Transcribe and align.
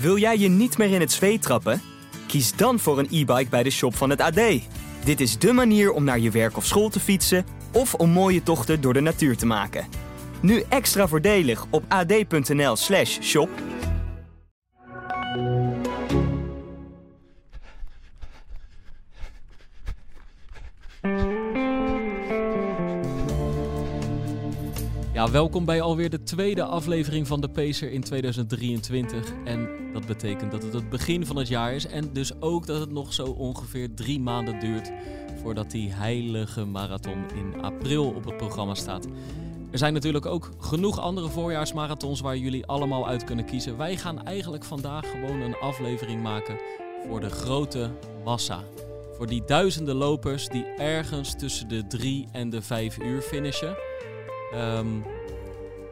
Wil 0.00 0.18
jij 0.18 0.38
je 0.38 0.48
niet 0.48 0.78
meer 0.78 0.90
in 0.90 1.00
het 1.00 1.12
zweet 1.12 1.42
trappen? 1.42 1.82
Kies 2.26 2.56
dan 2.56 2.78
voor 2.78 2.98
een 2.98 3.08
e-bike 3.10 3.50
bij 3.50 3.62
de 3.62 3.70
shop 3.70 3.96
van 3.96 4.10
het 4.10 4.20
AD. 4.20 4.40
Dit 5.04 5.20
is 5.20 5.38
dé 5.38 5.52
manier 5.52 5.92
om 5.92 6.04
naar 6.04 6.18
je 6.18 6.30
werk 6.30 6.56
of 6.56 6.66
school 6.66 6.88
te 6.88 7.00
fietsen 7.00 7.44
of 7.72 7.94
om 7.94 8.10
mooie 8.10 8.42
tochten 8.42 8.80
door 8.80 8.92
de 8.92 9.00
natuur 9.00 9.36
te 9.36 9.46
maken. 9.46 9.86
Nu 10.40 10.62
extra 10.68 11.08
voordelig 11.08 11.66
op 11.70 11.84
ad.nl/slash 11.88 13.18
Ja, 25.30 25.36
welkom 25.36 25.64
bij 25.64 25.80
alweer 25.80 26.10
de 26.10 26.22
tweede 26.22 26.64
aflevering 26.64 27.26
van 27.26 27.40
de 27.40 27.48
Pacer 27.48 27.92
in 27.92 28.02
2023. 28.02 29.32
En 29.44 29.68
dat 29.92 30.06
betekent 30.06 30.50
dat 30.50 30.62
het 30.62 30.72
het 30.72 30.88
begin 30.88 31.26
van 31.26 31.36
het 31.36 31.48
jaar 31.48 31.74
is. 31.74 31.86
En 31.86 32.12
dus 32.12 32.40
ook 32.40 32.66
dat 32.66 32.80
het 32.80 32.92
nog 32.92 33.12
zo 33.12 33.24
ongeveer 33.24 33.94
drie 33.94 34.20
maanden 34.20 34.60
duurt 34.60 34.90
voordat 35.42 35.70
die 35.70 35.92
heilige 35.92 36.64
marathon 36.64 37.24
in 37.34 37.62
april 37.62 38.08
op 38.08 38.24
het 38.24 38.36
programma 38.36 38.74
staat. 38.74 39.06
Er 39.70 39.78
zijn 39.78 39.92
natuurlijk 39.92 40.26
ook 40.26 40.50
genoeg 40.58 41.00
andere 41.00 41.28
voorjaarsmarathons 41.28 42.20
waar 42.20 42.36
jullie 42.36 42.66
allemaal 42.66 43.08
uit 43.08 43.24
kunnen 43.24 43.44
kiezen. 43.44 43.76
Wij 43.76 43.96
gaan 43.96 44.24
eigenlijk 44.24 44.64
vandaag 44.64 45.10
gewoon 45.10 45.40
een 45.40 45.56
aflevering 45.56 46.22
maken 46.22 46.58
voor 47.08 47.20
de 47.20 47.30
grote 47.30 47.90
massa. 48.24 48.64
Voor 49.16 49.26
die 49.26 49.42
duizenden 49.46 49.94
lopers 49.94 50.48
die 50.48 50.64
ergens 50.64 51.34
tussen 51.38 51.68
de 51.68 51.86
drie 51.86 52.28
en 52.32 52.50
de 52.50 52.62
vijf 52.62 52.98
uur 52.98 53.20
finishen. 53.20 53.76
Ehm, 54.52 54.86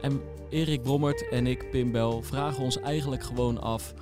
en 0.01 0.21
Erik 0.51 0.83
Brommert 0.83 1.29
en 1.29 1.47
ik, 1.47 1.71
Pim 1.71 1.93
Bel, 1.93 2.23
vragen 2.23 2.65
ons 2.65 2.81
eigenlijk 2.81 3.23
gewoon 3.23 3.61
af... 3.61 3.95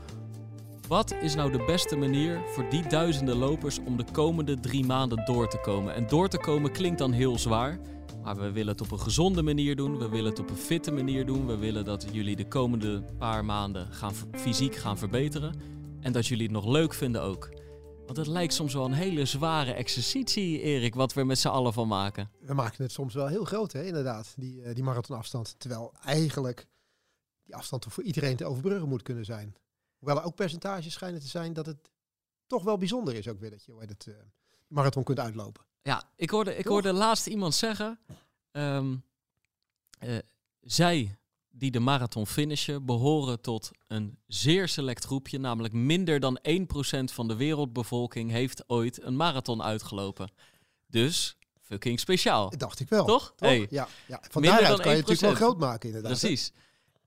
Wat 0.88 1.14
is 1.22 1.34
nou 1.34 1.52
de 1.52 1.64
beste 1.66 1.96
manier 1.96 2.40
voor 2.46 2.68
die 2.70 2.88
duizenden 2.88 3.36
lopers 3.36 3.78
om 3.86 3.96
de 3.96 4.04
komende 4.12 4.60
drie 4.60 4.84
maanden 4.84 5.24
door 5.24 5.48
te 5.48 5.58
komen? 5.62 5.94
En 5.94 6.06
door 6.06 6.28
te 6.28 6.38
komen 6.38 6.72
klinkt 6.72 6.98
dan 6.98 7.12
heel 7.12 7.38
zwaar, 7.38 7.78
maar 8.22 8.36
we 8.36 8.52
willen 8.52 8.72
het 8.72 8.80
op 8.80 8.90
een 8.90 9.00
gezonde 9.00 9.42
manier 9.42 9.76
doen. 9.76 9.98
We 9.98 10.08
willen 10.08 10.30
het 10.30 10.38
op 10.38 10.50
een 10.50 10.56
fitte 10.56 10.92
manier 10.92 11.26
doen. 11.26 11.46
We 11.46 11.56
willen 11.56 11.84
dat 11.84 12.06
jullie 12.12 12.36
de 12.36 12.48
komende 12.48 13.02
paar 13.18 13.44
maanden 13.44 13.86
gaan, 13.90 14.12
fysiek 14.32 14.74
gaan 14.74 14.98
verbeteren. 14.98 15.54
En 16.00 16.12
dat 16.12 16.26
jullie 16.26 16.44
het 16.44 16.52
nog 16.52 16.66
leuk 16.66 16.94
vinden 16.94 17.22
ook. 17.22 17.48
Want 18.06 18.18
het 18.18 18.26
lijkt 18.26 18.54
soms 18.54 18.74
wel 18.74 18.84
een 18.84 18.92
hele 18.92 19.24
zware 19.24 19.72
exercitie, 19.72 20.60
Erik, 20.60 20.94
wat 20.94 21.12
we 21.12 21.24
met 21.24 21.38
z'n 21.38 21.48
allen 21.48 21.72
van 21.72 21.88
maken. 21.88 22.30
We 22.40 22.54
maken 22.54 22.82
het 22.82 22.92
soms 22.92 23.14
wel 23.14 23.26
heel 23.26 23.44
groot, 23.44 23.72
hè, 23.72 23.84
inderdaad, 23.84 24.34
die, 24.36 24.60
uh, 24.60 24.74
die 24.74 24.84
marathonafstand. 24.84 25.54
Terwijl 25.58 25.92
eigenlijk 26.04 26.66
die 27.44 27.54
afstand 27.54 27.86
voor 27.88 28.02
iedereen 28.02 28.36
te 28.36 28.44
overbruggen 28.44 28.88
moet 28.88 29.02
kunnen 29.02 29.24
zijn. 29.24 29.56
Hoewel 29.98 30.16
er 30.16 30.24
ook 30.24 30.34
percentages 30.34 30.92
schijnen 30.92 31.20
te 31.20 31.26
zijn 31.26 31.52
dat 31.52 31.66
het 31.66 31.90
toch 32.46 32.62
wel 32.62 32.76
bijzonder 32.76 33.14
is 33.14 33.28
ook 33.28 33.40
weer 33.40 33.50
dat 33.50 33.64
je 33.64 33.74
het 33.78 34.06
uh, 34.08 34.14
marathon 34.66 35.04
kunt 35.04 35.20
uitlopen. 35.20 35.64
Ja, 35.82 36.02
ik 36.16 36.30
hoorde, 36.30 36.56
ik 36.56 36.66
hoorde 36.66 36.92
laatst 36.92 37.26
iemand 37.26 37.54
zeggen, 37.54 37.98
um, 38.52 39.04
uh, 40.00 40.18
zij 40.60 41.18
die 41.58 41.70
de 41.70 41.80
marathon 41.80 42.26
finishen 42.26 42.84
behoren 42.84 43.40
tot 43.40 43.70
een 43.86 44.18
zeer 44.26 44.68
select 44.68 45.04
groepje, 45.04 45.38
namelijk 45.38 45.74
minder 45.74 46.20
dan 46.20 46.38
1% 46.48 46.58
van 47.04 47.28
de 47.28 47.36
wereldbevolking 47.36 48.30
heeft 48.30 48.64
ooit 48.66 49.02
een 49.02 49.16
marathon 49.16 49.62
uitgelopen. 49.62 50.30
Dus 50.86 51.36
fucking 51.60 52.00
speciaal. 52.00 52.52
Dacht 52.56 52.80
ik 52.80 52.88
wel. 52.88 53.04
Toch? 53.04 53.32
Toch? 53.36 53.48
Hey. 53.48 53.66
Ja, 53.70 53.88
ja. 54.08 54.22
Van 54.30 54.42
daaruit 54.42 54.80
kan 54.80 54.90
je 54.90 54.96
het 54.96 55.06
natuurlijk 55.06 55.20
wel 55.20 55.48
groot 55.48 55.58
maken 55.58 55.88
inderdaad. 55.88 56.18
Precies. 56.18 56.52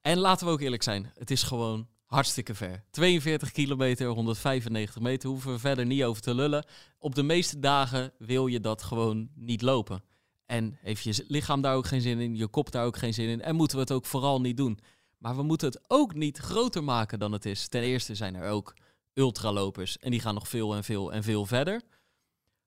En 0.01 0.17
laten 0.17 0.45
we 0.45 0.51
ook 0.51 0.61
eerlijk 0.61 0.83
zijn, 0.83 1.11
het 1.17 1.31
is 1.31 1.43
gewoon 1.43 1.87
hartstikke 2.05 2.55
ver. 2.55 2.83
42 2.91 3.51
kilometer, 3.51 4.07
195 4.07 5.01
meter, 5.01 5.29
hoeven 5.29 5.51
we 5.51 5.59
verder 5.59 5.85
niet 5.85 6.03
over 6.03 6.21
te 6.21 6.35
lullen. 6.35 6.65
Op 6.97 7.15
de 7.15 7.23
meeste 7.23 7.59
dagen 7.59 8.13
wil 8.17 8.47
je 8.47 8.59
dat 8.59 8.83
gewoon 8.83 9.29
niet 9.35 9.61
lopen. 9.61 10.03
En 10.49 10.77
heeft 10.81 11.03
je 11.03 11.25
lichaam 11.27 11.61
daar 11.61 11.75
ook 11.75 11.87
geen 11.87 12.01
zin 12.01 12.19
in, 12.19 12.35
je 12.35 12.47
kop 12.47 12.71
daar 12.71 12.85
ook 12.85 12.97
geen 12.97 13.13
zin 13.13 13.27
in. 13.27 13.41
En 13.41 13.55
moeten 13.55 13.77
we 13.77 13.83
het 13.83 13.91
ook 13.91 14.05
vooral 14.05 14.41
niet 14.41 14.57
doen. 14.57 14.79
Maar 15.17 15.35
we 15.35 15.43
moeten 15.43 15.67
het 15.67 15.81
ook 15.87 16.13
niet 16.13 16.37
groter 16.37 16.83
maken 16.83 17.19
dan 17.19 17.31
het 17.31 17.45
is. 17.45 17.67
Ten 17.67 17.81
eerste 17.81 18.15
zijn 18.15 18.35
er 18.35 18.49
ook 18.49 18.73
ultralopers 19.13 19.97
en 19.97 20.11
die 20.11 20.19
gaan 20.19 20.33
nog 20.33 20.47
veel 20.47 20.75
en 20.75 20.83
veel 20.83 21.13
en 21.13 21.23
veel 21.23 21.45
verder. 21.45 21.81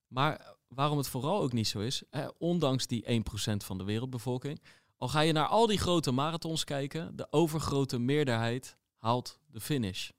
Maar 0.07 0.57
waarom 0.69 0.99
het 0.99 1.09
vooral 1.09 1.41
ook 1.41 1.53
niet 1.53 1.69
zo 1.69 1.79
is, 1.79 2.03
ondanks 2.39 2.87
die 2.87 3.05
1% 3.05 3.57
van 3.57 3.79
de 3.79 3.85
wereldbevolking, 3.85 4.63
al 4.97 5.09
ga 5.09 5.21
je 5.21 5.33
naar 5.33 5.47
al 5.47 5.67
die 5.67 5.79
grote 5.79 6.11
marathons 6.11 6.65
kijken, 6.65 7.17
de 7.17 7.27
overgrote 7.31 7.99
meerderheid 7.99 8.77
haalt 8.97 9.39
de 9.47 9.61
finish. 9.61 10.11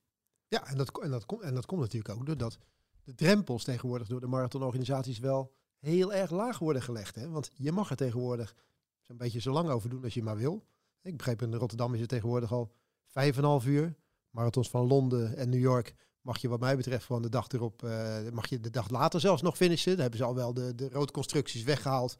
Ja, 0.47 0.65
en 0.65 0.77
dat, 0.77 1.01
en 1.01 1.11
dat, 1.11 1.25
komt, 1.25 1.41
en 1.41 1.53
dat 1.53 1.65
komt 1.65 1.81
natuurlijk 1.81 2.15
ook 2.19 2.25
doordat 2.25 2.57
de 3.03 3.15
drempels 3.15 3.63
tegenwoordig 3.63 4.07
door 4.07 4.19
de 4.19 4.27
marathonorganisaties 4.27 5.19
wel 5.19 5.53
heel 5.89 6.13
erg 6.13 6.31
laag 6.31 6.59
worden 6.59 6.81
gelegd. 6.81 7.15
Hè? 7.15 7.29
Want 7.29 7.51
je 7.53 7.71
mag 7.71 7.89
er 7.89 7.95
tegenwoordig 7.95 8.55
zo'n 9.01 9.17
beetje 9.17 9.39
zo 9.39 9.51
lang 9.51 9.69
over 9.69 9.89
doen 9.89 10.03
als 10.03 10.13
je 10.13 10.23
maar 10.23 10.37
wil. 10.37 10.65
Ik 11.01 11.17
begreep 11.17 11.41
in 11.41 11.53
Rotterdam 11.53 11.93
is 11.93 11.99
het 11.99 12.09
tegenwoordig 12.09 12.51
al 12.51 12.71
vijf 13.07 13.37
en 13.37 13.43
half 13.43 13.65
uur. 13.65 13.95
Marathons 14.29 14.69
van 14.69 14.87
Londen 14.87 15.35
en 15.35 15.49
New 15.49 15.59
York 15.59 15.95
mag 16.21 16.37
je 16.37 16.47
wat 16.47 16.59
mij 16.59 16.77
betreft 16.77 17.05
gewoon 17.05 17.21
de 17.21 17.29
dag 17.29 17.47
erop, 17.47 17.83
uh, 17.83 18.17
mag 18.31 18.47
je 18.49 18.59
de 18.59 18.69
dag 18.69 18.89
later 18.89 19.19
zelfs 19.19 19.41
nog 19.41 19.57
finishen. 19.57 19.91
Daar 19.91 20.01
hebben 20.01 20.19
ze 20.19 20.25
al 20.25 20.35
wel 20.35 20.53
de, 20.53 20.75
de 20.75 20.89
roodconstructies 20.89 21.63
weggehaald. 21.63 22.17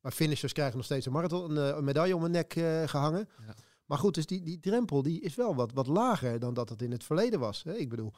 Maar 0.00 0.12
finishers 0.12 0.52
krijgen 0.52 0.76
nog 0.76 0.84
steeds 0.84 1.06
een 1.06 1.12
marathon, 1.12 1.56
een, 1.56 1.76
een 1.76 1.84
medaille 1.84 2.16
om 2.16 2.22
hun 2.22 2.30
nek 2.30 2.56
uh, 2.56 2.82
gehangen. 2.86 3.28
Ja. 3.46 3.54
Maar 3.84 3.98
goed, 3.98 4.14
dus 4.14 4.26
die, 4.26 4.42
die 4.42 4.60
drempel 4.60 5.02
die 5.02 5.20
is 5.20 5.34
wel 5.34 5.54
wat, 5.54 5.72
wat 5.72 5.86
lager 5.86 6.38
dan 6.38 6.54
dat 6.54 6.68
het 6.68 6.82
in 6.82 6.90
het 6.90 7.04
verleden 7.04 7.40
was. 7.40 7.62
Hè? 7.62 7.74
Ik 7.74 7.88
bedoel, 7.88 8.12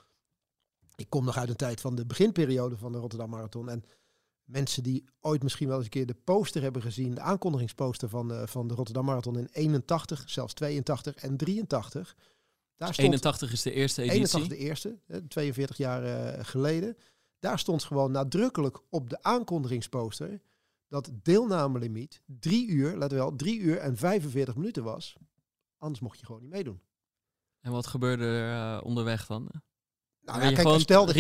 ik 0.97 1.11
kom 1.11 1.25
nog 1.25 1.37
uit 1.37 1.49
een 1.49 1.57
tijd 1.57 1.81
van 1.81 1.95
de 1.95 2.07
beginperiode 2.07 2.77
van 2.77 2.93
de 2.93 2.99
Rotterdam 2.99 3.31
Marathon. 3.31 3.69
En 3.69 3.85
mensen 4.49 4.83
die 4.83 5.05
ooit 5.21 5.43
misschien 5.43 5.69
wel 5.69 5.77
eens 5.77 5.85
een 5.85 5.91
keer 5.91 6.07
de 6.07 6.17
poster 6.25 6.63
hebben 6.63 6.83
gezien, 6.83 7.15
de 7.15 7.21
aankondigingsposter 7.21 8.09
van, 8.09 8.33
uh, 8.33 8.47
van 8.47 8.69
de 8.69 8.75
Rotterdam 8.75 9.05
Marathon 9.05 9.39
in 9.39 9.49
81, 9.53 10.31
zelfs 10.31 10.55
82 10.55 11.15
en 11.15 11.37
83. 11.37 12.17
Daar 12.77 12.93
stond 12.93 13.07
81 13.07 13.53
is 13.53 13.63
de 13.63 13.73
eerste 13.73 14.03
editie. 14.03 14.19
81 14.19 14.59
de 14.59 14.65
eerste, 14.65 14.99
42 15.29 15.77
jaar 15.77 16.05
uh, 16.05 16.45
geleden. 16.45 16.97
Daar 17.39 17.59
stond 17.59 17.85
gewoon 17.85 18.11
nadrukkelijk 18.11 18.81
op 18.91 19.11
de 19.11 19.23
aankondigingsposter 19.23 20.41
dat 20.89 21.11
deelnamelimiet 21.23 22.21
drie 22.27 22.69
uur, 22.69 22.97
let 22.97 23.13
wel, 23.13 23.37
drie 23.37 23.59
uur 23.59 23.79
en 23.79 23.97
45 23.97 24.57
minuten 24.57 24.85
was. 24.85 25.17
Anders 25.79 26.01
mocht 26.01 26.19
je 26.19 26.27
gewoon 26.27 26.41
niet 26.41 26.51
meedoen. 26.51 26.81
En 27.61 27.73
wat 27.73 27.87
gebeurde 27.87 28.25
er 28.25 28.77
uh, 28.77 28.85
onderweg 28.85 29.27
dan? 29.27 29.49
Nou, 30.21 30.43
ja, 30.43 30.47
kijk, 30.47 30.59
stel 30.59 30.77
dat, 30.77 30.81
stel, 30.81 31.07
dat, 31.07 31.17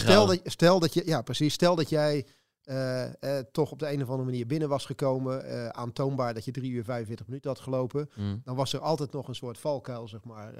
stel, 0.00 0.26
dat, 0.26 0.40
stel 0.44 0.78
dat 0.78 0.94
je, 0.94 1.06
ja 1.06 1.22
precies, 1.22 1.54
stel 1.54 1.76
dat 1.76 1.88
jij 1.88 2.26
uh, 2.64 3.04
uh, 3.20 3.38
toch 3.38 3.70
op 3.70 3.78
de 3.78 3.92
een 3.92 4.02
of 4.02 4.08
andere 4.08 4.30
manier 4.30 4.46
binnen 4.46 4.68
was 4.68 4.84
gekomen, 4.84 5.44
uh, 5.44 5.68
aantoonbaar 5.68 6.34
dat 6.34 6.44
je 6.44 6.50
3 6.50 6.70
uur 6.70 6.84
45 6.84 7.26
minuten 7.26 7.50
had 7.50 7.60
gelopen, 7.60 8.10
mm. 8.16 8.40
dan 8.44 8.56
was 8.56 8.72
er 8.72 8.80
altijd 8.80 9.12
nog 9.12 9.28
een 9.28 9.34
soort 9.34 9.58
valkuil, 9.58 10.08
zeg 10.08 10.24
maar, 10.24 10.54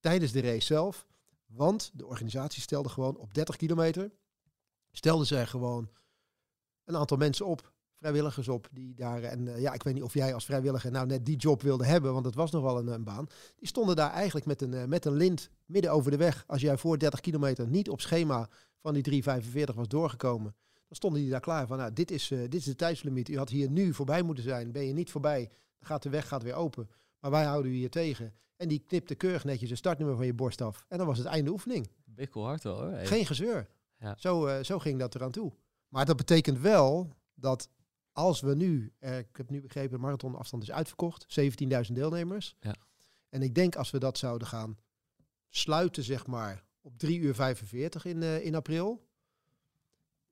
tijdens 0.00 0.32
de 0.32 0.40
race 0.40 0.66
zelf. 0.66 1.06
Want 1.46 1.90
de 1.94 2.06
organisatie 2.06 2.62
stelde 2.62 2.88
gewoon 2.88 3.16
op 3.16 3.34
30 3.34 3.56
kilometer, 3.56 4.10
stelden 4.90 5.26
zij 5.26 5.46
gewoon 5.46 5.88
een 6.84 6.96
aantal 6.96 7.16
mensen 7.16 7.46
op, 7.46 7.72
vrijwilligers 7.98 8.48
op, 8.48 8.68
die 8.72 8.94
daar, 8.94 9.22
en 9.22 9.60
ja, 9.60 9.72
ik 9.72 9.82
weet 9.82 9.94
niet 9.94 10.02
of 10.02 10.14
jij 10.14 10.34
als 10.34 10.44
vrijwilliger 10.44 10.90
nou 10.90 11.06
net 11.06 11.26
die 11.26 11.36
job 11.36 11.62
wilde 11.62 11.86
hebben, 11.86 12.12
want 12.12 12.24
het 12.24 12.34
was 12.34 12.50
nog 12.50 12.62
wel 12.62 12.78
een, 12.78 12.86
een 12.86 13.04
baan. 13.04 13.26
Die 13.56 13.68
stonden 13.68 13.96
daar 13.96 14.10
eigenlijk 14.10 14.46
met 14.46 14.62
een, 14.62 14.88
met 14.88 15.04
een 15.04 15.16
lint 15.16 15.50
midden 15.64 15.92
over 15.92 16.10
de 16.10 16.16
weg. 16.16 16.44
Als 16.46 16.60
jij 16.60 16.76
voor 16.76 16.98
30 16.98 17.20
kilometer 17.20 17.68
niet 17.68 17.90
op 17.90 18.00
schema 18.00 18.48
van 18.80 18.94
die 18.94 19.22
3,45 19.22 19.74
was 19.74 19.88
doorgekomen, 19.88 20.54
dan 20.86 20.96
stonden 20.96 21.20
die 21.20 21.30
daar 21.30 21.40
klaar 21.40 21.66
van, 21.66 21.78
nou, 21.78 21.92
dit 21.92 22.10
is, 22.10 22.30
uh, 22.30 22.40
dit 22.40 22.54
is 22.54 22.64
de 22.64 22.74
tijdslimiet. 22.74 23.28
U 23.28 23.36
had 23.36 23.48
hier 23.48 23.70
nu 23.70 23.94
voorbij 23.94 24.22
moeten 24.22 24.44
zijn. 24.44 24.72
Ben 24.72 24.86
je 24.86 24.92
niet 24.92 25.10
voorbij, 25.10 25.48
dan 25.78 25.86
gaat 25.88 26.02
de 26.02 26.08
weg 26.08 26.28
gaat 26.28 26.42
weer 26.42 26.54
open. 26.54 26.90
Maar 27.20 27.30
wij 27.30 27.44
houden 27.44 27.72
u 27.72 27.74
hier 27.74 27.90
tegen. 27.90 28.34
En 28.56 28.68
die 28.68 28.82
knipte 28.86 29.14
keurig 29.14 29.44
netjes 29.44 29.70
een 29.70 29.76
startnummer 29.76 30.16
van 30.16 30.26
je 30.26 30.34
borst 30.34 30.60
af. 30.60 30.84
En 30.88 30.98
dan 30.98 31.06
was 31.06 31.18
het 31.18 31.26
einde 31.26 31.50
oefening. 31.50 31.88
Bikkelhard 32.04 32.62
wel 32.62 32.80
hoor. 32.80 32.98
Geen 32.98 33.26
gezeur. 33.26 33.68
Ja. 33.98 34.14
Zo, 34.18 34.46
uh, 34.46 34.62
zo 34.62 34.78
ging 34.78 34.98
dat 34.98 35.14
eraan 35.14 35.30
toe. 35.30 35.52
Maar 35.88 36.06
dat 36.06 36.16
betekent 36.16 36.58
wel 36.58 37.16
dat 37.34 37.68
als 38.12 38.40
we 38.40 38.54
nu, 38.54 38.92
uh, 39.00 39.18
ik 39.18 39.36
heb 39.36 39.50
nu 39.50 39.60
begrepen, 39.60 39.90
de 39.90 40.02
marathonafstand 40.02 40.62
is 40.62 40.70
uitverkocht. 40.70 41.26
17.000 41.40 41.92
deelnemers. 41.92 42.56
Ja. 42.60 42.74
En 43.28 43.42
ik 43.42 43.54
denk 43.54 43.76
als 43.76 43.90
we 43.90 43.98
dat 43.98 44.18
zouden 44.18 44.48
gaan 44.48 44.78
sluiten, 45.48 46.02
zeg 46.02 46.26
maar, 46.26 46.64
op 46.80 46.98
3 46.98 47.18
uur 47.18 47.34
45 47.34 48.04
in, 48.04 48.22
uh, 48.22 48.44
in 48.44 48.54
april 48.54 49.05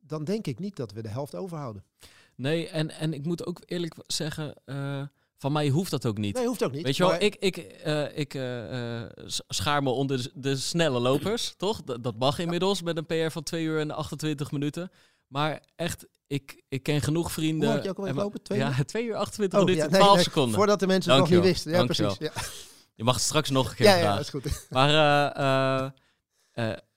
dan 0.07 0.25
denk 0.25 0.47
ik 0.47 0.59
niet 0.59 0.77
dat 0.77 0.93
we 0.93 1.03
de 1.03 1.09
helft 1.09 1.35
overhouden. 1.35 1.85
Nee, 2.37 2.69
en, 2.69 2.91
en 2.91 3.13
ik 3.13 3.25
moet 3.25 3.47
ook 3.47 3.63
eerlijk 3.65 3.95
zeggen, 4.07 4.55
uh, 4.67 5.03
van 5.37 5.53
mij 5.53 5.69
hoeft 5.69 5.91
dat 5.91 6.07
ook 6.07 6.19
niet. 6.19 6.37
Nee, 6.37 6.47
hoeft 6.47 6.65
ook 6.65 6.73
niet. 6.73 6.83
Weet 6.83 6.97
je 6.97 7.07
wel, 7.07 7.21
ik, 7.21 7.35
ik, 7.35 7.77
uh, 7.87 8.19
ik 8.19 8.35
uh, 8.35 9.03
schaar 9.49 9.83
me 9.83 9.91
onder 9.91 10.23
de, 10.23 10.31
de 10.35 10.57
snelle 10.57 10.99
lopers, 10.99 11.55
toch? 11.57 11.83
Dat, 11.83 12.03
dat 12.03 12.19
mag 12.19 12.39
inmiddels 12.39 12.79
ja. 12.79 12.85
met 12.85 12.97
een 12.97 13.07
PR 13.07 13.31
van 13.31 13.43
2 13.43 13.65
uur 13.65 13.81
en 13.81 13.91
28 13.91 14.53
minuten. 14.53 14.91
Maar 15.27 15.63
echt, 15.77 16.07
ik, 16.27 16.63
ik 16.69 16.83
ken 16.83 17.01
genoeg 17.01 17.33
vrienden. 17.33 17.69
Hoe 17.69 17.77
had 17.77 17.85
je 17.85 17.91
ook 17.91 17.99
al 17.99 18.15
lopen? 18.15 18.43
Twee 18.43 18.59
ja, 18.59 18.83
2 18.85 19.05
uur 19.05 19.15
28 19.15 19.59
oh, 19.59 19.65
minuten, 19.65 19.85
ja, 19.85 19.91
nee, 19.91 20.01
12 20.01 20.15
nee, 20.15 20.25
seconden. 20.25 20.55
Voordat 20.55 20.81
de 20.81 20.87
mensen 20.87 21.13
het 21.13 21.21
nog 21.21 21.31
niet 21.31 21.41
wisten. 21.41 21.73
Ja, 21.73 21.85
precies. 21.85 22.17
Ja. 22.19 22.33
Je 22.95 23.05
mag 23.05 23.15
het 23.15 23.25
straks 23.25 23.51
nog 23.51 23.71
een 23.71 23.77
keer 23.77 23.87
ja, 23.87 23.97
Ja, 23.97 24.13
dat 24.13 24.21
is 24.21 24.29
goed. 24.29 24.67
Maar 24.71 25.93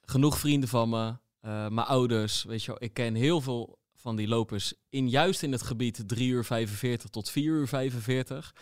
genoeg 0.01 0.37
vrienden 0.37 0.69
van 0.69 0.89
me, 0.89 1.13
mijn 1.47 1.87
ouders, 1.87 2.43
weet 2.43 2.63
je 2.63 2.67
wel. 2.67 2.83
Ik 2.83 2.93
ken 2.93 3.15
heel 3.15 3.41
veel 3.41 3.79
van 3.95 4.15
die 4.15 4.27
lopers 4.27 4.73
in 4.89 5.09
juist 5.09 5.43
in 5.43 5.51
het 5.51 5.61
gebied 5.61 6.03
3 6.05 6.29
uur 6.29 6.45
45 6.45 7.09
tot 7.09 7.29
4 7.29 7.43
uur 7.43 7.67
45. 7.67 8.55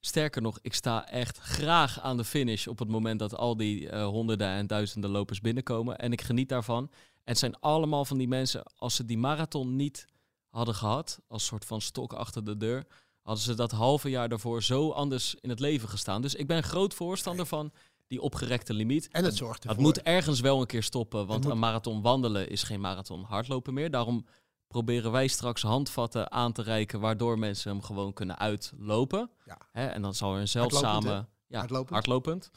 Sterker 0.00 0.42
nog, 0.42 0.58
ik 0.62 0.74
sta 0.74 1.08
echt 1.08 1.38
graag 1.38 2.00
aan 2.00 2.16
de 2.16 2.24
finish 2.24 2.66
op 2.66 2.78
het 2.78 2.88
moment 2.88 3.18
dat 3.18 3.36
al 3.36 3.56
die 3.56 3.80
uh, 3.80 4.06
honderden 4.06 4.48
en 4.48 4.66
duizenden 4.66 5.10
lopers 5.10 5.40
binnenkomen. 5.40 5.98
En 5.98 6.12
ik 6.12 6.20
geniet 6.20 6.48
daarvan. 6.48 6.82
En 7.12 7.20
het 7.24 7.38
zijn 7.38 7.60
allemaal 7.60 8.04
van 8.04 8.18
die 8.18 8.28
mensen, 8.28 8.62
als 8.76 8.94
ze 8.94 9.04
die 9.04 9.18
marathon 9.18 9.76
niet 9.76 10.06
hadden 10.48 10.74
gehad, 10.74 11.20
als 11.28 11.44
soort 11.44 11.64
van 11.64 11.80
stok 11.80 12.12
achter 12.12 12.44
de 12.44 12.56
deur, 12.56 12.86
hadden 13.22 13.44
ze 13.44 13.54
dat 13.54 13.70
halve 13.70 14.10
jaar 14.10 14.28
daarvoor 14.28 14.62
zo 14.62 14.90
anders 14.90 15.34
in 15.40 15.48
het 15.48 15.60
leven 15.60 15.88
gestaan. 15.88 16.22
Dus 16.22 16.34
ik 16.34 16.46
ben 16.46 16.62
groot 16.62 16.94
voorstander 16.94 17.46
van 17.46 17.72
die 18.12 18.20
opgerekte 18.20 18.74
limiet. 18.74 19.08
En 19.08 19.24
het 19.24 19.36
zorgt 19.36 19.62
ervoor. 19.62 19.70
Het 19.70 19.86
moet 19.86 20.02
ergens 20.02 20.40
wel 20.40 20.60
een 20.60 20.66
keer 20.66 20.82
stoppen, 20.82 21.26
want 21.26 21.44
een 21.44 21.58
marathon 21.58 22.02
wandelen 22.02 22.48
is 22.48 22.62
geen 22.62 22.80
marathon 22.80 23.24
hardlopen 23.24 23.74
meer. 23.74 23.90
Daarom 23.90 24.26
proberen 24.66 25.12
wij 25.12 25.26
straks 25.26 25.62
handvatten 25.62 26.32
aan 26.32 26.52
te 26.52 26.62
reiken, 26.62 27.00
waardoor 27.00 27.38
mensen 27.38 27.70
hem 27.70 27.82
gewoon 27.82 28.12
kunnen 28.12 28.38
uitlopen. 28.38 29.30
Ja. 29.44 29.58
Hè, 29.70 29.86
en 29.86 30.02
dan 30.02 30.14
zal 30.14 30.34
er 30.34 30.40
een 30.40 30.48
zeldzame... 30.48 31.26
ja, 31.46 31.58
hardlopend. 31.58 31.90
hardlopend. 31.90 32.50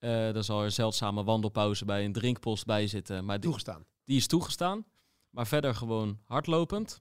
Uh, 0.00 0.32
dan 0.32 0.44
zal 0.44 0.62
er 0.62 0.70
zeldzame 0.70 1.24
wandelpauze 1.24 1.84
bij 1.84 2.04
een 2.04 2.12
drinkpost 2.12 2.64
bij 2.64 2.86
zitten. 2.86 3.24
Maar 3.24 3.36
die, 3.36 3.44
toegestaan. 3.44 3.84
Die 4.04 4.16
is 4.16 4.26
toegestaan. 4.26 4.84
Maar 5.30 5.46
verder 5.46 5.74
gewoon 5.74 6.18
hardlopend. 6.24 7.00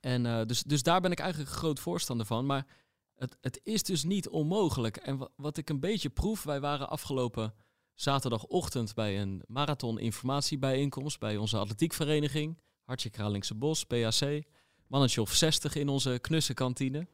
En 0.00 0.24
uh, 0.24 0.40
dus, 0.46 0.62
dus 0.62 0.82
daar 0.82 1.00
ben 1.00 1.10
ik 1.10 1.18
eigenlijk 1.18 1.50
een 1.50 1.56
groot 1.56 1.80
voorstander 1.80 2.26
van. 2.26 2.46
Maar 2.46 2.66
het, 3.20 3.36
het 3.40 3.60
is 3.62 3.82
dus 3.82 4.04
niet 4.04 4.28
onmogelijk. 4.28 4.96
En 4.96 5.28
wat 5.36 5.56
ik 5.56 5.68
een 5.68 5.80
beetje 5.80 6.08
proef, 6.08 6.42
wij 6.42 6.60
waren 6.60 6.88
afgelopen 6.88 7.54
zaterdagochtend 7.94 8.94
bij 8.94 9.20
een 9.20 9.42
marathon 9.46 9.98
informatiebijeenkomst 9.98 11.18
bij 11.18 11.36
onze 11.36 11.56
atletiekvereniging. 11.56 12.58
Hartje 12.84 13.10
Kralingse 13.10 13.54
Bos, 13.54 13.84
PAC. 13.84 14.42
Mannetje 14.86 15.20
of 15.20 15.32
60 15.32 15.74
in 15.74 15.88
onze 15.88 16.18
knusse 16.20 16.54
kantine. 16.54 17.06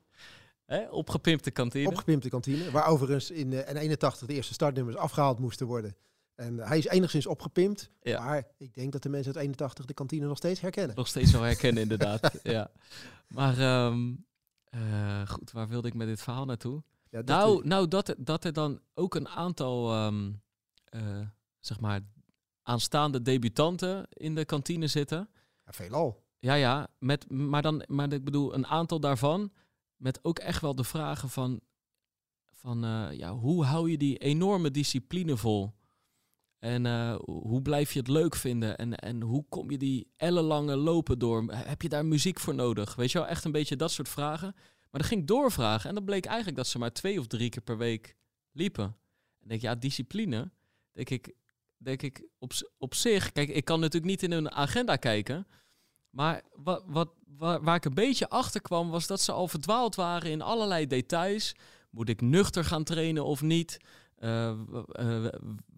Opgepimpte 0.91 1.51
kantine. 1.51 1.89
Opgepimpte 1.89 2.29
kantine. 2.29 2.71
Waar 2.71 2.87
overigens 2.87 3.31
in 3.31 3.53
uh, 3.53 3.69
81 3.69 4.29
de 4.29 4.35
eerste 4.35 4.55
startnummers 4.55 4.97
afgehaald 4.97 5.39
moesten 5.39 5.67
worden. 5.67 5.97
En 6.35 6.59
hij 6.59 6.79
is 6.79 6.87
enigszins 6.87 7.27
opgepimpt. 7.27 7.91
Ja. 8.03 8.25
Maar 8.25 8.47
ik 8.57 8.75
denk 8.75 8.93
dat 8.93 9.03
de 9.03 9.09
mensen 9.09 9.35
uit 9.35 9.43
81 9.43 9.85
de 9.85 9.95
kantine 9.95 10.27
nog 10.27 10.37
steeds 10.37 10.61
herkennen. 10.61 10.97
Nog 10.97 11.09
steeds 11.09 11.31
wel 11.33 11.43
herkennen, 11.43 11.83
inderdaad. 11.83 12.31
ja. 12.43 12.71
Maar 13.29 13.59
ehm, 13.59 14.13
eh, 14.71 15.29
goed, 15.29 15.53
waar 15.53 15.69
wilde 15.69 15.89
ik 15.89 15.95
met 15.95 16.07
dit 16.07 16.23
verhaal 16.23 16.45
naartoe? 16.45 16.83
Ja, 17.11 17.23
dat 17.23 17.27
nou, 17.27 17.67
nou 17.67 17.89
dat, 17.89 18.15
dat 18.19 18.45
er 18.45 18.53
dan 18.53 18.81
ook 18.95 19.15
een 19.15 19.29
aantal, 19.29 20.05
um, 20.07 20.43
uh, 20.95 21.27
zeg 21.61 21.81
maar, 21.81 22.01
aanstaande 22.63 23.23
debutanten 23.23 24.07
in 24.11 24.35
de 24.35 24.45
kantine 24.45 24.87
zitten. 24.87 25.29
Ja, 25.65 25.73
veelal. 25.73 26.25
Ja, 26.39 26.55
ja. 26.55 26.89
Met, 26.99 27.31
maar, 27.31 27.63
dan, 27.63 27.85
maar 27.87 28.13
ik 28.13 28.25
bedoel, 28.25 28.55
een 28.55 28.67
aantal 28.67 29.01
daarvan 29.01 29.53
met 29.97 30.25
ook 30.25 30.39
echt 30.39 30.61
wel 30.61 30.75
de 30.75 30.85
vragen 30.85 31.29
van, 31.29 31.61
van 32.53 32.85
uh, 32.85 33.13
ja, 33.13 33.33
hoe 33.33 33.65
hou 33.65 33.91
je 33.91 33.99
die 33.99 34.19
enorme 34.19 34.71
discipline 34.71 35.37
vol? 35.37 35.75
En 36.59 36.85
uh, 36.85 37.17
hoe 37.25 37.63
blijf 37.63 37.93
je 37.93 37.99
het 37.99 38.09
leuk 38.09 38.37
vinden? 38.37 38.77
En, 38.77 38.95
en 38.95 39.23
hoe 39.23 39.45
kom 39.49 39.71
je 39.71 39.79
die 39.79 40.13
ellenlange 40.17 40.77
lopen 40.77 41.19
door? 41.19 41.45
Heb 41.53 41.83
je 41.83 41.89
daar 41.89 42.07
muziek 42.07 42.41
voor 42.41 42.55
nodig? 42.55 42.95
Weet 42.95 43.13
je 43.13 43.19
wel, 43.19 43.27
echt 43.27 43.45
een 43.45 43.53
beetje 43.53 43.77
dat 43.77 43.91
soort 43.91 44.09
vragen. 44.09 44.53
Maar 44.91 45.01
dan 45.01 45.05
ging 45.05 45.21
ik 45.21 45.27
doorvragen 45.27 45.89
en 45.89 45.95
dan 45.95 46.05
bleek 46.05 46.25
eigenlijk 46.25 46.57
dat 46.57 46.67
ze 46.67 46.79
maar 46.79 46.93
twee 46.93 47.19
of 47.19 47.27
drie 47.27 47.49
keer 47.49 47.63
per 47.63 47.79
week 47.79 48.17
liepen. 48.53 48.97
En 49.41 49.49
denk 49.49 49.61
ja, 49.61 49.75
discipline, 49.75 50.51
denk 50.93 51.11
ik, 51.11 51.35
denk 51.77 52.03
ik 52.03 52.29
op, 52.39 52.53
op 52.79 52.95
zich, 52.95 53.33
kijk, 53.33 53.49
ik 53.49 53.65
kan 53.65 53.81
natuurlijk 53.81 54.11
niet 54.11 54.23
in 54.23 54.33
hun 54.33 54.51
agenda 54.51 54.97
kijken. 54.97 55.47
Maar 56.11 56.43
wat, 56.55 56.85
wat, 56.87 57.11
waar, 57.37 57.75
ik 57.75 57.85
een 57.85 57.95
beetje 57.95 58.29
achter 58.29 58.61
kwam, 58.61 58.91
was 58.91 59.07
dat 59.07 59.21
ze 59.21 59.33
al 59.33 59.49
verdwaald 59.49 59.95
waren 59.95 60.31
in 60.31 60.43
allerlei 60.43 60.87
details. 60.87 61.55
Moet 61.91 62.09
ik 62.09 62.21
nuchter 62.21 62.65
gaan 62.65 62.85
trainen 62.85 63.25
of 63.25 63.43
niet? 63.43 63.79
Uh, 64.19 64.59
uh, 65.01 65.27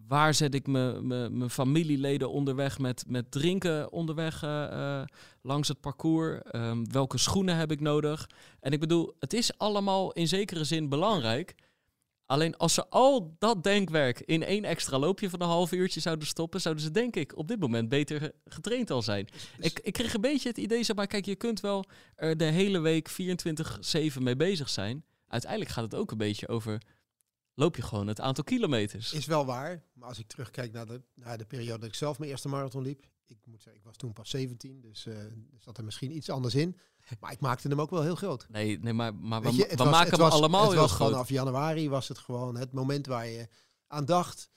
waar 0.09 0.33
zet 0.33 0.53
ik 0.53 0.67
mijn 0.67 1.49
familieleden 1.49 2.31
onderweg 2.31 2.79
met, 2.79 3.03
met 3.07 3.31
drinken 3.31 3.91
onderweg 3.91 4.43
uh, 4.43 5.01
langs 5.41 5.67
het 5.67 5.79
parcours? 5.79 6.39
Um, 6.51 6.91
welke 6.91 7.17
schoenen 7.17 7.55
heb 7.55 7.71
ik 7.71 7.79
nodig? 7.79 8.29
En 8.59 8.71
ik 8.71 8.79
bedoel, 8.79 9.15
het 9.19 9.33
is 9.33 9.57
allemaal 9.57 10.11
in 10.11 10.27
zekere 10.27 10.63
zin 10.63 10.89
belangrijk. 10.89 11.55
Alleen 12.25 12.57
als 12.57 12.73
ze 12.73 12.87
al 12.89 13.35
dat 13.39 13.63
denkwerk 13.63 14.19
in 14.19 14.43
één 14.43 14.63
extra 14.63 14.97
loopje 14.99 15.29
van 15.29 15.41
een 15.41 15.47
half 15.47 15.71
uurtje 15.71 15.99
zouden 15.99 16.27
stoppen, 16.27 16.61
zouden 16.61 16.83
ze 16.83 16.91
denk 16.91 17.15
ik 17.15 17.37
op 17.37 17.47
dit 17.47 17.59
moment 17.59 17.89
beter 17.89 18.31
getraind 18.45 18.91
al 18.91 19.01
zijn. 19.01 19.27
Ik, 19.59 19.79
ik 19.79 19.93
kreeg 19.93 20.13
een 20.13 20.21
beetje 20.21 20.49
het 20.49 20.57
idee, 20.57 20.83
zeg 20.83 20.95
maar, 20.95 21.07
kijk, 21.07 21.25
je 21.25 21.35
kunt 21.35 21.59
wel 21.59 21.85
er 22.15 22.37
de 22.37 22.45
hele 22.45 22.79
week 22.79 23.09
24-7 23.11 24.21
mee 24.21 24.35
bezig 24.35 24.69
zijn. 24.69 25.03
Uiteindelijk 25.27 25.71
gaat 25.71 25.83
het 25.83 25.95
ook 25.95 26.11
een 26.11 26.17
beetje 26.17 26.47
over, 26.47 26.81
loop 27.59 27.75
je 27.75 27.81
gewoon 27.81 28.07
het 28.07 28.19
aantal 28.19 28.43
kilometers. 28.43 29.13
Is 29.13 29.25
wel 29.25 29.45
waar, 29.45 29.83
maar 29.93 30.07
als 30.07 30.19
ik 30.19 30.27
terugkijk 30.27 30.71
naar 30.71 30.85
de, 30.85 31.01
naar 31.15 31.37
de 31.37 31.45
periode 31.45 31.79
dat 31.79 31.89
ik 31.89 31.95
zelf 31.95 32.19
mijn 32.19 32.31
eerste 32.31 32.47
marathon 32.47 32.81
liep, 32.81 33.05
ik 33.25 33.37
moet 33.45 33.61
zeggen, 33.61 33.81
ik 33.81 33.87
was 33.87 33.95
toen 33.95 34.13
pas 34.13 34.29
17, 34.29 34.81
dus 34.81 35.05
uh, 35.05 35.17
zat 35.57 35.77
er 35.77 35.83
misschien 35.83 36.15
iets 36.15 36.29
anders 36.29 36.55
in. 36.55 36.77
Maar 37.19 37.31
ik 37.31 37.39
maakte 37.39 37.67
hem 37.67 37.81
ook 37.81 37.89
wel 37.89 38.01
heel 38.01 38.15
groot. 38.15 38.45
Nee, 38.49 38.79
nee 38.79 38.93
maar, 38.93 39.15
maar 39.15 39.41
we, 39.41 39.73
we 39.75 39.83
maken 39.83 40.11
hem 40.11 40.31
allemaal 40.31 40.61
het 40.61 40.71
heel 40.71 40.81
was 40.81 40.91
groot. 40.91 41.09
Vanaf 41.09 41.29
januari 41.29 41.89
was 41.89 42.07
het 42.07 42.17
gewoon 42.17 42.57
het 42.57 42.71
moment 42.71 43.05
waar 43.05 43.27
je 43.27 43.47
aan 43.87 44.05
dacht. 44.05 44.49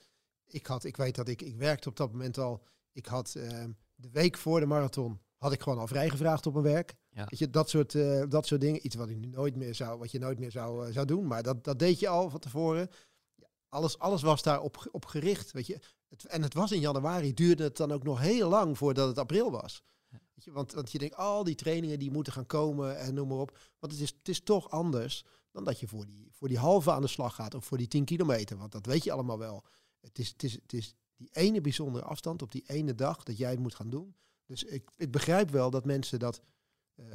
Ik, 0.45 0.65
had, 0.65 0.83
ik 0.83 0.97
weet 0.97 1.15
dat 1.15 1.27
ik, 1.27 1.41
ik 1.41 1.55
werkte 1.55 1.89
op 1.89 1.95
dat 1.95 2.11
moment 2.11 2.37
al. 2.37 2.63
Ik 2.91 3.05
had 3.05 3.33
uh, 3.37 3.63
de 3.95 4.09
week 4.09 4.37
voor 4.37 4.59
de 4.59 4.65
marathon 4.65 5.19
had 5.37 5.51
ik 5.51 5.61
gewoon 5.61 5.79
al 5.79 5.87
vrijgevraagd 5.87 6.45
op 6.45 6.53
mijn 6.53 6.65
werk. 6.65 6.95
Ja. 7.13 7.25
Weet 7.29 7.39
je, 7.39 7.49
dat 7.49 7.69
soort, 7.69 7.93
uh, 7.93 8.23
dat 8.29 8.47
soort 8.47 8.61
dingen. 8.61 8.85
Iets 8.85 8.95
wat 8.95 9.09
ik 9.09 9.17
nu 9.17 9.27
nooit 9.27 9.55
meer 9.55 9.75
zou, 9.75 9.99
wat 9.99 10.11
je 10.11 10.19
nooit 10.19 10.39
meer 10.39 10.51
zou, 10.51 10.87
uh, 10.87 10.93
zou 10.93 11.05
doen. 11.05 11.27
Maar 11.27 11.43
dat, 11.43 11.63
dat 11.63 11.79
deed 11.79 11.99
je 11.99 12.07
al 12.07 12.29
van 12.29 12.39
tevoren. 12.39 12.89
Ja, 13.35 13.47
alles, 13.69 13.99
alles 13.99 14.21
was 14.21 14.43
daar 14.43 14.61
op, 14.61 14.87
op 14.91 15.05
gericht. 15.05 15.51
Weet 15.51 15.67
je. 15.67 15.79
Het, 16.09 16.25
en 16.25 16.41
het 16.41 16.53
was 16.53 16.71
in 16.71 16.79
januari, 16.79 17.33
duurde 17.33 17.63
het 17.63 17.77
dan 17.77 17.91
ook 17.91 18.03
nog 18.03 18.19
heel 18.19 18.49
lang 18.49 18.77
voordat 18.77 19.07
het 19.07 19.17
april 19.17 19.51
was. 19.51 19.83
Weet 20.09 20.43
je, 20.43 20.51
want, 20.51 20.73
want 20.73 20.91
je 20.91 20.97
denkt, 20.97 21.15
al 21.15 21.43
die 21.43 21.55
trainingen 21.55 21.99
die 21.99 22.11
moeten 22.11 22.33
gaan 22.33 22.45
komen 22.45 22.97
en 22.97 23.13
noem 23.13 23.27
maar 23.27 23.37
op. 23.37 23.57
Want 23.79 23.93
het 23.93 24.01
is, 24.01 24.13
het 24.17 24.29
is 24.29 24.43
toch 24.43 24.69
anders 24.69 25.25
dan 25.51 25.63
dat 25.63 25.79
je 25.79 25.87
voor 25.87 26.05
die, 26.05 26.29
voor 26.31 26.47
die 26.47 26.57
halve 26.57 26.91
aan 26.91 27.01
de 27.01 27.07
slag 27.07 27.35
gaat 27.35 27.53
of 27.53 27.65
voor 27.65 27.77
die 27.77 27.87
10 27.87 28.05
kilometer. 28.05 28.57
Want 28.57 28.71
dat 28.71 28.85
weet 28.85 29.03
je 29.03 29.11
allemaal 29.11 29.39
wel. 29.39 29.63
Het 29.99 30.19
is, 30.19 30.29
het 30.29 30.43
is, 30.43 30.53
het 30.53 30.73
is 30.73 30.95
die 31.15 31.29
ene 31.31 31.61
bijzondere 31.61 32.05
afstand 32.05 32.41
op 32.41 32.51
die 32.51 32.63
ene 32.67 32.95
dag 32.95 33.23
dat 33.23 33.37
jij 33.37 33.49
het 33.49 33.59
moet 33.59 33.75
gaan 33.75 33.89
doen. 33.89 34.15
Dus 34.45 34.63
ik, 34.63 34.89
ik 34.95 35.11
begrijp 35.11 35.49
wel 35.49 35.69
dat 35.69 35.85
mensen 35.85 36.19
dat 36.19 36.41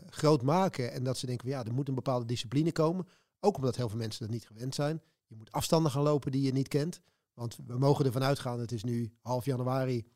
groot 0.06 0.42
maken 0.42 0.92
en 0.92 1.04
dat 1.04 1.18
ze 1.18 1.26
denken, 1.26 1.48
ja, 1.48 1.64
er 1.64 1.74
moet 1.74 1.88
een 1.88 1.94
bepaalde 1.94 2.26
discipline 2.26 2.72
komen. 2.72 3.06
Ook 3.40 3.56
omdat 3.56 3.76
heel 3.76 3.88
veel 3.88 3.98
mensen 3.98 4.20
dat 4.20 4.34
niet 4.34 4.46
gewend 4.46 4.74
zijn. 4.74 5.02
Je 5.26 5.36
moet 5.36 5.52
afstanden 5.52 5.92
gaan 5.92 6.02
lopen 6.02 6.32
die 6.32 6.42
je 6.42 6.52
niet 6.52 6.68
kent. 6.68 7.00
Want 7.34 7.58
we 7.66 7.78
mogen 7.78 8.04
ervan 8.04 8.22
uitgaan, 8.22 8.60
het 8.60 8.72
is 8.72 8.84
nu 8.84 9.12
half 9.20 9.44
januari, 9.44 10.06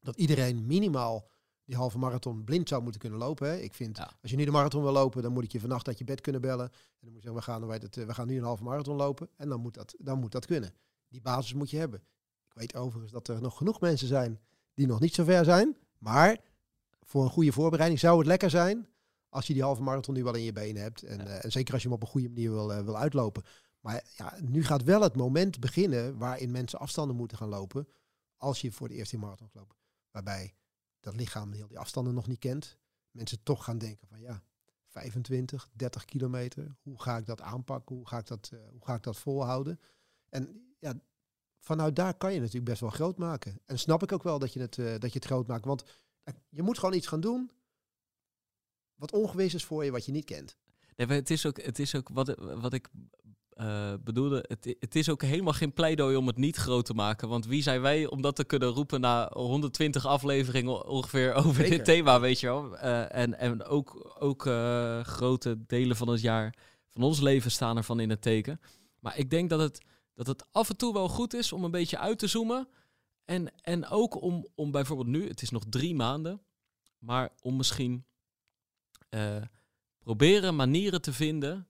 dat 0.00 0.16
iedereen 0.16 0.66
minimaal 0.66 1.28
die 1.64 1.76
halve 1.76 1.98
marathon 1.98 2.44
blind 2.44 2.68
zou 2.68 2.82
moeten 2.82 3.00
kunnen 3.00 3.18
lopen. 3.18 3.48
Hè. 3.48 3.56
Ik 3.56 3.74
vind, 3.74 3.98
als 3.98 4.30
je 4.30 4.36
nu 4.36 4.44
de 4.44 4.50
marathon 4.50 4.82
wil 4.82 4.92
lopen, 4.92 5.22
dan 5.22 5.32
moet 5.32 5.44
ik 5.44 5.52
je 5.52 5.60
vannacht 5.60 5.86
uit 5.86 5.98
je 5.98 6.04
bed 6.04 6.20
kunnen 6.20 6.40
bellen. 6.40 6.64
En 6.68 6.98
dan 7.00 7.12
moet 7.12 7.22
je 7.22 7.28
zeggen, 7.28 7.54
we 7.56 7.68
gaan, 7.68 7.70
het, 7.70 7.96
we 7.96 8.14
gaan 8.14 8.26
nu 8.26 8.36
een 8.36 8.44
halve 8.44 8.62
marathon 8.62 8.96
lopen. 8.96 9.28
En 9.36 9.48
dan 9.48 9.60
moet, 9.60 9.74
dat, 9.74 9.94
dan 9.98 10.18
moet 10.18 10.32
dat 10.32 10.46
kunnen. 10.46 10.74
Die 11.08 11.20
basis 11.20 11.54
moet 11.54 11.70
je 11.70 11.76
hebben. 11.76 12.00
Ik 12.46 12.52
weet 12.52 12.74
overigens 12.74 13.12
dat 13.12 13.28
er 13.28 13.40
nog 13.40 13.56
genoeg 13.56 13.80
mensen 13.80 14.08
zijn 14.08 14.40
die 14.74 14.86
nog 14.86 15.00
niet 15.00 15.14
zo 15.14 15.24
ver 15.24 15.44
zijn. 15.44 15.76
Maar 15.98 16.38
voor 17.06 17.24
een 17.24 17.30
goede 17.30 17.52
voorbereiding 17.52 18.00
zou 18.00 18.18
het 18.18 18.26
lekker 18.26 18.50
zijn 18.50 18.88
als 19.28 19.46
je 19.46 19.52
die 19.52 19.62
halve 19.62 19.82
marathon 19.82 20.14
nu 20.14 20.24
wel 20.24 20.34
in 20.34 20.42
je 20.42 20.52
benen 20.52 20.82
hebt. 20.82 21.02
En, 21.02 21.20
uh, 21.20 21.44
en 21.44 21.52
zeker 21.52 21.72
als 21.72 21.82
je 21.82 21.88
hem 21.88 21.96
op 21.96 22.02
een 22.02 22.08
goede 22.08 22.28
manier 22.28 22.50
wil, 22.50 22.72
uh, 22.72 22.80
wil 22.80 22.96
uitlopen. 22.96 23.44
Maar 23.80 24.04
ja, 24.16 24.38
nu 24.42 24.64
gaat 24.64 24.82
wel 24.82 25.00
het 25.00 25.16
moment 25.16 25.60
beginnen 25.60 26.18
waarin 26.18 26.50
mensen 26.50 26.78
afstanden 26.78 27.16
moeten 27.16 27.36
gaan 27.36 27.48
lopen 27.48 27.88
als 28.36 28.60
je 28.60 28.72
voor 28.72 28.88
de 28.88 28.94
eerste 28.94 29.18
marathon 29.18 29.50
loopt. 29.52 29.76
Waarbij 30.10 30.54
dat 31.00 31.16
lichaam 31.16 31.52
heel 31.52 31.68
die 31.68 31.78
afstanden 31.78 32.14
nog 32.14 32.26
niet 32.26 32.38
kent. 32.38 32.78
Mensen 33.10 33.42
toch 33.42 33.64
gaan 33.64 33.78
denken 33.78 34.08
van 34.08 34.20
ja, 34.20 34.42
25, 34.86 35.68
30 35.72 36.04
kilometer. 36.04 36.76
Hoe 36.82 37.02
ga 37.02 37.16
ik 37.16 37.26
dat 37.26 37.40
aanpakken? 37.40 37.96
Hoe 37.96 38.08
ga 38.08 38.18
ik 38.18 38.26
dat, 38.26 38.50
uh, 38.54 38.60
hoe 38.70 38.84
ga 38.84 38.94
ik 38.94 39.02
dat 39.02 39.16
volhouden? 39.16 39.80
En 40.28 40.74
ja, 40.78 40.94
vanuit 41.58 41.96
daar 41.96 42.14
kan 42.14 42.32
je 42.32 42.38
natuurlijk 42.38 42.66
best 42.66 42.80
wel 42.80 42.90
groot 42.90 43.18
maken. 43.18 43.60
En 43.64 43.78
snap 43.78 44.02
ik 44.02 44.12
ook 44.12 44.22
wel 44.22 44.38
dat 44.38 44.52
je 44.52 44.60
het, 44.60 44.74
dat 44.74 45.12
je 45.12 45.18
het 45.18 45.24
groot 45.24 45.46
maakt. 45.46 45.64
Want 45.64 45.84
je 46.48 46.62
moet 46.62 46.78
gewoon 46.78 46.94
iets 46.94 47.06
gaan 47.06 47.20
doen 47.20 47.50
wat 48.94 49.12
ongewis 49.12 49.54
is 49.54 49.64
voor 49.64 49.84
je, 49.84 49.90
wat 49.90 50.04
je 50.04 50.12
niet 50.12 50.24
kent. 50.24 50.56
Nee, 50.96 51.06
het 51.06 51.30
is 51.30 51.46
ook, 51.46 51.62
het 51.62 51.78
is 51.78 51.94
ook 51.94 52.08
wat, 52.08 52.34
wat 52.38 52.72
ik 52.72 52.88
uh, 53.54 53.92
bedoelde, 54.04 54.44
het, 54.48 54.76
het, 54.78 54.94
is 54.94 55.08
ook 55.08 55.22
helemaal 55.22 55.52
geen 55.52 55.72
pleidooi 55.72 56.16
om 56.16 56.26
het 56.26 56.36
niet 56.36 56.56
groot 56.56 56.84
te 56.84 56.94
maken. 56.94 57.28
Want 57.28 57.46
wie 57.46 57.62
zijn 57.62 57.80
wij 57.80 58.06
om 58.06 58.22
dat 58.22 58.36
te 58.36 58.44
kunnen 58.44 58.68
roepen 58.68 59.00
na 59.00 59.30
120 59.32 60.06
afleveringen 60.06 60.86
ongeveer 60.86 61.34
over 61.44 61.62
dit 61.62 61.84
thema, 61.84 62.20
weet 62.20 62.40
je 62.40 62.46
wel. 62.46 62.74
Uh, 62.74 63.14
en, 63.14 63.38
en 63.38 63.64
ook, 63.64 64.16
ook 64.18 64.46
uh, 64.46 65.00
grote 65.00 65.66
delen 65.66 65.96
van 65.96 66.08
het 66.08 66.20
jaar 66.20 66.54
van 66.90 67.02
ons 67.02 67.20
leven 67.20 67.50
staan 67.50 67.76
ervan 67.76 68.00
in 68.00 68.10
het 68.10 68.22
teken. 68.22 68.60
Maar 68.98 69.18
ik 69.18 69.30
denk 69.30 69.50
dat 69.50 69.60
het 69.60 69.84
dat 70.16 70.26
het 70.26 70.46
af 70.52 70.68
en 70.68 70.76
toe 70.76 70.92
wel 70.92 71.08
goed 71.08 71.34
is 71.34 71.52
om 71.52 71.64
een 71.64 71.70
beetje 71.70 71.98
uit 71.98 72.18
te 72.18 72.26
zoomen. 72.26 72.68
En, 73.26 73.60
en 73.60 73.86
ook 73.86 74.22
om, 74.22 74.46
om 74.54 74.70
bijvoorbeeld 74.70 75.08
nu, 75.08 75.28
het 75.28 75.42
is 75.42 75.50
nog 75.50 75.64
drie 75.68 75.94
maanden, 75.94 76.42
maar 76.98 77.32
om 77.40 77.56
misschien 77.56 78.04
uh, 79.10 79.42
proberen 79.98 80.56
manieren 80.56 81.02
te 81.02 81.12
vinden 81.12 81.68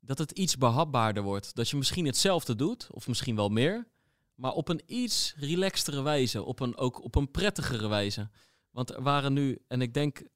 dat 0.00 0.18
het 0.18 0.30
iets 0.30 0.56
behapbaarder 0.56 1.22
wordt. 1.22 1.54
Dat 1.54 1.68
je 1.68 1.76
misschien 1.76 2.06
hetzelfde 2.06 2.56
doet, 2.56 2.88
of 2.90 3.08
misschien 3.08 3.36
wel 3.36 3.48
meer, 3.48 3.86
maar 4.34 4.52
op 4.52 4.68
een 4.68 4.82
iets 4.86 5.34
relaxtere 5.36 6.02
wijze, 6.02 6.42
op 6.42 6.60
een, 6.60 6.76
ook 6.76 7.04
op 7.04 7.14
een 7.14 7.30
prettigere 7.30 7.88
wijze. 7.88 8.30
Want 8.70 8.90
er 8.90 9.02
waren 9.02 9.32
nu, 9.32 9.58
en 9.68 9.80
ik 9.80 9.94
denk, 9.94 10.18
uh, 10.20 10.26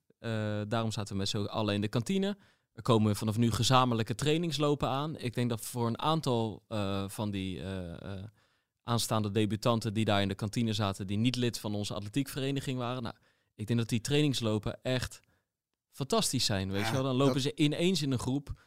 daarom 0.68 0.92
zaten 0.92 1.12
we 1.12 1.18
met 1.18 1.28
z'n 1.28 1.38
allen 1.38 1.74
in 1.74 1.80
de 1.80 1.88
kantine. 1.88 2.36
Er 2.72 2.82
komen 2.82 3.16
vanaf 3.16 3.36
nu 3.36 3.50
gezamenlijke 3.50 4.14
trainingslopen 4.14 4.88
aan. 4.88 5.16
Ik 5.16 5.34
denk 5.34 5.50
dat 5.50 5.60
voor 5.60 5.86
een 5.86 5.98
aantal 5.98 6.64
uh, 6.68 7.08
van 7.08 7.30
die 7.30 7.62
aanstaande 8.86 9.30
debutanten 9.30 9.94
die 9.94 10.04
daar 10.04 10.22
in 10.22 10.28
de 10.28 10.34
kantine 10.34 10.72
zaten, 10.72 11.06
die 11.06 11.16
niet 11.16 11.36
lid 11.36 11.58
van 11.58 11.74
onze 11.74 11.94
atletiekvereniging 11.94 12.78
waren. 12.78 13.02
Nou, 13.02 13.14
ik 13.54 13.66
denk 13.66 13.78
dat 13.78 13.88
die 13.88 14.00
trainingslopen 14.00 14.78
echt 14.82 15.20
fantastisch 15.90 16.44
zijn. 16.44 16.70
Weet 16.70 16.86
je 16.86 16.92
wel? 16.92 17.02
Dan 17.02 17.16
lopen 17.16 17.40
ze 17.40 17.54
ineens 17.54 18.02
in 18.02 18.12
een 18.12 18.18
groep. 18.18 18.64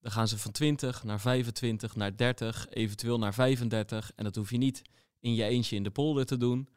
Dan 0.00 0.12
gaan 0.12 0.28
ze 0.28 0.38
van 0.38 0.52
20 0.52 1.04
naar 1.04 1.20
25, 1.20 1.96
naar 1.96 2.16
30, 2.16 2.66
eventueel 2.70 3.18
naar 3.18 3.34
35. 3.34 4.12
En 4.14 4.24
dat 4.24 4.36
hoef 4.36 4.50
je 4.50 4.56
niet 4.56 4.82
in 5.18 5.34
je 5.34 5.44
eentje 5.44 5.76
in 5.76 5.82
de 5.82 5.90
polder 5.90 6.26
te 6.26 6.36
doen. 6.36 6.68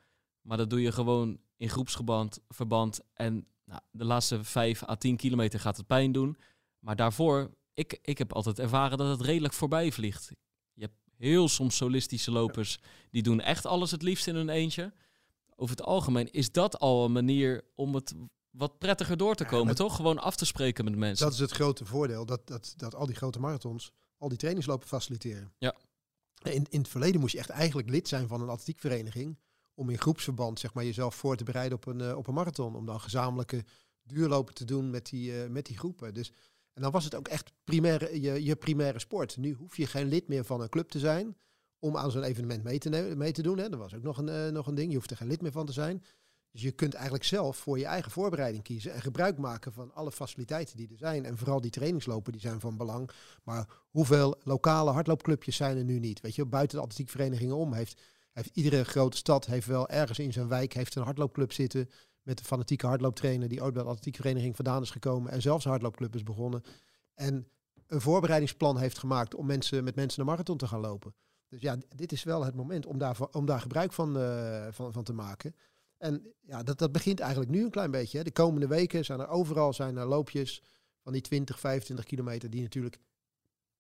Maar 0.42 0.58
dat 0.58 0.70
doe 0.70 0.82
je 0.82 0.92
gewoon 0.92 1.40
in 1.58 1.70
groepsverband. 1.70 2.40
Verband. 2.48 3.00
En 3.14 3.48
nou, 3.66 3.82
de 3.92 4.06
laatste 4.06 4.44
5 4.44 4.88
à 4.90 4.96
10 4.96 5.16
kilometer 5.16 5.60
gaat 5.60 5.78
het 5.78 5.88
pijn 5.88 6.12
doen. 6.12 6.38
Maar 6.80 6.96
daarvoor, 6.96 7.56
ik, 7.74 8.00
ik 8.02 8.18
heb 8.18 8.34
altijd 8.34 8.60
ervaren 8.60 8.98
dat 8.98 9.18
het 9.18 9.28
redelijk 9.28 9.54
voorbij 9.54 9.92
vliegt. 9.92 10.32
Heel 11.18 11.48
soms 11.48 11.76
solistische 11.76 12.32
lopers 12.32 12.80
die 13.12 13.24
doen 13.24 13.42
echt 13.42 13.66
alles 13.66 13.92
het 13.92 14.02
liefst 14.02 14.28
in 14.28 14.36
hun 14.36 14.50
eentje. 14.50 14.94
Over 15.56 15.76
het 15.76 15.86
algemeen 15.86 16.32
is 16.32 16.52
dat 16.52 16.80
al 16.80 17.06
een 17.06 17.12
manier 17.12 17.64
om 17.76 17.96
het 17.96 18.14
wat 18.50 18.78
prettiger 18.78 19.18
door 19.18 19.36
te 19.36 19.46
komen, 19.46 19.76
toch? 19.76 19.96
Gewoon 19.96 20.20
af 20.20 20.36
te 20.36 20.46
spreken 20.46 20.84
met 20.84 20.96
mensen. 20.96 21.26
Dat 21.26 21.34
is 21.34 21.40
het 21.40 21.52
grote 21.52 21.86
voordeel, 21.86 22.26
dat, 22.26 22.48
dat, 22.48 22.74
dat 22.78 22.96
al 22.96 23.06
die 23.06 23.16
grote 23.16 23.40
marathons 23.40 23.92
al 24.18 24.30
die 24.30 24.38
trainingslopen 24.38 24.88
faciliteren. 24.88 25.54
Ja. 25.58 25.76
In, 26.42 26.66
in 26.70 26.80
het 26.80 26.88
verleden 26.88 27.20
moest 27.20 27.32
je 27.32 27.40
echt 27.40 27.50
eigenlijk 27.50 27.90
lid 27.90 28.08
zijn 28.08 28.28
van 28.28 28.42
een 28.42 28.50
atletiekvereniging 28.50 29.38
om 29.74 29.90
in 29.90 29.98
groepsverband 29.98 30.60
zeg 30.60 30.74
maar, 30.74 30.84
jezelf 30.84 31.16
voor 31.16 31.36
te 31.36 31.44
bereiden 31.44 31.78
op 31.78 31.86
een, 31.86 32.00
uh, 32.00 32.18
op 32.18 32.28
een 32.28 32.34
marathon. 32.34 32.76
Om 32.76 32.86
dan 32.86 33.02
gezamenlijke 33.02 33.64
duurlopen 34.04 34.54
te 34.54 34.66
doen 34.66 34.90
met 34.90 35.10
die, 35.10 35.32
uh, 35.32 35.50
met 35.50 35.66
die 35.66 35.78
groepen. 35.78 36.14
Dus, 36.14 36.32
en 36.76 36.82
dan 36.82 36.92
was 36.92 37.04
het 37.04 37.16
ook 37.16 37.28
echt 37.28 37.54
primaire, 37.64 38.22
je, 38.22 38.44
je 38.44 38.56
primaire 38.56 39.00
sport. 39.00 39.38
Nu 39.38 39.54
hoef 39.54 39.78
je 39.78 39.88
geen 39.88 40.08
lid 40.08 40.28
meer 40.28 40.46
van 40.46 40.62
een 40.62 40.70
club 40.70 40.90
te 40.90 41.00
zijn 41.00 41.38
om 41.80 41.98
aan 41.98 42.12
zo'n 42.12 42.24
evenement 42.24 42.64
mee 42.64 42.78
te, 42.78 43.14
mee 43.18 43.32
te 43.32 43.42
doen. 43.42 43.58
Hè. 43.58 43.70
Dat 43.70 43.80
was 43.80 43.96
ook 43.96 44.04
nog 44.04 44.18
een, 44.18 44.28
uh, 44.28 44.48
nog 44.48 44.68
een 44.68 44.76
ding. 44.76 44.90
Je 44.90 44.96
hoeft 44.96 45.12
er 45.12 45.18
geen 45.18 45.28
lid 45.28 45.42
meer 45.42 45.52
van 45.52 45.66
te 45.66 45.72
zijn. 45.72 46.04
Dus 46.52 46.62
je 46.62 46.72
kunt 46.72 46.94
eigenlijk 46.94 47.24
zelf 47.24 47.58
voor 47.58 47.80
je 47.80 47.86
eigen 47.86 48.12
voorbereiding 48.12 48.64
kiezen 48.64 48.94
en 48.94 49.02
gebruik 49.02 49.38
maken 49.38 49.74
van 49.74 49.94
alle 49.94 50.12
faciliteiten 50.12 50.78
die 50.78 50.90
er 50.92 50.98
zijn. 50.98 51.26
En 51.26 51.38
vooral 51.38 51.62
die 51.62 51.72
trainingslopen 51.72 52.32
die 52.32 52.42
zijn 52.42 52.60
van 52.60 52.78
belang. 52.78 53.10
Maar 53.44 53.68
hoeveel 53.90 54.40
lokale 54.44 54.92
hardloopclubjes 54.92 55.56
zijn 55.56 55.78
er 55.78 55.84
nu 55.84 56.00
niet? 56.00 56.22
Weet 56.22 56.36
je, 56.36 56.46
buiten 56.46 56.78
de 56.78 56.84
atletiekverenigingen 56.84 57.56
om 57.56 57.74
heeft, 57.74 58.02
heeft 58.32 58.50
iedere 58.54 58.84
grote 58.84 59.18
stad 59.18 59.46
heeft 59.46 59.68
wel 59.68 59.90
ergens 59.90 60.20
in 60.20 60.34
zijn 60.34 60.48
wijk 60.48 60.74
heeft 60.74 60.96
een 60.96 61.04
hardloopclub 61.04 61.52
zitten 61.52 61.90
met 62.26 62.40
een 62.40 62.46
fanatieke 62.46 62.88
hardlooptrainer 62.88 63.48
die 63.48 63.64
ooit 63.64 63.74
bij 63.74 63.84
de 63.84 63.90
atletiekvereniging 63.90 64.56
vandaan 64.56 64.82
is 64.82 64.90
gekomen 64.90 65.32
en 65.32 65.42
zelfs 65.42 65.66
hardloopclub 65.66 66.16
is 66.16 66.24
begonnen. 66.24 66.64
En 67.14 67.48
een 67.88 68.02
voorbereidingsplan 68.02 68.78
heeft 68.78 68.98
gemaakt 68.98 69.36
om 69.36 69.46
mensen 69.46 69.84
met 69.84 69.96
mensen 69.96 70.20
een 70.20 70.26
marathon 70.26 70.58
te 70.58 70.68
gaan 70.68 70.80
lopen. 70.80 71.14
Dus 71.48 71.62
ja, 71.62 71.78
dit 71.96 72.12
is 72.12 72.24
wel 72.24 72.46
het 72.46 72.56
moment 72.56 72.86
om 72.86 72.98
daar, 72.98 73.18
om 73.32 73.46
daar 73.46 73.62
gebruik 73.62 73.94
van, 73.94 74.18
uh, 74.18 74.68
van, 74.72 74.94
van 74.94 75.04
te 75.04 75.14
maken. 75.14 75.56
En 75.98 76.34
ja, 76.42 76.64
dat, 76.64 76.78
dat 76.78 76.92
begint 76.92 77.20
eigenlijk 77.20 77.52
nu 77.52 77.64
een 77.64 77.70
klein 77.70 77.92
beetje. 77.92 78.18
Hè. 78.18 78.24
De 78.24 78.32
komende 78.32 78.68
weken 78.68 79.06
zijn 79.06 79.20
er 79.20 79.28
overal 79.28 79.74
zijn 79.74 79.98
er 79.98 80.06
loopjes 80.06 80.62
van 81.00 81.14
die 81.14 81.22
20, 81.22 81.60
25 81.60 82.06
kilometer 82.06 82.50
die 82.50 82.62
natuurlijk 82.62 82.98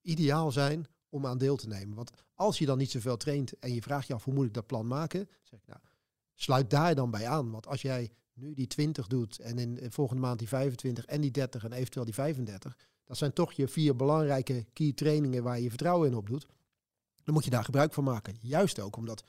ideaal 0.01 0.51
zijn 0.51 0.87
om 1.09 1.25
aan 1.25 1.37
deel 1.37 1.55
te 1.55 1.67
nemen. 1.67 1.95
Want 1.95 2.11
als 2.33 2.57
je 2.57 2.65
dan 2.65 2.77
niet 2.77 2.91
zoveel 2.91 3.17
traint 3.17 3.59
en 3.59 3.73
je 3.73 3.81
vraagt 3.81 4.07
je 4.07 4.13
af 4.13 4.23
hoe 4.23 4.33
moet 4.33 4.45
ik 4.45 4.53
dat 4.53 4.67
plan 4.67 4.87
maken, 4.87 5.29
zeg 5.43 5.59
ik 5.59 5.67
nou, 5.67 5.79
sluit 6.33 6.69
daar 6.69 6.95
dan 6.95 7.11
bij 7.11 7.27
aan. 7.27 7.51
Want 7.51 7.67
als 7.67 7.81
jij 7.81 8.11
nu 8.35 8.53
die 8.53 8.67
20 8.67 9.07
doet 9.07 9.39
en 9.39 9.57
in 9.57 9.75
de 9.75 9.91
volgende 9.91 10.21
maand 10.21 10.39
die 10.39 10.47
25 10.47 11.05
en 11.05 11.21
die 11.21 11.31
30 11.31 11.63
en 11.63 11.71
eventueel 11.71 12.05
die 12.05 12.13
35, 12.13 12.77
dat 13.03 13.17
zijn 13.17 13.33
toch 13.33 13.51
je 13.51 13.67
vier 13.67 13.95
belangrijke 13.95 14.65
key 14.73 14.91
trainingen 14.93 15.43
waar 15.43 15.57
je, 15.57 15.63
je 15.63 15.69
vertrouwen 15.69 16.09
in 16.09 16.15
opdoet. 16.15 16.47
Dan 17.23 17.33
moet 17.33 17.43
je 17.43 17.49
daar 17.49 17.63
gebruik 17.63 17.93
van 17.93 18.03
maken. 18.03 18.35
Juist 18.41 18.79
ook 18.79 18.95
omdat 18.95 19.23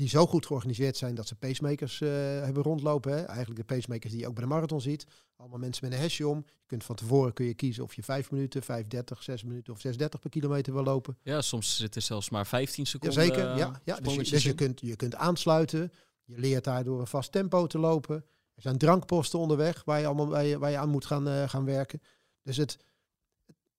die 0.00 0.08
zo 0.08 0.26
goed 0.26 0.46
georganiseerd 0.46 0.96
zijn 0.96 1.14
dat 1.14 1.26
ze 1.26 1.34
pacemakers 1.34 2.00
uh, 2.00 2.08
hebben 2.42 2.62
rondlopen. 2.62 3.12
Hè. 3.12 3.22
Eigenlijk 3.24 3.58
de 3.68 3.74
pacemakers 3.74 4.12
die 4.12 4.20
je 4.20 4.28
ook 4.28 4.34
bij 4.34 4.42
de 4.42 4.48
marathon 4.48 4.80
ziet. 4.80 5.06
Allemaal 5.36 5.58
mensen 5.58 5.84
met 5.84 5.94
een 5.94 6.00
hesje 6.00 6.28
om. 6.28 6.36
Je 6.36 6.66
kunt 6.66 6.84
van 6.84 6.96
tevoren 6.96 7.32
kun 7.32 7.46
je 7.46 7.54
kiezen 7.54 7.84
of 7.84 7.94
je 7.94 8.02
5 8.02 8.30
minuten, 8.30 8.62
5.30, 8.62 9.18
6 9.18 9.44
minuten 9.44 9.72
of 9.72 9.86
6.30 9.86 9.92
per 10.20 10.30
kilometer 10.30 10.72
wil 10.72 10.82
lopen. 10.82 11.18
Ja, 11.22 11.40
soms 11.40 11.76
zit 11.76 11.94
er 11.94 12.02
zelfs 12.02 12.30
maar 12.30 12.46
15 12.46 12.86
seconden. 12.86 13.26
Jazeker, 13.26 13.56
ja. 13.56 13.80
ja. 13.84 13.96
Dus, 13.96 14.14
je, 14.14 14.30
dus 14.30 14.42
je, 14.42 14.54
kunt, 14.54 14.80
je 14.80 14.96
kunt 14.96 15.14
aansluiten. 15.14 15.92
Je 16.30 16.38
leert 16.38 16.64
daardoor 16.64 17.00
een 17.00 17.06
vast 17.06 17.32
tempo 17.32 17.66
te 17.66 17.78
lopen. 17.78 18.16
Er 18.54 18.62
zijn 18.62 18.78
drankposten 18.78 19.38
onderweg 19.38 19.84
waar 19.84 20.00
je, 20.00 20.06
allemaal, 20.06 20.28
waar 20.28 20.44
je, 20.44 20.58
waar 20.58 20.70
je 20.70 20.78
aan 20.78 20.88
moet 20.88 21.06
gaan, 21.06 21.28
uh, 21.28 21.48
gaan 21.48 21.64
werken. 21.64 22.02
Dus 22.42 22.56
het, 22.56 22.78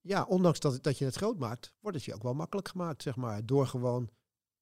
ja, 0.01 0.24
ondanks 0.24 0.60
dat, 0.60 0.84
dat 0.84 0.98
je 0.98 1.05
het 1.05 1.15
groot 1.15 1.38
maakt, 1.38 1.74
wordt 1.79 1.98
het 1.98 2.05
je 2.05 2.13
ook 2.13 2.24
wel 2.24 2.34
makkelijk 2.34 2.67
gemaakt, 2.67 3.01
zeg 3.01 3.15
maar. 3.15 3.46
Door 3.46 3.67
gewoon 3.67 4.10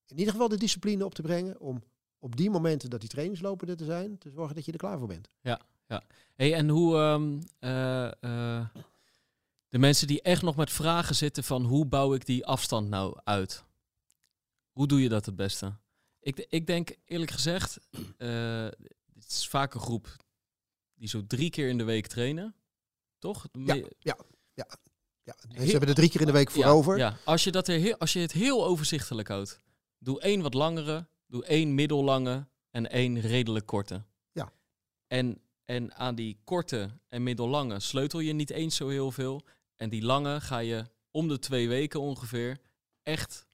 in 0.08 0.18
ieder 0.18 0.34
geval 0.34 0.48
de 0.50 0.58
discipline 0.58 1.06
op 1.06 1.16
te 1.16 1.22
brengen 1.22 1.60
om 1.60 1.84
op 2.20 2.36
die 2.36 2.50
momenten 2.50 2.90
dat 2.90 3.00
die 3.00 3.10
trainingslopen 3.10 3.68
er 3.68 3.78
te 3.78 3.86
zijn, 3.86 4.18
te 4.18 4.30
zorgen 4.30 4.56
dat 4.56 4.66
je 4.66 4.72
er 4.72 4.78
klaar 4.78 4.98
voor 4.98 5.08
bent. 5.08 5.30
Ja, 5.42 5.62
ja. 5.88 6.04
Hey, 6.36 6.54
en 6.54 6.70
hoe 6.70 6.98
um, 6.98 7.40
uh, 7.60 8.12
uh, 8.22 8.68
de 9.70 9.78
mensen 9.78 10.08
die 10.08 10.22
echt 10.22 10.42
nog 10.42 10.56
met 10.56 10.72
vragen 10.72 11.16
zitten 11.16 11.44
van 11.44 11.64
hoe 11.64 11.86
bouw 11.86 12.14
ik 12.14 12.26
die 12.26 12.46
afstand 12.46 12.90
nou 12.90 13.20
uit? 13.24 13.64
Hoe 14.72 14.88
doe 14.88 15.02
je 15.02 15.10
dat 15.10 15.26
het 15.26 15.36
beste? 15.36 15.74
Ik, 16.20 16.46
ik 16.50 16.68
denk 16.68 16.96
eerlijk 17.06 17.32
gezegd, 17.32 17.80
uh, 18.18 18.68
het 19.14 19.30
is 19.30 19.48
vaak 19.48 19.74
een 19.74 19.80
groep 19.80 20.18
die 20.96 21.08
zo 21.08 21.28
drie 21.28 21.50
keer 21.50 21.70
in 21.70 21.78
de 21.78 21.84
week 21.84 22.08
trainen, 22.08 22.56
toch? 23.20 23.48
Ja, 23.52 23.76
ja, 23.76 24.18
ja. 24.54 24.68
ja. 25.24 25.36
Ze 25.66 25.72
hebben 25.72 25.90
er 25.90 25.96
drie 25.96 26.10
keer 26.10 26.20
in 26.20 26.28
de 26.28 26.34
week 26.34 26.52
voor 26.52 26.66
over. 26.66 26.98
Ja, 26.98 27.18
als 27.26 27.44
je, 27.44 27.52
dat 27.52 27.68
er 27.68 27.80
heel, 27.80 27.98
als 27.98 28.14
je 28.14 28.20
het 28.20 28.32
heel 28.32 28.66
overzichtelijk 28.66 29.28
houdt. 29.28 29.60
Doe 29.98 30.22
één 30.22 30.42
wat 30.42 30.54
langere, 30.54 31.08
doe 31.28 31.46
één 31.46 31.76
middellange 31.76 32.48
en 32.72 32.90
één 32.90 33.20
redelijk 33.20 33.66
korte. 33.66 34.04
Ja. 34.32 34.52
En, 35.08 35.42
en 35.66 35.96
aan 35.96 36.16
die 36.16 36.40
korte 36.44 37.00
en 37.10 37.24
middellange 37.24 37.80
sleutel 37.80 38.20
je 38.20 38.34
niet 38.34 38.50
eens 38.50 38.76
zo 38.76 38.88
heel 38.88 39.12
veel. 39.12 39.46
En 39.76 39.90
die 39.90 40.04
lange 40.04 40.42
ga 40.42 40.58
je 40.58 40.86
om 41.12 41.28
de 41.28 41.40
twee 41.40 41.68
weken 41.68 42.00
ongeveer 42.00 42.60
echt 43.04 43.48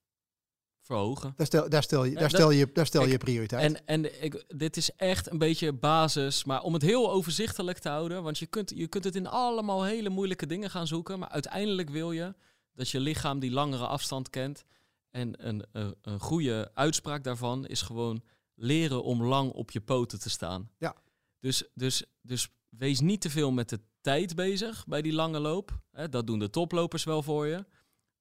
verhogen. 0.86 1.34
Daar 1.36 1.46
stel, 1.46 1.70
daar 1.70 1.84
stel, 1.84 2.04
je, 2.04 2.16
daar 2.16 2.30
stel, 2.30 2.52
je, 2.52 2.70
daar 2.74 2.86
stel 2.86 3.06
je 3.06 3.18
prioriteit. 3.18 3.64
En, 3.64 3.86
en 3.86 4.24
ik, 4.24 4.44
dit 4.48 4.78
is 4.78 4.92
echt 4.96 5.32
een 5.32 5.38
beetje 5.38 5.74
basis, 5.74 6.44
maar 6.44 6.62
om 6.62 6.74
het 6.74 6.82
heel 6.82 7.12
overzichtelijk 7.12 7.78
te 7.78 7.90
houden, 7.90 8.24
want 8.24 8.38
je 8.38 8.46
kunt, 8.46 8.72
je 8.76 8.88
kunt 8.88 9.04
het 9.04 9.16
in 9.16 9.28
allemaal 9.28 9.84
hele 9.84 10.10
moeilijke 10.10 10.46
dingen 10.46 10.70
gaan 10.70 10.88
zoeken, 10.88 11.20
maar 11.20 11.30
uiteindelijk 11.30 11.90
wil 11.90 12.12
je 12.12 12.34
dat 12.74 12.90
je 12.90 13.00
lichaam 13.00 13.40
die 13.40 13.52
langere 13.52 13.88
afstand 13.88 14.30
kent. 14.30 14.64
En 15.12 15.48
een, 15.48 15.64
een, 15.72 15.96
een 16.02 16.20
goede 16.20 16.72
uitspraak 16.74 17.24
daarvan 17.24 17.68
is 17.68 17.82
gewoon 17.82 18.24
leren 18.56 19.04
om 19.04 19.24
lang 19.24 19.52
op 19.52 19.72
je 19.72 19.82
poten 19.82 20.20
te 20.20 20.30
staan. 20.30 20.70
Ja. 20.78 20.96
Dus, 21.40 21.64
dus, 21.74 22.04
dus 22.22 22.50
wees 22.70 23.00
niet 23.00 23.22
te 23.22 23.30
veel 23.30 23.52
met 23.52 23.70
de 23.70 23.80
tijd 24.02 24.36
bezig 24.36 24.86
bij 24.88 25.02
die 25.02 25.14
lange 25.14 25.40
loop. 25.40 25.80
Dat 26.10 26.28
doen 26.28 26.40
de 26.40 26.50
toplopers 26.50 27.04
wel 27.04 27.24
voor 27.24 27.48
je. 27.48 27.66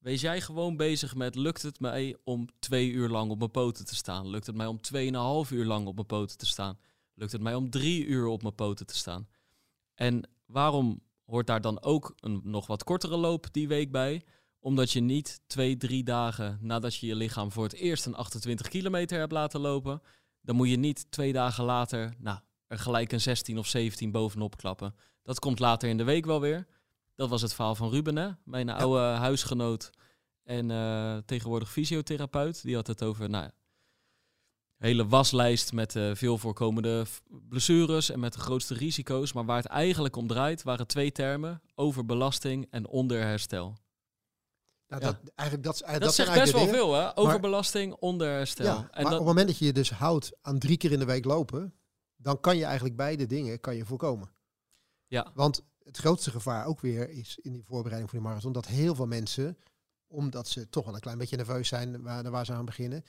Wees 0.05 0.21
jij 0.21 0.41
gewoon 0.41 0.77
bezig 0.77 1.15
met, 1.15 1.35
lukt 1.35 1.61
het 1.61 1.79
mij 1.79 2.15
om 2.23 2.47
twee 2.59 2.91
uur 2.91 3.09
lang 3.09 3.31
op 3.31 3.37
mijn 3.37 3.51
poten 3.51 3.85
te 3.85 3.95
staan? 3.95 4.27
Lukt 4.27 4.45
het 4.45 4.55
mij 4.55 4.65
om 4.65 4.81
tweeënhalf 4.81 5.51
uur 5.51 5.65
lang 5.65 5.87
op 5.87 5.95
mijn 5.95 6.07
poten 6.07 6.37
te 6.37 6.45
staan? 6.45 6.77
Lukt 7.13 7.31
het 7.31 7.41
mij 7.41 7.55
om 7.55 7.69
drie 7.69 8.05
uur 8.05 8.25
op 8.27 8.41
mijn 8.41 8.55
poten 8.55 8.85
te 8.85 8.95
staan? 8.95 9.27
En 9.93 10.29
waarom 10.45 11.01
hoort 11.25 11.47
daar 11.47 11.61
dan 11.61 11.81
ook 11.81 12.13
een 12.19 12.41
nog 12.43 12.67
wat 12.67 12.83
kortere 12.83 13.17
loop 13.17 13.47
die 13.51 13.67
week 13.67 13.91
bij? 13.91 14.23
Omdat 14.59 14.91
je 14.91 14.99
niet 14.99 15.41
twee, 15.47 15.77
drie 15.77 16.03
dagen 16.03 16.57
nadat 16.61 16.95
je 16.95 17.07
je 17.07 17.15
lichaam 17.15 17.51
voor 17.51 17.63
het 17.63 17.73
eerst 17.73 18.05
een 18.05 18.15
28 18.15 18.67
kilometer 18.67 19.19
hebt 19.19 19.31
laten 19.31 19.59
lopen, 19.59 20.01
dan 20.41 20.55
moet 20.55 20.69
je 20.69 20.77
niet 20.77 21.11
twee 21.11 21.33
dagen 21.33 21.63
later 21.63 22.13
nou, 22.17 22.39
er 22.67 22.79
gelijk 22.79 23.11
een 23.11 23.21
16 23.21 23.57
of 23.57 23.67
17 23.67 24.11
bovenop 24.11 24.57
klappen. 24.57 24.95
Dat 25.23 25.39
komt 25.39 25.59
later 25.59 25.89
in 25.89 25.97
de 25.97 26.03
week 26.03 26.25
wel 26.25 26.41
weer. 26.41 26.67
Dat 27.15 27.29
was 27.29 27.41
het 27.41 27.53
verhaal 27.53 27.75
van 27.75 27.89
Ruben, 27.89 28.15
hè? 28.15 28.29
mijn 28.43 28.69
oude 28.69 28.99
huisgenoot 28.99 29.89
en 30.43 30.69
uh, 30.69 31.17
tegenwoordig 31.17 31.71
fysiotherapeut. 31.71 32.63
Die 32.63 32.75
had 32.75 32.87
het 32.87 33.03
over 33.03 33.29
nou, 33.29 33.49
hele 34.77 35.07
waslijst 35.07 35.73
met 35.73 35.95
uh, 35.95 36.15
veel 36.15 36.37
voorkomende 36.37 37.05
blessures 37.49 38.09
en 38.09 38.19
met 38.19 38.33
de 38.33 38.39
grootste 38.39 38.73
risico's. 38.73 39.33
Maar 39.33 39.45
waar 39.45 39.57
het 39.57 39.65
eigenlijk 39.65 40.15
om 40.15 40.27
draait, 40.27 40.63
waren 40.63 40.87
twee 40.87 41.11
termen: 41.11 41.61
overbelasting 41.75 42.67
en 42.69 42.87
onderherstel. 42.87 43.77
Nou, 44.87 45.01
dat, 45.01 45.17
eigenlijk, 45.35 45.67
dat, 45.67 45.83
dat, 45.91 46.01
dat 46.01 46.15
zegt 46.15 46.33
best 46.33 46.53
wel 46.53 46.67
veel, 46.67 46.93
hè? 46.93 47.17
Overbelasting, 47.17 47.93
onderherstel. 47.93 48.65
Ja, 48.65 48.87
en 48.91 49.03
maar 49.03 49.11
op 49.11 49.17
het 49.17 49.27
moment 49.27 49.47
dat 49.47 49.57
je 49.57 49.65
je 49.65 49.73
dus 49.73 49.91
houdt 49.91 50.31
aan 50.41 50.59
drie 50.59 50.77
keer 50.77 50.91
in 50.91 50.99
de 50.99 51.05
week 51.05 51.25
lopen, 51.25 51.73
dan 52.15 52.39
kan 52.39 52.57
je 52.57 52.63
eigenlijk 52.65 52.95
beide 52.95 53.25
dingen 53.25 53.59
kan 53.59 53.75
je 53.75 53.85
voorkomen. 53.85 54.29
Ja. 55.07 55.31
Want 55.33 55.63
het 55.85 55.97
grootste 55.97 56.31
gevaar 56.31 56.65
ook 56.65 56.79
weer 56.79 57.09
is 57.09 57.37
in 57.41 57.53
die 57.53 57.63
voorbereiding 57.63 58.09
voor 58.09 58.19
de 58.19 58.25
marathon 58.25 58.51
dat 58.51 58.67
heel 58.67 58.95
veel 58.95 59.07
mensen, 59.07 59.57
omdat 60.07 60.47
ze 60.47 60.69
toch 60.69 60.85
wel 60.85 60.93
een 60.93 60.99
klein 60.99 61.17
beetje 61.17 61.35
nerveus 61.35 61.67
zijn 61.67 62.01
waar, 62.01 62.29
waar 62.29 62.45
ze 62.45 62.53
aan 62.53 62.65
beginnen, 62.65 63.03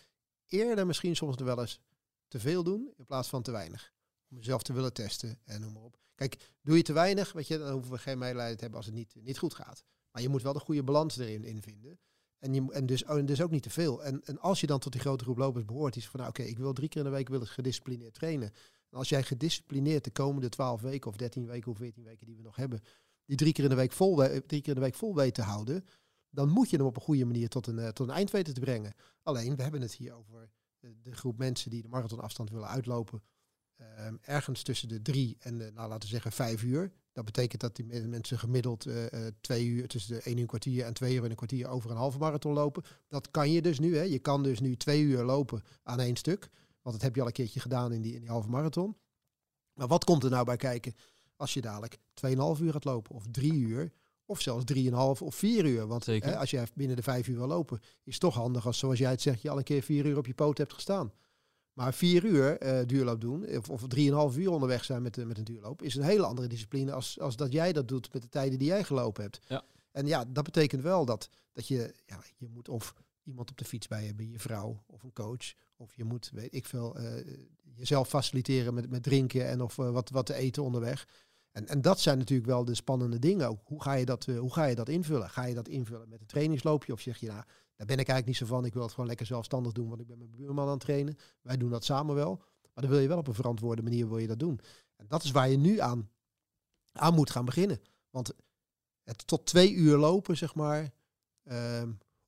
eerder 0.47 0.87
misschien 0.87 1.17
soms 1.17 1.37
wel 1.37 1.61
eens 1.61 1.81
te 2.29 2.41
veel 2.41 2.63
doen 2.63 2.93
in 2.97 3.05
plaats 3.05 3.29
van 3.29 3.43
te 3.43 3.51
weinig. 3.51 3.93
Om 4.31 4.37
jezelf 4.37 4.63
te 4.63 4.73
willen 4.73 4.93
testen 4.93 5.41
en 5.45 5.61
noem 5.61 5.73
maar 5.73 5.83
op. 5.83 5.99
Kijk, 6.15 6.53
doe 6.63 6.77
je 6.77 6.83
te 6.83 6.93
weinig, 6.93 7.33
weet 7.33 7.47
je, 7.47 7.59
dan 7.59 7.73
hoeven 7.73 7.93
we 7.93 7.99
geen 7.99 8.19
medelijden 8.19 8.57
te 8.57 8.61
hebben 8.61 8.79
als 8.79 8.87
het 8.87 8.97
niet, 8.97 9.15
niet 9.15 9.39
goed 9.39 9.55
gaat. 9.55 9.85
Maar 10.11 10.23
je 10.23 10.29
moet 10.29 10.43
wel 10.43 10.53
de 10.53 10.59
goede 10.59 10.83
balans 10.83 11.17
erin 11.17 11.45
in 11.45 11.63
vinden. 11.63 11.99
En, 12.39 12.55
je, 12.55 12.73
en, 12.73 12.87
dus, 12.87 13.05
oh, 13.05 13.27
dus 13.27 13.43
ook 13.43 13.51
niet 13.51 13.63
te 13.63 13.71
veel. 13.71 14.05
En, 14.05 14.25
en 14.25 14.39
als 14.39 14.61
je 14.61 14.67
dan 14.67 14.79
tot 14.79 14.93
die 14.93 15.01
grote 15.01 15.25
groep 15.25 15.37
lopers 15.37 15.65
behoort, 15.65 15.97
is 15.97 16.09
van 16.09 16.21
nou, 16.21 16.31
oké, 16.31 16.43
ik 16.43 16.59
wil 16.59 16.73
drie 16.73 16.89
keer 16.89 17.05
in 17.05 17.07
de 17.07 17.17
week 17.17 17.29
wil 17.29 17.41
gedisciplineerd 17.41 18.15
trainen. 18.15 18.53
Als 18.91 19.09
jij 19.09 19.23
gedisciplineerd 19.23 20.05
de 20.05 20.11
komende 20.11 20.49
twaalf 20.49 20.81
weken 20.81 21.11
of 21.11 21.17
dertien 21.17 21.47
weken 21.47 21.71
of 21.71 21.77
veertien 21.77 22.05
weken 22.05 22.27
die 22.27 22.37
we 22.37 22.43
nog 22.43 22.57
hebben, 22.57 22.81
die 23.25 23.37
drie 23.37 23.53
keer 23.53 23.65
in 23.65 23.71
de 23.71 23.77
week 23.77 23.93
vol, 23.93 24.17
drie 24.17 24.41
keer 24.47 24.69
in 24.69 24.75
de 24.75 24.81
week 24.81 24.95
vol 24.95 25.15
weet 25.15 25.35
te 25.35 25.43
houden, 25.43 25.85
dan 26.31 26.49
moet 26.49 26.71
je 26.71 26.77
hem 26.77 26.87
op 26.87 26.97
een 26.97 27.03
goede 27.03 27.25
manier 27.25 27.49
tot 27.49 27.67
een, 27.67 27.79
uh, 27.79 27.89
tot 27.89 28.09
een 28.09 28.15
eind 28.15 28.31
weten 28.31 28.55
te 28.55 28.61
brengen. 28.61 28.95
Alleen, 29.23 29.57
we 29.57 29.63
hebben 29.63 29.81
het 29.81 29.95
hier 29.95 30.15
over 30.15 30.51
de, 30.79 31.01
de 31.03 31.13
groep 31.13 31.39
mensen 31.39 31.71
die 31.71 31.83
de 31.83 31.89
marathonafstand 31.89 32.51
willen 32.51 32.69
uitlopen. 32.69 33.23
Uh, 33.81 33.87
ergens 34.21 34.63
tussen 34.63 34.89
de 34.89 35.03
drie 35.03 35.37
en 35.39 35.59
de, 35.59 35.71
nou, 35.75 35.89
laten 35.89 36.09
we 36.09 36.15
zeggen, 36.15 36.33
vijf 36.33 36.63
uur. 36.63 36.93
Dat 37.13 37.25
betekent 37.25 37.61
dat 37.61 37.77
die 37.77 37.85
mensen 38.07 38.39
gemiddeld 38.39 38.87
uh, 38.87 39.07
twee 39.41 39.67
uur, 39.67 39.89
tussen 39.89 40.15
de 40.15 40.23
één 40.23 40.39
uur 40.39 40.47
kwartier 40.47 40.85
en 40.85 40.95
twee 40.95 41.15
uur 41.15 41.25
en 41.25 41.31
een 41.31 41.37
kwartier 41.37 41.69
over 41.69 41.91
een 41.91 41.97
halve 41.97 42.19
marathon 42.19 42.53
lopen. 42.53 42.83
Dat 43.09 43.31
kan 43.31 43.51
je 43.51 43.63
dus 43.63 43.79
nu. 43.79 43.97
Hè. 43.97 44.03
Je 44.03 44.19
kan 44.19 44.43
dus 44.43 44.61
nu 44.61 44.77
twee 44.77 45.03
uur 45.03 45.23
lopen 45.23 45.63
aan 45.83 46.01
één 46.01 46.17
stuk. 46.17 46.51
Want 46.87 46.99
dat 46.99 47.07
heb 47.07 47.15
je 47.15 47.21
al 47.21 47.27
een 47.27 47.33
keertje 47.33 47.61
gedaan 47.61 47.93
in 47.93 48.03
die, 48.03 48.15
in 48.15 48.21
die 48.21 48.31
halve 48.31 48.49
marathon. 48.49 48.97
Maar 49.73 49.87
wat 49.87 50.05
komt 50.05 50.25
er 50.25 50.31
nou 50.31 50.45
bij 50.45 50.57
kijken 50.57 50.95
als 51.37 51.55
je 51.55 51.61
dadelijk 51.61 51.99
2,5 51.99 52.63
uur 52.63 52.73
gaat 52.73 52.85
lopen 52.85 53.15
of 53.15 53.25
drie 53.31 53.53
uur? 53.53 53.93
Of 54.25 54.41
zelfs 54.41 54.65
3,5 54.75 54.91
of 54.93 55.35
4 55.35 55.65
uur. 55.65 55.87
Want 55.87 56.07
hè, 56.07 56.37
als 56.39 56.51
jij 56.51 56.67
binnen 56.75 56.97
de 56.97 57.03
5 57.03 57.29
uur 57.29 57.37
wil 57.37 57.47
lopen, 57.47 57.81
is 58.03 58.13
het 58.13 58.21
toch 58.21 58.35
handig 58.35 58.67
als, 58.67 58.79
zoals 58.79 58.99
jij 58.99 59.11
het 59.11 59.23
zegt, 59.23 59.43
je 59.43 59.51
al 59.51 59.59
een 59.59 59.65
keer 59.65 59.83
4 59.83 60.07
uur 60.07 60.17
op 60.17 60.27
je 60.27 60.35
poot 60.35 60.59
hebt 60.59 60.73
gestaan. 60.73 61.13
Maar 61.73 61.95
4 61.95 62.25
uur 62.25 62.63
uh, 62.63 62.87
duurloop 62.87 63.21
doen, 63.21 63.57
of, 63.57 63.71
of 63.71 63.83
3,5 64.33 64.39
uur 64.39 64.51
onderweg 64.51 64.85
zijn 64.85 65.03
met, 65.03 65.27
met 65.27 65.39
een 65.39 65.45
duurloop, 65.45 65.83
is 65.83 65.95
een 65.95 66.03
hele 66.03 66.27
andere 66.27 66.49
discipline 66.49 66.93
als, 66.93 67.21
als 67.21 67.37
dat 67.37 67.53
jij 67.53 67.73
dat 67.73 67.89
doet 67.89 68.13
met 68.13 68.23
de 68.23 68.29
tijden 68.29 68.59
die 68.59 68.69
jij 68.69 68.85
gelopen 68.85 69.23
hebt. 69.23 69.41
Ja. 69.49 69.65
En 69.91 70.07
ja, 70.07 70.25
dat 70.25 70.45
betekent 70.45 70.83
wel 70.83 71.05
dat, 71.05 71.31
dat 71.53 71.69
je, 71.69 71.95
ja, 72.07 72.23
je 72.37 72.49
moet 72.49 72.69
of 72.69 72.95
iemand 73.23 73.51
op 73.51 73.57
de 73.57 73.65
fiets 73.65 73.87
bij 73.87 74.05
hebben, 74.05 74.31
je 74.31 74.39
vrouw 74.39 74.83
of 74.87 75.03
een 75.03 75.13
coach. 75.13 75.55
Of 75.77 75.97
je 75.97 76.05
moet, 76.05 76.31
weet 76.33 76.55
ik 76.55 76.67
veel, 76.67 77.01
uh, 77.01 77.39
jezelf 77.75 78.09
faciliteren 78.09 78.75
met, 78.75 78.91
met 78.91 79.03
drinken 79.03 79.49
en 79.49 79.61
of 79.61 79.79
uh, 79.79 79.91
wat, 79.91 80.11
wat 80.11 80.27
te 80.27 80.35
eten 80.35 80.63
onderweg. 80.63 81.09
En, 81.51 81.69
en 81.69 81.81
dat 81.81 82.01
zijn 82.01 82.19
natuurlijk 82.19 82.49
wel 82.49 82.65
de 82.65 82.75
spannende 82.75 83.19
dingen 83.19 83.49
ook. 83.49 83.61
Hoe 83.65 83.83
ga, 83.83 83.93
je 83.93 84.05
dat, 84.05 84.27
uh, 84.27 84.39
hoe 84.39 84.53
ga 84.53 84.65
je 84.65 84.75
dat 84.75 84.89
invullen? 84.89 85.31
Ga 85.31 85.45
je 85.45 85.55
dat 85.55 85.69
invullen 85.69 86.09
met 86.09 86.21
een 86.21 86.27
trainingsloopje? 86.27 86.93
Of 86.93 87.01
zeg 87.01 87.19
je, 87.19 87.27
nou, 87.27 87.43
daar 87.77 87.87
ben 87.87 87.99
ik 87.99 88.09
eigenlijk 88.09 88.27
niet 88.27 88.37
zo 88.37 88.47
van. 88.47 88.65
Ik 88.65 88.73
wil 88.73 88.83
het 88.83 88.91
gewoon 88.91 89.07
lekker 89.07 89.27
zelfstandig 89.27 89.73
doen, 89.73 89.89
want 89.89 90.01
ik 90.01 90.07
ben 90.07 90.19
mijn 90.19 90.31
buurman 90.31 90.65
aan 90.65 90.71
het 90.71 90.81
trainen. 90.81 91.17
Wij 91.43 91.57
doen 91.57 91.71
dat 91.71 91.85
samen 91.85 92.15
wel. 92.15 92.37
Maar 92.37 92.85
dan 92.85 92.91
wil 92.91 92.99
je 92.99 93.09
wel 93.09 93.19
op 93.19 93.29
een 93.29 93.35
verantwoorde 93.35 93.83
manier 93.83 94.09
wil 94.09 94.19
je 94.19 94.27
dat 94.27 94.39
doen. 94.39 94.61
En 94.97 95.07
dat 95.09 95.25
is 95.25 95.31
waar 95.31 95.49
je 95.49 95.57
nu 95.57 95.81
aan, 95.81 96.11
aan 96.93 97.15
moet 97.15 97.31
gaan 97.31 97.45
beginnen. 97.45 97.81
Want 98.11 98.33
het 99.03 99.27
tot 99.27 99.47
twee 99.47 99.73
uur 99.73 99.97
lopen, 99.97 100.37
zeg 100.37 100.55
maar, 100.55 100.91
uh, 101.45 101.83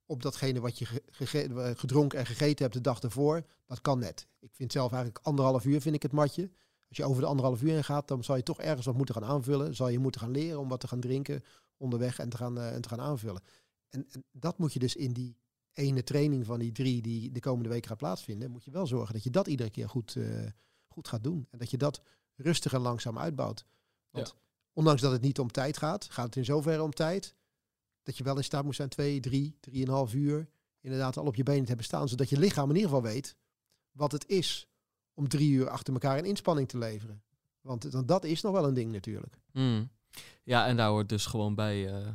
op 0.09 0.23
datgene 0.23 0.61
wat 0.61 0.79
je 0.79 1.03
gedronken 1.77 2.19
en 2.19 2.27
gegeten 2.27 2.65
hebt 2.65 2.75
de 2.75 2.81
dag 2.81 3.01
ervoor, 3.01 3.47
dat 3.67 3.81
kan 3.81 3.99
net. 3.99 4.27
Ik 4.39 4.51
vind 4.53 4.73
zelf 4.73 4.93
eigenlijk 4.93 5.25
anderhalf 5.25 5.65
uur 5.65 5.81
vind 5.81 5.95
ik 5.95 6.03
het 6.03 6.13
matje. 6.13 6.51
Als 6.89 6.97
je 6.97 7.05
over 7.05 7.23
de 7.23 7.29
anderhalf 7.29 7.63
uur 7.63 7.73
heen 7.73 7.85
gaat, 7.85 8.09
dan 8.09 8.25
zal 8.25 8.37
je 8.37 8.43
toch 8.43 8.61
ergens 8.61 8.87
wat 8.87 8.97
moeten 8.97 9.15
gaan 9.15 9.25
aanvullen. 9.25 9.75
Zal 9.75 9.89
je 9.89 9.99
moeten 9.99 10.21
gaan 10.21 10.31
leren 10.31 10.59
om 10.59 10.69
wat 10.69 10.81
te 10.81 10.89
gaan 10.89 11.01
drinken 11.01 11.45
onderweg 11.77 12.19
en 12.19 12.29
te 12.29 12.37
gaan, 12.37 12.59
uh, 12.59 12.75
en 12.75 12.81
te 12.81 12.89
gaan 12.89 13.01
aanvullen. 13.01 13.43
En, 13.89 14.07
en, 14.11 14.25
dat 14.33 14.59
moet 14.59 14.73
je 14.73 14.79
dus 14.79 14.97
in 14.97 15.13
die 15.13 15.37
ene 15.73 16.03
training 16.03 16.47
van 16.47 16.59
die 16.59 16.73
drie 16.73 17.03
die 17.03 17.33
de 17.33 17.41
komende 17.41 17.69
weken 17.69 17.89
gaat 17.89 17.99
plaatsvinden, 17.99 18.51
moet 18.51 18.65
je 18.65 18.71
wel 18.71 18.87
zorgen 18.87 19.15
dat 19.15 19.23
je 19.23 19.31
dat 19.31 19.47
iedere 19.47 19.71
keer 19.71 19.89
goed, 19.89 20.15
uh, 20.15 20.47
goed 20.87 21.09
gaat 21.09 21.25
doen. 21.25 21.47
En 21.51 21.59
dat 21.59 21.71
je 21.71 21.77
dat 21.77 22.03
rustig 22.35 22.73
en 22.73 22.81
langzaam 22.81 23.19
uitbouwt. 23.19 23.67
Want 24.11 24.35
ondanks 24.73 25.01
dat 25.01 25.13
het 25.13 25.21
niet 25.21 25.39
om 25.39 25.51
tijd 25.51 25.77
gaat, 25.77 26.05
gaat 26.05 26.27
het 26.27 26.37
in 26.37 26.45
zoverre 26.45 26.83
om 26.83 26.93
tijd 26.93 27.35
dat 28.09 28.17
je 28.17 28.25
wel 28.25 28.37
in 28.37 28.45
staat 28.45 28.65
moet 28.65 28.75
zijn 28.75 28.89
twee, 28.89 29.21
drie, 29.21 29.57
drieënhalf 29.61 30.15
uur 30.15 30.49
inderdaad 30.81 31.17
al 31.17 31.27
op 31.27 31.35
je 31.35 31.43
benen 31.43 31.61
te 31.63 31.69
hebben 31.69 31.85
staan, 31.85 32.09
zodat 32.09 32.29
je 32.29 32.39
lichaam 32.39 32.69
in 32.69 32.75
ieder 32.77 32.91
geval 32.91 33.05
weet 33.05 33.37
wat 33.93 34.13
het 34.13 34.29
is 34.29 34.69
om 35.15 35.29
drie 35.29 35.51
uur 35.51 35.69
achter 35.69 35.93
elkaar 35.93 36.19
een 36.19 36.25
inspanning 36.25 36.69
te 36.69 36.79
leveren. 36.79 37.23
Want 37.61 38.09
dat 38.09 38.25
is 38.25 38.41
nog 38.41 38.53
wel 38.53 38.65
een 38.65 38.75
ding 38.75 38.93
natuurlijk. 38.93 39.39
Mm. 39.53 39.91
Ja, 40.43 40.67
en 40.67 40.77
daar 40.77 40.89
hoort 40.89 41.09
dus 41.09 41.27
gewoon 41.27 41.55
bij 41.55 42.01
uh, 42.01 42.09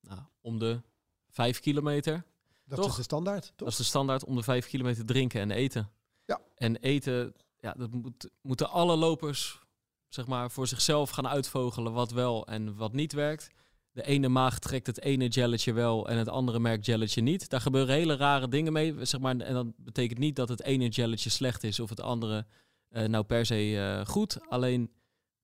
nou, 0.00 0.20
om 0.40 0.58
de 0.58 0.82
vijf 1.28 1.60
kilometer. 1.60 2.24
Dat 2.64 2.86
is 2.86 2.94
de 2.94 3.02
standaard. 3.02 3.42
Toch? 3.42 3.54
Dat 3.56 3.68
is 3.68 3.76
de 3.76 3.84
standaard 3.84 4.24
om 4.24 4.36
de 4.36 4.42
vijf 4.42 4.66
kilometer 4.66 5.04
drinken 5.04 5.40
en 5.40 5.50
eten. 5.50 5.90
Ja. 6.24 6.40
En 6.54 6.76
eten, 6.76 7.34
ja, 7.58 7.72
dat 7.72 7.90
moet, 7.90 8.30
moeten 8.40 8.70
alle 8.70 8.96
lopers 8.96 9.60
zeg 10.08 10.26
maar 10.26 10.50
voor 10.50 10.66
zichzelf 10.66 11.10
gaan 11.10 11.28
uitvogelen 11.28 11.92
wat 11.92 12.10
wel 12.10 12.46
en 12.46 12.76
wat 12.76 12.92
niet 12.92 13.12
werkt 13.12 13.50
de 13.96 14.02
ene 14.06 14.28
maag 14.28 14.58
trekt 14.58 14.86
het 14.86 15.00
ene 15.00 15.32
gelletje 15.32 15.72
wel 15.72 16.08
en 16.08 16.16
het 16.16 16.28
andere 16.28 16.58
merk 16.58 16.84
gelletje 16.84 17.20
niet. 17.20 17.48
Daar 17.48 17.60
gebeuren 17.60 17.94
hele 17.94 18.16
rare 18.16 18.48
dingen 18.48 18.72
mee. 18.72 19.04
Zeg 19.04 19.20
maar, 19.20 19.36
en 19.36 19.54
dat 19.54 19.66
betekent 19.76 20.18
niet 20.18 20.36
dat 20.36 20.48
het 20.48 20.62
ene 20.62 20.92
gelletje 20.92 21.30
slecht 21.30 21.64
is 21.64 21.80
of 21.80 21.88
het 21.88 22.00
andere 22.00 22.46
uh, 22.90 23.04
nou 23.04 23.24
per 23.24 23.46
se 23.46 23.70
uh, 23.70 24.06
goed. 24.06 24.38
Alleen, 24.48 24.90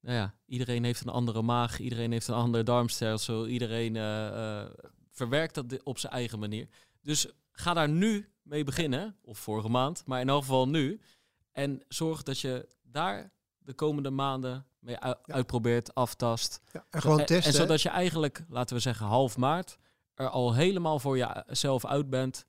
nou 0.00 0.16
ja, 0.16 0.34
iedereen 0.46 0.84
heeft 0.84 1.00
een 1.00 1.12
andere 1.12 1.42
maag, 1.42 1.78
iedereen 1.78 2.12
heeft 2.12 2.28
een 2.28 2.34
ander 2.34 2.64
darmstelsel, 2.64 3.46
iedereen 3.46 3.94
uh, 3.94 4.64
verwerkt 5.10 5.54
dat 5.54 5.82
op 5.82 5.98
zijn 5.98 6.12
eigen 6.12 6.38
manier. 6.38 6.68
Dus 7.02 7.26
ga 7.52 7.74
daar 7.74 7.88
nu 7.88 8.28
mee 8.42 8.64
beginnen, 8.64 9.16
of 9.22 9.38
vorige 9.38 9.68
maand, 9.68 10.02
maar 10.06 10.20
in 10.20 10.28
elk 10.28 10.40
geval 10.40 10.68
nu. 10.68 11.00
En 11.52 11.82
zorg 11.88 12.22
dat 12.22 12.38
je 12.38 12.68
daar 12.82 13.32
de 13.58 13.74
komende 13.74 14.10
maanden 14.10 14.66
mee 14.82 14.98
uitprobeert, 15.22 15.94
aftast. 15.94 16.60
Ja, 16.72 16.86
en 16.90 17.00
gewoon 17.00 17.24
testen. 17.24 17.52
En, 17.52 17.58
zodat 17.58 17.82
je 17.82 17.88
eigenlijk, 17.88 18.44
laten 18.48 18.76
we 18.76 18.82
zeggen, 18.82 19.06
half 19.06 19.36
maart 19.36 19.78
er 20.14 20.28
al 20.28 20.54
helemaal 20.54 20.98
voor 20.98 21.18
jezelf 21.18 21.86
uit 21.86 22.10
bent. 22.10 22.46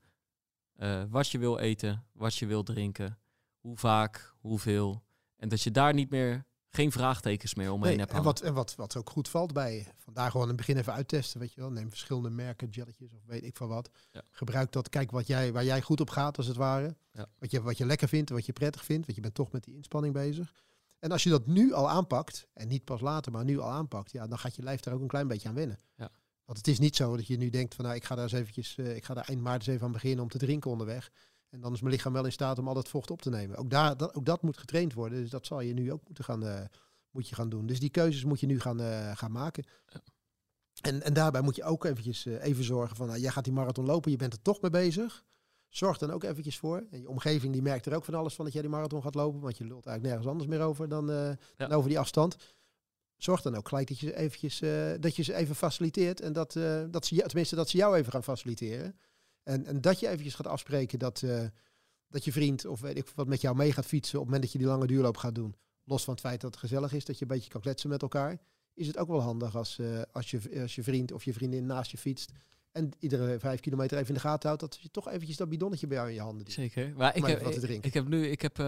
Uh, 0.76 1.02
wat 1.08 1.28
je 1.28 1.38
wil 1.38 1.58
eten, 1.58 2.06
wat 2.12 2.34
je 2.34 2.46
wil 2.46 2.62
drinken, 2.62 3.18
hoe 3.60 3.76
vaak, 3.76 4.34
hoeveel. 4.40 5.02
En 5.36 5.48
dat 5.48 5.62
je 5.62 5.70
daar 5.70 5.94
niet 5.94 6.10
meer 6.10 6.46
geen 6.68 6.92
vraagtekens 6.92 7.54
meer 7.54 7.72
omheen 7.72 7.98
hebt. 7.98 8.12
En, 8.12 8.22
wat, 8.22 8.40
en 8.40 8.54
wat, 8.54 8.74
wat 8.74 8.96
ook 8.96 9.10
goed 9.10 9.28
valt 9.28 9.52
bij 9.52 9.92
vandaar 9.96 10.30
gewoon 10.30 10.42
in 10.42 10.52
het 10.52 10.58
begin 10.66 10.76
even 10.76 10.92
uittesten, 10.92 11.40
weet 11.40 11.52
je 11.52 11.60
wel. 11.60 11.70
Neem 11.70 11.88
verschillende 11.88 12.30
merken, 12.30 12.68
jelletjes 12.68 13.12
of 13.12 13.24
weet 13.26 13.44
ik 13.44 13.56
van 13.56 13.68
wat. 13.68 13.90
Gebruik 14.30 14.72
dat, 14.72 14.88
kijk 14.88 15.10
wat 15.10 15.26
jij, 15.26 15.52
waar 15.52 15.64
jij 15.64 15.82
goed 15.82 16.00
op 16.00 16.10
gaat 16.10 16.36
als 16.36 16.46
het 16.46 16.56
ware. 16.56 16.96
Ja. 17.12 17.26
Wat, 17.38 17.50
je, 17.50 17.62
wat 17.62 17.78
je 17.78 17.86
lekker 17.86 18.08
vindt, 18.08 18.30
wat 18.30 18.46
je 18.46 18.52
prettig 18.52 18.84
vindt, 18.84 19.04
want 19.04 19.16
je 19.16 19.22
bent 19.22 19.34
toch 19.34 19.52
met 19.52 19.64
die 19.64 19.74
inspanning 19.74 20.14
bezig. 20.14 20.54
En 20.98 21.10
als 21.10 21.22
je 21.22 21.30
dat 21.30 21.46
nu 21.46 21.72
al 21.72 21.90
aanpakt, 21.90 22.46
en 22.52 22.68
niet 22.68 22.84
pas 22.84 23.00
later, 23.00 23.32
maar 23.32 23.44
nu 23.44 23.58
al 23.58 23.70
aanpakt, 23.70 24.12
ja, 24.12 24.26
dan 24.26 24.38
gaat 24.38 24.56
je 24.56 24.62
lijf 24.62 24.80
daar 24.80 24.94
ook 24.94 25.00
een 25.00 25.06
klein 25.06 25.28
beetje 25.28 25.48
aan 25.48 25.54
wennen. 25.54 25.78
Ja. 25.96 26.10
Want 26.44 26.58
het 26.58 26.68
is 26.68 26.78
niet 26.78 26.96
zo 26.96 27.16
dat 27.16 27.26
je 27.26 27.36
nu 27.36 27.50
denkt 27.50 27.74
van 27.74 27.84
nou, 27.84 27.96
ik 27.96 28.04
ga 28.04 28.14
daar 28.14 28.24
eens 28.24 28.32
eventjes, 28.32 28.76
uh, 28.76 28.96
ik 28.96 29.04
ga 29.04 29.14
daar 29.14 29.28
eind 29.28 29.40
maart 29.40 29.58
eens 29.58 29.66
even 29.66 29.86
aan 29.86 29.92
beginnen 29.92 30.22
om 30.22 30.30
te 30.30 30.38
drinken 30.38 30.70
onderweg. 30.70 31.10
En 31.48 31.60
dan 31.60 31.72
is 31.72 31.80
mijn 31.80 31.94
lichaam 31.94 32.12
wel 32.12 32.24
in 32.24 32.32
staat 32.32 32.58
om 32.58 32.68
al 32.68 32.74
dat 32.74 32.88
vocht 32.88 33.10
op 33.10 33.22
te 33.22 33.30
nemen. 33.30 33.56
Ook, 33.56 33.70
daar, 33.70 33.96
dat, 33.96 34.14
ook 34.14 34.24
dat 34.24 34.42
moet 34.42 34.58
getraind 34.58 34.92
worden. 34.92 35.20
Dus 35.20 35.30
dat 35.30 35.46
zal 35.46 35.60
je 35.60 35.72
nu 35.72 35.92
ook 35.92 36.04
moeten 36.06 36.24
gaan, 36.24 36.44
uh, 36.44 36.60
moet 37.10 37.28
je 37.28 37.34
gaan 37.34 37.48
doen. 37.48 37.66
Dus 37.66 37.80
die 37.80 37.90
keuzes 37.90 38.24
moet 38.24 38.40
je 38.40 38.46
nu 38.46 38.60
gaan, 38.60 38.80
uh, 38.80 39.16
gaan 39.16 39.32
maken. 39.32 39.64
Ja. 39.86 40.00
En, 40.80 41.02
en 41.02 41.12
daarbij 41.12 41.40
moet 41.40 41.56
je 41.56 41.64
ook 41.64 41.84
eventjes 41.84 42.24
even 42.24 42.64
zorgen 42.64 42.96
van, 42.96 43.06
nou, 43.06 43.20
jij 43.20 43.30
gaat 43.30 43.44
die 43.44 43.52
marathon 43.52 43.86
lopen, 43.86 44.10
je 44.10 44.16
bent 44.16 44.32
er 44.32 44.42
toch 44.42 44.60
mee 44.60 44.70
bezig. 44.70 45.24
Zorg 45.76 45.98
dan 45.98 46.10
ook 46.10 46.24
eventjes 46.24 46.58
voor. 46.58 46.86
En 46.90 47.00
je 47.00 47.08
omgeving 47.08 47.52
die 47.52 47.62
merkt 47.62 47.86
er 47.86 47.94
ook 47.94 48.04
van 48.04 48.14
alles 48.14 48.34
van 48.34 48.44
dat 48.44 48.54
jij 48.54 48.62
die 48.62 48.70
marathon 48.70 49.02
gaat 49.02 49.14
lopen. 49.14 49.40
Want 49.40 49.58
je 49.58 49.64
lult 49.64 49.86
eigenlijk 49.86 50.02
nergens 50.02 50.26
anders 50.26 50.48
meer 50.48 50.60
over 50.60 50.88
dan, 50.88 51.10
uh, 51.10 51.76
over 51.76 51.88
die 51.88 51.98
afstand. 51.98 52.36
Zorg 53.16 53.42
dan 53.42 53.56
ook 53.56 53.68
gelijk 53.68 53.88
dat 53.88 53.98
je, 53.98 54.16
eventjes, 54.16 54.60
uh, 54.60 54.92
dat 55.00 55.16
je 55.16 55.22
ze 55.22 55.34
even 55.34 55.54
faciliteert. 55.54 56.20
En 56.20 56.32
dat, 56.32 56.54
uh, 56.54 56.82
dat 56.90 57.06
ze, 57.06 57.16
tenminste, 57.16 57.54
dat 57.54 57.68
ze 57.68 57.76
jou 57.76 57.96
even 57.96 58.12
gaan 58.12 58.22
faciliteren. 58.22 58.98
En, 59.42 59.66
en 59.66 59.80
dat 59.80 60.00
je 60.00 60.08
eventjes 60.08 60.34
gaat 60.34 60.46
afspreken 60.46 60.98
dat, 60.98 61.24
dat 62.08 62.24
je 62.24 62.32
vriend 62.32 62.64
of 62.64 62.80
weet 62.80 62.96
ik 62.96 63.08
wat 63.14 63.26
met 63.26 63.40
jou 63.40 63.56
mee 63.56 63.72
gaat 63.72 63.86
fietsen. 63.86 64.18
op 64.18 64.24
het 64.24 64.32
moment 64.32 64.42
dat 64.42 64.52
je 64.52 64.58
die 64.58 64.76
lange 64.76 64.86
duurloop 64.86 65.16
gaat 65.16 65.34
doen. 65.34 65.56
Los 65.84 66.04
van 66.04 66.14
het 66.14 66.22
feit 66.22 66.40
dat 66.40 66.50
het 66.50 66.60
gezellig 66.60 66.92
is, 66.92 67.04
dat 67.04 67.18
je 67.18 67.22
een 67.22 67.30
beetje 67.30 67.50
kan 67.50 67.60
kletsen 67.60 67.88
met 67.90 68.02
elkaar. 68.02 68.38
Is 68.74 68.86
het 68.86 68.98
ook 68.98 69.08
wel 69.08 69.20
handig 69.20 69.56
als, 69.56 69.80
als, 70.12 70.30
je, 70.30 70.60
als 70.60 70.74
je 70.74 70.82
vriend 70.82 71.12
of 71.12 71.24
je 71.24 71.32
vriendin 71.32 71.66
naast 71.66 71.90
je 71.90 71.98
fietst. 71.98 72.32
En 72.74 72.90
iedere 72.98 73.38
vijf 73.38 73.60
kilometer 73.60 73.96
even 73.96 74.08
in 74.08 74.14
de 74.14 74.20
gaten 74.20 74.48
houdt, 74.48 74.62
dat 74.62 74.78
je 74.82 74.90
toch 74.90 75.08
eventjes 75.08 75.36
dat 75.36 75.48
bidonnetje 75.48 75.86
bij 75.86 75.96
jou 75.96 76.08
in 76.08 76.14
je 76.14 76.20
handen 76.20 76.44
doet. 76.44 76.54
Zeker. 76.54 76.92
Maar 76.96 77.16
ik 77.16 77.26
heb, 77.26 77.40
ik, 77.46 77.84
ik, 77.84 77.94
heb 77.94 78.08
nu, 78.08 78.26
ik 78.26 78.42
heb, 78.42 78.58
uh, 78.58 78.66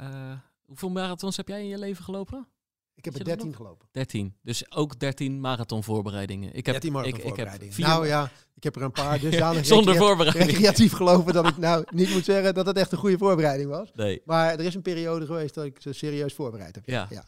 uh, 0.00 0.32
hoeveel 0.64 0.90
marathons 0.90 1.36
heb 1.36 1.48
jij 1.48 1.60
in 1.60 1.68
je 1.68 1.78
leven 1.78 2.04
gelopen? 2.04 2.48
Ik 2.94 3.04
heb 3.04 3.14
er 3.14 3.24
13 3.24 3.54
gelopen. 3.54 3.88
13. 3.92 4.36
Dus 4.42 4.72
ook 4.72 4.98
13 4.98 5.40
marathonvoorbereidingen. 5.40 6.48
Ik 6.54 6.66
heb 6.66 6.74
13 6.74 6.92
marathonvoorbereidingen. 6.92 7.80
Nou 7.80 8.06
ja, 8.06 8.30
ik 8.54 8.62
heb 8.62 8.76
er 8.76 8.82
een 8.82 8.92
paar 8.92 9.20
dus 9.20 9.38
Zonder 9.68 9.96
voorbereiding. 9.96 10.50
recreatief 10.50 10.92
gelopen 10.92 11.32
dat 11.32 11.48
ik 11.48 11.56
nou 11.56 11.84
niet 11.90 12.10
moet 12.10 12.24
zeggen 12.24 12.54
dat 12.54 12.66
het 12.66 12.76
echt 12.76 12.92
een 12.92 12.98
goede 12.98 13.18
voorbereiding 13.18 13.70
was. 13.70 13.90
Nee. 13.94 14.22
Maar 14.24 14.52
er 14.52 14.64
is 14.64 14.74
een 14.74 14.82
periode 14.82 15.26
geweest 15.26 15.54
dat 15.54 15.64
ik 15.64 15.80
ze 15.80 15.92
serieus 15.92 16.34
voorbereid 16.34 16.74
heb. 16.74 16.86
Ja. 16.86 17.06
ja. 17.10 17.24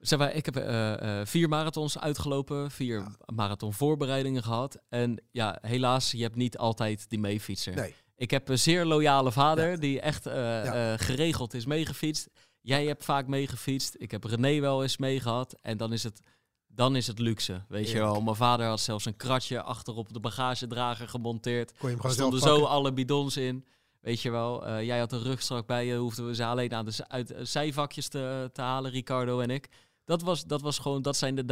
Zeg 0.00 0.18
maar, 0.18 0.34
ik 0.34 0.44
heb 0.44 0.56
uh, 0.56 1.20
vier 1.24 1.48
marathons 1.48 1.98
uitgelopen, 1.98 2.70
vier 2.70 2.98
ja. 2.98 3.16
marathonvoorbereidingen 3.34 4.42
gehad. 4.42 4.78
En 4.88 5.22
ja, 5.30 5.58
helaas, 5.60 6.10
je 6.10 6.22
hebt 6.22 6.36
niet 6.36 6.58
altijd 6.58 7.08
die 7.08 7.18
meefietser. 7.18 7.74
Nee. 7.74 7.94
Ik 8.16 8.30
heb 8.30 8.48
een 8.48 8.58
zeer 8.58 8.84
loyale 8.84 9.32
vader 9.32 9.80
die 9.80 10.00
echt 10.00 10.26
uh, 10.26 10.92
geregeld 10.96 11.54
is 11.54 11.66
meegefietst. 11.66 12.28
Jij 12.60 12.86
hebt 12.86 13.04
vaak 13.04 13.26
meegefietst. 13.26 13.94
Ik 13.98 14.10
heb 14.10 14.24
René 14.24 14.60
wel 14.60 14.82
eens 14.82 14.96
meegehad. 14.96 15.54
En 15.62 15.76
dan 15.76 15.92
is 15.92 16.02
het, 16.02 16.20
dan 16.66 16.96
is 16.96 17.06
het 17.06 17.18
luxe, 17.18 17.64
weet 17.68 17.90
je 17.90 17.98
wel. 17.98 18.20
Mijn 18.20 18.36
vader 18.36 18.66
had 18.66 18.80
zelfs 18.80 19.04
een 19.04 19.16
kratje 19.16 19.62
achterop 19.62 20.12
de 20.12 20.20
bagagedrager 20.20 21.08
gemonteerd. 21.08 21.72
Kon 21.78 21.90
je 21.90 21.96
hem 22.00 22.10
stonden 22.10 22.40
zo 22.40 22.64
alle 22.64 22.92
bidons 22.92 23.36
in. 23.36 23.66
Weet 24.00 24.22
je 24.22 24.30
wel, 24.30 24.80
jij 24.82 24.98
had 24.98 25.12
een 25.12 25.22
rugstrak 25.22 25.66
bij 25.66 25.86
je, 25.86 25.96
hoefden 25.96 26.26
we 26.26 26.34
ze 26.34 26.44
alleen 26.44 26.74
aan 26.74 26.84
de 26.84 27.04
uit, 27.08 27.34
zijvakjes 27.42 28.08
te, 28.08 28.50
te 28.52 28.60
halen, 28.60 28.90
Ricardo 28.90 29.40
en 29.40 29.50
ik. 29.50 29.68
Dat, 30.10 30.22
was, 30.22 30.44
dat, 30.44 30.60
was 30.60 30.78
gewoon, 30.78 31.02
dat 31.02 31.16
zijn 31.16 31.34
de, 31.34 31.44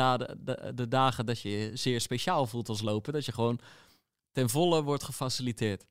de, 0.75 0.89
dagen 0.89 1.27
dat 1.27 1.41
je 1.41 1.49
je 1.49 1.77
zeer 1.77 2.01
speciaal 2.01 2.47
voelt 2.47 2.69
als 2.69 2.81
lopen. 2.81 3.13
Dat 3.13 3.25
je 3.25 3.33
gewoon 3.33 3.61
ten 4.33 4.49
volle 4.49 4.83
wordt 4.83 5.03
gefaciliteerd. 5.03 5.85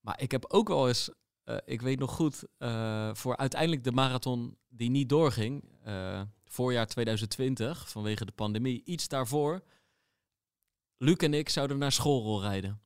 Maar 0.00 0.20
ik 0.20 0.30
heb 0.30 0.44
ook 0.48 0.68
wel 0.68 0.88
eens, 0.88 1.10
uh, 1.44 1.56
ik 1.64 1.80
weet 1.80 1.98
nog 1.98 2.10
goed, 2.10 2.44
uh, 2.58 3.14
voor 3.14 3.36
uiteindelijk 3.36 3.84
de 3.84 3.92
marathon 3.92 4.56
die 4.68 4.90
niet 4.90 5.08
doorging, 5.08 5.64
uh, 5.86 6.22
voorjaar 6.44 6.86
2020, 6.86 7.90
vanwege 7.90 8.24
de 8.24 8.32
pandemie, 8.32 8.82
iets 8.84 9.08
daarvoor. 9.08 9.62
Luc 10.96 11.16
en 11.16 11.34
ik 11.34 11.48
zouden 11.48 11.78
naar 11.78 11.92
schoolrol 11.92 12.40
rijden. 12.40 12.80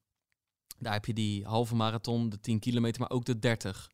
Daar 0.78 0.92
heb 0.92 1.04
je 1.04 1.14
die 1.14 1.44
halve 1.44 1.74
marathon, 1.74 2.28
de 2.28 2.40
10 2.40 2.58
kilometer, 2.58 3.00
maar 3.00 3.10
ook 3.10 3.24
de 3.24 3.38
30. 3.38 3.90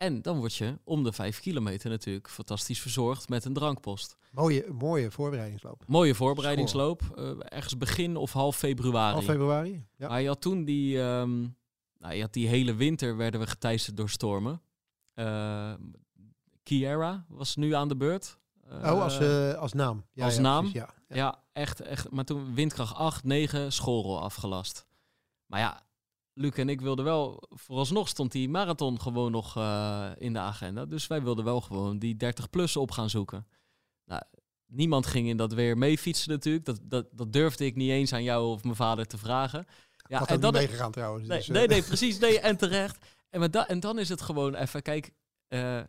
En 0.00 0.22
dan 0.22 0.38
word 0.38 0.54
je 0.54 0.78
om 0.84 1.02
de 1.02 1.12
5 1.12 1.40
kilometer 1.40 1.90
natuurlijk 1.90 2.28
fantastisch 2.28 2.80
verzorgd 2.80 3.28
met 3.28 3.44
een 3.44 3.52
drankpost. 3.52 4.16
Mooie, 4.32 4.66
mooie 4.72 5.10
voorbereidingsloop. 5.10 5.84
Mooie 5.86 6.14
voorbereidingsloop. 6.14 7.02
Uh, 7.18 7.30
ergens 7.38 7.76
begin 7.76 8.16
of 8.16 8.32
half 8.32 8.56
februari. 8.56 9.12
Half 9.12 9.24
februari, 9.24 9.86
ja. 9.96 10.08
Maar 10.08 10.20
je 10.20 10.26
had 10.26 10.40
toen 10.40 10.64
die, 10.64 10.98
um, 10.98 11.56
nou, 11.98 12.14
je 12.14 12.20
had 12.20 12.32
die 12.32 12.48
hele 12.48 12.74
winter 12.74 13.16
werden 13.16 13.40
we 13.40 13.46
geteisterd 13.46 13.96
door 13.96 14.10
stormen. 14.10 14.62
Uh, 15.14 15.72
Kiera 16.62 17.24
was 17.28 17.56
nu 17.56 17.74
aan 17.74 17.88
de 17.88 17.96
beurt. 17.96 18.38
Uh, 18.72 18.92
oh, 18.92 19.02
als, 19.02 19.20
uh, 19.20 19.54
als 19.54 19.72
naam. 19.72 20.04
Ja, 20.12 20.24
als 20.24 20.34
ja, 20.34 20.40
naam. 20.40 20.70
Precies, 20.70 20.88
ja. 21.08 21.16
ja, 21.16 21.42
echt, 21.52 21.80
echt. 21.80 22.10
Maar 22.10 22.24
toen 22.24 22.54
windkracht 22.54 22.94
8, 22.94 23.24
9, 23.24 23.72
schoolrol 23.72 24.20
afgelast. 24.20 24.86
Maar 25.46 25.60
ja, 25.60 25.80
Luc 26.32 26.52
en 26.52 26.68
ik 26.68 26.80
wilden 26.80 27.04
wel, 27.04 27.42
vooralsnog 27.48 28.08
stond 28.08 28.32
die 28.32 28.48
marathon 28.48 29.00
gewoon 29.00 29.32
nog 29.32 29.56
uh, 29.56 30.10
in 30.18 30.32
de 30.32 30.38
agenda. 30.38 30.84
Dus 30.84 31.06
wij 31.06 31.22
wilden 31.22 31.44
wel 31.44 31.60
gewoon 31.60 31.98
die 31.98 32.16
30 32.16 32.50
plus 32.50 32.76
op 32.76 32.90
gaan 32.90 33.10
zoeken. 33.10 33.46
Nou, 34.04 34.22
niemand 34.66 35.06
ging 35.06 35.28
in 35.28 35.36
dat 35.36 35.52
weer 35.52 35.78
mee 35.78 35.98
fietsen 35.98 36.30
natuurlijk. 36.30 36.64
Dat, 36.64 36.80
dat, 36.82 37.06
dat 37.12 37.32
durfde 37.32 37.64
ik 37.64 37.76
niet 37.76 37.90
eens 37.90 38.12
aan 38.12 38.22
jou 38.22 38.46
of 38.46 38.62
mijn 38.62 38.76
vader 38.76 39.06
te 39.06 39.18
vragen. 39.18 39.66
Ja, 40.08 40.18
Had 40.18 40.28
en 40.28 40.40
dan 40.40 40.52
meegegaan 40.52 40.92
trouwens. 40.92 41.28
Nee, 41.28 41.38
dus, 41.38 41.46
nee, 41.46 41.66
nee, 41.66 41.82
precies. 41.82 42.18
Nee, 42.18 42.40
en 42.50 42.56
terecht. 42.56 43.06
En, 43.30 43.40
met 43.40 43.52
da 43.52 43.68
en 43.68 43.80
dan 43.80 43.98
is 43.98 44.08
het 44.08 44.22
gewoon 44.22 44.54
even, 44.54 44.82
kijk, 44.82 45.10
uh, 45.48 45.76
uh, 45.76 45.82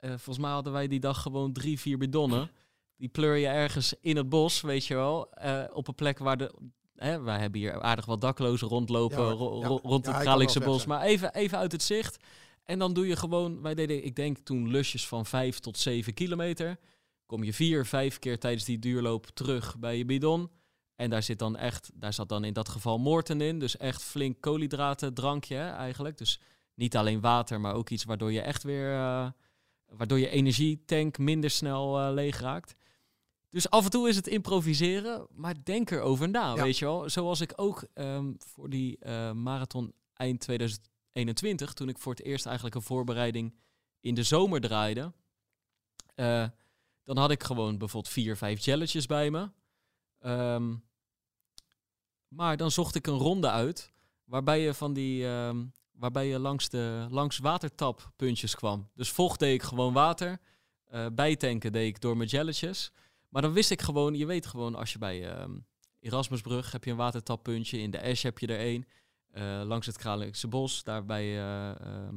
volgens 0.00 0.38
mij 0.38 0.50
hadden 0.50 0.72
wij 0.72 0.88
die 0.88 1.00
dag 1.00 1.22
gewoon 1.22 1.52
drie, 1.52 1.80
vier 1.80 1.98
bidonnen. 1.98 2.50
Die 2.96 3.08
pleur 3.08 3.36
je 3.36 3.46
ergens 3.46 3.94
in 4.00 4.16
het 4.16 4.28
bos, 4.28 4.60
weet 4.60 4.86
je 4.86 4.94
wel. 4.94 5.28
Uh, 5.44 5.64
op 5.72 5.88
een 5.88 5.94
plek 5.94 6.18
waar 6.18 6.36
de. 6.36 6.54
Hè, 6.96 7.20
wij 7.20 7.38
hebben 7.38 7.60
hier 7.60 7.80
aardig 7.80 8.04
wat 8.04 8.20
daklozen 8.20 8.68
rondlopen 8.68 9.24
ja, 9.24 9.30
ro 9.30 9.60
ja, 9.60 9.66
rond 9.66 10.06
het 10.06 10.18
Kralingse 10.18 10.60
bos. 10.60 10.86
Maar 10.86 11.02
even, 11.02 11.34
even 11.34 11.58
uit 11.58 11.72
het 11.72 11.82
zicht. 11.82 12.16
En 12.64 12.78
dan 12.78 12.92
doe 12.92 13.06
je 13.06 13.16
gewoon, 13.16 13.62
wij 13.62 13.74
deden, 13.74 14.04
ik 14.04 14.16
denk 14.16 14.38
toen 14.38 14.70
lusjes 14.70 15.06
van 15.06 15.26
5 15.26 15.58
tot 15.58 15.78
7 15.78 16.14
kilometer. 16.14 16.78
Kom 17.26 17.44
je 17.44 17.52
vier, 17.52 17.86
vijf 17.86 18.18
keer 18.18 18.38
tijdens 18.38 18.64
die 18.64 18.78
duurloop 18.78 19.26
terug 19.26 19.78
bij 19.78 19.96
je 19.98 20.04
bidon. 20.04 20.50
En 20.96 21.10
daar 21.10 21.22
zit 21.22 21.38
dan 21.38 21.56
echt, 21.56 21.90
daar 21.94 22.12
zat 22.12 22.28
dan 22.28 22.44
in 22.44 22.52
dat 22.52 22.68
geval 22.68 22.98
moorten 22.98 23.40
in. 23.40 23.58
Dus 23.58 23.76
echt 23.76 24.02
flink 24.02 24.40
koolhydraten 24.40 25.14
drankje 25.14 25.54
hè, 25.54 25.70
eigenlijk. 25.70 26.18
Dus 26.18 26.40
niet 26.74 26.96
alleen 26.96 27.20
water, 27.20 27.60
maar 27.60 27.74
ook 27.74 27.90
iets 27.90 28.04
waardoor 28.04 28.32
je 28.32 28.40
echt 28.40 28.62
weer 28.62 28.92
uh, 28.92 29.28
waardoor 29.86 30.18
je 30.18 30.28
energietank 30.28 31.18
minder 31.18 31.50
snel 31.50 32.00
uh, 32.00 32.12
leeg 32.12 32.40
raakt. 32.40 32.74
Dus 33.54 33.70
af 33.70 33.84
en 33.84 33.90
toe 33.90 34.08
is 34.08 34.16
het 34.16 34.26
improviseren, 34.26 35.26
maar 35.30 35.54
denk 35.64 35.90
erover 35.90 36.28
na, 36.28 36.54
weet 36.54 36.78
je 36.78 36.84
wel. 36.84 37.10
Zoals 37.10 37.40
ik 37.40 37.52
ook 37.56 37.86
um, 37.94 38.36
voor 38.38 38.70
die 38.70 38.98
uh, 39.00 39.32
marathon 39.32 39.92
eind 40.14 40.40
2021, 40.40 41.72
toen 41.72 41.88
ik 41.88 41.98
voor 41.98 42.12
het 42.12 42.24
eerst 42.24 42.46
eigenlijk 42.46 42.76
een 42.76 42.82
voorbereiding 42.82 43.54
in 44.00 44.14
de 44.14 44.22
zomer 44.22 44.60
draaide, 44.60 45.12
uh, 46.16 46.46
dan 47.04 47.16
had 47.16 47.30
ik 47.30 47.42
gewoon 47.42 47.78
bijvoorbeeld 47.78 48.12
vier, 48.12 48.36
vijf 48.36 48.64
jelletjes 48.64 49.06
bij 49.06 49.30
me. 49.30 49.50
Um, 50.20 50.84
maar 52.28 52.56
dan 52.56 52.70
zocht 52.70 52.94
ik 52.94 53.06
een 53.06 53.18
ronde 53.18 53.50
uit 53.50 53.92
waarbij 54.24 54.60
je 54.60 54.74
van 54.74 54.92
die 54.92 55.24
um, 55.24 55.72
waarbij 55.92 56.26
je 56.26 56.38
langs, 56.38 56.68
de, 56.68 57.06
langs 57.10 57.38
watertappuntjes 57.38 58.54
kwam. 58.54 58.88
Dus 58.94 59.10
vocht 59.10 59.38
deed 59.38 59.54
ik 59.54 59.62
gewoon 59.62 59.92
water. 59.92 60.40
Uh, 60.92 61.06
bijtanken 61.12 61.72
deed 61.72 61.88
ik 61.88 62.00
door 62.00 62.16
mijn 62.16 62.28
jelletjes. 62.28 62.92
Maar 63.34 63.42
dan 63.42 63.52
wist 63.52 63.70
ik 63.70 63.82
gewoon, 63.82 64.14
je 64.14 64.26
weet 64.26 64.46
gewoon, 64.46 64.74
als 64.74 64.92
je 64.92 64.98
bij 64.98 65.38
uh, 65.38 65.44
Erasmusbrug 66.00 66.72
heb 66.72 66.84
je 66.84 66.90
een 66.90 66.96
watertappuntje. 66.96 67.78
In 67.78 67.90
de 67.90 67.98
Esch 67.98 68.22
heb 68.22 68.38
je 68.38 68.46
er 68.46 68.58
één. 68.58 68.86
Uh, 69.32 69.62
langs 69.64 69.86
het 69.86 69.96
Kralingse 69.96 70.48
Bos, 70.48 70.82
daar 70.82 71.04
bij, 71.04 71.24
uh, 71.24 72.08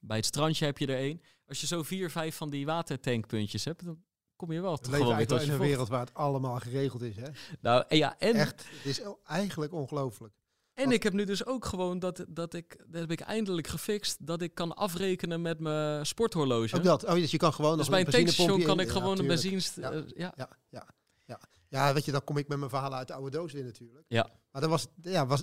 bij 0.00 0.16
het 0.16 0.26
strandje 0.26 0.64
heb 0.64 0.78
je 0.78 0.86
er 0.86 0.98
één. 0.98 1.20
Als 1.48 1.60
je 1.60 1.66
zo 1.66 1.82
vier, 1.82 2.10
vijf 2.10 2.36
van 2.36 2.50
die 2.50 2.66
watertankpuntjes 2.66 3.64
hebt, 3.64 3.84
dan 3.84 4.02
kom 4.36 4.52
je 4.52 4.60
wel 4.60 4.76
te 4.76 4.90
gewoon 4.90 5.16
weer 5.16 5.42
in 5.42 5.50
een 5.50 5.58
wereld 5.58 5.88
waar 5.88 6.00
het 6.00 6.14
allemaal 6.14 6.60
geregeld 6.60 7.02
is, 7.02 7.16
hè? 7.16 7.28
Nou, 7.60 7.84
ja, 7.88 8.18
en... 8.18 8.34
Echt, 8.34 8.68
het 8.68 8.84
is 8.84 9.02
eigenlijk 9.24 9.72
ongelooflijk. 9.72 10.34
En 10.76 10.90
ik 10.90 11.02
heb 11.02 11.12
nu 11.12 11.24
dus 11.24 11.46
ook 11.46 11.64
gewoon 11.64 11.98
dat, 11.98 12.24
dat 12.28 12.54
ik, 12.54 12.84
dat 12.86 13.00
heb 13.00 13.10
ik 13.10 13.20
eindelijk 13.20 13.66
gefixt, 13.66 14.26
dat 14.26 14.42
ik 14.42 14.54
kan 14.54 14.76
afrekenen 14.76 15.42
met 15.42 15.58
mijn 15.58 16.06
sporthorloge. 16.06 16.76
Ook 16.76 16.82
dat. 16.82 17.04
Oh, 17.04 17.14
dus 17.14 17.30
je 17.30 17.36
kan 17.36 17.52
gewoon 17.52 17.78
dus 17.78 17.88
bij 17.88 18.00
een 18.00 18.10
tankstation 18.10 18.62
kan 18.62 18.80
ik 18.80 18.88
gewoon 18.88 19.18
een 19.18 19.26
benzine... 19.26 19.60
Ja. 19.74 19.92
Uh, 19.92 20.02
ja. 20.16 20.32
ja. 20.36 20.48
Ja, 20.70 20.86
ja, 21.24 21.38
ja. 21.68 21.94
weet 21.94 22.04
je, 22.04 22.12
dan 22.12 22.24
kom 22.24 22.36
ik 22.36 22.48
met 22.48 22.58
mijn 22.58 22.70
verhalen 22.70 22.98
uit 22.98 23.08
de 23.08 23.14
oude 23.14 23.30
doos 23.30 23.52
weer 23.52 23.64
natuurlijk. 23.64 24.04
Ja. 24.08 24.30
Maar 24.50 24.60
dat 24.60 24.70
was, 24.70 24.86
ja, 25.02 25.26
was 25.26 25.42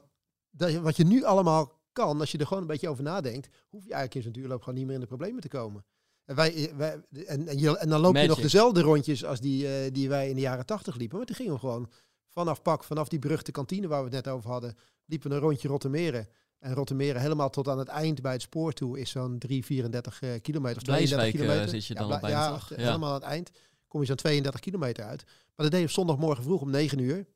dat, 0.51 0.73
wat 0.73 0.97
je 0.97 1.03
nu 1.03 1.23
allemaal 1.23 1.81
kan, 1.91 2.19
als 2.19 2.31
je 2.31 2.37
er 2.37 2.47
gewoon 2.47 2.61
een 2.61 2.69
beetje 2.69 2.89
over 2.89 3.03
nadenkt, 3.03 3.47
hoef 3.69 3.83
je 3.83 3.93
eigenlijk 3.93 4.15
in 4.15 4.21
zo'n 4.21 4.41
duurloop 4.41 4.59
gewoon 4.59 4.75
niet 4.75 4.85
meer 4.85 4.95
in 4.95 5.01
de 5.01 5.07
problemen 5.07 5.41
te 5.41 5.47
komen. 5.47 5.85
En, 6.25 6.35
wij, 6.35 6.73
wij, 6.75 7.01
en, 7.25 7.47
en, 7.47 7.59
je, 7.59 7.77
en 7.77 7.89
dan 7.89 8.01
loop 8.01 8.15
je 8.15 8.27
nog 8.27 8.41
dezelfde 8.41 8.81
rondjes 8.81 9.25
als 9.25 9.39
die, 9.39 9.85
uh, 9.85 9.91
die 9.91 10.09
wij 10.09 10.29
in 10.29 10.35
de 10.35 10.41
jaren 10.41 10.65
tachtig 10.65 10.95
liepen. 10.95 11.17
Maar 11.17 11.25
toen 11.25 11.35
gingen 11.35 11.53
we 11.53 11.59
gewoon 11.59 11.89
vanaf 12.29 12.61
pak, 12.61 12.83
vanaf 12.83 13.07
die 13.07 13.19
brug 13.19 13.41
de 13.41 13.51
kantine 13.51 13.87
waar 13.87 13.99
we 13.99 14.15
het 14.15 14.25
net 14.25 14.33
over 14.33 14.49
hadden, 14.49 14.75
liepen 15.05 15.29
we 15.29 15.35
een 15.35 15.41
rondje 15.41 15.67
Rottermeren. 15.67 16.27
En 16.59 16.73
Rottermeren 16.73 17.21
helemaal 17.21 17.49
tot 17.49 17.67
aan 17.67 17.79
het 17.79 17.87
eind 17.87 18.21
bij 18.21 18.31
het 18.31 18.41
spoor 18.41 18.73
toe 18.73 18.99
is 18.99 19.09
zo'n 19.09 19.39
3, 19.39 19.65
34 19.65 20.21
uh, 20.21 20.29
kilometer. 20.41 20.77
Of 20.77 20.83
32 20.83 21.27
eh, 21.27 21.39
kilometer. 21.39 21.69
zit 21.69 21.85
je 21.85 21.93
dan 21.93 22.07
ja, 22.07 22.19
bij 22.19 22.29
ja, 22.29 22.59
ja, 22.69 22.75
helemaal 22.75 23.09
aan 23.09 23.13
het 23.13 23.23
eind 23.23 23.51
kom 23.93 24.01
je 24.01 24.07
zo'n 24.07 24.15
32 24.15 24.61
kilometer 24.61 25.05
uit. 25.05 25.23
Maar 25.25 25.65
dat 25.65 25.71
deed 25.71 25.81
je 25.81 25.87
zondagmorgen 25.87 26.43
vroeg 26.43 26.61
om 26.61 26.69
9 26.69 26.97
uur. 26.99 27.27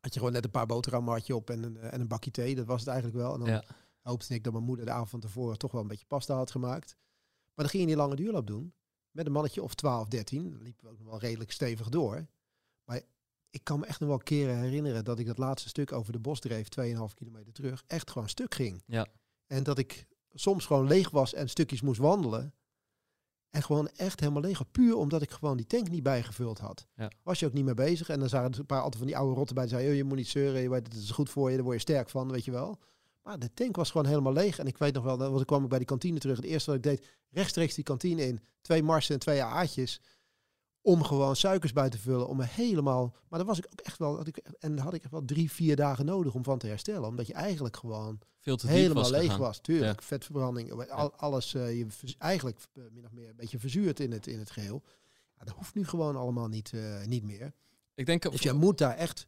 Had 0.00 0.12
je 0.12 0.18
gewoon 0.18 0.34
net 0.34 0.44
een 0.44 0.50
paar 0.50 0.66
boterhammen 0.66 1.34
op 1.34 1.50
en 1.50 1.62
een, 1.62 1.76
en 1.76 2.00
een 2.00 2.08
bakje 2.08 2.30
thee. 2.30 2.54
Dat 2.54 2.66
was 2.66 2.80
het 2.80 2.88
eigenlijk 2.88 3.18
wel. 3.18 3.34
En 3.34 3.40
dan 3.40 3.48
ja. 3.48 3.64
hoopte 4.00 4.34
ik 4.34 4.44
dat 4.44 4.52
mijn 4.52 4.64
moeder 4.64 4.84
de 4.84 4.90
avond 4.90 5.10
van 5.10 5.20
tevoren 5.20 5.58
toch 5.58 5.72
wel 5.72 5.80
een 5.80 5.88
beetje 5.88 6.06
pasta 6.06 6.34
had 6.34 6.50
gemaakt. 6.50 6.96
Maar 7.54 7.64
dan 7.64 7.68
ging 7.68 7.82
je 7.82 7.88
die 7.88 7.96
lange 7.96 8.16
duurloop 8.16 8.46
doen. 8.46 8.74
Met 9.10 9.26
een 9.26 9.32
mannetje 9.32 9.62
of 9.62 9.74
12, 9.74 10.08
13. 10.08 10.50
Dan 10.50 10.62
liepen 10.62 10.84
we 10.84 10.90
ook 10.90 10.98
nog 10.98 11.08
wel 11.08 11.20
redelijk 11.20 11.52
stevig 11.52 11.88
door. 11.88 12.26
Ik 13.52 13.64
kan 13.64 13.80
me 13.80 13.86
echt 13.86 14.00
nog 14.00 14.08
wel 14.08 14.18
keren 14.18 14.58
herinneren 14.58 15.04
dat 15.04 15.18
ik 15.18 15.26
dat 15.26 15.38
laatste 15.38 15.68
stuk 15.68 15.92
over 15.92 16.12
de 16.12 16.18
bos 16.18 16.40
dreef, 16.40 16.68
2,5 16.80 17.14
kilometer 17.14 17.52
terug, 17.52 17.82
echt 17.86 18.10
gewoon 18.10 18.28
stuk 18.28 18.54
ging. 18.54 18.82
Ja. 18.86 19.06
En 19.46 19.62
dat 19.62 19.78
ik 19.78 20.06
soms 20.34 20.66
gewoon 20.66 20.86
leeg 20.86 21.10
was 21.10 21.34
en 21.34 21.48
stukjes 21.48 21.80
moest 21.80 22.00
wandelen. 22.00 22.54
En 23.50 23.62
gewoon 23.62 23.88
echt 23.88 24.20
helemaal 24.20 24.42
leeg. 24.42 24.70
Puur 24.70 24.96
omdat 24.96 25.22
ik 25.22 25.30
gewoon 25.30 25.56
die 25.56 25.66
tank 25.66 25.90
niet 25.90 26.02
bijgevuld 26.02 26.58
had. 26.58 26.86
Ja. 26.94 27.10
Was 27.22 27.40
je 27.40 27.46
ook 27.46 27.52
niet 27.52 27.64
mee 27.64 27.74
bezig. 27.74 28.08
En 28.08 28.18
dan 28.18 28.28
zagen 28.28 28.52
er 28.52 28.58
een 28.58 28.66
paar 28.66 28.80
altijd 28.80 28.96
van 28.96 29.06
die 29.06 29.16
oude 29.16 29.34
rotten 29.34 29.54
bij. 29.54 29.64
Die 29.64 29.72
zeiden, 29.72 29.92
oh, 29.92 29.98
je 29.98 30.04
moet 30.08 30.16
niet 30.16 30.28
zeuren. 30.28 30.62
Je 30.62 30.70
weet, 30.70 30.86
het 30.86 30.96
is 30.96 31.10
goed 31.10 31.30
voor 31.30 31.48
je. 31.48 31.54
Daar 31.54 31.64
word 31.64 31.76
je 31.76 31.82
sterk 31.82 32.10
van, 32.10 32.30
weet 32.30 32.44
je 32.44 32.50
wel. 32.50 32.78
Maar 33.22 33.38
de 33.38 33.52
tank 33.54 33.76
was 33.76 33.90
gewoon 33.90 34.06
helemaal 34.06 34.32
leeg. 34.32 34.58
En 34.58 34.66
ik 34.66 34.78
weet 34.78 34.94
nog 34.94 35.04
wel, 35.04 35.18
want 35.18 35.40
ik 35.40 35.46
kwam 35.46 35.62
ik 35.62 35.68
bij 35.68 35.78
die 35.78 35.86
kantine 35.86 36.18
terug. 36.18 36.36
Het 36.36 36.44
eerste 36.44 36.70
wat 36.70 36.78
ik 36.78 36.84
deed, 36.84 37.06
rechtstreeks 37.30 37.74
die 37.74 37.84
kantine 37.84 38.26
in. 38.26 38.40
Twee 38.60 38.82
marsen 38.82 39.14
en 39.14 39.20
twee 39.20 39.42
aardjes 39.42 40.00
om 40.82 41.02
gewoon 41.02 41.36
suikers 41.36 41.72
bij 41.72 41.88
te 41.88 41.98
vullen, 41.98 42.28
om 42.28 42.36
me 42.36 42.44
helemaal... 42.44 43.16
Maar 43.28 43.38
dan 43.38 43.48
was 43.48 43.58
ik 43.58 43.66
ook 43.72 43.80
echt 43.80 43.98
wel... 43.98 44.16
Had 44.16 44.26
ik, 44.26 44.36
en 44.36 44.78
had 44.78 44.94
ik 44.94 45.04
wel 45.10 45.24
drie, 45.24 45.50
vier 45.50 45.76
dagen 45.76 46.04
nodig 46.04 46.34
om 46.34 46.44
van 46.44 46.58
te 46.58 46.66
herstellen. 46.66 47.08
Omdat 47.08 47.26
je 47.26 47.32
eigenlijk 47.32 47.76
gewoon 47.76 48.18
Veel 48.40 48.56
te 48.56 48.66
helemaal 48.66 49.02
was 49.02 49.12
leeg 49.12 49.22
gegaan. 49.22 49.40
was. 49.40 49.60
Tuurlijk, 49.60 50.02
vetverbranding, 50.02 50.90
al, 50.90 51.12
alles... 51.12 51.54
Uh, 51.54 51.78
je 51.78 51.86
eigenlijk 52.18 52.58
uh, 52.74 52.84
min 52.92 53.04
of 53.04 53.12
meer 53.12 53.28
een 53.28 53.36
beetje 53.36 53.58
verzuurd 53.58 54.00
in 54.00 54.12
het, 54.12 54.26
in 54.26 54.38
het 54.38 54.50
geheel. 54.50 54.82
dat 55.44 55.54
hoeft 55.54 55.74
nu 55.74 55.86
gewoon 55.86 56.16
allemaal 56.16 56.48
niet, 56.48 56.72
niet 57.06 57.24
meer. 57.24 57.52
Ik 57.94 58.06
denk 58.06 58.30
dus 58.30 58.42
je 58.42 58.52
moet 58.52 58.78
daar 58.78 58.96
echt, 58.96 59.26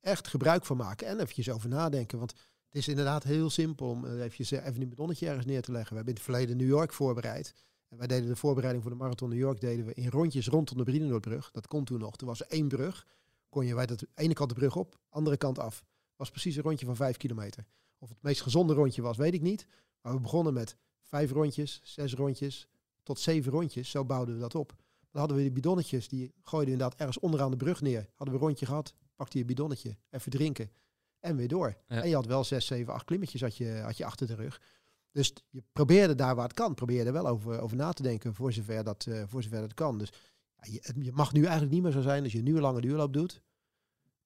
echt 0.00 0.28
gebruik 0.28 0.64
van 0.64 0.76
maken 0.76 1.06
en 1.06 1.20
eventjes 1.20 1.50
over 1.50 1.68
nadenken. 1.68 2.18
Want 2.18 2.30
het 2.64 2.76
is 2.76 2.88
inderdaad 2.88 3.22
heel 3.22 3.50
simpel 3.50 3.88
om 3.88 4.06
even, 4.06 4.64
even 4.64 4.82
een 4.82 4.88
bidonnetje 4.88 5.26
ergens 5.26 5.46
neer 5.46 5.62
te 5.62 5.72
leggen. 5.72 5.90
We 5.90 5.96
hebben 5.96 6.14
in 6.14 6.20
het 6.20 6.30
verleden 6.30 6.56
New 6.56 6.68
York 6.68 6.92
voorbereid. 6.92 7.54
En 7.88 7.98
wij 7.98 8.06
deden 8.06 8.28
de 8.28 8.36
voorbereiding 8.36 8.82
voor 8.82 8.92
de 8.92 8.98
Marathon 8.98 9.28
New 9.28 9.38
York 9.38 9.60
deden 9.60 9.84
we 9.84 9.94
in 9.94 10.08
rondjes 10.08 10.46
rondom 10.48 10.76
de 10.76 10.84
Brienenoordbrug. 10.84 11.50
Dat 11.50 11.66
kon 11.66 11.84
toen 11.84 11.98
nog. 11.98 12.16
Toen 12.16 12.28
was 12.28 12.40
er 12.40 12.46
één 12.46 12.68
brug. 12.68 13.06
Kon 13.48 13.66
je 13.66 13.74
bij 13.74 13.86
de 13.86 14.08
ene 14.14 14.34
kant 14.34 14.48
de 14.48 14.54
brug 14.54 14.76
op, 14.76 14.98
andere 15.08 15.36
kant 15.36 15.58
af. 15.58 15.84
Was 16.16 16.30
precies 16.30 16.56
een 16.56 16.62
rondje 16.62 16.86
van 16.86 16.96
vijf 16.96 17.16
kilometer. 17.16 17.66
Of 17.98 18.08
het 18.08 18.22
meest 18.22 18.42
gezonde 18.42 18.74
rondje 18.74 19.02
was, 19.02 19.16
weet 19.16 19.34
ik 19.34 19.42
niet. 19.42 19.66
Maar 20.00 20.14
we 20.14 20.20
begonnen 20.20 20.52
met 20.52 20.76
vijf 21.02 21.30
rondjes, 21.30 21.80
zes 21.84 22.14
rondjes, 22.14 22.68
tot 23.02 23.18
zeven 23.18 23.52
rondjes. 23.52 23.90
Zo 23.90 24.04
bouwden 24.04 24.34
we 24.34 24.40
dat 24.40 24.54
op. 24.54 24.74
Dan 25.10 25.20
hadden 25.20 25.36
we 25.36 25.42
die 25.42 25.52
bidonnetjes, 25.52 26.08
die 26.08 26.32
gooiden 26.42 26.72
inderdaad 26.72 26.98
ergens 26.98 27.18
onderaan 27.18 27.50
de 27.50 27.56
brug 27.56 27.80
neer. 27.80 28.08
Hadden 28.14 28.34
we 28.34 28.40
een 28.40 28.46
rondje 28.46 28.66
gehad, 28.66 28.94
pakte 29.16 29.38
je 29.38 29.44
bidonnetje, 29.44 29.96
even 30.10 30.30
drinken 30.30 30.70
en 31.20 31.36
weer 31.36 31.48
door. 31.48 31.76
En 31.86 32.08
je 32.08 32.14
had 32.14 32.26
wel 32.26 32.44
zes, 32.44 32.66
zeven, 32.66 32.92
acht 32.92 33.04
klimmetjes 33.04 33.40
had 33.40 33.56
je, 33.56 33.80
had 33.84 33.96
je 33.96 34.04
achter 34.04 34.26
de 34.26 34.34
rug. 34.34 34.60
Dus 35.12 35.32
je 35.50 35.62
probeerde 35.72 36.14
daar 36.14 36.34
waar 36.34 36.44
het 36.44 36.56
kan, 36.56 36.74
probeerde 36.74 37.10
wel 37.10 37.28
over, 37.28 37.60
over 37.60 37.76
na 37.76 37.92
te 37.92 38.02
denken 38.02 38.34
voor 38.34 38.52
zover 38.52 38.84
dat, 38.84 39.06
uh, 39.08 39.22
voor 39.26 39.42
zover 39.42 39.60
dat 39.60 39.74
kan. 39.74 39.98
Dus 39.98 40.12
ja, 40.56 40.72
je, 40.72 40.94
je, 41.04 41.12
mag 41.12 41.32
nu 41.32 41.42
eigenlijk 41.42 41.72
niet 41.72 41.82
meer 41.82 41.92
zo 41.92 42.00
zijn 42.00 42.22
als 42.22 42.32
je 42.32 42.42
nu 42.42 42.54
een 42.54 42.60
lange 42.60 42.80
duurloop 42.80 43.12
doet, 43.12 43.42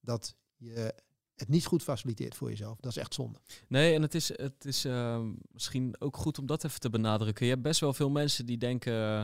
dat 0.01 0.37
je 0.57 0.95
het 1.35 1.49
niet 1.49 1.67
goed 1.67 1.83
faciliteert 1.83 2.35
voor 2.35 2.49
jezelf. 2.49 2.81
Dat 2.81 2.91
is 2.91 2.97
echt 2.97 3.15
zonde. 3.15 3.39
Nee, 3.69 3.95
en 3.95 4.03
het 4.03 4.15
is, 4.15 4.29
het 4.29 4.65
is 4.65 4.85
uh, 4.85 5.21
misschien 5.53 5.95
ook 5.99 6.17
goed 6.17 6.39
om 6.39 6.47
dat 6.47 6.65
even 6.65 6.81
te 6.81 6.91
benadrukken. 6.91 7.45
Je 7.47 7.53
hebt 7.53 7.65
best 7.65 7.81
wel 7.81 7.93
veel 7.93 8.11
mensen 8.11 8.47
die 8.47 8.59
denken, 8.59 8.93
uh, 8.93 9.21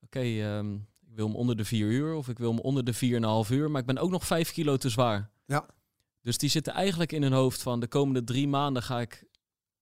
oké, 0.00 0.18
okay, 0.18 0.58
um, 0.58 0.88
ik 1.10 1.16
wil 1.16 1.26
hem 1.26 1.36
onder 1.36 1.56
de 1.56 1.64
vier 1.64 1.86
uur 1.86 2.14
of 2.14 2.28
ik 2.28 2.38
wil 2.38 2.50
hem 2.50 2.60
onder 2.60 2.84
de 2.84 2.92
vier 2.92 3.16
en 3.16 3.22
een 3.22 3.28
half 3.28 3.50
uur, 3.50 3.70
maar 3.70 3.80
ik 3.80 3.86
ben 3.86 3.98
ook 3.98 4.10
nog 4.10 4.26
vijf 4.26 4.52
kilo 4.52 4.76
te 4.76 4.88
zwaar. 4.88 5.30
Ja. 5.46 5.66
Dus 6.22 6.38
die 6.38 6.50
zitten 6.50 6.72
eigenlijk 6.72 7.12
in 7.12 7.22
hun 7.22 7.32
hoofd 7.32 7.62
van 7.62 7.80
de 7.80 7.86
komende 7.86 8.24
drie 8.24 8.48
maanden 8.48 8.82
ga 8.82 9.00
ik 9.00 9.24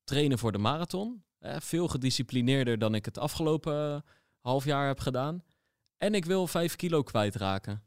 trainen 0.09 0.39
voor 0.39 0.53
de 0.53 0.59
marathon. 0.59 1.23
veel 1.41 1.89
gedisciplineerder 1.89 2.79
dan 2.79 2.95
ik 2.95 3.05
het 3.05 3.19
afgelopen 3.19 3.95
uh, 3.95 4.01
half 4.41 4.65
jaar 4.65 4.87
heb 4.87 5.01
gedaan. 5.01 5.43
En 5.99 6.15
ik 6.15 6.25
wil 6.25 6.47
vijf 6.47 6.77
kilo 6.77 7.03
kwijtraken. 7.03 7.83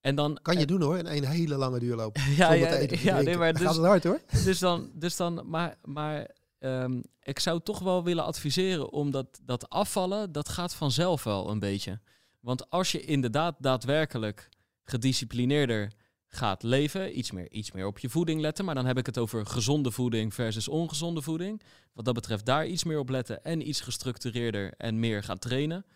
En 0.00 0.14
dan, 0.14 0.38
kan 0.42 0.58
je 0.58 0.66
doen 0.66 0.82
hoor, 0.82 0.98
in 0.98 1.06
een 1.06 1.24
hele 1.24 1.56
lange 1.56 1.78
duurloop. 1.78 2.16
ja, 2.36 2.52
ja, 2.52 2.86
ja 2.88 3.20
nee, 3.20 3.36
maar 3.36 3.52
dus, 3.52 3.62
gaat 3.62 3.74
het 3.74 3.84
hard 3.84 4.04
hoor. 4.04 4.20
Dus 4.44 4.58
dan, 4.58 4.90
dus 4.94 5.16
dan 5.16 5.42
maar, 5.44 5.76
maar 5.84 6.30
um, 6.58 7.02
ik 7.22 7.38
zou 7.38 7.60
toch 7.60 7.78
wel 7.78 8.04
willen 8.04 8.24
adviseren 8.24 8.92
om 8.92 9.10
dat, 9.10 9.40
dat 9.42 9.70
afvallen, 9.70 10.32
dat 10.32 10.48
gaat 10.48 10.74
vanzelf 10.74 11.24
wel 11.24 11.50
een 11.50 11.58
beetje. 11.58 12.00
Want 12.40 12.70
als 12.70 12.92
je 12.92 13.00
inderdaad 13.00 13.56
daadwerkelijk 13.58 14.48
gedisciplineerder 14.84 15.92
gaat 16.36 16.62
leven. 16.62 17.18
Iets 17.18 17.30
meer, 17.30 17.50
iets 17.50 17.72
meer 17.72 17.86
op 17.86 17.98
je 17.98 18.08
voeding 18.08 18.40
letten. 18.40 18.64
Maar 18.64 18.74
dan 18.74 18.86
heb 18.86 18.98
ik 18.98 19.06
het 19.06 19.18
over 19.18 19.46
gezonde 19.46 19.90
voeding 19.90 20.34
versus 20.34 20.68
ongezonde 20.68 21.22
voeding. 21.22 21.62
Wat 21.92 22.04
dat 22.04 22.14
betreft 22.14 22.44
daar 22.44 22.66
iets 22.66 22.84
meer 22.84 22.98
op 22.98 23.08
letten 23.08 23.44
en 23.44 23.68
iets 23.68 23.80
gestructureerder 23.80 24.74
en 24.76 24.98
meer 24.98 25.22
gaan 25.22 25.38
trainen. 25.38 25.86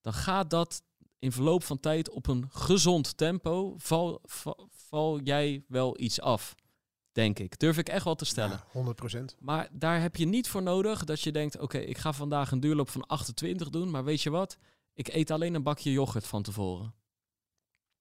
Dan 0.00 0.12
gaat 0.12 0.50
dat 0.50 0.82
in 1.18 1.32
verloop 1.32 1.64
van 1.64 1.80
tijd 1.80 2.10
op 2.10 2.26
een 2.26 2.46
gezond 2.50 3.16
tempo. 3.16 3.74
Val, 3.78 4.20
val, 4.70 5.20
jij 5.20 5.64
wel 5.68 6.00
iets 6.00 6.20
af, 6.20 6.54
denk 7.12 7.38
ik. 7.38 7.58
Durf 7.58 7.78
ik 7.78 7.88
echt 7.88 8.04
wel 8.04 8.14
te 8.14 8.24
stellen. 8.24 8.60
Ja, 8.72 8.94
100%. 9.20 9.24
Maar 9.38 9.68
daar 9.72 10.00
heb 10.00 10.16
je 10.16 10.26
niet 10.26 10.48
voor 10.48 10.62
nodig 10.62 11.04
dat 11.04 11.20
je 11.20 11.32
denkt: 11.32 11.58
oké, 11.58 11.78
ik 11.78 11.98
ga 11.98 12.12
vandaag 12.12 12.50
een 12.50 12.60
duurloop 12.60 12.88
van 12.88 13.06
28 13.06 13.70
doen. 13.70 13.90
Maar 13.90 14.04
weet 14.04 14.22
je 14.22 14.30
wat? 14.30 14.56
Ik 14.94 15.08
eet 15.08 15.30
alleen 15.30 15.54
een 15.54 15.62
bakje 15.62 15.92
yoghurt 15.92 16.26
van 16.26 16.42
tevoren. 16.42 16.94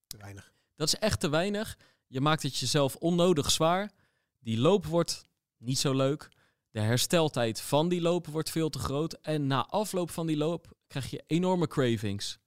Te 0.08 0.18
weinig. 0.18 0.53
Dat 0.76 0.88
is 0.88 0.96
echt 0.96 1.20
te 1.20 1.30
weinig. 1.30 1.78
Je 2.08 2.22
maakt 2.22 2.44
het 2.44 2.58
jezelf 2.58 2.96
onnodig 2.96 3.52
zwaar. 3.52 3.92
Die 4.40 4.60
loop 4.60 4.86
wordt 4.86 5.26
niet 5.58 5.80
zo 5.80 5.94
leuk. 5.94 6.30
De 6.70 6.80
hersteltijd 6.80 7.62
van 7.62 7.90
die 7.90 8.02
loop 8.02 8.28
wordt 8.28 8.50
veel 8.50 8.70
te 8.70 8.80
groot. 8.80 9.14
En 9.14 9.48
na 9.48 9.66
afloop 9.66 10.10
van 10.10 10.28
die 10.28 10.38
loop 10.38 10.74
krijg 10.88 11.10
je 11.10 11.24
enorme 11.28 11.68
cravings. 11.68 12.40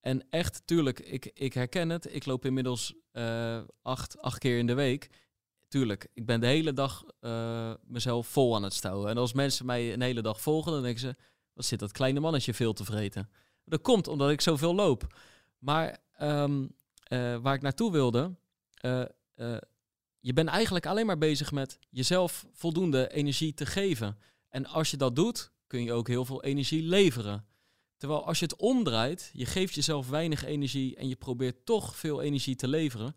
En 0.00 0.26
echt, 0.30 0.62
tuurlijk, 0.64 1.00
ik, 1.00 1.30
ik 1.34 1.52
herken 1.52 1.88
het. 1.88 2.14
Ik 2.14 2.26
loop 2.26 2.44
inmiddels 2.44 2.94
uh, 3.12 3.60
acht, 3.82 4.20
acht 4.20 4.38
keer 4.38 4.58
in 4.58 4.66
de 4.66 4.74
week. 4.74 5.10
Tuurlijk, 5.68 6.08
ik 6.12 6.26
ben 6.26 6.40
de 6.40 6.46
hele 6.46 6.72
dag 6.72 7.04
uh, 7.20 7.74
mezelf 7.84 8.26
vol 8.26 8.54
aan 8.54 8.62
het 8.62 8.74
stouwen. 8.74 9.10
En 9.10 9.16
als 9.16 9.32
mensen 9.32 9.66
mij 9.66 9.92
een 9.92 10.00
hele 10.00 10.22
dag 10.22 10.40
volgen, 10.40 10.72
dan 10.72 10.82
denken 10.82 11.00
ze... 11.00 11.16
wat 11.52 11.64
zit 11.64 11.78
dat 11.78 11.92
kleine 11.92 12.20
mannetje 12.20 12.54
veel 12.54 12.72
te 12.72 12.84
vreten? 12.84 13.30
Dat 13.64 13.80
komt 13.80 14.08
omdat 14.08 14.30
ik 14.30 14.40
zoveel 14.40 14.74
loop. 14.74 15.06
Maar 15.58 15.98
um, 16.20 16.76
uh, 17.12 17.36
waar 17.36 17.54
ik 17.54 17.62
naartoe 17.62 17.92
wilde. 17.92 18.34
Uh, 18.84 19.04
uh, 19.36 19.56
je 20.20 20.32
bent 20.32 20.48
eigenlijk 20.48 20.86
alleen 20.86 21.06
maar 21.06 21.18
bezig 21.18 21.52
met 21.52 21.78
jezelf 21.90 22.46
voldoende 22.52 23.12
energie 23.12 23.54
te 23.54 23.66
geven. 23.66 24.18
En 24.48 24.66
als 24.66 24.90
je 24.90 24.96
dat 24.96 25.16
doet, 25.16 25.52
kun 25.66 25.82
je 25.82 25.92
ook 25.92 26.08
heel 26.08 26.24
veel 26.24 26.42
energie 26.42 26.82
leveren. 26.82 27.46
Terwijl 27.96 28.26
als 28.26 28.38
je 28.38 28.44
het 28.44 28.56
omdraait, 28.56 29.30
je 29.32 29.46
geeft 29.46 29.74
jezelf 29.74 30.08
weinig 30.08 30.44
energie 30.44 30.96
en 30.96 31.08
je 31.08 31.16
probeert 31.16 31.66
toch 31.66 31.96
veel 31.96 32.22
energie 32.22 32.56
te 32.56 32.68
leveren. 32.68 33.16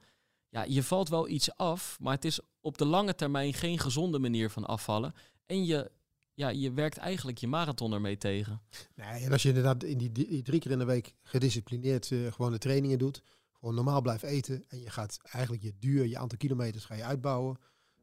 Ja, 0.49 0.63
je 0.63 0.83
valt 0.83 1.09
wel 1.09 1.27
iets 1.27 1.55
af, 1.55 1.97
maar 1.99 2.13
het 2.13 2.25
is 2.25 2.39
op 2.61 2.77
de 2.77 2.85
lange 2.85 3.15
termijn 3.15 3.53
geen 3.53 3.79
gezonde 3.79 4.19
manier 4.19 4.49
van 4.49 4.65
afvallen. 4.65 5.13
En 5.45 5.65
je, 5.65 5.91
ja, 6.33 6.49
je 6.49 6.71
werkt 6.71 6.97
eigenlijk 6.97 7.37
je 7.37 7.47
marathon 7.47 7.93
ermee 7.93 8.17
tegen. 8.17 8.61
Nee, 8.95 9.23
en 9.23 9.31
als 9.31 9.41
je 9.41 9.47
inderdaad 9.47 9.83
in 9.83 9.97
die, 9.97 10.41
drie 10.41 10.59
keer 10.59 10.71
in 10.71 10.79
de 10.79 10.85
week 10.85 11.13
gedisciplineerd 11.23 12.09
uh, 12.09 12.53
trainingen 12.53 12.99
doet, 12.99 13.23
gewoon 13.59 13.75
normaal 13.75 14.01
blijft 14.01 14.23
eten 14.23 14.63
en 14.67 14.79
je 14.79 14.89
gaat 14.89 15.17
eigenlijk 15.21 15.63
je 15.63 15.73
duur, 15.79 16.05
je 16.05 16.17
aantal 16.17 16.37
kilometers 16.37 16.85
ga 16.85 16.95
je 16.95 17.03
uitbouwen, 17.03 17.57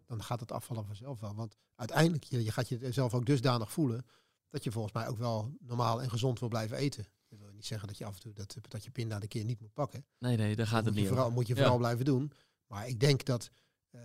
dan 0.06 0.22
gaat 0.22 0.40
het 0.40 0.52
afvallen 0.52 0.86
vanzelf 0.86 1.20
wel. 1.20 1.34
Want 1.34 1.56
uiteindelijk, 1.74 2.24
je, 2.24 2.44
je 2.44 2.52
gaat 2.52 2.68
jezelf 2.68 3.14
ook 3.14 3.26
dusdanig 3.26 3.72
voelen 3.72 4.06
dat 4.48 4.64
je 4.64 4.72
volgens 4.72 4.94
mij 4.94 5.08
ook 5.08 5.18
wel 5.18 5.56
normaal 5.58 6.02
en 6.02 6.10
gezond 6.10 6.40
wil 6.40 6.48
blijven 6.48 6.76
eten. 6.76 7.06
Dat 7.28 7.38
wil 7.38 7.52
niet 7.52 7.66
zeggen 7.66 7.88
dat 7.88 7.98
je 7.98 8.04
af 8.04 8.14
en 8.14 8.20
toe 8.20 8.32
dat, 8.32 8.56
dat 8.68 8.84
je 8.84 8.90
pinda 8.90 9.18
de 9.18 9.28
keer 9.28 9.44
niet 9.44 9.60
moet 9.60 9.72
pakken. 9.72 10.06
Nee, 10.18 10.36
nee, 10.36 10.56
daar 10.56 10.66
gaat 10.66 10.84
het 10.84 10.94
niet 10.94 11.08
vooral, 11.08 11.30
Moet 11.30 11.46
je 11.46 11.56
vooral 11.56 11.78
blijven 11.78 12.04
doen. 12.04 12.32
Maar 12.66 12.88
ik 12.88 13.00
denk 13.00 13.24
dat 13.24 13.50
uh, 13.90 14.00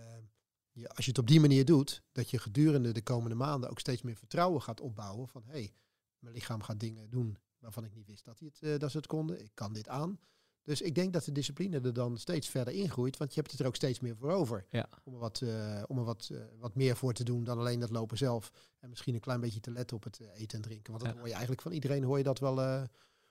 je, 0.70 0.88
als 0.88 1.04
je 1.04 1.10
het 1.10 1.20
op 1.20 1.26
die 1.26 1.40
manier 1.40 1.64
doet, 1.64 2.02
dat 2.12 2.30
je 2.30 2.38
gedurende 2.38 2.92
de 2.92 3.02
komende 3.02 3.34
maanden 3.34 3.70
ook 3.70 3.78
steeds 3.78 4.02
meer 4.02 4.16
vertrouwen 4.16 4.62
gaat 4.62 4.80
opbouwen 4.80 5.28
van 5.28 5.42
hé, 5.46 5.52
hey, 5.52 5.72
mijn 6.18 6.34
lichaam 6.34 6.62
gaat 6.62 6.80
dingen 6.80 7.10
doen 7.10 7.38
waarvan 7.58 7.84
ik 7.84 7.94
niet 7.94 8.06
wist 8.06 8.24
dat, 8.24 8.38
hij 8.38 8.48
het, 8.52 8.68
uh, 8.68 8.78
dat 8.78 8.90
ze 8.90 8.96
het 8.96 9.06
konden. 9.06 9.40
Ik 9.40 9.50
kan 9.54 9.72
dit 9.72 9.88
aan. 9.88 10.18
Dus 10.64 10.80
ik 10.80 10.94
denk 10.94 11.12
dat 11.12 11.24
de 11.24 11.32
discipline 11.32 11.80
er 11.80 11.92
dan 11.92 12.18
steeds 12.18 12.48
verder 12.48 12.74
ingroeit, 12.74 13.16
want 13.16 13.34
je 13.34 13.40
hebt 13.40 13.52
het 13.52 13.60
er 13.60 13.66
ook 13.66 13.76
steeds 13.76 14.00
meer 14.00 14.16
voor 14.16 14.30
over. 14.30 14.66
Ja. 14.70 14.88
Om 15.04 15.12
er, 15.12 15.18
wat, 15.18 15.40
uh, 15.40 15.82
om 15.86 15.98
er 15.98 16.04
wat, 16.04 16.28
uh, 16.32 16.40
wat 16.58 16.74
meer 16.74 16.96
voor 16.96 17.12
te 17.12 17.24
doen 17.24 17.44
dan 17.44 17.58
alleen 17.58 17.80
dat 17.80 17.90
lopen 17.90 18.16
zelf. 18.16 18.52
En 18.78 18.88
misschien 18.88 19.14
een 19.14 19.20
klein 19.20 19.40
beetje 19.40 19.60
te 19.60 19.70
letten 19.70 19.96
op 19.96 20.04
het 20.04 20.20
uh, 20.20 20.28
eten 20.34 20.56
en 20.56 20.64
drinken. 20.64 20.92
Want 20.92 21.04
dan 21.04 21.12
ja. 21.12 21.18
hoor 21.18 21.26
je 21.26 21.32
eigenlijk 21.32 21.62
van 21.62 21.72
iedereen 21.72 22.04
hoor 22.04 22.18
je 22.18 22.24
dat 22.24 22.38
wel, 22.38 22.86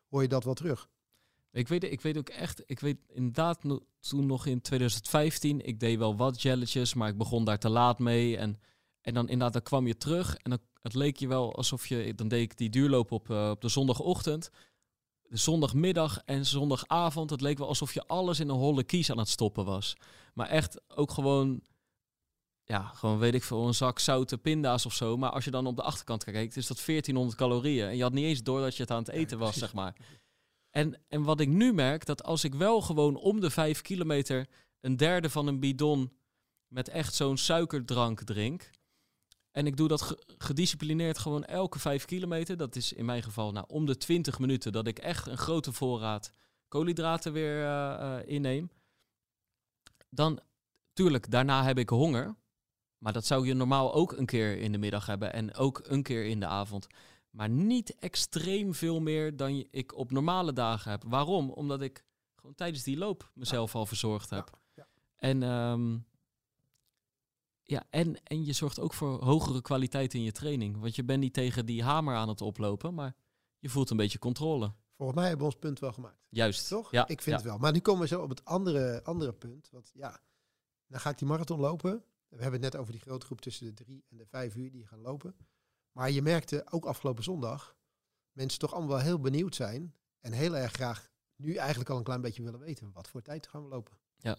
hoor 0.10 0.22
je 0.22 0.28
dat 0.28 0.44
wel 0.44 0.54
terug. 0.54 0.90
Ik 1.52 1.68
weet, 1.68 1.84
ik 1.84 2.02
weet 2.02 2.18
ook 2.18 2.30
echt, 2.30 2.64
ik 2.66 2.80
weet 2.80 2.98
inderdaad 3.08 3.64
no, 3.64 3.80
toen 4.00 4.26
nog 4.26 4.46
in 4.46 4.62
2015, 4.62 5.66
ik 5.66 5.80
deed 5.80 5.98
wel 5.98 6.16
wat 6.16 6.42
jelletjes, 6.42 6.94
maar 6.94 7.10
ik 7.10 7.18
begon 7.18 7.46
daar 7.46 7.60
te 7.60 7.70
laat 7.70 8.00
mee. 8.00 8.38
En, 8.38 8.60
en 9.02 9.14
dan 9.14 9.24
inderdaad, 9.24 9.54
dan 9.54 9.62
kwam 9.62 9.88
je 9.88 9.98
terug 9.98 10.36
en 10.36 10.50
dan, 10.50 10.60
het 10.82 10.94
leek 10.94 11.18
je 11.18 11.28
wel 11.28 11.56
alsof 11.56 11.88
je, 11.88 12.16
dan 12.16 12.28
deed 12.28 12.42
ik 12.42 12.58
die 12.58 12.70
duurloop 12.70 13.12
op, 13.12 13.30
op 13.30 13.62
de 13.62 13.70
zondagochtend 13.70 14.50
zondagmiddag 15.30 16.22
en 16.26 16.46
zondagavond, 16.46 17.30
het 17.30 17.42
leek 17.42 17.58
wel 17.58 17.68
alsof 17.68 17.94
je 17.94 18.08
alles 18.08 18.40
in 18.40 18.50
een 18.50 18.56
holle 18.56 18.84
kies 18.84 19.12
aan 19.12 19.18
het 19.18 19.30
stoppen 19.30 19.66
was. 19.66 19.96
Maar 20.34 20.48
echt 20.48 20.82
ook 20.96 21.12
gewoon, 21.12 21.62
ja, 22.64 22.82
gewoon 22.84 23.20
weet 23.20 23.34
ik 23.34 23.44
veel, 23.44 23.68
een 23.68 23.74
zak 23.74 24.00
zoute 24.00 24.38
pinda's 24.38 24.86
of 24.86 24.94
zo. 24.94 25.18
Maar 25.18 25.30
als 25.30 25.44
je 25.44 25.52
dan 25.52 25.66
op 25.66 25.76
de 25.76 25.82
achterkant 25.82 26.24
kijkt, 26.24 26.58
is 26.58 26.68
dat 26.68 26.84
1400 26.86 27.38
calorieën. 27.38 27.88
En 27.88 27.96
je 27.96 28.04
had 28.04 28.14
niet 28.14 28.26
eens 28.26 28.44
door 28.44 28.62
dat 28.62 28.76
je 28.76 28.82
het 28.82 28.92
aan 28.92 29.04
het 29.04 29.10
eten 29.10 29.38
was, 29.38 29.56
zeg 29.58 29.74
maar. 29.74 29.96
En, 30.70 31.02
en 31.08 31.24
wat 31.24 31.40
ik 31.40 31.48
nu 31.48 31.74
merk, 31.74 32.06
dat 32.06 32.24
als 32.24 32.44
ik 32.44 32.54
wel 32.54 32.82
gewoon 32.82 33.16
om 33.16 33.40
de 33.40 33.50
vijf 33.50 33.82
kilometer 33.82 34.48
een 34.82 34.98
derde 34.98 35.30
van 35.30 35.48
een 35.48 35.60
bidon 35.60 36.12
met 36.68 36.90
echt 36.90 37.14
zo'n 37.14 37.38
suikerdrank 37.38 38.22
drink, 38.22 38.70
en 39.52 39.68
ik 39.68 39.78
doe 39.78 39.88
dat 39.88 40.16
gedisciplineerd 40.38 41.18
gewoon 41.18 41.44
elke 41.44 41.80
vijf 41.80 42.06
kilometer. 42.06 42.58
Dat 42.58 42.76
is 42.76 42.94
in 42.94 43.06
mijn 43.06 43.24
geval 43.24 43.52
nou, 43.52 43.66
om 43.70 43.86
de 43.86 43.98
20 43.98 44.40
minuten 44.40 44.72
dat 44.72 44.88
ik 44.88 45.00
echt 45.00 45.28
een 45.28 45.38
grote 45.38 45.72
voorraad 45.72 46.32
koolhydraten 46.68 47.34
weer 47.34 47.62
uh, 47.62 47.98
uh, 48.02 48.18
inneem. 48.26 48.70
Dan, 50.10 50.40
tuurlijk, 50.94 51.32
daarna 51.32 51.64
heb 51.64 51.78
ik 51.78 51.90
honger. 51.90 52.36
Maar 52.98 53.14
dat 53.14 53.26
zou 53.26 53.48
je 53.48 53.54
normaal 53.54 53.94
ook 53.94 54.12
een 54.12 54.26
keer 54.26 54.58
in 54.58 54.72
de 54.72 54.78
middag 54.78 55.06
hebben 55.06 55.34
en 55.34 55.56
ook 55.56 55.82
een 55.84 56.04
keer 56.04 56.26
in 56.26 56.40
de 56.40 56.46
avond. 56.46 56.88
Maar 57.30 57.50
niet 57.50 57.96
extreem 57.96 58.74
veel 58.74 59.00
meer 59.00 59.38
dan 59.38 59.68
ik 59.72 59.98
op 59.98 60.12
normale 60.12 60.54
dagen 60.54 60.92
heb. 60.92 61.04
Waarom? 61.08 61.50
Omdat 61.50 61.82
ik 61.82 62.06
gewoon 62.36 62.56
tijdens 62.56 62.84
die 62.84 62.98
loop 62.98 63.32
mezelf 63.34 63.76
al 63.76 63.86
verzorgd 63.86 64.30
heb. 64.30 64.50
Ja, 64.52 64.60
ja. 64.74 64.88
En 65.18 65.44
um, 65.44 66.06
ja, 67.70 67.84
en, 67.90 68.24
en 68.24 68.46
je 68.46 68.54
zorgt 68.54 68.80
ook 68.80 68.94
voor 68.94 69.24
hogere 69.24 69.62
kwaliteit 69.62 70.14
in 70.14 70.24
je 70.24 70.32
training. 70.32 70.80
Want 70.80 70.96
je 70.96 71.04
bent 71.04 71.20
niet 71.20 71.34
tegen 71.34 71.66
die 71.66 71.84
hamer 71.84 72.16
aan 72.16 72.30
het 72.30 72.42
oplopen, 72.42 72.94
maar 72.94 73.16
je 73.60 73.70
voelt 73.70 73.90
een 73.90 73.98
beetje 73.98 74.20
controle. 74.20 74.74
Volgens 74.96 75.18
mij 75.18 75.28
hebben 75.28 75.48
we 75.48 75.54
ons 75.54 75.62
punt 75.62 75.80
wel 75.80 75.94
gemaakt. 75.94 76.26
Juist. 76.30 76.68
Toch? 76.68 76.92
Ja. 76.92 77.08
Ik 77.08 77.22
vind 77.22 77.36
het 77.36 77.46
wel. 77.46 77.58
Maar 77.58 77.72
nu 77.72 77.80
komen 77.80 78.02
we 78.02 78.08
zo 78.08 78.22
op 78.22 78.30
het 78.30 78.46
andere, 78.46 79.04
andere 79.04 79.34
punt. 79.34 79.70
Want 79.72 79.92
ja, 79.94 80.22
dan 80.88 81.00
ga 81.00 81.10
ik 81.10 81.18
die 81.18 81.28
marathon 81.28 81.60
lopen. 81.60 82.04
We 82.28 82.42
hebben 82.42 82.62
het 82.62 82.72
net 82.72 82.82
over 82.82 82.92
die 82.92 83.02
grote 83.02 83.26
groep 83.26 83.42
tussen 83.42 83.66
de 83.66 83.74
drie 83.84 84.06
en 84.10 84.18
de 84.18 84.26
vijf 84.26 84.56
uur 84.56 84.72
die 84.72 84.88
gaan 84.88 85.02
lopen. 85.02 85.36
Maar 85.92 86.12
je 86.12 86.22
merkte 86.22 86.66
ook 86.70 86.86
afgelopen 86.86 87.24
zondag, 87.24 87.76
mensen 88.32 88.60
toch 88.60 88.72
allemaal 88.74 88.96
wel 88.96 89.06
heel 89.06 89.20
benieuwd 89.20 89.56
zijn. 89.56 89.96
En 90.20 90.32
heel 90.32 90.58
erg 90.58 90.72
graag 90.72 91.12
nu 91.36 91.56
eigenlijk 91.56 91.90
al 91.90 91.98
een 91.98 92.04
klein 92.04 92.22
beetje 92.22 92.44
willen 92.44 92.60
weten. 92.60 92.92
Wat 92.92 93.08
voor 93.08 93.22
tijd 93.22 93.48
gaan 93.48 93.64
we 93.64 93.70
lopen? 93.70 93.98
Ja. 94.18 94.38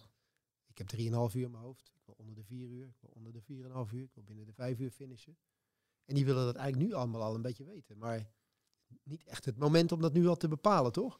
Ik 0.67 0.77
heb 0.77 0.91
3,5 0.95 1.35
uur 1.35 1.43
in 1.43 1.51
mijn 1.51 1.63
hoofd. 1.63 1.91
Onder 2.21 2.35
de 2.35 2.43
4 2.43 2.69
uur. 2.69 2.87
Ik 2.87 2.97
wil 2.99 3.09
onder 3.13 3.33
de 3.33 3.41
4,5 3.41 3.93
uur. 3.93 4.03
Ik 4.03 4.13
wil 4.13 4.23
binnen 4.23 4.45
de 4.45 4.53
5 4.53 4.79
uur 4.79 4.91
finishen. 4.91 5.37
En 6.05 6.15
die 6.15 6.25
willen 6.25 6.45
dat 6.45 6.55
eigenlijk 6.55 6.89
nu 6.89 6.95
allemaal 6.97 7.21
al 7.21 7.35
een 7.35 7.41
beetje 7.41 7.63
weten. 7.63 7.97
Maar 7.97 8.29
niet 9.03 9.23
echt 9.23 9.45
het 9.45 9.57
moment 9.57 9.91
om 9.91 10.01
dat 10.01 10.13
nu 10.13 10.27
al 10.27 10.37
te 10.37 10.47
bepalen, 10.47 10.91
toch? 10.91 11.19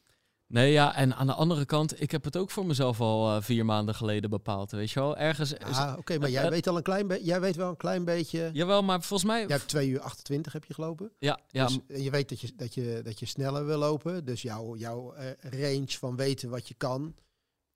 Nee, 0.52 0.72
ja, 0.72 0.96
en 0.96 1.16
aan 1.16 1.28
de 1.28 1.34
andere 1.34 1.66
kant, 1.66 2.02
ik 2.02 2.12
heb 2.12 2.24
het 2.24 2.38
ook 2.38 2.52
voor 2.52 2.66
mezelf 2.66 3.02
al 3.02 3.36
uh, 3.36 3.42
vier 3.42 3.66
maanden 3.66 3.96
geleden 3.96 4.30
bepaald, 4.30 4.72
weet 4.72 4.92
je 4.92 5.00
wel. 5.00 5.18
Ergens... 5.18 5.58
Ah, 5.58 5.96
oké, 5.98 6.18
maar 6.18 6.30
jij 6.30 6.50
weet 6.50 6.68
al 6.68 6.78
een 6.78 6.84
klein 6.84 7.08
beetje, 7.08 7.26
jij 7.26 7.42
weet 7.42 7.56
wel 7.56 7.70
een 7.70 7.78
klein 7.78 8.06
beetje... 8.06 8.50
Jawel, 8.54 8.84
maar 8.84 9.02
volgens 9.02 9.30
mij... 9.30 9.40
Jij 9.40 9.56
hebt 9.56 9.68
2 9.68 9.90
uur 9.90 10.00
28 10.00 10.54
heb 10.54 10.66
je 10.66 10.74
gelopen. 10.74 11.12
Ja, 11.18 11.40
ja. 11.48 11.66
Dus, 11.66 11.80
en 11.88 12.02
je 12.02 12.10
weet 12.10 12.30
dat 12.30 12.42
je, 12.42 12.56
dat, 12.56 12.74
je, 12.74 13.02
dat 13.04 13.20
je 13.20 13.26
sneller 13.26 13.66
wil 13.66 13.78
lopen. 13.78 14.26
Dus 14.26 14.42
jouw, 14.42 14.76
jouw 14.76 15.16
uh, 15.16 15.30
range 15.42 15.92
van 16.00 16.16
weten 16.16 16.50
wat 16.50 16.68
je 16.68 16.74
kan, 16.74 17.16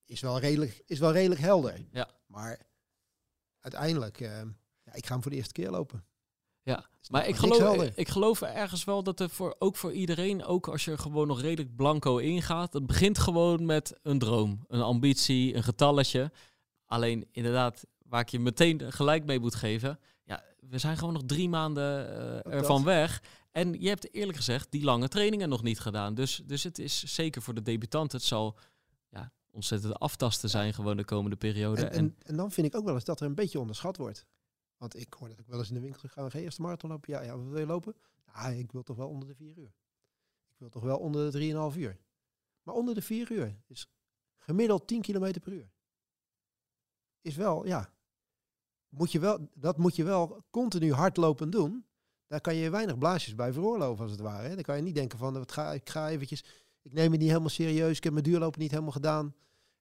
is 0.06 0.22
wel 0.22 0.40
redelijk, 0.40 0.84
is 0.86 1.00
wel 1.00 1.12
redelijk 1.12 1.42
helder. 1.42 1.86
Ja. 1.92 2.10
Maar 2.28 2.60
uiteindelijk, 3.66 4.20
uh, 4.20 4.30
ja, 4.84 4.94
ik 4.94 5.06
ga 5.06 5.14
hem 5.14 5.22
voor 5.22 5.32
de 5.32 5.38
eerste 5.38 5.54
keer 5.54 5.70
lopen. 5.70 6.06
Ja, 6.62 6.86
maar 7.10 7.28
ik 7.28 7.36
geloof, 7.36 7.84
ik 7.84 8.08
geloof 8.08 8.42
ergens 8.42 8.84
wel 8.84 9.04
dat 9.04 9.20
er 9.20 9.30
voor, 9.30 9.56
ook 9.60 9.76
voor 9.76 9.92
iedereen, 9.92 10.46
ook 10.46 10.68
als 10.68 10.86
je 10.86 10.98
gewoon 10.98 11.28
nog 11.28 11.42
redelijk 11.42 11.76
blanco 11.76 12.18
ingaat, 12.18 12.74
het 12.74 12.86
begint 12.86 13.18
gewoon 13.18 13.66
met 13.66 14.00
een 14.02 14.20
droom, 14.20 14.66
een 14.68 14.82
ambitie, 14.82 15.56
een 15.56 15.64
getalletje. 15.64 16.32
Alleen 16.86 17.28
inderdaad, 17.32 17.86
waar 17.98 18.22
ik 18.22 18.30
je 18.30 18.40
meteen 18.40 18.92
gelijk 18.92 19.26
mee 19.26 19.40
moet 19.40 19.56
geven, 19.56 20.00
ja, 20.24 20.44
we 20.60 20.78
zijn 20.78 20.98
gewoon 20.98 21.14
nog 21.14 21.24
drie 21.26 21.50
maanden 21.50 22.08
uh, 22.48 22.54
ervan 22.54 22.84
weg. 22.84 23.22
En 23.52 23.82
je 23.82 23.88
hebt 23.88 24.14
eerlijk 24.14 24.38
gezegd 24.38 24.72
die 24.72 24.84
lange 24.84 25.08
trainingen 25.08 25.50
nog 25.50 25.64
niet 25.64 25.80
gedaan. 25.80 26.14
Dus, 26.14 26.42
dus 26.46 26.64
het 26.64 26.80
is 26.80 27.04
zeker 27.04 27.42
voor 27.42 27.54
de 27.54 27.62
debutant, 27.62 28.12
het 28.12 28.24
zal 28.24 28.58
ontzettend 29.56 30.00
aftasten 30.00 30.50
zijn 30.50 30.74
gewoon 30.74 30.98
de 30.98 31.06
komende 31.06 31.36
periode. 31.36 31.86
En, 31.86 31.92
en, 31.92 32.16
en 32.22 32.36
dan 32.36 32.52
vind 32.52 32.68
ik 32.68 32.76
ook 32.76 32.86
wel 32.86 32.94
eens 32.94 33.04
dat 33.04 33.20
er 33.20 33.26
een 33.26 33.36
beetje 33.36 33.60
onderschat 33.60 33.98
wordt. 33.98 34.26
Want 34.78 35.00
ik 35.00 35.14
hoor 35.14 35.30
dat 35.30 35.40
ik 35.40 35.48
wel 35.48 35.60
eens 35.60 35.68
in 35.68 35.74
de 35.76 35.82
winkel 35.82 36.10
gaan 36.10 36.30
we 36.30 36.42
eerst 36.42 36.58
de 36.58 36.64
marathon 36.64 36.90
lopen. 36.90 37.14
Ja, 37.14 37.22
ja, 37.22 37.38
wat 37.38 37.48
wil 37.48 37.60
je 37.60 37.66
lopen? 37.66 37.96
Nou, 38.34 38.54
ik 38.54 38.72
wil 38.72 38.84
toch 38.84 38.98
wel 38.98 39.10
onder 39.10 39.28
de 39.28 39.36
vier 39.36 39.58
uur. 39.58 39.74
Ik 40.54 40.58
wil 40.58 40.70
toch 40.70 40.84
wel 40.84 40.98
onder 40.98 41.32
de 41.32 41.72
3,5 41.74 41.78
uur. 41.78 41.98
Maar 42.64 42.76
onder 42.76 42.96
de 42.96 43.02
4 43.02 43.32
uur 43.32 43.62
is 43.68 43.88
gemiddeld 44.38 44.88
10 44.88 45.02
kilometer 45.02 45.42
per 45.42 45.54
uur. 45.54 45.72
Is 47.22 47.36
wel, 47.36 47.66
ja. 47.66 47.94
Moet 48.90 49.12
je 49.12 49.20
wel, 49.20 49.50
dat 49.54 49.78
moet 49.78 49.96
je 49.96 50.04
wel 50.04 50.46
continu 50.50 50.94
hardlopen 50.94 51.50
doen. 51.50 51.86
Daar 52.28 52.42
kan 52.42 52.56
je 52.56 52.70
weinig 52.70 52.98
blaasjes 52.98 53.36
bij 53.36 53.54
veroorloven, 53.54 54.04
als 54.04 54.12
het 54.12 54.22
ware. 54.22 54.54
Dan 54.56 54.64
kan 54.64 54.76
je 54.76 54.82
niet 54.82 54.96
denken 54.96 55.18
van, 55.18 55.34
wat 55.34 55.52
ga, 55.52 55.74
ik 55.74 55.90
ga 55.90 56.10
eventjes... 56.10 56.44
Ik 56.82 56.94
neem 56.94 57.12
het 57.12 57.20
niet 57.20 57.30
helemaal 57.30 57.50
serieus. 57.50 57.98
Ik 57.98 58.04
heb 58.04 58.14
mijn 58.14 58.26
duurlopen 58.26 58.60
niet 58.60 58.72
helemaal 58.72 58.92
gedaan. 58.92 59.36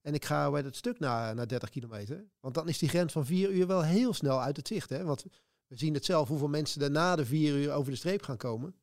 En 0.04 0.14
ik 0.14 0.24
ga 0.24 0.50
bij 0.50 0.62
dat 0.62 0.76
stuk 0.76 0.98
naar, 0.98 1.34
naar 1.34 1.48
30 1.48 1.68
kilometer. 1.68 2.24
Want 2.40 2.54
dan 2.54 2.68
is 2.68 2.78
die 2.78 2.88
grens 2.88 3.12
van 3.12 3.26
4 3.26 3.50
uur 3.50 3.66
wel 3.66 3.82
heel 3.82 4.14
snel 4.14 4.40
uit 4.40 4.56
het 4.56 4.68
zicht. 4.68 4.90
Hè? 4.90 5.04
Want 5.04 5.24
we 5.66 5.76
zien 5.76 5.94
het 5.94 6.04
zelf 6.04 6.28
hoeveel 6.28 6.48
mensen 6.48 6.80
daarna 6.80 7.16
de 7.16 7.26
4 7.26 7.54
uur 7.54 7.72
over 7.72 7.90
de 7.90 7.96
streep 7.96 8.22
gaan 8.22 8.36
komen. 8.36 8.74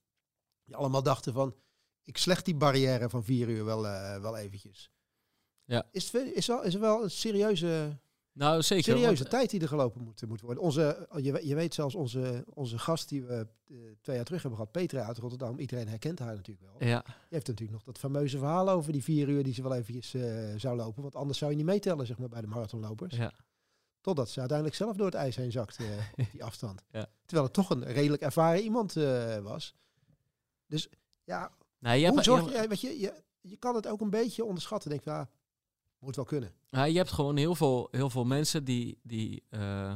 Die 0.63 0.75
allemaal 0.75 1.03
dachten 1.03 1.33
van, 1.33 1.55
ik 2.03 2.17
slecht 2.17 2.45
die 2.45 2.55
barrière 2.55 3.09
van 3.09 3.23
4 3.23 3.49
uur 3.49 3.65
wel, 3.65 3.85
uh, 3.85 4.21
wel 4.21 4.37
eventjes. 4.37 4.91
Ja. 5.63 5.87
Is, 5.91 6.11
het, 6.11 6.33
is, 6.33 6.47
wel, 6.47 6.63
is 6.63 6.73
er 6.73 6.79
wel 6.79 7.03
een 7.03 7.11
serieuze 7.11 7.99
nou, 8.33 8.61
zeker. 8.61 8.83
Serieuze 8.83 9.23
tijd 9.23 9.49
die 9.49 9.61
er 9.61 9.67
gelopen 9.67 10.01
moet, 10.01 10.27
moet 10.27 10.41
worden. 10.41 10.63
Onze, 10.63 11.07
je, 11.15 11.47
je 11.47 11.55
weet 11.55 11.73
zelfs 11.73 11.95
onze, 11.95 12.43
onze 12.53 12.79
gast 12.79 13.09
die 13.09 13.23
we 13.23 13.47
uh, 13.67 13.77
twee 14.01 14.15
jaar 14.15 14.25
terug 14.25 14.41
hebben 14.41 14.59
gehad, 14.59 14.71
Petra 14.73 15.03
uit 15.03 15.17
Rotterdam. 15.17 15.59
Iedereen 15.59 15.87
herkent 15.87 16.19
haar 16.19 16.35
natuurlijk 16.35 16.67
wel. 16.71 16.89
Ja. 16.89 17.01
Die 17.05 17.13
heeft 17.29 17.47
natuurlijk 17.47 17.71
nog 17.71 17.83
dat 17.83 17.97
fameuze 17.97 18.37
verhaal 18.37 18.69
over 18.69 18.91
die 18.91 19.03
vier 19.03 19.29
uur 19.29 19.43
die 19.43 19.53
ze 19.53 19.61
wel 19.61 19.75
eventjes 19.75 20.13
uh, 20.13 20.53
zou 20.57 20.75
lopen. 20.77 21.01
Want 21.01 21.15
anders 21.15 21.37
zou 21.37 21.51
je 21.51 21.57
niet 21.57 21.65
meetellen 21.65 22.05
zeg 22.05 22.17
maar, 22.17 22.29
bij 22.29 22.41
de 22.41 22.47
marathonlopers. 22.47 23.15
Ja. 23.15 23.33
Totdat 24.01 24.29
ze 24.29 24.39
uiteindelijk 24.39 24.77
zelf 24.77 24.95
door 24.95 25.05
het 25.05 25.15
ijs 25.15 25.35
heen 25.35 25.51
zakt 25.51 25.79
uh, 25.79 25.87
op 26.17 26.31
die 26.31 26.43
afstand. 26.43 26.83
Ja. 26.91 27.07
Terwijl 27.25 27.43
het 27.43 27.53
toch 27.53 27.69
een 27.69 27.83
redelijk 27.83 28.21
ervaren 28.21 28.61
iemand 28.61 28.93
was. 29.41 29.75
Dus 30.67 30.89
ja, 31.23 31.51
nou, 31.79 31.97
je 31.97 32.05
hoe 32.05 32.13
hebt, 32.13 32.25
zorg 32.25 32.61
je, 32.61 32.67
weet 32.67 32.81
je, 32.81 32.99
je, 32.99 33.13
je 33.41 33.57
kan 33.57 33.75
het 33.75 33.87
ook 33.87 34.01
een 34.01 34.09
beetje 34.09 34.45
onderschatten. 34.45 34.89
Denk 34.89 35.07
ah, 35.07 35.27
moet 36.01 36.15
wel 36.15 36.25
kunnen. 36.25 36.53
Ja, 36.69 36.83
je 36.83 36.97
hebt 36.97 37.11
gewoon 37.11 37.37
heel 37.37 37.55
veel, 37.55 37.87
heel 37.91 38.09
veel 38.09 38.25
mensen 38.25 38.63
die, 38.63 38.99
die 39.03 39.43
uh, 39.49 39.93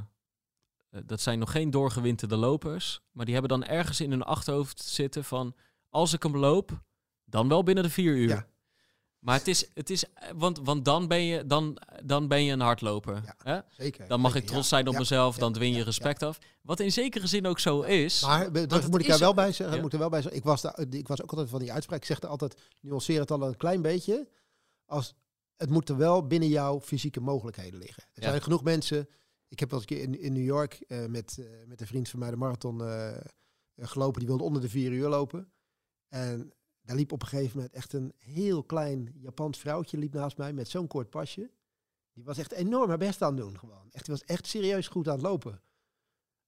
dat 1.05 1.21
zijn 1.21 1.39
nog 1.39 1.51
geen 1.51 1.69
doorgewinterde 1.69 2.35
lopers, 2.35 3.01
maar 3.11 3.25
die 3.25 3.33
hebben 3.33 3.59
dan 3.59 3.69
ergens 3.69 4.01
in 4.01 4.11
hun 4.11 4.23
achterhoofd 4.23 4.81
zitten 4.81 5.23
van, 5.23 5.55
als 5.89 6.13
ik 6.13 6.23
hem 6.23 6.37
loop, 6.37 6.83
dan 7.25 7.47
wel 7.47 7.63
binnen 7.63 7.83
de 7.83 7.89
vier 7.89 8.15
uur. 8.15 8.29
Ja. 8.29 8.47
Maar 9.19 9.37
het 9.37 9.47
is, 9.47 9.69
het 9.73 9.89
is 9.89 10.05
want, 10.35 10.59
want 10.59 10.85
dan, 10.85 11.07
ben 11.07 11.21
je, 11.21 11.45
dan, 11.45 11.77
dan 12.03 12.27
ben 12.27 12.43
je 12.43 12.51
een 12.51 12.59
hardloper. 12.59 13.21
Ja, 13.25 13.35
hè? 13.37 13.59
Zeker. 13.69 14.07
Dan 14.07 14.19
mag 14.19 14.31
zeker, 14.31 14.47
ik 14.47 14.53
trots 14.53 14.69
zijn 14.69 14.87
op 14.87 14.93
ja, 14.93 14.99
mezelf, 14.99 15.33
ja, 15.33 15.39
dan 15.39 15.53
dwing 15.53 15.75
je 15.75 15.83
respect 15.83 16.23
af. 16.23 16.37
Wat 16.61 16.79
in 16.79 16.91
zekere 16.91 17.27
zin 17.27 17.45
ook 17.45 17.59
zo 17.59 17.81
is. 17.81 18.21
Maar 18.21 18.67
dat 18.67 18.89
moet 18.89 19.01
ik 19.01 19.07
daar 19.07 19.19
wel 19.19 19.33
bij 19.33 19.51
zeggen. 19.51 19.81
Moet 19.81 19.93
er 19.93 19.99
wel 19.99 20.09
bij 20.09 20.21
zeggen. 20.21 20.39
Ik 20.39 20.45
was, 20.45 20.61
daar, 20.61 20.79
ik 20.89 21.07
was 21.07 21.21
ook 21.21 21.29
altijd 21.29 21.49
van 21.49 21.59
die 21.59 21.71
uitspraak. 21.71 21.99
Ik 21.99 22.05
zeg 22.05 22.21
er 22.21 22.29
altijd, 22.29 22.61
nuanceer 22.81 23.19
het 23.19 23.31
al 23.31 23.41
een 23.41 23.57
klein 23.57 23.81
beetje. 23.81 24.27
Als, 24.85 25.13
het 25.57 25.69
moet 25.69 25.89
er 25.89 25.97
wel 25.97 26.27
binnen 26.27 26.49
jouw 26.49 26.81
fysieke 26.81 27.19
mogelijkheden 27.19 27.79
liggen. 27.79 28.03
Er 28.13 28.21
Ja. 28.23 28.29
zijn 28.29 28.41
genoeg 28.41 28.63
mensen. 28.63 29.09
Ik 29.47 29.59
heb 29.59 29.69
wel 29.71 29.79
eens 29.79 29.89
een 29.89 29.95
keer 29.97 30.05
in, 30.07 30.19
in 30.19 30.33
New 30.33 30.43
York 30.43 30.73
eh, 30.73 31.05
met, 31.05 31.37
eh, 31.37 31.45
met 31.67 31.81
een 31.81 31.87
vriend 31.87 32.09
van 32.09 32.19
mij 32.19 32.29
de 32.29 32.35
marathon 32.35 32.83
eh, 32.83 33.17
gelopen. 33.77 34.19
Die 34.19 34.27
wilde 34.29 34.43
onder 34.43 34.61
de 34.61 34.69
vier 34.69 34.91
uur 34.91 35.07
lopen. 35.07 35.51
En 36.07 36.53
daar 36.81 36.95
liep 36.95 37.11
op 37.11 37.21
een 37.21 37.27
gegeven 37.27 37.55
moment 37.57 37.73
echt 37.75 37.93
een 37.93 38.13
heel 38.17 38.63
klein 38.63 39.11
Japans 39.15 39.59
vrouwtje 39.59 39.97
liep 39.97 40.13
naast 40.13 40.37
mij 40.37 40.53
met 40.53 40.67
zo'n 40.69 40.87
kort 40.87 41.09
pasje. 41.09 41.51
Die 42.13 42.23
was 42.23 42.37
echt 42.37 42.51
enorm 42.51 42.89
haar 42.89 42.97
best 42.97 43.21
aan 43.21 43.33
het 43.35 43.43
doen 43.45 43.59
gewoon. 43.59 43.91
Echt, 43.91 44.05
die 44.05 44.13
was 44.13 44.23
echt 44.23 44.47
serieus 44.47 44.87
goed 44.87 45.07
aan 45.07 45.13
het 45.13 45.21
lopen. 45.23 45.61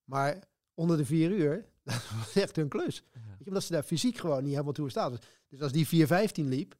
Maar 0.04 0.44
onder 0.74 0.98
de 0.98 1.06
vier 1.06 1.32
uur, 1.32 1.66
dat 1.84 2.10
was 2.10 2.36
echt 2.36 2.58
een 2.58 2.68
klus. 2.70 3.04
Weet 3.14 3.24
je, 3.40 3.46
omdat 3.46 3.64
ze 3.64 3.72
daar 3.72 3.84
fysiek 3.84 4.18
gewoon 4.18 4.42
niet 4.44 4.52
helemaal 4.52 4.74
toe 4.74 4.90
staat. 4.90 5.26
Dus 5.48 5.62
als 5.62 5.72
die 5.72 6.08
4.15 6.08 6.32
liep, 6.34 6.76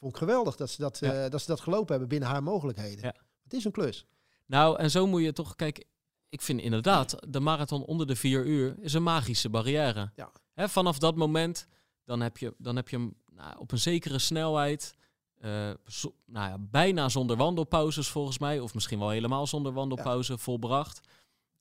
vond 0.00 0.12
ik 0.12 0.18
geweldig 0.18 0.56
dat 0.56 0.70
ze 0.70 0.80
dat, 0.80 0.98
Ja. 0.98 1.24
eh, 1.24 1.30
dat 1.30 1.40
ze 1.40 1.46
dat 1.46 1.60
gelopen 1.60 1.90
hebben 1.90 2.08
binnen 2.08 2.28
haar 2.28 2.42
mogelijkheden. 2.42 3.04
Ja. 3.04 3.14
Het 3.42 3.52
is 3.52 3.64
een 3.64 3.72
klus. 3.72 4.06
Nou, 4.46 4.78
en 4.78 4.90
zo 4.90 5.06
moet 5.06 5.22
je 5.22 5.32
toch, 5.32 5.56
kijk, 5.56 5.84
ik 6.28 6.40
vind 6.42 6.60
inderdaad, 6.60 7.16
de 7.28 7.40
marathon 7.40 7.84
onder 7.84 8.06
de 8.06 8.16
vier 8.16 8.46
uur 8.46 8.76
is 8.80 8.92
een 8.92 9.02
magische 9.02 9.48
barrière. 9.50 10.10
Ja. 10.14 10.30
Hè, 10.54 10.68
vanaf 10.68 10.98
dat 10.98 11.16
moment, 11.16 11.66
dan 12.04 12.20
heb 12.20 12.38
je, 12.38 12.54
dan 12.58 12.76
heb 12.76 12.88
je 12.88 12.96
hem 12.96 13.14
nou, 13.32 13.58
op 13.58 13.72
een 13.72 13.78
zekere 13.78 14.18
snelheid, 14.18 14.94
eh, 15.38 15.70
zo- 15.86 16.14
nou 16.26 16.48
ja, 16.50 16.56
bijna 16.58 17.08
zonder 17.08 17.36
wandelpauzes 17.36 18.08
volgens 18.08 18.38
mij, 18.38 18.60
of 18.60 18.74
misschien 18.74 18.98
wel 18.98 19.08
helemaal 19.10 19.46
zonder 19.46 19.72
wandelpauze 19.72 20.38
volbracht. 20.38 21.00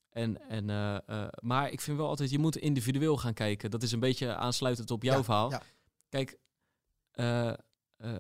En, 0.10 0.50
en, 0.50 0.70
eh, 0.70 1.28
maar 1.40 1.70
ik 1.72 1.82
vind 1.82 1.98
wel 1.98 2.08
altijd, 2.08 2.30
je 2.30 2.40
moet 2.40 2.58
individueel 2.58 3.18
gaan 3.18 3.34
kijken. 3.34 3.72
Dat 3.72 3.84
is 3.84 3.92
een 3.92 4.00
beetje 4.00 4.36
aansluitend 4.36 4.92
op 4.92 5.04
jouw 5.04 5.18
Ja, 5.18 5.24
verhaal. 5.24 5.52
Kijk, 6.10 6.38
eh, 8.00 8.12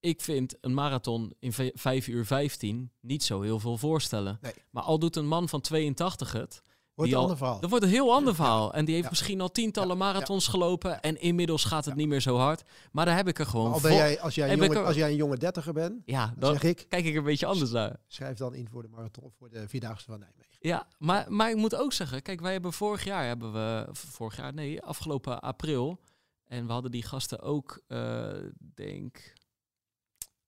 ik 0.00 0.20
vind 0.20 0.56
een 0.60 0.74
marathon 0.74 1.34
in 1.38 1.52
v- 1.52 1.70
5 1.74 2.06
uur 2.08 2.26
15 2.26 2.90
niet 3.00 3.22
zo 3.22 3.40
heel 3.40 3.58
veel 3.60 3.76
voorstellen. 3.78 4.38
Nee. 4.40 4.52
Maar 4.70 4.82
al 4.82 4.98
doet 4.98 5.16
een 5.16 5.26
man 5.26 5.48
van 5.48 5.60
82 5.60 6.32
het, 6.32 6.62
Wordt 6.94 7.10
een 7.10 7.16
al- 7.16 7.22
ander 7.22 7.36
verhaal. 7.38 7.60
dan 7.60 7.70
wordt 7.70 7.84
een 7.84 7.90
heel 7.90 8.12
ander 8.12 8.34
verhaal. 8.34 8.74
En 8.74 8.84
die 8.84 8.92
heeft 8.94 9.04
Ja. 9.06 9.10
misschien 9.10 9.40
al 9.40 9.50
tientallen 9.50 9.88
Ja, 9.98 10.04
marathons 10.04 10.48
gelopen. 10.48 11.00
En 11.00 11.20
inmiddels 11.20 11.64
gaat 11.64 11.84
het 11.84 11.94
niet 11.94 12.08
meer 12.08 12.20
zo 12.20 12.36
hard. 12.36 12.62
Maar 12.92 13.04
daar 13.04 13.16
heb 13.16 13.28
ik 13.28 13.38
er 13.38 13.46
gewoon 13.46 13.72
Al 13.72 13.80
ben 13.80 13.90
voor- 13.90 13.90
jij, 14.00 14.20
als, 14.20 14.34
jij 14.34 14.52
een 14.52 14.58
jonge, 14.58 14.74
er- 14.78 14.84
als 14.84 14.96
jij 14.96 15.10
een 15.10 15.16
jonge 15.16 15.36
dertiger 15.36 15.72
bent, 15.72 16.02
Ja, 16.04 16.26
dan 16.26 16.34
dan 16.38 16.52
zeg 16.52 16.62
ik, 16.62 16.86
kijk 16.88 17.04
ik 17.04 17.12
er 17.12 17.18
een 17.18 17.24
beetje 17.24 17.46
anders 17.46 17.70
naar. 17.70 17.96
schrijf 18.06 18.36
dan 18.36 18.54
in 18.54 18.68
voor 18.70 18.82
de 18.82 18.88
marathon 18.88 19.32
voor 19.38 19.48
de 19.50 19.68
Vierdaagse 19.68 20.04
van 20.04 20.18
Nijmegen. 20.18 20.42
Ja, 20.60 20.86
maar, 20.98 21.32
maar 21.32 21.50
ik 21.50 21.56
moet 21.56 21.74
ook 21.76 21.92
zeggen, 21.92 22.22
kijk, 22.22 22.40
wij 22.40 22.52
hebben 22.52 22.72
vorig 22.72 23.04
jaar, 23.04 23.26
hebben 23.26 23.52
we, 23.52 23.86
vorig 23.92 24.36
jaar, 24.36 24.54
nee, 24.54 24.82
afgelopen 24.82 25.40
april. 25.40 26.00
En 26.44 26.66
we 26.66 26.72
hadden 26.72 26.90
die 26.90 27.02
gasten 27.02 27.40
ook, 27.40 27.82
eh, 27.86 28.32
denk, 28.74 29.32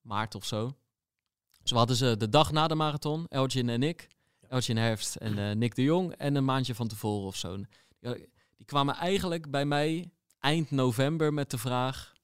maart 0.01 0.35
of 0.35 0.45
zo. 0.45 0.77
Dus 1.63 1.71
we 1.71 1.77
hadden 1.77 1.97
ze 1.97 2.17
de 2.17 2.29
dag 2.29 2.53
na 2.53 2.69
de 2.69 2.75
marathon, 2.75 3.27
Elgin 3.29 3.69
en 3.69 3.83
ik. 3.83 4.09
Elgin 4.49 4.77
Herfst 4.77 5.17
en 5.17 5.39
eh, 5.39 5.57
Nick 5.57 5.75
de 5.75 5.83
Jong. 5.83 6.13
En 6.13 6.35
een 6.35 6.45
maandje 6.45 6.75
van 6.75 6.89
tevoren 6.89 7.27
of 7.27 7.37
zo. 7.37 7.59
Ja, 8.01 8.13
Die 8.57 8.67
kwamen 8.67 8.95
eigenlijk 8.95 9.51
bij 9.51 9.65
mij 9.65 10.11
eind 10.39 10.71
november 10.71 11.33
met 11.33 11.51
de 11.51 11.59
vraag. 11.59 12.15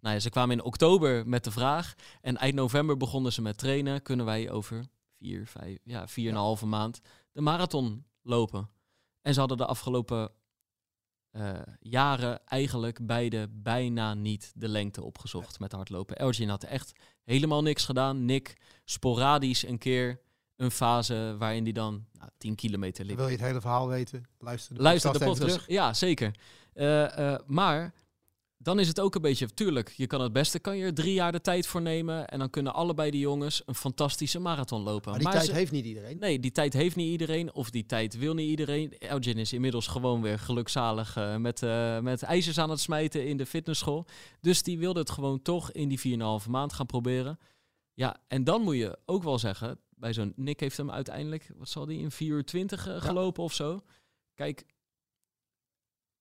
Nou 0.00 0.14
ja, 0.14 0.20
ze 0.20 0.30
kwamen 0.30 0.58
in 0.58 0.64
oktober 0.64 1.28
met 1.28 1.44
de 1.44 1.50
vraag. 1.50 1.94
En 2.20 2.36
eind 2.36 2.54
november 2.54 2.96
begonnen 2.96 3.32
ze 3.32 3.42
met 3.42 3.58
trainen. 3.58 4.02
Kunnen 4.02 4.26
wij 4.26 4.50
over 4.50 4.86
vier, 5.16 5.46
vijf, 5.46 5.78
ja, 5.84 6.08
vier 6.08 6.28
en 6.28 6.34
een 6.34 6.40
halve 6.40 6.66
maand 6.66 7.00
de 7.32 7.40
marathon 7.40 8.04
lopen? 8.22 8.70
En 9.22 9.34
ze 9.34 9.40
hadden 9.40 9.58
de 9.58 9.66
afgelopen 9.66 10.30
jaren 11.80 12.40
eigenlijk 12.46 13.06
beide 13.06 13.48
bijna 13.50 14.14
niet 14.14 14.52
de 14.54 14.68
lengte 14.68 15.02
opgezocht 15.02 15.58
met 15.58 15.72
hardlopen. 15.72 16.16
Elgin 16.16 16.48
had 16.48 16.64
echt 16.64 16.92
helemaal 17.24 17.62
niks 17.62 17.84
gedaan. 17.84 18.24
Nick 18.24 18.56
sporadisch 18.84 19.66
een 19.66 19.78
keer 19.78 20.20
een 20.56 20.70
fase 20.70 21.34
waarin 21.38 21.62
hij 21.62 21.72
dan 21.72 22.06
nou, 22.12 22.30
10 22.38 22.54
kilometer 22.54 23.04
liep. 23.04 23.16
Wil 23.16 23.26
je 23.26 23.32
het 23.32 23.44
hele 23.44 23.60
verhaal 23.60 23.88
weten? 23.88 24.26
Luister 24.38 24.74
de 24.74 24.82
Luister 24.82 25.12
de 25.12 25.24
podcast. 25.24 25.64
Ja, 25.66 25.94
zeker. 25.94 26.34
Uh, 26.74 27.36
maar 27.46 27.94
dan 28.58 28.78
is 28.78 28.88
het 28.88 29.00
ook 29.00 29.14
een 29.14 29.22
beetje, 29.22 29.54
tuurlijk, 29.54 29.88
je 29.88 30.06
kan 30.06 30.20
het 30.20 30.32
beste, 30.32 30.58
kan 30.58 30.76
je 30.76 30.84
er 30.84 30.94
drie 30.94 31.12
jaar 31.12 31.32
de 31.32 31.40
tijd 31.40 31.66
voor 31.66 31.82
nemen. 31.82 32.28
En 32.28 32.38
dan 32.38 32.50
kunnen 32.50 32.74
allebei 32.74 33.10
die 33.10 33.20
jongens 33.20 33.62
een 33.66 33.74
fantastische 33.74 34.38
marathon 34.38 34.82
lopen. 34.82 35.10
Maar 35.10 35.20
die 35.20 35.28
tijd 35.28 35.52
heeft 35.52 35.72
niet 35.72 35.84
iedereen. 35.84 36.18
Nee, 36.18 36.40
die 36.40 36.52
tijd 36.52 36.72
heeft 36.72 36.96
niet 36.96 37.10
iedereen. 37.10 37.54
Of 37.54 37.70
die 37.70 37.86
tijd 37.86 38.16
wil 38.16 38.34
niet 38.34 38.48
iedereen. 38.48 38.98
Elgin 38.98 39.38
is 39.38 39.52
inmiddels 39.52 39.86
gewoon 39.86 40.22
weer 40.22 40.38
gelukzalig 40.38 41.16
uh, 41.16 41.36
met, 41.36 41.62
uh, 41.62 41.98
met 41.98 42.22
ijzers 42.22 42.58
aan 42.58 42.70
het 42.70 42.80
smijten 42.80 43.26
in 43.26 43.36
de 43.36 43.46
fitnessschool. 43.46 44.06
Dus 44.40 44.62
die 44.62 44.78
wilde 44.78 45.00
het 45.00 45.10
gewoon 45.10 45.42
toch 45.42 45.72
in 45.72 45.88
die 45.88 46.18
4,5 46.42 46.48
maand 46.48 46.72
gaan 46.72 46.86
proberen. 46.86 47.38
Ja, 47.94 48.16
en 48.28 48.44
dan 48.44 48.62
moet 48.62 48.76
je 48.76 48.98
ook 49.04 49.22
wel 49.22 49.38
zeggen, 49.38 49.80
bij 49.88 50.12
zo'n 50.12 50.32
Nick 50.36 50.60
heeft 50.60 50.76
hem 50.76 50.90
uiteindelijk, 50.90 51.50
wat 51.56 51.68
zal 51.68 51.86
die, 51.86 51.98
in 51.98 52.10
4 52.10 52.28
uur 52.28 52.44
20 52.44 52.88
uh, 52.88 53.00
gelopen 53.00 53.42
of 53.42 53.52
zo. 53.52 53.82
Kijk, 54.34 54.66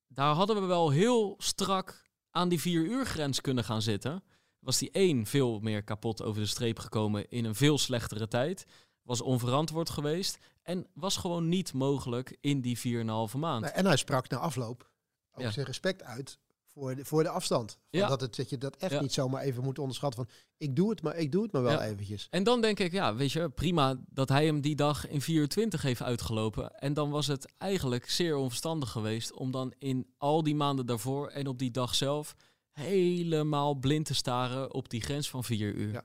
daar 0.08 0.34
hadden 0.34 0.62
we 0.62 0.68
wel 0.68 0.90
heel 0.90 1.36
strak 1.38 2.07
aan 2.38 2.50
die 2.50 2.62
vier 2.62 2.82
uur 2.82 3.06
grens 3.06 3.42
kunnen 3.42 3.64
gaan 3.64 3.82
zitten, 3.82 4.24
was 4.60 4.78
die 4.78 4.92
één 4.92 5.26
veel 5.26 5.60
meer 5.60 5.84
kapot 5.84 6.22
over 6.22 6.42
de 6.42 6.48
streep 6.48 6.80
gekomen 6.80 7.30
in 7.30 7.46
een 7.46 7.56
veel 7.56 7.78
slechtere 7.78 8.28
tijd. 8.28 8.66
Was 9.02 9.22
onverantwoord 9.22 9.90
geweest 9.90 10.38
en 10.62 10.88
was 10.94 11.18
gewoon 11.18 11.50
niet 11.50 11.74
mogelijk 11.74 12.38
in 12.42 12.62
die 12.62 12.78
4,5 12.78 13.38
maand. 13.38 13.72
En 13.72 13.86
hij 13.86 13.98
sprak 13.98 14.30
na 14.30 14.38
afloop 14.38 14.90
ook 15.34 15.52
zijn 15.52 15.66
respect 15.66 16.04
uit 16.04 16.40
voor 16.78 16.96
de, 16.96 17.06
voor 17.06 17.24
de 17.24 17.30
afstand. 17.30 17.80
ja. 17.90 18.08
dat, 18.08 18.22
het, 18.22 18.36
dat 18.36 18.50
je 18.50 18.58
dat 18.58 18.76
echt 18.76 19.02
niet 19.02 19.14
zomaar 19.14 19.42
even 19.42 19.64
moet 19.64 19.80
onderschatten 19.80 20.26
van 20.26 20.36
ik 20.58 20.76
doe 20.76 20.90
het, 20.90 21.02
maar 21.02 21.16
ik 21.16 21.32
doe 21.32 21.44
het 21.44 21.52
maar 21.52 21.62
wel 21.62 21.72
ja. 21.72 21.86
eventjes. 21.86 22.28
En 22.30 22.44
dan 22.44 22.62
denk 22.62 22.80
ik, 22.80 22.92
ja, 22.92 23.16
weet 23.16 23.32
je, 23.32 23.50
prima 23.50 23.96
dat 24.10 24.30
hij 24.30 24.46
hem 24.46 24.62
die 24.62 24.76
dag 24.76 25.08
in 25.08 25.22
24 25.22 25.82
heeft 25.82 26.02
uitgelopen. 26.02 26.72
En 26.72 26.94
dan 26.94 27.10
was 27.10 27.28
het 27.28 27.52
eigenlijk 27.58 28.10
zeer 28.10 28.36
onverstandig 28.36 28.90
geweest 28.90 29.34
om 29.34 29.52
dan 29.52 29.74
in 29.78 30.08
al 30.18 30.44
die 30.44 30.56
maanden 30.56 30.86
daarvoor 30.86 31.28
en 31.28 31.48
op 31.48 31.60
die 31.60 31.72
dag 31.72 31.96
zelf 31.96 32.36
helemaal 32.72 33.76
blind 33.76 34.06
te 34.06 34.14
staren 34.14 34.74
op 34.74 34.90
die 34.90 35.02
grens 35.02 35.30
van 35.30 35.44
4 35.44 35.74
uur. 35.74 36.02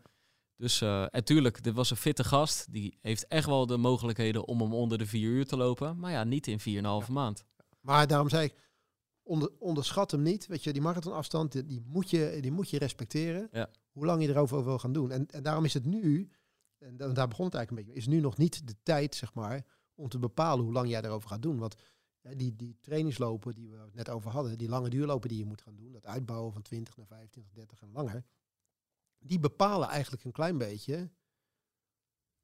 Dus 0.57 0.81
uh, 0.81 1.05
natuurlijk, 1.11 1.63
dit 1.63 1.75
was 1.75 1.91
een 1.91 1.97
fitte 1.97 2.25
gast. 2.25 2.73
Die 2.73 2.99
heeft 3.01 3.27
echt 3.27 3.47
wel 3.47 3.67
de 3.67 3.77
mogelijkheden 3.77 4.47
om 4.47 4.61
hem 4.61 4.75
onder 4.75 4.99
de 4.99 5.07
4 5.07 5.29
uur 5.29 5.47
te 5.47 5.57
lopen. 5.57 5.99
Maar 5.99 6.11
ja, 6.11 6.25
niet 6.25 6.47
in 6.47 6.61
4,5 6.61 6.65
ja. 6.65 7.01
maand. 7.09 7.45
Maar 7.81 8.07
daarom 8.07 8.29
zei 8.29 8.45
ik, 8.45 8.55
onder, 9.23 9.51
onderschat 9.59 10.11
hem 10.11 10.23
niet. 10.23 10.47
Weet 10.47 10.65
je, 10.65 10.73
die 10.73 10.83
marathonafstand, 10.83 11.53
die, 11.53 11.65
die, 11.65 11.83
moet, 11.87 12.11
je, 12.11 12.39
die 12.41 12.53
moet 12.53 12.71
je 12.71 12.79
respecteren. 12.79 13.49
Ja. 13.53 13.71
Hoe 13.91 14.05
lang 14.05 14.23
je 14.23 14.29
erover 14.29 14.65
wil 14.65 14.79
gaan 14.79 14.93
doen. 14.93 15.11
En, 15.11 15.27
en 15.27 15.43
daarom 15.43 15.65
is 15.65 15.75
het 15.75 15.85
nu, 15.85 16.31
en 16.79 16.97
daar 16.97 17.29
begon 17.29 17.45
het 17.45 17.55
eigenlijk 17.55 17.71
een 17.71 17.75
beetje, 17.75 17.93
is 17.93 18.07
nu 18.07 18.21
nog 18.21 18.37
niet 18.37 18.67
de 18.67 18.77
tijd, 18.83 19.15
zeg 19.15 19.35
maar, 19.35 19.67
om 19.95 20.09
te 20.09 20.19
bepalen 20.19 20.65
hoe 20.65 20.73
lang 20.73 20.89
jij 20.89 21.03
erover 21.03 21.29
gaat 21.29 21.43
doen. 21.43 21.59
Want 21.59 21.75
die, 22.37 22.57
die 22.57 22.79
trainingslopen 22.81 23.55
die 23.55 23.71
we 23.71 23.89
net 23.93 24.09
over 24.09 24.31
hadden, 24.31 24.59
die 24.59 24.69
lange 24.69 24.89
duurlopen 24.89 25.29
die 25.29 25.39
je 25.39 25.45
moet 25.45 25.63
gaan 25.63 25.77
doen, 25.77 25.93
dat 25.93 26.07
uitbouwen 26.07 26.53
van 26.53 26.63
20 26.63 26.97
naar 26.97 27.07
25, 27.07 27.53
30 27.53 27.81
en 27.81 27.93
langer, 27.93 28.25
die 29.19 29.39
bepalen 29.39 29.89
eigenlijk 29.89 30.25
een 30.25 30.33
klein 30.33 30.59
beetje 30.59 31.11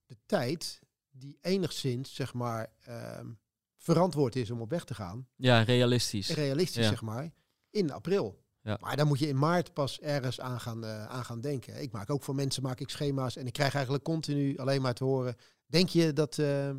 de 0.07 0.17
tijd 0.27 0.81
die 1.11 1.39
enigszins, 1.41 2.15
zeg 2.15 2.35
maar, 2.35 2.73
ehm, 2.81 3.33
verantwoord 3.79 4.37
is 4.37 4.51
om 4.51 4.61
op 4.61 4.71
weg 4.71 4.85
te 4.85 4.95
gaan. 4.95 5.29
Ja, 5.37 5.63
realistisch. 5.63 6.29
Realistisch, 6.29 6.87
zeg 6.87 7.03
maar. 7.03 7.31
In 7.71 7.93
april. 7.93 8.47
Ja. 8.63 8.79
Maar 8.81 8.97
dan 8.97 9.07
moet 9.07 9.19
je 9.19 9.29
in 9.29 9.39
maart 9.39 9.73
pas 9.73 10.01
ergens 10.01 10.41
aan 10.41 10.61
gaan, 10.61 10.85
uh, 10.85 11.07
aan 11.07 11.25
gaan 11.25 11.41
denken. 11.41 11.83
Ik 11.83 11.93
maak 11.93 12.11
ook 12.11 12.23
voor 12.23 12.35
mensen 12.35 12.63
maak 12.63 12.81
ik 12.81 12.91
schema's 12.91 13.37
en 13.37 13.47
ik 13.47 13.53
krijg 13.53 13.75
eigenlijk 13.75 14.05
continu 14.05 14.57
alleen 14.57 14.83
maar 14.83 14.95
te 14.95 15.05
horen. 15.05 15.37
Denk 15.67 15.89
je 15.89 16.13
dat, 16.13 16.39
uh, 16.39 16.71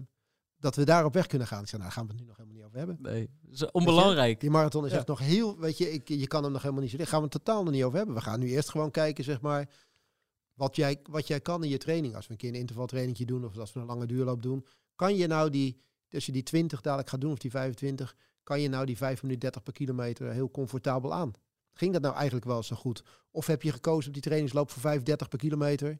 dat 0.57 0.75
we 0.75 0.83
daar 0.83 1.05
op 1.05 1.13
weg 1.13 1.27
kunnen 1.27 1.47
gaan? 1.47 1.61
Ik 1.61 1.67
zeg, 1.67 1.79
nou, 1.79 1.83
daar 1.83 1.91
gaan 1.91 2.07
we 2.07 2.11
het 2.11 2.21
nu 2.21 2.27
nog 2.27 2.37
helemaal 2.37 2.57
niet 2.57 2.65
over 2.65 2.77
hebben. 2.77 2.97
Nee, 3.01 3.29
dat 3.41 3.53
is 3.53 3.71
onbelangrijk. 3.71 4.39
Die 4.39 4.49
marathon 4.49 4.85
is 4.85 4.91
echt 4.91 5.07
nog 5.07 5.19
heel, 5.19 5.59
weet 5.59 5.77
je, 5.77 5.91
ik, 5.91 6.07
je 6.07 6.27
kan 6.27 6.43
hem 6.43 6.51
nog 6.51 6.61
helemaal 6.61 6.81
niet 6.81 6.91
zo. 6.91 6.97
Daar 6.97 7.07
gaan 7.07 7.19
we 7.19 7.27
het 7.31 7.43
totaal 7.43 7.63
nog 7.63 7.73
niet 7.73 7.83
over 7.83 7.97
hebben. 7.97 8.15
We 8.15 8.21
gaan 8.21 8.39
nu 8.39 8.49
eerst 8.49 8.69
gewoon 8.69 8.91
kijken, 8.91 9.23
zeg 9.23 9.41
maar, 9.41 9.69
wat 10.53 10.75
jij, 10.75 10.99
wat 11.03 11.27
jij 11.27 11.39
kan 11.39 11.63
in 11.63 11.69
je 11.69 11.77
training. 11.77 12.15
Als 12.15 12.25
we 12.25 12.31
een 12.31 12.37
keer 12.37 12.49
een 12.49 12.59
intervaltrainingje 12.59 13.25
doen 13.25 13.45
of 13.45 13.57
als 13.57 13.73
we 13.73 13.79
een 13.79 13.85
lange 13.85 14.05
duurloop 14.05 14.41
doen. 14.41 14.65
Kan 14.95 15.15
je 15.15 15.27
nou 15.27 15.49
die 15.49 15.81
als 16.13 16.25
je 16.25 16.31
die 16.31 16.43
20 16.43 16.81
dadelijk 16.81 17.09
gaat 17.09 17.21
doen 17.21 17.31
of 17.31 17.37
die 17.37 17.51
25, 17.51 18.15
kan 18.43 18.61
je 18.61 18.69
nou 18.69 18.85
die 18.85 18.97
5 18.97 19.21
minuten 19.21 19.41
30 19.41 19.63
per 19.63 19.73
kilometer 19.73 20.31
heel 20.31 20.51
comfortabel 20.51 21.13
aan. 21.13 21.31
Ging 21.73 21.93
dat 21.93 22.01
nou 22.01 22.15
eigenlijk 22.15 22.45
wel 22.45 22.63
zo 22.63 22.75
goed? 22.75 23.03
Of 23.31 23.47
heb 23.47 23.61
je 23.61 23.71
gekozen 23.71 24.07
op 24.07 24.13
die 24.13 24.21
trainingsloop 24.21 24.71
voor 24.71 24.81
35 24.81 25.27
per 25.27 25.39
kilometer? 25.39 25.99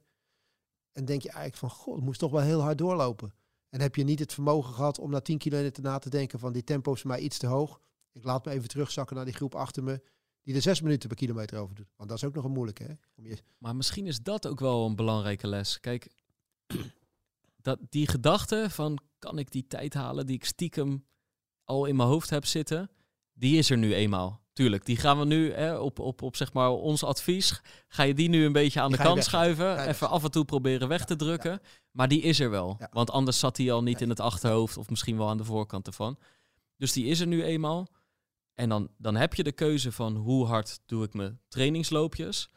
En 0.92 1.06
denk 1.06 1.22
je 1.22 1.30
eigenlijk 1.30 1.58
van, 1.58 1.70
god, 1.70 2.02
moest 2.02 2.20
toch 2.20 2.32
wel 2.32 2.42
heel 2.42 2.62
hard 2.62 2.78
doorlopen. 2.78 3.34
En 3.70 3.82
heb 3.82 3.96
je 3.96 4.04
niet 4.04 4.20
het 4.20 4.34
vermogen 4.34 4.74
gehad 4.74 5.00
om 5.00 5.12
na 5.12 5.20
10 5.20 5.38
kilometer 5.38 5.84
na 5.84 5.98
te 5.98 6.10
denken 6.10 6.40
van, 6.40 6.54
die 6.54 6.64
tempo 6.64 6.94
is 6.94 7.04
mij 7.04 7.20
iets 7.20 7.38
te 7.38 7.48
hoog. 7.48 7.82
Ik 8.12 8.24
laat 8.24 8.46
me 8.46 8.52
even 8.52 8.68
terugzakken 8.68 9.16
naar 9.16 9.26
die 9.26 9.34
groep 9.34 9.56
achter 9.56 9.84
me, 9.84 10.02
die 10.44 10.56
er 10.56 10.62
6 10.62 10.82
minuten 10.82 11.10
per 11.10 11.18
kilometer 11.18 11.60
over 11.60 11.76
doet. 11.76 11.92
Want 11.96 12.10
dat 12.10 12.18
is 12.18 12.24
ook 12.24 12.36
nog 12.36 12.44
een 12.44 12.52
moeilijke, 12.52 12.84
hè? 12.84 13.34
Maar 13.58 13.76
misschien 13.76 14.06
is 14.06 14.22
dat 14.22 14.48
ook 14.48 14.60
wel 14.60 14.86
een 14.86 14.96
belangrijke 14.96 15.48
les. 15.48 15.80
Kijk, 15.80 16.08
dat 17.62 17.80
die 17.90 18.08
gedachte 18.08 18.68
van 18.70 19.00
kan 19.20 19.40
ik 19.40 19.52
die 19.52 19.68
tijd 19.68 19.94
halen 19.94 20.26
die 20.26 20.36
ik 20.36 20.46
stiekem 20.46 21.06
al 21.64 21.86
in 21.86 21.96
mijn 21.96 22.10
hoofd 22.10 22.30
heb 22.30 22.46
zitten, 22.46 22.90
die 23.34 23.58
is 23.58 23.70
er 23.70 23.78
nu 23.78 23.94
eenmaal. 23.94 24.42
Tuurlijk, 24.54 24.86
die 24.86 24.98
gaan 24.98 25.20
we 25.20 25.26
nu 25.26 25.54
hè, 25.54 25.78
op, 25.78 26.00
op, 26.00 26.22
op 26.22 26.36
zeg 26.36 26.54
maar 26.54 26.70
ons 26.70 27.04
advies. 27.04 27.62
Ga 27.88 28.04
je 28.04 28.14
die 28.14 28.30
nu 28.30 28.46
een 28.46 28.52
beetje 28.52 28.82
aan 28.82 28.92
de 28.92 28.98
kant 28.98 29.24
schuiven. 29.24 29.88
Even 29.88 30.10
af 30.10 30.24
en 30.24 30.32
toe 30.32 30.46
proberen 30.46 30.88
weg 30.88 31.06
te 31.06 31.16
drukken. 31.16 31.62
Maar 31.92 32.08
die 32.08 32.22
is 32.22 32.40
er 32.40 32.50
wel. 32.50 32.78
Want 32.92 33.12
anders 33.12 33.40
zat 33.40 33.58
hij 33.58 33.72
al 33.72 33.84
niet 33.84 34.02
in 34.02 34.10
het 34.10 34.20
achterhoofd 34.20 34.78
of 34.78 34.90
misschien 34.90 35.18
wel 35.18 35.30
aan 35.30 35.38
de 35.38 35.44
voorkant 35.44 35.88
ervan. 35.88 36.18
Dus 36.78 36.94
die 36.94 37.06
is 37.06 37.20
er 37.20 37.28
nu 37.28 37.44
eenmaal. 37.44 37.88
En 38.54 38.70
dan, 38.70 38.90
dan 38.98 39.16
heb 39.16 39.34
je 39.34 39.44
de 39.44 39.52
keuze 39.52 39.92
van 39.92 40.16
hoe 40.16 40.46
hard 40.46 40.80
doe 40.86 41.04
ik 41.04 41.14
mijn 41.14 41.40
trainingsloopjes. 41.48 42.50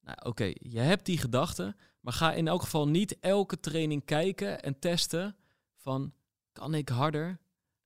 Nou, 0.00 0.18
Oké, 0.22 0.52
je 0.54 0.78
hebt 0.78 1.06
die 1.06 1.18
gedachte. 1.18 1.76
Maar 2.02 2.12
ga 2.12 2.32
in 2.32 2.48
elk 2.48 2.62
geval 2.62 2.88
niet 2.88 3.18
elke 3.18 3.60
training 3.60 4.04
kijken 4.04 4.62
en 4.62 4.78
testen 4.78 5.36
van 5.76 6.12
kan 6.52 6.74
ik 6.74 6.88
harder 6.88 7.38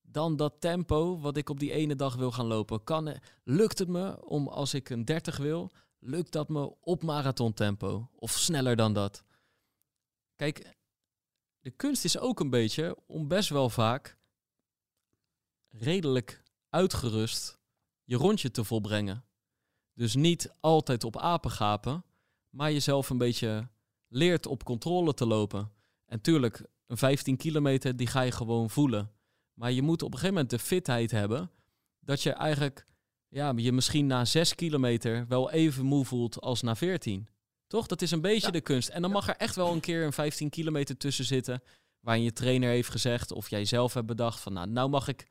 dan 0.03 0.37
dat 0.37 0.61
tempo 0.61 1.21
wat 1.21 1.37
ik 1.37 1.49
op 1.49 1.61
die 1.61 1.73
ene 1.73 1.97
dag 1.97 2.15
wil 2.15 2.33
gaan 2.33 2.47
lopen? 2.47 2.85
Kan, 2.85 3.21
lukt 3.45 3.79
het 3.79 3.89
me 3.89 4.25
om 4.25 4.49
als 4.49 4.75
ik 4.75 4.91
een 4.91 5.05
30 5.05 5.37
wil, 5.37 5.71
lukt 5.99 6.33
dat 6.33 6.49
me 6.49 6.81
op 6.81 7.03
marathontempo 7.03 8.11
of 8.15 8.31
sneller 8.31 8.77
dan 8.77 8.93
dat? 8.93 9.25
Kijk, 10.35 10.77
de 11.61 11.71
kunst 11.71 12.05
is 12.05 12.19
ook 12.19 12.41
een 12.41 12.51
beetje 12.51 12.97
om 13.07 13.29
best 13.29 13.49
wel 13.49 13.71
vaak 13.71 14.19
redelijk 15.69 16.43
uitgerust 16.71 17.59
je 18.05 18.17
rondje 18.17 18.51
te 18.51 18.65
volbrengen. 18.65 19.25
Dus 19.93 20.15
niet 20.15 20.55
altijd 20.61 21.05
op 21.05 21.17
apen 21.17 21.51
gapen, 21.51 22.05
maar 22.51 22.73
jezelf 22.73 23.11
een 23.11 23.19
beetje 23.19 23.69
leert 24.17 24.47
op 24.47 24.65
controle 24.65 25.15
te 25.15 25.27
lopen. 25.27 25.71
En 26.07 26.21
tuurlijk, 26.21 26.63
een 26.87 26.97
15 26.97 27.37
kilometer, 27.37 27.97
die 27.97 28.07
ga 28.07 28.21
je 28.21 28.31
gewoon 28.31 28.71
voelen. 28.71 29.11
Maar 29.55 29.73
je 29.73 29.83
moet 29.83 30.03
op 30.03 30.13
een 30.13 30.19
gegeven 30.19 30.35
moment 30.35 30.51
de 30.51 30.59
fitheid 30.59 31.11
hebben 31.11 31.51
dat 32.01 32.23
je 32.23 32.31
eigenlijk 32.31 32.87
ja, 33.29 33.53
je 33.57 33.73
misschien 33.73 34.07
na 34.07 34.25
6 34.25 34.55
kilometer 34.55 35.27
wel 35.29 35.51
even 35.51 35.85
moe 35.85 36.05
voelt 36.05 36.41
als 36.41 36.63
na 36.63 36.77
14. 36.77 37.29
Toch? 37.67 37.87
Dat 37.87 38.03
is 38.03 38.11
een 38.11 38.21
beetje 38.21 38.53
de 38.53 38.61
kunst. 38.61 38.89
En 38.89 39.03
dan 39.03 39.11
mag 39.11 39.29
er 39.29 39.37
echt 39.37 39.57
wel 39.57 39.73
een 39.73 39.81
keer 39.81 40.05
een 40.05 40.13
15 40.13 40.51
kilometer 40.51 40.97
tussen 40.97 41.25
zitten. 41.25 41.63
Waarin 42.01 42.23
je 42.23 42.33
trainer 42.33 42.69
heeft 42.69 42.91
gezegd 42.91 43.33
of 43.33 43.51
jij 43.51 43.65
zelf 43.65 43.95
hebt 43.95 44.07
bedacht 44.07 44.41
van 44.41 44.53
nou, 44.53 44.69
nou 44.69 44.89
mag 44.89 45.09
ik 45.09 45.27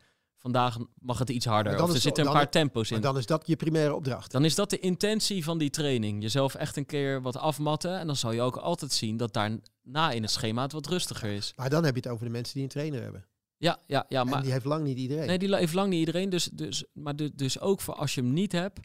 vandaag 0.45 0.77
mag 0.99 1.19
het 1.19 1.29
iets 1.29 1.45
harder. 1.45 1.83
Of 1.83 1.93
er 1.93 1.99
zitten 1.99 2.25
een 2.25 2.33
paar 2.33 2.49
tempo's 2.49 2.91
in. 2.91 3.01
dan 3.01 3.17
is 3.17 3.25
dat 3.25 3.47
je 3.47 3.55
primaire 3.55 3.95
opdracht. 3.95 4.31
Dan 4.31 4.45
is 4.45 4.55
dat 4.55 4.69
de 4.69 4.79
intentie 4.79 5.43
van 5.43 5.57
die 5.57 5.69
training. 5.69 6.21
Jezelf 6.21 6.55
echt 6.55 6.77
een 6.77 6.85
keer 6.85 7.21
wat 7.21 7.37
afmatten. 7.37 7.99
En 7.99 8.07
dan 8.07 8.15
zal 8.15 8.31
je 8.31 8.41
ook 8.41 8.57
altijd 8.57 8.91
zien 8.91 9.17
dat 9.17 9.33
daarna 9.33 10.11
in 10.11 10.21
het 10.21 10.31
schema 10.31 10.61
het 10.61 10.71
wat 10.71 10.87
rustiger 10.87 11.29
is. 11.29 11.53
Maar 11.55 11.69
dan 11.69 11.83
heb 11.83 11.95
je 11.95 12.01
het 12.01 12.11
over 12.11 12.25
de 12.25 12.31
mensen 12.31 12.53
die 12.53 12.63
een 12.63 12.69
trainer 12.69 13.01
hebben. 13.01 13.25
Ja, 13.57 13.79
ja, 13.87 14.05
ja. 14.09 14.23
Maar 14.23 14.35
en 14.35 14.41
die 14.41 14.51
heeft 14.51 14.65
lang 14.65 14.83
niet 14.83 14.97
iedereen. 14.97 15.27
Nee, 15.27 15.37
die 15.37 15.55
heeft 15.55 15.73
lang 15.73 15.89
niet 15.89 15.99
iedereen. 15.99 16.29
Dus, 16.29 16.49
dus, 16.53 16.83
maar 16.93 17.15
dus, 17.15 17.29
dus 17.33 17.59
ook 17.59 17.81
voor 17.81 17.95
als 17.95 18.15
je 18.15 18.21
hem 18.21 18.33
niet 18.33 18.51
hebt, 18.51 18.79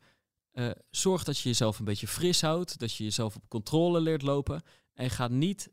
uh, 0.53 0.71
zorg 0.91 1.25
dat 1.25 1.39
je 1.39 1.49
jezelf 1.49 1.79
een 1.79 1.85
beetje 1.85 2.09
fris 2.09 2.41
houdt. 2.41 2.79
Dat 2.79 2.95
je 2.95 3.05
jezelf 3.05 3.37
op 3.37 3.49
controle 3.49 4.01
leert 4.01 4.23
lopen. 4.23 4.63
En 4.95 5.11
ga 5.11 5.29
niet 5.29 5.69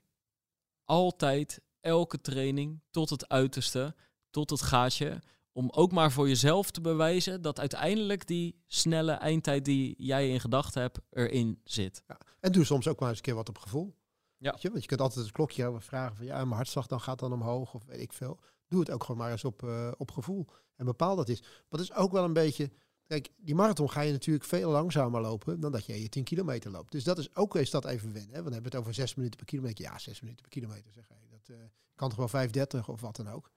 altijd 0.86 1.62
elke 1.80 2.22
training 2.22 2.82
tot 2.92 3.10
het 3.10 3.28
uiterste, 3.28 3.96
tot 4.30 4.50
het 4.50 4.62
gaatje 4.62 5.22
om 5.58 5.70
ook 5.72 5.92
maar 5.92 6.12
voor 6.12 6.28
jezelf 6.28 6.72
te 6.72 6.82
bewijzen 6.82 7.42
dat 7.42 7.60
uiteindelijk 7.60 8.28
die 8.28 8.64
snelle 8.68 9.12
eindtijd 9.12 9.66
die 9.66 9.96
jij 9.98 10.30
in 10.30 10.40
gedachten 10.40 10.82
hebt 10.82 11.00
erin 11.10 11.62
zit. 11.64 12.04
Ja. 12.08 12.18
En 12.40 12.52
doe 12.52 12.64
soms 12.64 12.88
ook 12.88 13.00
maar 13.00 13.10
eens 13.10 13.18
een 13.18 13.24
keer 13.24 13.36
wat 13.36 13.50
op 13.50 13.58
gevoel. 13.58 13.96
Ja. 14.38 14.56
je? 14.60 14.70
Want 14.70 14.82
je 14.82 14.88
kunt 14.88 15.02
altijd 15.02 15.26
het 15.26 15.34
klokje 15.34 15.76
vragen 15.80 16.16
van 16.16 16.26
ja, 16.26 16.36
mijn 16.36 16.56
hartslag 16.56 16.88
dan 16.88 17.02
gaat 17.02 17.20
dan 17.20 17.34
omhoog 17.34 17.74
of 17.74 17.86
weet 17.86 18.02
ik 18.02 18.14
veel. 18.14 18.40
Doe 18.68 18.80
het 18.80 18.92
ook 18.92 19.04
gewoon 19.04 19.18
maar 19.18 19.32
eens 19.32 19.44
op, 19.44 19.64
uh, 19.64 19.92
op 19.98 20.12
gevoel. 20.12 20.48
En 20.76 20.86
bepaal 20.86 21.16
dat 21.16 21.30
is. 21.30 21.44
Wat 21.70 21.80
is 21.80 21.94
ook 21.94 22.12
wel 22.12 22.24
een 22.24 22.34
beetje. 22.34 22.72
Kijk, 23.08 23.30
die 23.38 23.56
marathon 23.56 23.90
ga 23.90 24.02
je 24.02 24.12
natuurlijk 24.12 24.46
veel 24.46 24.72
langzamer 24.72 25.22
lopen 25.22 25.60
dan 25.60 25.72
dat 25.72 25.86
je 25.86 26.02
je 26.02 26.10
10 26.10 26.24
kilometer 26.24 26.72
loopt. 26.72 26.92
Dus 26.92 27.04
dat 27.04 27.18
is 27.18 27.36
ook 27.36 27.56
eens 27.56 27.70
dat 27.70 27.86
even 27.86 28.14
wennen. 28.14 28.36
Hè? 28.36 28.42
Want 28.42 28.44
dan 28.44 28.54
hebben 28.54 28.72
we 28.72 28.78
het 28.78 28.86
over 28.86 28.94
6 28.94 29.16
minuten 29.16 29.38
per 29.38 29.48
kilometer. 29.48 29.86
Ja, 29.86 29.98
6 29.98 30.22
minuten 30.22 30.42
per 30.42 30.52
kilometer 30.52 30.94
zeg 30.94 31.08
je. 31.08 31.16
Dat 31.30 31.50
uh, 31.50 31.58
kan 31.96 32.10
toch 32.10 32.32
wel 32.32 32.48
5,30 32.48 32.86
of 32.86 33.02
wat 33.02 33.16
dan 33.16 33.30
ook. 33.30 33.52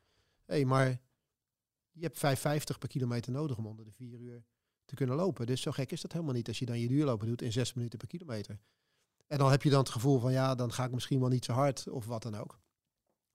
Hé, 0.47 0.55
hey, 0.55 0.65
maar 0.65 1.01
je 1.93 2.09
hebt 2.13 2.39
5,50 2.73 2.79
per 2.79 2.89
kilometer 2.89 3.33
nodig 3.33 3.57
om 3.57 3.67
onder 3.67 3.85
de 3.85 3.93
4 3.93 4.21
uur 4.21 4.45
te 4.85 4.95
kunnen 4.95 5.17
lopen. 5.17 5.47
Dus 5.47 5.61
zo 5.61 5.71
gek 5.71 5.93
is 5.93 6.01
dat 6.01 6.13
helemaal 6.13 6.35
niet 6.35 6.49
als 6.49 6.59
je 6.59 6.67
dan 6.67 6.79
je 6.79 6.89
duurlopen 6.89 7.27
doet 7.27 7.43
in 7.43 7.53
6 7.53 7.75
minuten 7.75 7.99
per 7.99 8.09
kilometer. 8.09 8.59
En 9.27 9.39
dan 9.39 9.51
heb 9.51 9.63
je 9.63 9.71
dan 9.71 9.79
het 9.79 9.89
gevoel 9.89 10.19
van 10.19 10.33
ja, 10.33 10.55
dan 10.55 10.73
ga 10.73 10.85
ik 10.85 10.91
misschien 10.91 11.21
wel 11.21 11.29
niet 11.29 11.45
zo 11.45 11.53
hard 11.53 11.89
of 11.89 12.07
wat 12.07 12.23
dan 12.23 12.35
ook. 12.35 12.59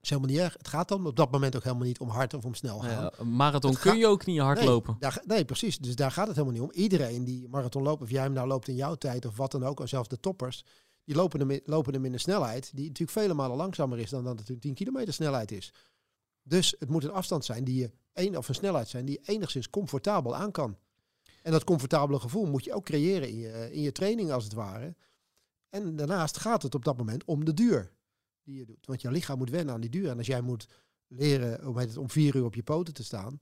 is 0.00 0.08
helemaal 0.08 0.30
niet 0.30 0.40
erg. 0.40 0.54
Het 0.56 0.68
gaat 0.68 0.88
dan 0.88 1.06
op 1.06 1.16
dat 1.16 1.30
moment 1.30 1.56
ook 1.56 1.62
helemaal 1.62 1.86
niet 1.86 1.98
om 1.98 2.08
hard 2.08 2.34
of 2.34 2.44
om 2.44 2.54
snel 2.54 2.78
gaan. 2.78 3.02
Ja, 3.02 3.12
een 3.16 3.32
marathon 3.32 3.74
kun 3.74 3.98
je 3.98 4.06
ook 4.06 4.26
niet 4.26 4.40
hard 4.40 4.58
nee, 4.58 4.68
lopen. 4.68 4.96
Daar, 4.98 5.22
nee, 5.24 5.44
precies. 5.44 5.78
Dus 5.78 5.96
daar 5.96 6.10
gaat 6.10 6.26
het 6.26 6.36
helemaal 6.36 6.60
niet 6.60 6.70
om. 6.70 6.80
Iedereen 6.82 7.24
die 7.24 7.48
marathon 7.48 7.82
loopt, 7.82 8.02
of 8.02 8.10
jij 8.10 8.22
hem 8.22 8.32
nou 8.32 8.46
loopt 8.46 8.68
in 8.68 8.74
jouw 8.74 8.94
tijd 8.94 9.24
of 9.26 9.36
wat 9.36 9.50
dan 9.50 9.64
ook, 9.64 9.80
of 9.80 9.88
zelfs 9.88 10.08
de 10.08 10.20
toppers, 10.20 10.64
die 11.04 11.14
lopen 11.14 11.48
hem, 11.48 11.60
lopen 11.64 11.92
hem 11.92 12.04
in 12.04 12.12
een 12.12 12.20
snelheid 12.20 12.70
die 12.74 12.86
natuurlijk 12.86 13.18
vele 13.18 13.34
malen 13.34 13.56
langzamer 13.56 13.98
is 13.98 14.10
dan 14.10 14.24
dat 14.24 14.38
het 14.38 14.48
een 14.48 14.58
10 14.58 14.74
kilometer 14.74 15.12
snelheid 15.14 15.52
is. 15.52 15.72
Dus 16.48 16.74
het 16.78 16.88
moet 16.88 17.04
een 17.04 17.10
afstand 17.10 17.44
zijn 17.44 17.64
die 17.64 17.76
je, 17.76 17.90
een, 18.12 18.36
of 18.36 18.48
een 18.48 18.54
snelheid 18.54 18.88
zijn 18.88 19.04
die 19.04 19.18
je 19.20 19.32
enigszins 19.32 19.70
comfortabel 19.70 20.36
aan 20.36 20.50
kan. 20.50 20.78
En 21.42 21.52
dat 21.52 21.64
comfortabele 21.64 22.18
gevoel 22.18 22.46
moet 22.46 22.64
je 22.64 22.74
ook 22.74 22.84
creëren 22.84 23.28
in 23.28 23.36
je, 23.36 23.72
in 23.72 23.80
je 23.80 23.92
training 23.92 24.30
als 24.30 24.44
het 24.44 24.52
ware. 24.52 24.94
En 25.68 25.96
daarnaast 25.96 26.36
gaat 26.36 26.62
het 26.62 26.74
op 26.74 26.84
dat 26.84 26.96
moment 26.96 27.24
om 27.24 27.44
de 27.44 27.54
duur 27.54 27.92
die 28.42 28.58
je 28.58 28.64
doet. 28.64 28.86
Want 28.86 29.00
je 29.02 29.10
lichaam 29.10 29.38
moet 29.38 29.50
wennen 29.50 29.74
aan 29.74 29.80
die 29.80 29.90
duur. 29.90 30.10
En 30.10 30.18
als 30.18 30.26
jij 30.26 30.40
moet 30.40 30.68
leren 31.06 31.66
om, 31.68 31.76
het, 31.76 31.96
om 31.96 32.10
vier 32.10 32.36
uur 32.36 32.44
op 32.44 32.54
je 32.54 32.62
poten 32.62 32.94
te 32.94 33.04
staan. 33.04 33.38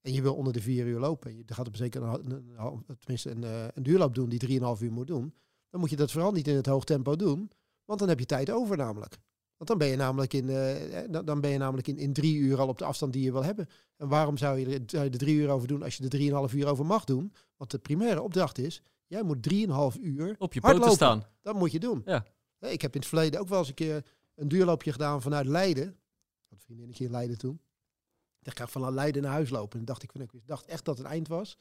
En 0.00 0.12
je 0.12 0.22
wil 0.22 0.34
onder 0.34 0.52
de 0.52 0.60
vier 0.60 0.86
uur 0.86 0.98
lopen. 0.98 1.30
En 1.30 1.36
je 1.36 1.42
gaat 1.46 1.66
op 1.66 1.76
zeker 1.76 2.02
een, 2.02 2.30
een, 2.30 2.84
tenminste 2.98 3.30
een, 3.30 3.44
eh, 3.44 3.66
een 3.74 3.82
duurloop 3.82 4.14
doen 4.14 4.28
die 4.28 4.38
drieënhalf 4.38 4.82
uur 4.82 4.92
moet 4.92 5.06
doen. 5.06 5.34
Dan 5.70 5.80
moet 5.80 5.90
je 5.90 5.96
dat 5.96 6.10
vooral 6.10 6.32
niet 6.32 6.48
in 6.48 6.56
het 6.56 6.66
hoog 6.66 6.84
tempo 6.84 7.16
doen. 7.16 7.50
Want 7.84 7.98
dan 7.98 8.08
heb 8.08 8.18
je 8.18 8.26
tijd 8.26 8.50
over 8.50 8.76
namelijk. 8.76 9.18
Want 9.60 9.72
dan 9.72 9.78
ben 9.78 9.88
je 9.88 9.96
namelijk 9.96 10.32
in, 10.32 10.48
uh, 10.48 11.24
dan 11.24 11.40
ben 11.40 11.50
je 11.50 11.58
namelijk 11.58 11.86
in, 11.88 11.98
in 11.98 12.12
drie 12.12 12.36
uur 12.36 12.58
al 12.60 12.68
op 12.68 12.78
de 12.78 12.84
afstand 12.84 13.12
die 13.12 13.22
je 13.22 13.32
wil 13.32 13.44
hebben. 13.44 13.68
En 13.96 14.08
waarom 14.08 14.36
zou 14.36 14.58
je 14.58 14.66
er, 14.66 14.82
zou 14.86 15.04
je 15.04 15.10
er 15.10 15.18
drie 15.18 15.36
uur 15.36 15.48
over 15.48 15.68
doen 15.68 15.82
als 15.82 15.96
je 15.96 16.02
er 16.02 16.10
drieënhalf 16.10 16.52
uur 16.52 16.66
over 16.66 16.86
mag 16.86 17.04
doen? 17.04 17.32
Want 17.56 17.70
de 17.70 17.78
primaire 17.78 18.22
opdracht 18.22 18.58
is, 18.58 18.82
jij 19.06 19.22
moet 19.22 19.42
drieënhalf 19.42 19.96
uur 19.96 20.34
op 20.38 20.52
je 20.52 20.60
poten 20.60 20.90
staan. 20.90 21.24
Dat 21.42 21.54
moet 21.54 21.72
je 21.72 21.80
doen. 21.80 22.02
Ja. 22.04 22.26
Ik 22.60 22.82
heb 22.82 22.94
in 22.94 23.00
het 23.00 23.08
verleden 23.08 23.40
ook 23.40 23.48
wel 23.48 23.58
eens 23.58 23.68
een 23.68 23.74
keer 23.74 24.04
een 24.34 24.48
duurloopje 24.48 24.92
gedaan 24.92 25.22
vanuit 25.22 25.46
Leiden. 25.46 25.88
Ik 25.88 26.46
had 26.48 26.58
een 26.58 26.64
vriendinnetje 26.64 27.04
in 27.04 27.10
Leiden 27.10 27.38
toen. 27.38 27.60
Ik 28.42 28.58
ga 28.58 28.66
van 28.66 28.94
Leiden 28.94 29.22
naar 29.22 29.32
huis 29.32 29.50
lopen. 29.50 29.78
En 29.78 29.84
dacht 29.84 30.02
ik, 30.02 30.12
ik 30.12 30.46
dacht 30.46 30.66
echt 30.66 30.84
dat 30.84 30.98
het 30.98 31.06
eind 31.06 31.28
was. 31.28 31.56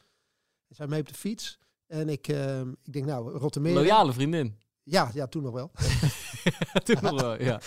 En 0.67 0.75
zij 0.75 0.87
mee 0.87 0.99
op 0.99 1.07
de 1.07 1.13
fiets. 1.13 1.59
En 1.85 2.09
ik, 2.09 2.27
uh, 2.27 2.59
ik 2.59 2.93
denk, 2.93 3.05
nou, 3.05 3.37
Rotterdam. 3.37 3.73
Loyale 3.73 4.13
vriendin. 4.13 4.57
Ja, 4.83 5.11
ja, 5.13 5.27
toen 5.27 5.43
nog 5.43 5.53
wel. 5.53 5.71
toen 6.83 6.97
nog 7.01 7.21
wel, 7.21 7.41
ja. 7.41 7.61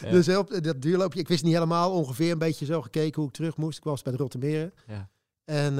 Dus 0.10 0.36
op 0.36 0.62
dat 0.62 0.82
duurloopje, 0.82 1.20
ik 1.20 1.28
wist 1.28 1.44
niet 1.44 1.52
helemaal, 1.52 1.92
ongeveer 1.92 2.32
een 2.32 2.38
beetje 2.38 2.64
zo 2.64 2.82
gekeken 2.82 3.20
hoe 3.20 3.28
ik 3.28 3.34
terug 3.34 3.56
moest. 3.56 3.78
Ik 3.78 3.84
was 3.84 4.02
bij 4.02 4.12
de 4.12 4.18
Rottermeren. 4.18 4.74
Ja. 4.86 5.10
En, 5.44 5.72
uh, 5.72 5.78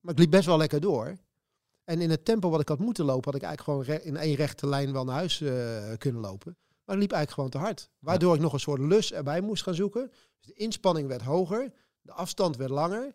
maar 0.00 0.12
ik 0.12 0.18
liep 0.18 0.30
best 0.30 0.46
wel 0.46 0.56
lekker 0.56 0.80
door. 0.80 1.16
En 1.84 2.00
in 2.00 2.10
het 2.10 2.24
tempo 2.24 2.50
wat 2.50 2.60
ik 2.60 2.68
had 2.68 2.78
moeten 2.78 3.04
lopen, 3.04 3.24
had 3.24 3.42
ik 3.42 3.46
eigenlijk 3.46 3.88
gewoon 3.88 4.00
in 4.00 4.16
één 4.16 4.34
rechte 4.34 4.66
lijn 4.66 4.92
wel 4.92 5.04
naar 5.04 5.14
huis 5.14 5.40
uh, 5.40 5.50
kunnen 5.98 6.20
lopen. 6.20 6.56
Maar 6.84 6.94
ik 6.94 7.00
liep 7.00 7.12
eigenlijk 7.12 7.30
gewoon 7.30 7.50
te 7.50 7.58
hard. 7.58 7.90
Waardoor 7.98 8.34
ik 8.34 8.40
nog 8.40 8.52
een 8.52 8.60
soort 8.60 8.80
lus 8.80 9.12
erbij 9.12 9.40
moest 9.40 9.62
gaan 9.62 9.74
zoeken. 9.74 10.10
Dus 10.10 10.46
de 10.46 10.52
inspanning 10.52 11.08
werd 11.08 11.22
hoger, 11.22 11.72
de 12.00 12.12
afstand 12.12 12.56
werd 12.56 12.70
langer. 12.70 13.14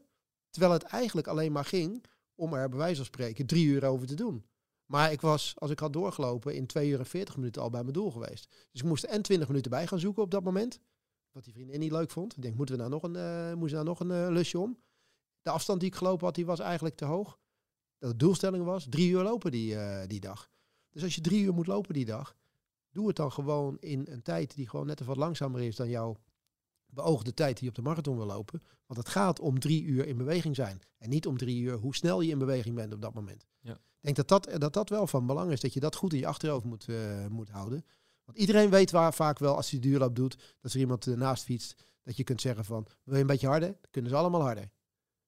Terwijl 0.50 0.74
het 0.74 0.84
eigenlijk 0.84 1.28
alleen 1.28 1.52
maar 1.52 1.66
ging 1.66 2.06
om 2.36 2.54
er 2.54 2.70
bij 2.70 2.78
wijze 2.78 2.96
van 2.96 3.06
spreken 3.06 3.46
drie 3.46 3.66
uur 3.66 3.86
over 3.86 4.08
te 4.08 4.16
doen. 4.16 4.46
Maar 4.92 5.12
ik 5.12 5.22
was, 5.22 5.54
als 5.58 5.72
ik 5.72 5.80
had 5.80 5.94
doorgelopen, 5.94 6.56
in 6.56 6.66
2 6.66 6.90
uur 6.90 7.00
en 7.00 7.06
40 7.06 7.36
minuten 7.36 7.62
al 7.62 7.70
bij 7.70 7.82
mijn 7.82 7.94
doel 7.94 8.12
geweest. 8.12 8.48
Dus 8.72 8.82
ik 8.82 8.88
moest 8.88 9.04
en 9.04 9.22
20 9.22 9.48
minuten 9.48 9.72
bij 9.72 9.88
gaan 9.88 10.00
zoeken 10.00 10.24
op 10.24 10.32
dat 10.32 10.44
moment. 10.44 10.80
Wat 11.32 11.44
die 11.44 11.54
vriendin 11.54 11.80
niet 11.80 11.92
leuk 11.92 12.12
vond. 12.12 12.36
Ik 12.36 12.42
denk, 12.42 12.56
moeten 12.56 12.76
we 12.76 12.82
nou 12.82 12.94
nog 12.94 13.04
een, 13.04 13.16
uh, 13.16 13.54
moesten 13.54 13.86
nou 13.86 13.90
nog 13.90 14.00
een 14.00 14.26
uh, 14.26 14.34
lusje 14.34 14.60
om? 14.60 14.78
De 15.42 15.50
afstand 15.50 15.80
die 15.80 15.90
ik 15.90 15.96
gelopen 15.96 16.26
had, 16.26 16.36
die 16.36 16.46
was 16.46 16.60
eigenlijk 16.60 16.96
te 16.96 17.06
hoog. 17.06 17.40
De 17.98 18.16
doelstelling 18.16 18.66
was 18.66 18.86
drie 18.90 19.10
uur 19.10 19.24
lopen 19.24 19.52
die, 19.52 19.74
uh, 19.74 20.02
die 20.08 20.20
dag. 20.20 20.50
Dus 20.90 21.04
als 21.04 21.16
je 21.16 21.22
drie 21.22 21.44
uur 21.44 21.54
moet 21.54 21.68
lopen 21.68 21.94
die 21.94 22.06
dag, 22.06 22.36
doe 22.90 23.08
het 23.08 23.16
dan 23.16 23.32
gewoon 23.32 23.78
in 23.80 24.08
een 24.10 24.22
tijd 24.22 24.56
die 24.56 24.70
gewoon 24.70 24.86
net 24.86 25.02
even 25.02 25.14
wat 25.14 25.24
langzamer 25.24 25.62
is 25.62 25.76
dan 25.76 25.90
jouw 25.90 26.18
beoogde 26.86 27.34
tijd 27.34 27.60
die 27.60 27.70
op 27.70 27.76
de 27.76 27.82
marathon 27.82 28.18
wil 28.18 28.26
lopen. 28.26 28.62
Want 28.86 29.00
het 29.00 29.10
gaat 29.10 29.40
om 29.40 29.60
drie 29.60 29.84
uur 29.84 30.08
in 30.08 30.18
beweging 30.18 30.56
zijn. 30.56 30.82
En 30.98 31.10
niet 31.10 31.28
om 31.28 31.38
drie 31.38 31.62
uur 31.62 31.78
hoe 31.78 31.96
snel 31.96 32.22
je 32.22 32.32
in 32.32 32.40
beweging 32.40 32.76
bent 32.76 32.94
op 32.94 33.02
dat 33.02 33.14
moment. 33.14 33.46
Ja. 33.60 33.80
Ik 34.02 34.16
denk 34.16 34.28
dat 34.28 34.28
dat, 34.28 34.62
dat 34.62 34.74
dat 34.74 34.90
wel 34.90 35.08
van 35.08 35.26
belang 35.26 35.52
is. 35.52 35.60
Dat 35.60 35.74
je 35.74 35.80
dat 35.80 35.96
goed 35.96 36.14
in 36.14 36.20
je 36.20 36.28
achterhoofd 36.28 36.66
moet, 36.66 36.88
uh, 36.88 37.28
moet 37.28 37.50
houden. 37.50 37.86
Want 38.26 38.38
iedereen 38.38 38.70
weet 38.70 38.92
waar 38.92 39.14
vaak 39.14 39.40
wel 39.40 39.56
als 39.56 39.70
hij 39.70 39.80
duurloop 39.80 40.16
doet, 40.16 40.56
dat 40.62 40.74
er 40.74 40.80
iemand 40.80 41.06
naast 41.06 41.44
fietst. 41.44 41.84
Dat 42.04 42.18
je 42.18 42.24
kunt 42.24 42.42
zeggen 42.42 42.66
van, 42.66 42.88
wil 43.04 43.16
je 43.16 43.22
een 43.22 43.28
beetje 43.28 43.48
harder? 43.48 43.70
Dan 43.70 43.92
kunnen 43.92 44.12
ze 44.12 44.18
allemaal 44.18 44.42
harder. 44.42 44.70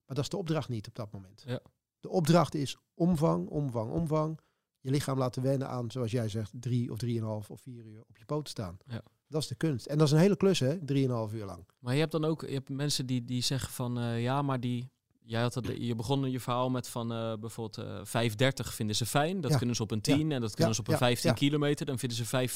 Maar 0.06 0.16
dat 0.16 0.24
is 0.24 0.30
de 0.30 0.38
opdracht 0.38 0.70
niet 0.70 0.88
op 0.88 0.96
dat 0.96 1.12
moment. 1.12 1.44
Ja. 1.46 1.60
De 2.00 2.10
opdracht 2.10 2.56
is 2.56 2.78
omvang, 2.94 3.48
omvang, 3.48 3.92
omvang. 3.92 4.40
Je 4.80 4.92
lichaam 4.92 5.18
laten 5.18 5.42
wennen 5.42 5.70
aan, 5.70 5.92
zoals 5.92 6.12
jij 6.12 6.30
zegt, 6.30 6.52
drie 6.54 6.92
of 6.92 6.98
drieënhalf 6.98 7.50
of 7.50 7.62
vier 7.62 7.86
uur 7.86 8.04
op 8.08 8.18
je 8.18 8.26
poten 8.26 8.50
staan. 8.50 8.78
Ja. 8.86 9.02
Dat 9.28 9.42
is 9.42 9.48
de 9.48 9.56
kunst. 9.56 9.86
En 9.86 9.98
dat 9.98 10.08
is 10.08 10.14
een 10.14 10.20
hele 10.20 10.38
klus, 10.38 10.60
hè? 10.60 10.86
Drieënhalf 10.86 11.34
uur 11.34 11.46
lang. 11.46 11.68
Maar 11.80 11.94
je 11.94 12.00
hebt 12.00 12.12
dan 12.12 12.26
ook 12.26 12.42
je 12.42 12.54
hebt 12.54 12.70
mensen 12.70 13.06
die, 13.06 13.26
die 13.26 13.42
zeggen 13.42 13.72
van, 13.74 14.00
uh, 14.00 14.22
ja, 14.22 14.42
maar 14.42 14.60
die, 14.60 14.92
Jij 15.26 15.42
had 15.42 15.56
het, 15.56 15.68
je 15.78 15.96
begon 15.96 16.32
je 16.32 16.40
verhaal 16.40 16.70
met 16.70 16.88
van 16.88 17.12
uh, 17.12 17.34
bijvoorbeeld 17.40 18.08
uh, 18.14 18.30
5,30 18.32 18.74
vinden 18.74 18.96
ze 18.96 19.06
fijn. 19.06 19.42
Dat 19.42 19.58
kunnen 19.58 19.76
ze 19.76 19.84
op 19.84 19.92
een 19.92 20.02
10 20.02 20.32
en 20.32 20.42
dat 20.42 20.56
kunnen 20.56 20.76
ze 20.76 20.82
op 20.82 20.88
een 20.88 20.98
15 20.98 21.34
kilometer. 21.34 21.86
Dan 21.86 22.00
vinden 22.00 22.18
ze 22.18 22.48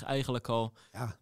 5,50 0.00 0.06
eigenlijk 0.06 0.48
al 0.48 0.72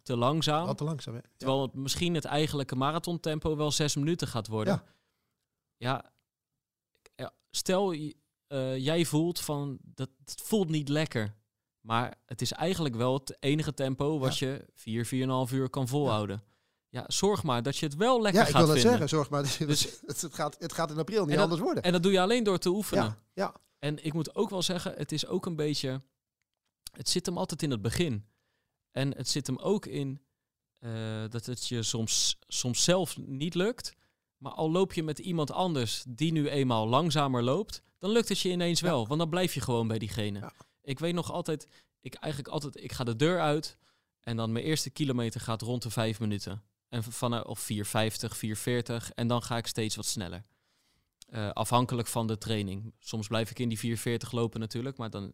te 0.03 0.17
langzaam. 0.17 0.65
Wat 0.65 0.77
te 0.77 0.83
langzaam, 0.83 1.13
hè? 1.13 1.21
Terwijl 1.37 1.61
het 1.61 1.73
misschien 1.73 2.13
het 2.13 2.25
eigenlijke 2.25 2.75
marathontempo 2.75 3.55
wel 3.55 3.71
6 3.71 3.95
minuten 3.95 4.27
gaat 4.27 4.47
worden. 4.47 4.83
Ja, 5.77 6.11
stel 7.57 7.93
uh, 7.93 8.77
jij 8.77 9.05
voelt 9.05 9.39
van 9.39 9.77
dat 9.81 10.09
het 10.25 10.41
voelt 10.43 10.69
niet 10.69 10.89
lekker. 10.89 11.35
Maar 11.81 12.15
het 12.25 12.41
is 12.41 12.51
eigenlijk 12.51 12.95
wel 12.95 13.13
het 13.13 13.37
enige 13.39 13.73
tempo 13.73 14.19
wat 14.19 14.37
je 14.37 14.65
4, 14.73 15.05
4,5 15.49 15.53
uur 15.53 15.69
kan 15.69 15.87
volhouden. 15.87 16.43
Ja, 16.97 17.03
zorg 17.07 17.43
maar 17.43 17.63
dat 17.63 17.77
je 17.77 17.85
het 17.85 17.95
wel 17.95 18.21
lekker 18.21 18.45
gaat 18.45 18.51
vinden. 18.51 18.67
Ja, 18.67 18.73
ik 18.73 18.81
wil 18.81 18.91
dat 18.91 18.99
zeggen. 18.99 19.09
Zorg 19.09 19.29
maar. 19.29 19.67
Dus, 19.67 19.87
het, 20.05 20.27
gaat, 20.31 20.55
het 20.59 20.73
gaat 20.73 20.91
in 20.91 20.97
april 20.97 21.25
niet 21.25 21.37
anders 21.37 21.61
worden. 21.61 21.83
En 21.83 21.91
dat 21.91 22.03
doe 22.03 22.11
je 22.11 22.21
alleen 22.21 22.43
door 22.43 22.57
te 22.57 22.69
oefenen. 22.69 23.03
Ja, 23.03 23.17
ja. 23.33 23.55
En 23.79 24.05
ik 24.05 24.13
moet 24.13 24.35
ook 24.35 24.49
wel 24.49 24.61
zeggen, 24.61 24.93
het 24.95 25.11
is 25.11 25.25
ook 25.25 25.45
een 25.45 25.55
beetje... 25.55 26.01
Het 26.91 27.09
zit 27.09 27.25
hem 27.25 27.37
altijd 27.37 27.63
in 27.63 27.71
het 27.71 27.81
begin. 27.81 28.25
En 28.91 29.15
het 29.15 29.29
zit 29.29 29.47
hem 29.47 29.57
ook 29.57 29.85
in 29.85 30.21
uh, 30.79 31.23
dat 31.29 31.45
het 31.45 31.67
je 31.67 31.83
soms, 31.83 32.37
soms 32.47 32.83
zelf 32.83 33.17
niet 33.17 33.55
lukt. 33.55 33.93
Maar 34.37 34.51
al 34.51 34.71
loop 34.71 34.93
je 34.93 35.03
met 35.03 35.19
iemand 35.19 35.51
anders 35.51 36.03
die 36.07 36.31
nu 36.31 36.49
eenmaal 36.49 36.87
langzamer 36.87 37.43
loopt, 37.43 37.81
dan 37.97 38.09
lukt 38.09 38.29
het 38.29 38.39
je 38.39 38.49
ineens 38.49 38.81
wel. 38.81 39.07
Want 39.07 39.19
dan 39.19 39.29
blijf 39.29 39.53
je 39.53 39.61
gewoon 39.61 39.87
bij 39.87 39.99
diegene. 39.99 40.39
Ja. 40.39 40.53
Ik 40.81 40.99
weet 40.99 41.13
nog 41.13 41.31
altijd, 41.31 41.67
ik 42.01 42.13
eigenlijk 42.13 42.53
altijd, 42.53 42.83
ik 42.83 42.91
ga 42.91 43.03
de 43.03 43.15
deur 43.15 43.39
uit 43.39 43.77
en 44.19 44.35
dan 44.35 44.51
mijn 44.51 44.65
eerste 44.65 44.89
kilometer 44.89 45.41
gaat 45.41 45.61
rond 45.61 45.83
de 45.83 45.89
vijf 45.89 46.19
minuten. 46.19 46.63
En 46.89 47.03
van, 47.03 47.45
of 47.45 47.69
4,50, 47.73 47.77
4,40 47.77 47.83
en 49.15 49.27
dan 49.27 49.43
ga 49.43 49.57
ik 49.57 49.67
steeds 49.67 49.95
wat 49.95 50.05
sneller. 50.05 50.45
Uh, 51.29 51.49
afhankelijk 51.49 52.07
van 52.07 52.27
de 52.27 52.37
training. 52.37 52.93
Soms 52.99 53.27
blijf 53.27 53.51
ik 53.51 53.59
in 53.59 53.69
die 53.69 53.97
4,40 53.97 54.29
lopen 54.29 54.59
natuurlijk, 54.59 54.97
maar, 54.97 55.09
dan, 55.09 55.33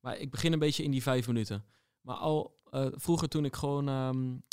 maar 0.00 0.18
ik 0.18 0.30
begin 0.30 0.52
een 0.52 0.58
beetje 0.58 0.82
in 0.82 0.90
die 0.90 1.02
5 1.02 1.26
minuten. 1.26 1.64
Maar 2.00 2.16
al 2.16 2.56
uh, 2.70 2.86
vroeger 2.90 3.28
toen 3.28 3.44
ik 3.44 3.56
gewoon 3.56 3.88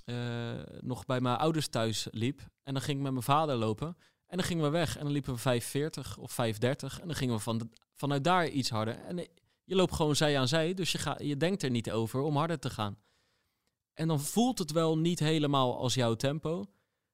uh, 0.06 0.60
nog 0.80 1.06
bij 1.06 1.22
mijn 1.22 1.38
ouders 1.38 1.68
thuis 1.68 2.08
liep 2.12 2.42
en 2.64 2.74
dan 2.74 2.82
ging 2.82 2.98
ik 2.98 3.04
met 3.04 3.12
mijn 3.12 3.24
vader 3.24 3.56
lopen 3.56 3.98
en 4.28 4.38
dan 4.38 4.48
gingen 4.48 4.64
we 4.64 4.70
weg 4.70 4.98
en 4.98 5.04
dan 5.04 5.12
liepen 5.12 5.36
we 5.36 5.62
5,40 5.62 6.20
of 6.20 6.38
5,30 6.42 6.60
en 6.60 7.08
dan 7.08 7.16
gingen 7.16 7.36
we 7.36 7.42
van 7.42 7.72
vanuit 7.94 8.24
daar 8.24 8.48
iets 8.48 8.70
harder. 8.70 8.96
En 8.96 9.28
je 9.64 9.76
loopt 9.76 9.94
gewoon 9.94 10.16
zij 10.16 10.40
aan 10.40 10.48
zij, 10.48 10.74
dus 10.74 10.92
je, 10.92 10.98
ga, 10.98 11.18
je 11.22 11.38
denkt 11.38 11.64
er 11.64 11.70
niet 11.70 11.92
over 11.92 12.22
om 12.22 12.38
harder 12.38 12.60
te 12.60 12.70
gaan. 12.70 12.98
En 13.94 14.08
dan 14.08 14.22
voelt 14.22 14.60
het 14.60 14.72
wel 14.72 14.98
niet 14.98 15.20
helemaal 15.20 15.78
als 15.78 15.94
jouw 15.94 16.16
tempo. 16.16 16.66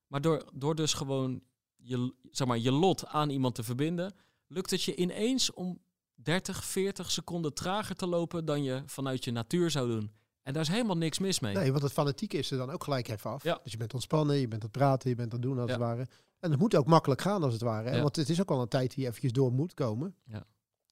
Maar 0.07 0.21
door, 0.21 0.49
door 0.53 0.75
dus 0.75 0.93
gewoon 0.93 1.41
je, 1.75 2.13
zeg 2.31 2.47
maar, 2.47 2.57
je 2.57 2.71
lot 2.71 3.05
aan 3.05 3.29
iemand 3.29 3.55
te 3.55 3.63
verbinden, 3.63 4.13
lukt 4.47 4.71
het 4.71 4.83
je 4.83 4.95
ineens 4.95 5.53
om 5.53 5.79
30, 6.13 6.63
40 6.63 7.11
seconden 7.11 7.53
trager 7.53 7.95
te 7.95 8.07
lopen 8.07 8.45
dan 8.45 8.63
je 8.63 8.83
vanuit 8.85 9.23
je 9.23 9.31
natuur 9.31 9.71
zou 9.71 9.87
doen. 9.87 10.11
En 10.43 10.53
daar 10.53 10.63
is 10.63 10.69
helemaal 10.69 10.97
niks 10.97 11.19
mis 11.19 11.39
mee. 11.39 11.55
Nee, 11.55 11.71
want 11.71 11.83
het 11.83 11.91
fanatiek 11.91 12.33
is 12.33 12.51
er 12.51 12.57
dan 12.57 12.69
ook 12.69 12.83
gelijk 12.83 13.07
even 13.07 13.29
af. 13.29 13.43
Ja. 13.43 13.59
Dus 13.63 13.71
je 13.71 13.77
bent 13.77 13.93
ontspannen, 13.93 14.35
je 14.35 14.47
bent 14.47 14.63
aan 14.63 14.69
het 14.71 14.77
praten, 14.77 15.09
je 15.09 15.15
bent 15.15 15.33
aan 15.33 15.39
het 15.39 15.47
doen 15.47 15.59
als 15.59 15.69
het 15.71 15.79
ware. 15.79 16.07
En 16.39 16.51
het 16.51 16.59
moet 16.59 16.75
ook 16.75 16.87
makkelijk 16.87 17.21
gaan 17.21 17.43
als 17.43 17.53
het 17.53 17.61
ware. 17.61 18.01
Want 18.01 18.15
het 18.15 18.29
is 18.29 18.41
ook 18.41 18.51
al 18.51 18.61
een 18.61 18.67
tijd 18.67 18.95
die 18.95 19.07
eventjes 19.07 19.31
door 19.31 19.51
moet 19.51 19.73
komen. 19.73 20.15
Ja. 20.25 20.45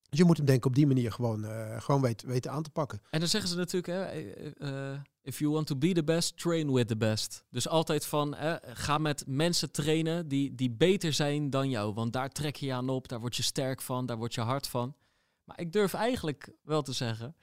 Dus 0.09 0.19
je 0.19 0.25
moet 0.25 0.38
hem 0.38 0.45
denk 0.45 0.57
ik 0.57 0.65
op 0.65 0.75
die 0.75 0.88
manier 0.88 1.11
gewoon, 1.11 1.43
uh, 1.43 1.81
gewoon 1.81 2.01
weten, 2.01 2.27
weten 2.27 2.51
aan 2.51 2.63
te 2.63 2.69
pakken. 2.69 3.01
En 3.09 3.19
dan 3.19 3.29
zeggen 3.29 3.49
ze 3.49 3.55
natuurlijk, 3.55 3.93
hè, 3.93 4.23
uh, 4.93 4.99
if 5.28 5.39
you 5.39 5.51
want 5.51 5.67
to 5.67 5.75
be 5.75 5.93
the 5.93 6.03
best, 6.03 6.38
train 6.38 6.73
with 6.73 6.88
the 6.88 6.97
best. 6.97 7.45
Dus 7.49 7.67
altijd 7.67 8.05
van, 8.05 8.36
ga 8.61 8.97
met 8.97 9.23
mensen 9.28 9.71
trainen 9.71 10.28
die, 10.28 10.55
die 10.55 10.71
beter 10.71 11.13
zijn 11.13 11.49
dan 11.49 11.69
jou. 11.69 11.93
Want 11.93 12.13
daar 12.13 12.30
trek 12.30 12.55
je 12.55 12.65
je 12.65 12.73
aan 12.73 12.89
op, 12.89 13.07
daar 13.07 13.19
word 13.19 13.36
je 13.36 13.43
sterk 13.43 13.82
van, 13.82 14.05
daar 14.05 14.17
word 14.17 14.34
je 14.34 14.41
hard 14.41 14.67
van. 14.67 14.95
Maar 15.43 15.59
ik 15.59 15.71
durf 15.71 15.93
eigenlijk 15.93 16.53
wel 16.63 16.82
te 16.82 16.93
zeggen, 16.93 17.36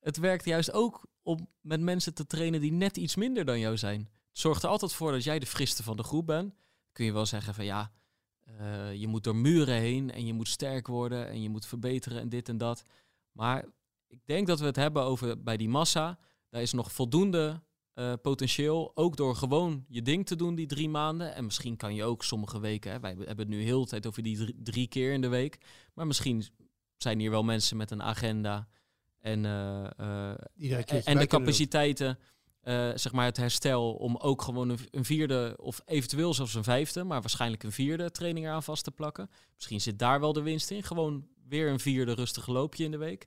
het 0.00 0.16
werkt 0.16 0.44
juist 0.44 0.72
ook 0.72 1.06
om 1.22 1.48
met 1.60 1.80
mensen 1.80 2.14
te 2.14 2.26
trainen 2.26 2.60
die 2.60 2.72
net 2.72 2.96
iets 2.96 3.16
minder 3.16 3.44
dan 3.44 3.58
jou 3.58 3.76
zijn. 3.76 4.00
Het 4.00 4.38
zorgt 4.38 4.62
er 4.62 4.68
altijd 4.68 4.92
voor 4.92 5.12
dat 5.12 5.24
jij 5.24 5.38
de 5.38 5.46
friste 5.46 5.82
van 5.82 5.96
de 5.96 6.02
groep 6.02 6.26
bent. 6.26 6.54
Kun 6.92 7.04
je 7.04 7.12
wel 7.12 7.26
zeggen 7.26 7.54
van 7.54 7.64
ja, 7.64 7.92
uh, 8.60 8.94
je 8.94 9.06
moet 9.06 9.24
door 9.24 9.36
muren 9.36 9.74
heen 9.74 10.10
en 10.10 10.26
je 10.26 10.32
moet 10.32 10.48
sterk 10.48 10.86
worden 10.86 11.28
en 11.28 11.42
je 11.42 11.48
moet 11.48 11.66
verbeteren 11.66 12.20
en 12.20 12.28
dit 12.28 12.48
en 12.48 12.58
dat. 12.58 12.84
Maar 13.32 13.64
ik 14.06 14.20
denk 14.24 14.46
dat 14.46 14.60
we 14.60 14.66
het 14.66 14.76
hebben 14.76 15.02
over 15.02 15.42
bij 15.42 15.56
die 15.56 15.68
massa. 15.68 16.18
Daar 16.56 16.64
is 16.64 16.72
nog 16.72 16.92
voldoende 16.92 17.62
uh, 17.94 18.12
potentieel. 18.22 18.92
Ook 18.94 19.16
door 19.16 19.36
gewoon 19.36 19.84
je 19.88 20.02
ding 20.02 20.26
te 20.26 20.36
doen 20.36 20.54
die 20.54 20.66
drie 20.66 20.88
maanden. 20.88 21.34
En 21.34 21.44
misschien 21.44 21.76
kan 21.76 21.94
je 21.94 22.04
ook 22.04 22.24
sommige 22.24 22.60
weken. 22.60 22.90
Hè, 22.92 23.00
wij 23.00 23.10
hebben 23.10 23.38
het 23.38 23.48
nu 23.48 23.62
heel 23.62 23.80
de 23.80 23.88
tijd 23.88 24.06
over 24.06 24.22
die 24.22 24.62
drie, 24.62 24.86
keer 24.86 25.12
in 25.12 25.20
de 25.20 25.28
week. 25.28 25.58
Maar 25.94 26.06
misschien 26.06 26.44
zijn 26.96 27.18
hier 27.18 27.30
wel 27.30 27.42
mensen 27.42 27.76
met 27.76 27.90
een 27.90 28.02
agenda. 28.02 28.68
En, 29.20 29.44
uh, 29.44 29.84
en 31.04 31.18
de 31.18 31.26
capaciteiten 31.26 32.18
zeg 32.94 33.12
maar 33.12 33.24
het 33.24 33.36
herstel 33.36 33.92
om 33.92 34.16
ook 34.16 34.42
gewoon 34.42 34.68
een, 34.68 34.78
een, 34.90 35.04
vierde 35.04 35.54
of 35.60 35.80
eventueel 35.84 36.34
zelfs 36.34 36.54
een 36.54 36.64
vijfde, 36.64 37.04
maar 37.04 37.20
waarschijnlijk 37.20 37.62
een 37.62 37.72
vierde 37.72 38.10
training 38.10 38.46
eraan 38.46 38.62
vast 38.62 38.84
te 38.84 38.90
plakken. 38.90 39.30
Misschien 39.54 39.80
zit 39.80 39.98
daar 39.98 40.20
wel 40.20 40.32
de 40.32 40.42
winst 40.42 40.70
in. 40.70 40.82
Gewoon 40.82 41.26
weer 41.48 41.68
een 41.68 41.80
vierde 41.80 42.12
rustige 42.12 42.52
loopje 42.52 42.84
in 42.84 42.90
de 42.90 42.96
week. 42.96 43.26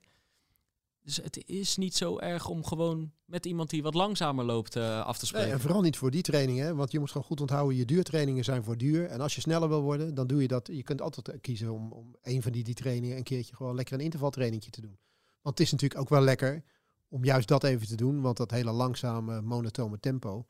Dus 1.02 1.16
het 1.16 1.46
is 1.46 1.76
niet 1.76 1.96
zo 1.96 2.18
erg 2.18 2.48
om 2.48 2.64
gewoon 2.64 3.12
met 3.24 3.46
iemand 3.46 3.70
die 3.70 3.82
wat 3.82 3.94
langzamer 3.94 4.44
loopt 4.44 4.76
uh, 4.76 5.04
af 5.04 5.18
te 5.18 5.26
spreken. 5.26 5.46
Nee, 5.46 5.56
en 5.56 5.62
vooral 5.62 5.80
niet 5.80 5.96
voor 5.96 6.10
die 6.10 6.22
trainingen, 6.22 6.76
want 6.76 6.92
je 6.92 6.98
moet 6.98 7.10
gewoon 7.10 7.26
goed 7.26 7.40
onthouden, 7.40 7.76
je 7.76 7.84
duurtrainingen 7.84 8.44
zijn 8.44 8.64
voor 8.64 8.76
duur. 8.76 9.06
En 9.06 9.20
als 9.20 9.34
je 9.34 9.40
sneller 9.40 9.68
wil 9.68 9.82
worden, 9.82 10.14
dan 10.14 10.26
doe 10.26 10.42
je 10.42 10.48
dat. 10.48 10.66
Je 10.72 10.82
kunt 10.82 11.02
altijd 11.02 11.40
kiezen 11.40 11.70
om, 11.70 11.92
om 11.92 12.16
een 12.22 12.42
van 12.42 12.52
die, 12.52 12.64
die 12.64 12.74
trainingen 12.74 13.16
een 13.16 13.22
keertje 13.22 13.56
gewoon 13.56 13.74
lekker 13.74 13.94
een 13.94 14.04
intervaltraining 14.04 14.62
te 14.62 14.80
doen. 14.80 14.98
Want 15.42 15.58
het 15.58 15.66
is 15.66 15.72
natuurlijk 15.72 16.00
ook 16.00 16.08
wel 16.08 16.22
lekker 16.22 16.62
om 17.08 17.24
juist 17.24 17.48
dat 17.48 17.64
even 17.64 17.86
te 17.86 17.96
doen. 17.96 18.20
Want 18.20 18.36
dat 18.36 18.50
hele 18.50 18.72
langzame, 18.72 19.40
monotone 19.40 20.00
tempo 20.00 20.46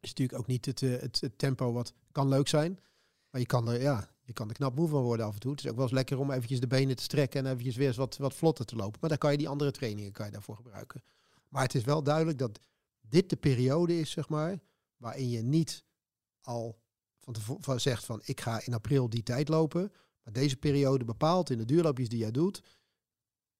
is 0.00 0.08
natuurlijk 0.08 0.38
ook 0.38 0.46
niet 0.46 0.66
het, 0.66 0.82
eh, 0.82 1.00
het, 1.00 1.20
het, 1.20 1.38
tempo 1.38 1.72
wat 1.72 1.92
kan 2.12 2.28
leuk 2.28 2.48
zijn. 2.48 2.80
Maar 3.30 3.40
je 3.40 3.46
kan 3.46 3.68
er, 3.68 3.80
ja, 3.80 4.10
je 4.30 4.36
kan 4.36 4.48
er 4.48 4.54
knap 4.54 4.76
moe 4.76 4.88
van 4.88 5.02
worden 5.02 5.26
af 5.26 5.34
en 5.34 5.40
toe. 5.40 5.50
Het 5.50 5.60
is 5.60 5.70
ook 5.70 5.76
wel 5.76 5.84
eens 5.84 5.94
lekker 5.94 6.18
om 6.18 6.30
eventjes 6.30 6.60
de 6.60 6.66
benen 6.66 6.96
te 6.96 7.02
strekken 7.02 7.44
en 7.44 7.50
eventjes 7.50 7.76
weer 7.76 7.86
eens 7.86 7.96
wat, 7.96 8.16
wat 8.16 8.34
vlotter 8.34 8.64
te 8.64 8.76
lopen. 8.76 8.98
Maar 9.00 9.08
dan 9.08 9.18
kan 9.18 9.30
je 9.30 9.38
die 9.38 9.48
andere 9.48 9.70
trainingen 9.70 10.12
kan 10.12 10.26
je 10.26 10.32
daarvoor 10.32 10.56
gebruiken. 10.56 11.02
Maar 11.48 11.62
het 11.62 11.74
is 11.74 11.84
wel 11.84 12.02
duidelijk 12.02 12.38
dat 12.38 12.60
dit 13.00 13.30
de 13.30 13.36
periode 13.36 14.00
is, 14.00 14.10
zeg 14.10 14.28
maar, 14.28 14.58
waarin 14.96 15.30
je 15.30 15.42
niet 15.42 15.84
al 16.40 16.78
van 17.18 17.32
tevoren 17.32 17.80
zegt 17.80 18.04
van 18.04 18.20
ik 18.24 18.40
ga 18.40 18.64
in 18.64 18.74
april 18.74 19.08
die 19.08 19.22
tijd 19.22 19.48
lopen. 19.48 19.92
Maar 20.22 20.32
deze 20.32 20.56
periode 20.56 21.04
bepaalt 21.04 21.50
in 21.50 21.58
de 21.58 21.64
duurloopjes 21.64 22.08
die 22.08 22.18
jij 22.18 22.30
doet, 22.30 22.62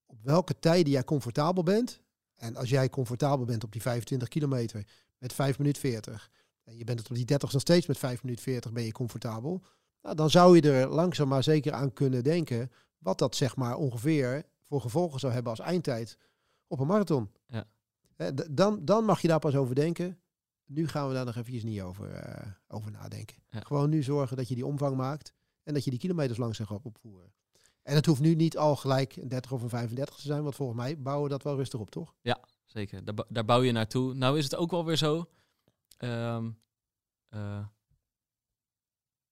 op 0.05 0.23
welke 0.23 0.59
tijden 0.59 0.91
jij 0.91 1.03
comfortabel 1.03 1.63
bent. 1.63 2.01
En 2.35 2.55
als 2.55 2.69
jij 2.69 2.89
comfortabel 2.89 3.45
bent 3.45 3.63
op 3.63 3.71
die 3.71 3.81
25 3.81 4.27
kilometer 4.27 4.87
met 5.17 5.33
5 5.33 5.57
minuten 5.57 5.81
40. 5.81 6.31
En 6.63 6.77
je 6.77 6.83
bent 6.83 6.99
het 6.99 7.09
op 7.09 7.15
die 7.15 7.25
30 7.25 7.51
nog 7.51 7.61
steeds 7.61 7.87
met 7.87 7.97
5 7.97 8.23
minuten 8.23 8.43
40 8.43 8.71
ben 8.71 8.83
je 8.83 8.91
comfortabel. 8.91 9.63
Nou, 10.01 10.15
dan 10.15 10.29
zou 10.29 10.55
je 10.55 10.71
er 10.71 10.87
langzaam 10.87 11.27
maar 11.27 11.43
zeker 11.43 11.73
aan 11.73 11.93
kunnen 11.93 12.23
denken. 12.23 12.71
Wat 12.97 13.17
dat 13.17 13.35
zeg 13.35 13.55
maar 13.55 13.75
ongeveer 13.75 14.43
voor 14.63 14.81
gevolgen 14.81 15.19
zou 15.19 15.33
hebben 15.33 15.51
als 15.51 15.59
eindtijd 15.59 16.17
op 16.67 16.79
een 16.79 16.87
marathon. 16.87 17.31
Ja. 17.47 17.65
Dan, 18.51 18.85
dan 18.85 19.05
mag 19.05 19.21
je 19.21 19.27
daar 19.27 19.39
pas 19.39 19.55
over 19.55 19.75
denken. 19.75 20.19
Nu 20.65 20.87
gaan 20.87 21.07
we 21.07 21.13
daar 21.13 21.25
nog 21.25 21.35
eventjes 21.35 21.63
niet 21.63 21.81
over, 21.81 22.09
uh, 22.09 22.51
over 22.67 22.91
nadenken. 22.91 23.37
Gewoon 23.49 23.89
nu 23.89 24.03
zorgen 24.03 24.37
dat 24.37 24.47
je 24.47 24.55
die 24.55 24.65
omvang 24.65 24.95
maakt. 24.95 25.33
En 25.63 25.73
dat 25.73 25.83
je 25.83 25.89
die 25.89 25.99
kilometers 25.99 26.37
langzaam 26.37 26.65
gaat 26.65 26.85
opvoeren. 26.85 27.33
En 27.83 27.95
het 27.95 28.05
hoeft 28.05 28.21
nu 28.21 28.35
niet 28.35 28.57
al 28.57 28.75
gelijk 28.75 29.15
een 29.15 29.27
30 29.27 29.51
of 29.51 29.61
een 29.61 29.69
35 29.69 30.15
te 30.15 30.21
zijn, 30.21 30.43
want 30.43 30.55
volgens 30.55 30.77
mij 30.77 31.01
bouwen 31.01 31.23
we 31.23 31.29
dat 31.29 31.43
wel 31.43 31.55
rustig 31.55 31.79
op, 31.79 31.89
toch? 31.89 32.13
Ja, 32.21 32.39
zeker. 32.65 33.05
Daar, 33.05 33.25
daar 33.29 33.45
bouw 33.45 33.61
je 33.61 33.71
naartoe. 33.71 34.13
Nou 34.13 34.37
is 34.37 34.43
het 34.43 34.55
ook 34.55 34.71
wel 34.71 34.85
weer 34.85 34.95
zo. 34.95 35.29
Um, 35.97 36.59
uh, 37.29 37.65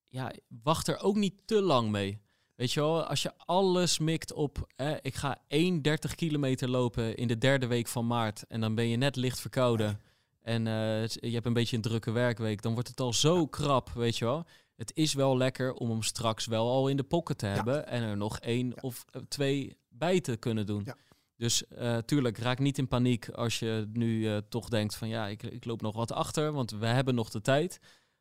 ja, 0.09 0.31
wacht 0.63 0.87
er 0.87 0.99
ook 0.99 1.15
niet 1.15 1.41
te 1.45 1.61
lang 1.61 1.89
mee. 1.89 2.21
Weet 2.55 2.71
je 2.71 2.79
wel, 2.79 3.03
als 3.03 3.21
je 3.21 3.31
alles 3.37 3.99
mikt 3.99 4.33
op, 4.33 4.67
ik 5.01 5.15
ga 5.15 5.41
31 5.47 6.15
kilometer 6.15 6.69
lopen 6.69 7.17
in 7.17 7.27
de 7.27 7.37
derde 7.37 7.67
week 7.67 7.87
van 7.87 8.07
maart 8.07 8.43
en 8.47 8.61
dan 8.61 8.75
ben 8.75 8.87
je 8.87 8.97
net 8.97 9.15
licht 9.15 9.39
verkouden 9.39 10.01
en 10.41 10.65
uh, 10.65 11.07
je 11.07 11.31
hebt 11.31 11.45
een 11.45 11.53
beetje 11.53 11.75
een 11.75 11.81
drukke 11.81 12.11
werkweek, 12.11 12.61
dan 12.61 12.73
wordt 12.73 12.87
het 12.87 12.99
al 12.99 13.13
zo 13.13 13.47
krap, 13.47 13.89
weet 13.89 14.17
je 14.17 14.25
wel 14.25 14.45
het 14.79 14.91
is 14.95 15.13
wel 15.13 15.37
lekker 15.37 15.73
om 15.73 15.89
hem 15.89 16.03
straks 16.03 16.45
wel 16.45 16.69
al 16.69 16.87
in 16.87 16.97
de 16.97 17.03
pocket 17.03 17.37
te 17.37 17.45
hebben 17.45 17.87
en 17.87 18.03
er 18.03 18.17
nog 18.17 18.39
één 18.39 18.83
of 18.83 19.05
eh, 19.11 19.21
twee 19.27 19.77
bij 19.89 20.21
te 20.21 20.37
kunnen 20.37 20.65
doen. 20.65 20.87
Dus 21.35 21.63
uh, 21.79 21.97
tuurlijk, 21.97 22.37
raak 22.37 22.59
niet 22.59 22.77
in 22.77 22.87
paniek 22.87 23.29
als 23.29 23.59
je 23.59 23.89
nu 23.93 24.19
uh, 24.19 24.37
toch 24.49 24.69
denkt 24.69 24.95
van 24.95 25.07
ja, 25.07 25.27
ik, 25.27 25.43
ik 25.43 25.65
loop 25.65 25.81
nog 25.81 25.95
wat 25.95 26.11
achter, 26.11 26.51
want 26.51 26.71
we 26.71 26.85
hebben 26.85 27.15
nog 27.15 27.29
de 27.29 27.41
tijd. 27.41 27.79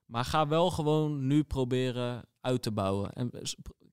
Maar 0.08 0.24
ga 0.24 0.48
wel 0.48 0.70
gewoon 0.70 1.26
nu 1.26 1.42
proberen 1.42 2.28
uit 2.40 2.62
te 2.62 2.72
bouwen. 2.72 3.12
En 3.12 3.30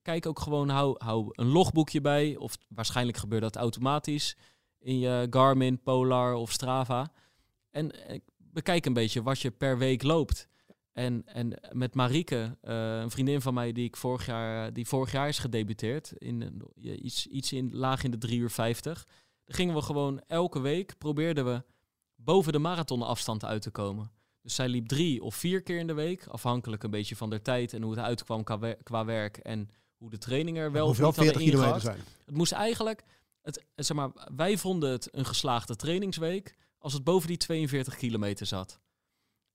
kijk 0.02 0.26
ook 0.26 0.40
gewoon, 0.40 0.68
hou, 0.68 0.94
hou 0.98 1.28
een 1.32 1.46
logboekje 1.46 2.00
bij. 2.00 2.36
Of 2.36 2.56
waarschijnlijk 2.68 3.18
gebeurt 3.18 3.42
dat 3.42 3.56
automatisch 3.56 4.36
in 4.78 4.98
je 4.98 5.26
Garmin, 5.30 5.82
Polar 5.82 6.34
of 6.34 6.52
Strava. 6.52 7.12
En 7.70 7.90
bekijk 8.36 8.86
een 8.86 8.92
beetje 8.92 9.22
wat 9.22 9.40
je 9.40 9.50
per 9.50 9.78
week 9.78 10.02
loopt. 10.02 10.48
En, 10.92 11.22
en 11.26 11.60
met 11.72 11.94
Marieke, 11.94 12.58
uh, 12.62 12.98
een 13.00 13.10
vriendin 13.10 13.40
van 13.40 13.54
mij 13.54 13.72
die 13.72 13.84
ik 13.84 13.96
vorig 13.96 14.26
jaar, 14.26 14.72
die 14.72 14.86
vorig 14.86 15.12
jaar 15.12 15.28
is 15.28 15.38
gedebuteerd, 15.38 16.12
in, 16.12 16.62
iets, 16.76 17.26
iets 17.26 17.52
in, 17.52 17.76
laag 17.76 18.04
in 18.04 18.10
de 18.10 18.18
3 18.18 18.38
uur 18.38 18.50
50. 18.50 19.06
Dan 19.44 19.56
gingen 19.56 19.74
we 19.74 19.82
gewoon 19.82 20.20
elke 20.26 20.60
week, 20.60 20.98
probeerden 20.98 21.44
we 21.44 21.62
boven 22.14 22.52
de 22.52 22.58
marathonafstand 22.58 23.44
uit 23.44 23.62
te 23.62 23.70
komen. 23.70 24.10
Dus 24.46 24.54
zij 24.54 24.68
liep 24.68 24.88
drie 24.88 25.22
of 25.22 25.34
vier 25.34 25.62
keer 25.62 25.78
in 25.78 25.86
de 25.86 25.94
week, 25.94 26.26
afhankelijk 26.26 26.82
een 26.82 26.90
beetje 26.90 27.16
van 27.16 27.30
de 27.30 27.42
tijd 27.42 27.72
en 27.72 27.82
hoe 27.82 27.90
het 27.90 28.04
uitkwam 28.04 28.44
qua, 28.44 28.74
qua 28.82 29.04
werk 29.04 29.36
en 29.36 29.70
hoe 29.96 30.10
de 30.10 30.18
training 30.18 30.58
er 30.58 30.72
wel 30.72 30.88
of 30.88 31.00
niet 31.00 31.14
40 31.14 31.42
kilometer 31.42 31.80
zijn. 31.80 32.00
Het 32.24 32.34
moest 32.34 32.52
eigenlijk, 32.52 33.04
het, 33.42 33.64
zeg 33.74 33.96
maar, 33.96 34.10
wij 34.36 34.58
vonden 34.58 34.90
het 34.90 35.08
een 35.14 35.26
geslaagde 35.26 35.76
trainingsweek 35.76 36.56
als 36.78 36.92
het 36.92 37.04
boven 37.04 37.28
die 37.28 37.36
42 37.36 37.96
kilometer 37.96 38.46
zat. 38.46 38.80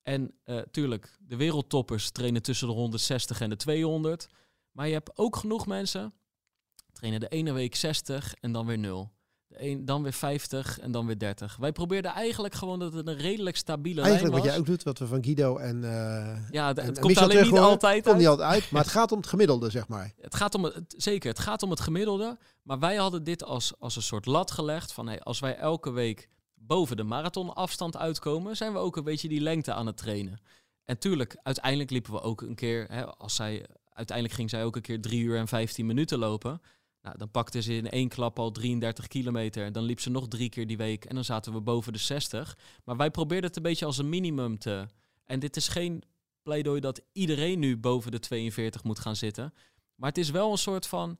En 0.01 0.33
uh, 0.45 0.59
tuurlijk, 0.71 1.17
de 1.19 1.35
wereldtoppers 1.35 2.09
trainen 2.09 2.41
tussen 2.41 2.67
de 2.67 2.73
160 2.73 3.41
en 3.41 3.49
de 3.49 3.55
200. 3.55 4.27
Maar 4.71 4.87
je 4.87 4.93
hebt 4.93 5.17
ook 5.17 5.35
genoeg 5.35 5.67
mensen 5.67 6.13
trainen 6.91 7.19
de 7.19 7.27
ene 7.27 7.51
week 7.51 7.75
60 7.75 8.33
en 8.33 8.51
dan 8.51 8.65
weer 8.65 8.79
0. 8.79 9.11
Een, 9.53 9.85
dan 9.85 10.03
weer 10.03 10.13
50 10.13 10.79
en 10.79 10.91
dan 10.91 11.05
weer 11.05 11.19
30. 11.19 11.57
Wij 11.59 11.71
probeerden 11.71 12.11
eigenlijk 12.11 12.53
gewoon 12.53 12.79
dat 12.79 12.93
het 12.93 13.07
een 13.07 13.17
redelijk 13.17 13.57
stabiele 13.57 14.01
eigenlijk 14.01 14.33
lijn 14.33 14.43
was. 14.43 14.43
Eigenlijk 14.43 14.45
wat 14.45 14.51
jij 14.51 14.59
ook 14.59 14.65
doet, 14.65 14.83
wat 14.83 14.99
we 14.99 15.07
van 15.07 15.23
Guido 15.23 15.57
en 15.57 15.83
uh, 15.83 16.51
Ja, 16.51 16.73
het 16.73 16.99
komt 16.99 17.17
alleen 17.17 17.43
niet 17.43 17.57
altijd 17.59 18.03
komt 18.03 18.17
niet 18.17 18.27
altijd 18.27 18.49
uit. 18.49 18.71
Maar 18.71 18.81
het 18.81 18.91
gaat 18.91 19.11
om 19.11 19.17
het 19.17 19.27
gemiddelde, 19.27 19.69
zeg 19.69 19.87
maar. 19.87 20.13
Het 20.21 20.35
gaat 20.35 20.55
om 20.55 20.63
het, 20.63 20.93
zeker, 20.97 21.29
het 21.29 21.39
gaat 21.39 21.63
om 21.63 21.69
het 21.69 21.79
gemiddelde. 21.79 22.37
Maar 22.63 22.79
wij 22.79 22.95
hadden 22.95 23.23
dit 23.23 23.43
als, 23.43 23.73
als 23.79 23.95
een 23.95 24.01
soort 24.01 24.25
lat 24.25 24.51
gelegd. 24.51 24.93
Van 24.93 25.07
hey, 25.07 25.21
als 25.21 25.39
wij 25.39 25.57
elke 25.57 25.91
week 25.91 26.29
boven 26.53 26.97
de 26.97 27.03
marathonafstand 27.03 27.97
uitkomen, 27.97 28.57
zijn 28.57 28.73
we 28.73 28.79
ook 28.79 28.95
een 28.95 29.03
beetje 29.03 29.27
die 29.27 29.41
lengte 29.41 29.73
aan 29.73 29.85
het 29.85 29.97
trainen. 29.97 30.41
En 30.85 30.97
tuurlijk, 30.97 31.37
uiteindelijk 31.43 31.89
liepen 31.89 32.13
we 32.13 32.21
ook 32.21 32.41
een 32.41 32.55
keer, 32.55 32.85
hè, 32.89 33.05
als 33.05 33.35
zij, 33.35 33.65
uiteindelijk 33.89 34.37
ging 34.37 34.49
zij 34.49 34.63
ook 34.65 34.75
een 34.75 34.81
keer 34.81 35.01
3 35.01 35.23
uur 35.23 35.37
en 35.37 35.47
15 35.47 35.85
minuten 35.85 36.19
lopen. 36.19 36.61
Nou, 37.01 37.17
dan 37.17 37.31
pakte 37.31 37.61
ze 37.61 37.73
in 37.73 37.89
één 37.89 38.09
klap 38.09 38.39
al 38.39 38.51
33 38.51 39.07
kilometer. 39.07 39.71
Dan 39.71 39.83
liep 39.83 39.99
ze 39.99 40.09
nog 40.09 40.27
drie 40.27 40.49
keer 40.49 40.67
die 40.67 40.77
week 40.77 41.05
en 41.05 41.15
dan 41.15 41.23
zaten 41.23 41.53
we 41.53 41.61
boven 41.61 41.93
de 41.93 41.99
60. 41.99 42.57
Maar 42.83 42.97
wij 42.97 43.11
probeerden 43.11 43.47
het 43.47 43.57
een 43.57 43.63
beetje 43.63 43.85
als 43.85 43.97
een 43.97 44.09
minimum 44.09 44.57
te. 44.57 44.87
En 45.25 45.39
dit 45.39 45.55
is 45.55 45.67
geen 45.67 46.03
pleidooi 46.41 46.79
dat 46.79 47.01
iedereen 47.11 47.59
nu 47.59 47.77
boven 47.77 48.11
de 48.11 48.19
42 48.19 48.83
moet 48.83 48.99
gaan 48.99 49.15
zitten. 49.15 49.53
Maar 49.95 50.09
het 50.09 50.17
is 50.17 50.29
wel 50.29 50.51
een 50.51 50.57
soort 50.57 50.87
van. 50.87 51.19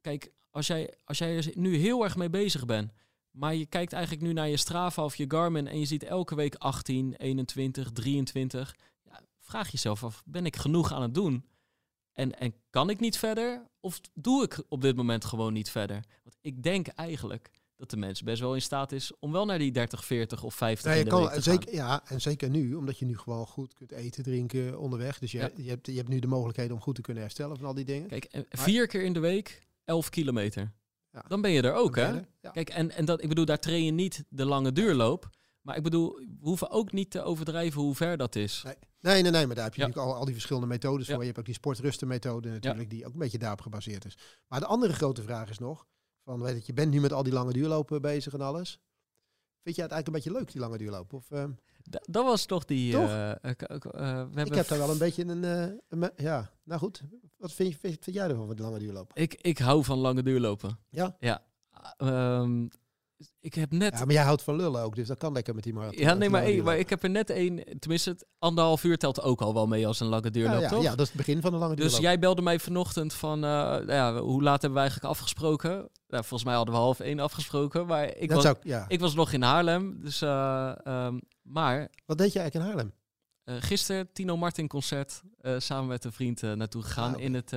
Kijk, 0.00 0.32
als 0.50 0.66
jij, 0.66 0.94
als 1.04 1.18
jij 1.18 1.36
er 1.36 1.50
nu 1.54 1.76
heel 1.76 2.04
erg 2.04 2.16
mee 2.16 2.30
bezig 2.30 2.64
bent 2.64 2.92
maar 3.36 3.54
je 3.54 3.66
kijkt 3.66 3.92
eigenlijk 3.92 4.24
nu 4.24 4.32
naar 4.32 4.48
je 4.48 4.56
Strava 4.56 5.04
of 5.04 5.16
je 5.16 5.24
Garmin 5.28 5.66
en 5.66 5.78
je 5.78 5.84
ziet 5.84 6.02
elke 6.02 6.34
week 6.34 6.54
18, 6.54 7.14
21, 7.14 7.92
23. 7.92 8.76
Ja, 9.02 9.20
vraag 9.40 9.70
jezelf 9.70 10.04
af, 10.04 10.22
ben 10.24 10.46
ik 10.46 10.56
genoeg 10.56 10.92
aan 10.92 11.02
het 11.02 11.14
doen? 11.14 11.44
En, 12.16 12.38
en 12.38 12.54
kan 12.70 12.90
ik 12.90 13.00
niet 13.00 13.18
verder? 13.18 13.66
Of 13.80 14.00
doe 14.14 14.42
ik 14.42 14.62
op 14.68 14.82
dit 14.82 14.96
moment 14.96 15.24
gewoon 15.24 15.52
niet 15.52 15.70
verder? 15.70 16.04
Want 16.22 16.36
ik 16.40 16.62
denk 16.62 16.86
eigenlijk 16.86 17.50
dat 17.76 17.90
de 17.90 17.96
mens 17.96 18.22
best 18.22 18.40
wel 18.40 18.54
in 18.54 18.62
staat 18.62 18.92
is 18.92 19.12
om 19.18 19.32
wel 19.32 19.44
naar 19.44 19.58
die 19.58 19.72
30, 19.72 20.04
40 20.04 20.42
of 20.42 20.54
50 20.54 20.92
ja, 20.92 20.98
je 20.98 21.06
kan, 21.06 21.30
te 21.30 21.40
zeker, 21.40 21.74
Ja, 21.74 22.02
en 22.04 22.20
zeker 22.20 22.50
nu, 22.50 22.74
omdat 22.74 22.98
je 22.98 23.04
nu 23.04 23.18
gewoon 23.18 23.46
goed 23.46 23.74
kunt 23.74 23.92
eten, 23.92 24.22
drinken 24.22 24.78
onderweg. 24.78 25.18
Dus 25.18 25.32
je, 25.32 25.52
je, 25.56 25.68
hebt, 25.68 25.86
je 25.86 25.96
hebt 25.96 26.08
nu 26.08 26.18
de 26.18 26.26
mogelijkheid 26.26 26.70
om 26.70 26.80
goed 26.80 26.94
te 26.94 27.00
kunnen 27.00 27.22
herstellen 27.22 27.56
van 27.56 27.66
al 27.66 27.74
die 27.74 27.84
dingen. 27.84 28.08
Kijk, 28.08 28.44
vier 28.48 28.86
keer 28.86 29.02
in 29.02 29.12
de 29.12 29.20
week 29.20 29.66
11 29.84 30.10
kilometer. 30.10 30.72
Ja. 31.10 31.24
Dan 31.28 31.40
ben 31.40 31.50
je 31.50 31.62
er 31.62 31.74
ook, 31.74 31.96
hè? 31.96 32.20
Kijk, 32.52 32.68
en, 32.68 32.90
en 32.90 33.04
dat, 33.04 33.22
ik 33.22 33.28
bedoel, 33.28 33.44
daar 33.44 33.58
train 33.58 33.84
je 33.84 33.92
niet 33.92 34.24
de 34.28 34.44
lange 34.44 34.72
duurloop. 34.72 35.30
Maar 35.66 35.76
ik 35.76 35.82
bedoel, 35.82 36.14
we 36.14 36.36
hoeven 36.40 36.70
ook 36.70 36.92
niet 36.92 37.10
te 37.10 37.22
overdrijven 37.22 37.80
hoe 37.80 37.94
ver 37.94 38.16
dat 38.16 38.34
is. 38.34 38.62
Nee, 38.64 38.74
nee, 39.00 39.22
nee, 39.22 39.30
nee 39.30 39.46
maar 39.46 39.54
daar 39.54 39.64
heb 39.64 39.74
je 39.74 39.80
natuurlijk 39.80 40.08
al, 40.08 40.14
al 40.14 40.24
die 40.24 40.34
verschillende 40.34 40.66
methodes 40.66 41.06
voor. 41.06 41.18
Je 41.18 41.24
hebt 41.24 41.38
ook 41.38 41.44
die 41.44 41.54
sportrustenmethode 41.54 42.48
natuurlijk, 42.48 42.90
die 42.90 43.06
ook 43.06 43.12
een 43.12 43.18
beetje 43.18 43.38
daarop 43.38 43.60
gebaseerd 43.60 44.04
is. 44.04 44.18
Maar 44.46 44.60
de 44.60 44.66
andere 44.66 44.92
grote 44.92 45.22
vraag 45.22 45.50
is 45.50 45.58
nog, 45.58 45.86
van, 46.24 46.42
weet 46.42 46.54
het, 46.54 46.66
je 46.66 46.72
bent 46.72 46.90
nu 46.90 47.00
met 47.00 47.12
al 47.12 47.22
die 47.22 47.32
lange 47.32 47.52
duurlopen 47.52 48.02
bezig 48.02 48.32
en 48.32 48.40
alles. 48.40 48.80
Vind 49.62 49.76
je 49.76 49.82
het 49.82 49.90
eigenlijk 49.92 50.06
een 50.06 50.12
beetje 50.12 50.38
leuk, 50.38 50.52
die 50.52 50.60
lange 50.60 50.78
duurlopen? 50.78 51.18
Of, 51.18 51.30
uh, 51.30 51.44
dat 52.02 52.24
was 52.24 52.46
toch 52.46 52.64
die... 52.64 52.92
Toch? 52.92 53.08
Uh, 53.10 53.28
uh, 53.28 53.34
we 53.42 53.96
hebben 53.96 54.46
ik 54.46 54.54
heb 54.54 54.68
daar 54.68 54.78
wel 54.78 54.90
een 54.90 54.98
beetje 54.98 55.24
een... 55.24 55.42
een 55.88 56.10
ja, 56.16 56.50
nou 56.64 56.80
goed. 56.80 57.02
Wat 57.36 57.52
vind, 57.52 57.72
je, 57.72 57.78
vind, 57.78 57.98
vind 58.00 58.16
jij 58.16 58.28
ervan, 58.28 58.46
van 58.46 58.56
de 58.56 58.62
lange 58.62 58.78
duurlopen? 58.78 59.22
Ik, 59.22 59.34
ik 59.34 59.58
hou 59.58 59.84
van 59.84 59.98
lange 59.98 60.22
duurlopen. 60.22 60.78
Ja? 60.90 61.16
Ja. 61.18 61.44
Um, 61.98 62.68
ik 63.40 63.54
heb 63.54 63.72
net... 63.72 63.98
Ja, 63.98 64.04
maar 64.04 64.14
jij 64.14 64.24
houdt 64.24 64.42
van 64.42 64.56
lullen 64.56 64.82
ook, 64.82 64.94
dus 64.94 65.06
dat 65.06 65.18
kan 65.18 65.32
lekker 65.32 65.54
met 65.54 65.64
die 65.64 65.72
marathon. 65.72 66.02
Ja, 66.02 66.14
nee, 66.14 66.30
maar, 66.30 66.42
één, 66.42 66.64
maar 66.64 66.78
ik 66.78 66.90
heb 66.90 67.02
er 67.02 67.10
net 67.10 67.30
één... 67.30 67.78
Tenminste, 67.78 68.10
het 68.10 68.26
anderhalf 68.38 68.84
uur 68.84 68.98
telt 68.98 69.22
ook 69.22 69.40
al 69.40 69.54
wel 69.54 69.66
mee 69.66 69.86
als 69.86 70.00
een 70.00 70.06
lange 70.06 70.30
duurloop, 70.30 70.54
ja, 70.54 70.60
ja, 70.60 70.68
toch? 70.68 70.82
Ja, 70.82 70.90
dat 70.90 71.00
is 71.00 71.06
het 71.06 71.16
begin 71.16 71.40
van 71.40 71.50
de 71.50 71.58
lange 71.58 71.74
duurloop. 71.74 71.92
Dus 71.92 72.02
jij 72.02 72.18
belde 72.18 72.42
mij 72.42 72.58
vanochtend 72.58 73.14
van... 73.14 73.44
Uh, 73.44 73.78
ja, 73.86 74.18
hoe 74.18 74.42
laat 74.42 74.60
hebben 74.60 74.72
we 74.72 74.86
eigenlijk 74.86 75.10
afgesproken? 75.10 75.70
Nou, 76.08 76.24
volgens 76.24 76.44
mij 76.44 76.54
hadden 76.54 76.74
we 76.74 76.80
half 76.80 77.00
één 77.00 77.20
afgesproken, 77.20 77.86
maar 77.86 78.16
ik, 78.16 78.32
was, 78.32 78.42
zou, 78.42 78.56
ja. 78.62 78.84
ik 78.88 79.00
was 79.00 79.14
nog 79.14 79.32
in 79.32 79.42
Haarlem. 79.42 80.00
Dus, 80.00 80.22
uh, 80.22 80.72
um, 80.84 81.20
maar... 81.42 81.88
Wat 82.06 82.18
deed 82.18 82.32
je 82.32 82.38
eigenlijk 82.38 82.54
in 82.54 82.60
Haarlem? 82.60 82.92
Uh, 83.44 83.54
gisteren, 83.58 84.12
Tino 84.12 84.36
Martin 84.36 84.68
concert, 84.68 85.22
samen 85.58 85.86
met 85.86 86.04
een 86.04 86.12
vriend 86.12 86.42
naartoe 86.42 86.82
gegaan 86.82 87.14
ah, 87.14 87.20
in 87.20 87.34
het 87.34 87.52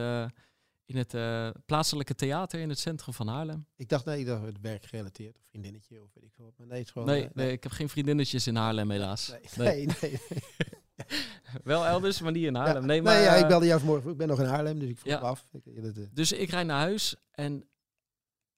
in 0.90 0.98
het 0.98 1.14
uh, 1.14 1.50
plaatselijke 1.66 2.16
theater 2.16 2.60
in 2.60 2.70
het 2.70 2.80
centrum 2.80 3.14
van 3.14 3.28
Haarlem. 3.28 3.66
Ik 3.76 3.90
dacht, 3.90 4.06
nee, 4.06 4.26
dat 4.26 4.42
het 4.42 4.60
werk 4.62 4.86
gerelateerd 4.86 5.38
of 5.38 5.46
vriendinnetje 5.50 6.02
of 6.04 6.14
weet 6.14 6.24
ik 6.24 6.32
veel. 6.36 6.54
Maar 6.58 6.68
nee, 6.68 6.86
gewoon, 6.86 7.08
nee, 7.08 7.24
uh, 7.24 7.30
nee, 7.34 7.52
ik 7.52 7.64
heb 7.64 7.72
geen 7.72 7.90
vriendinnetjes 7.90 8.48
in 8.48 8.56
Haarlem 8.56 8.92
helaas. 8.92 9.34
Nee, 9.56 9.86
nee, 9.86 9.88
nee. 10.02 10.20
Wel 11.64 11.86
elders, 11.86 12.22
maar 12.22 12.32
niet 12.32 12.46
in 12.46 12.56
Haarlem. 12.56 12.82
Ja, 12.82 12.88
nee, 12.88 13.02
maar, 13.02 13.16
nee, 13.16 13.24
ja, 13.24 13.36
ik 13.36 13.48
belde 13.48 13.66
jou 13.66 13.80
vanmorgen. 13.80 14.12
Ik 14.12 14.18
ben 14.18 14.28
nog 14.28 14.40
in 14.40 14.46
Haarlem, 14.46 14.80
dus 14.80 14.90
ik 14.90 14.98
vroeg 14.98 15.14
ja. 15.14 15.20
af. 15.20 15.46
Ik, 15.52 15.66
uh, 15.66 16.08
dus 16.14 16.32
ik 16.32 16.50
rijd 16.50 16.68
naar 16.68 16.80
huis 16.80 17.16
en 17.32 17.70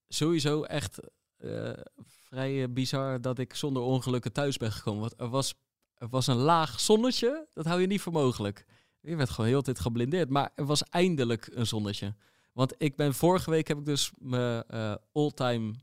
sowieso 0.08 0.64
echt 0.64 1.00
vrij 2.06 2.72
bizar 2.72 3.22
dat 3.22 3.40
ik 3.40 3.54
zonder 3.54 3.84
ongelukken 3.84 4.32
thuis 4.32 4.58
ben 4.58 4.72
gekomen. 4.72 5.02
Want 5.02 5.14
er 5.18 5.30
was, 5.30 5.56
er 5.94 6.10
was 6.10 6.28
een 6.28 6.36
laag 6.36 6.80
zonnetje, 6.80 7.48
dat 7.54 7.66
hou 7.66 7.82
je 7.82 7.88
niet 7.88 8.02
voor 8.02 8.14
mogelijk. 8.14 8.66
Je 9.02 9.16
werd 9.16 9.30
gewoon 9.30 9.50
heel 9.50 9.62
tijd 9.62 9.80
geblindeerd. 9.80 10.30
Maar 10.30 10.52
er 10.56 10.66
was 10.66 10.84
eindelijk 10.84 11.50
een 11.54 11.68
zonnetje. 11.68 12.16
Want 12.54 12.74
ik 12.78 12.96
ben 12.96 13.14
vorige 13.14 13.50
week 13.50 13.68
heb 13.68 13.78
ik 13.78 13.86
dus 13.86 14.12
mijn 14.18 14.64
uh, 14.72 14.96
all-time 15.12 15.74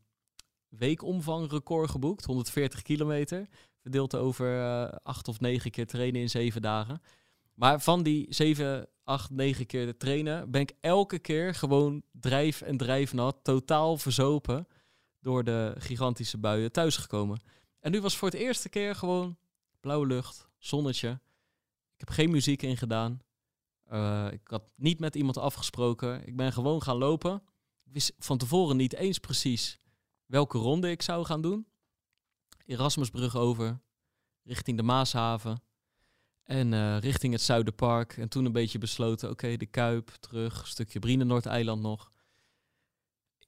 weekomvangrecord 0.68 1.90
geboekt. 1.90 2.24
140 2.24 2.82
kilometer. 2.82 3.48
Verdeeld 3.80 4.14
over 4.14 4.56
uh, 4.56 4.88
acht 5.02 5.28
of 5.28 5.40
negen 5.40 5.70
keer 5.70 5.86
trainen 5.86 6.20
in 6.20 6.30
zeven 6.30 6.62
dagen. 6.62 7.02
Maar 7.54 7.80
van 7.80 8.02
die 8.02 8.26
zeven, 8.28 8.88
acht, 9.04 9.30
negen 9.30 9.66
keer 9.66 9.96
trainen 9.96 10.50
ben 10.50 10.60
ik 10.60 10.72
elke 10.80 11.18
keer 11.18 11.54
gewoon 11.54 12.02
drijf 12.12 12.60
en 12.60 12.76
drijfnat, 12.76 13.36
totaal 13.42 13.96
verzopen 13.96 14.66
door 15.20 15.44
de 15.44 15.74
gigantische 15.78 16.38
buien 16.38 16.72
thuisgekomen. 16.72 17.40
En 17.80 17.90
nu 17.90 18.00
was 18.00 18.16
voor 18.16 18.28
het 18.28 18.38
eerste 18.38 18.68
keer 18.68 18.94
gewoon 18.94 19.36
blauwe 19.80 20.06
lucht, 20.06 20.48
zonnetje. 20.58 21.20
Ik 21.98 22.08
heb 22.08 22.10
geen 22.10 22.30
muziek 22.30 22.62
in 22.62 22.76
gedaan. 22.76 23.20
Uh, 23.92 24.28
ik 24.32 24.40
had 24.44 24.62
niet 24.76 25.00
met 25.00 25.14
iemand 25.14 25.38
afgesproken. 25.38 26.26
Ik 26.26 26.36
ben 26.36 26.52
gewoon 26.52 26.82
gaan 26.82 26.96
lopen. 26.96 27.42
Ik 27.84 27.92
wist 27.92 28.12
van 28.18 28.38
tevoren 28.38 28.76
niet 28.76 28.94
eens 28.94 29.18
precies 29.18 29.80
welke 30.26 30.58
ronde 30.58 30.90
ik 30.90 31.02
zou 31.02 31.24
gaan 31.24 31.42
doen. 31.42 31.66
Erasmusbrug 32.66 33.36
over, 33.36 33.80
richting 34.42 34.76
de 34.76 34.82
Maashaven. 34.82 35.62
En 36.42 36.72
uh, 36.72 36.98
richting 36.98 37.32
het 37.32 37.42
Zuiderpark. 37.42 38.16
En 38.16 38.28
toen 38.28 38.44
een 38.44 38.52
beetje 38.52 38.78
besloten, 38.78 39.30
oké, 39.30 39.56
de 39.56 39.66
Kuip, 39.66 40.08
terug, 40.08 40.60
een 40.60 40.66
stukje 40.66 41.16
Noord-eiland 41.16 41.82
nog. 41.82 42.12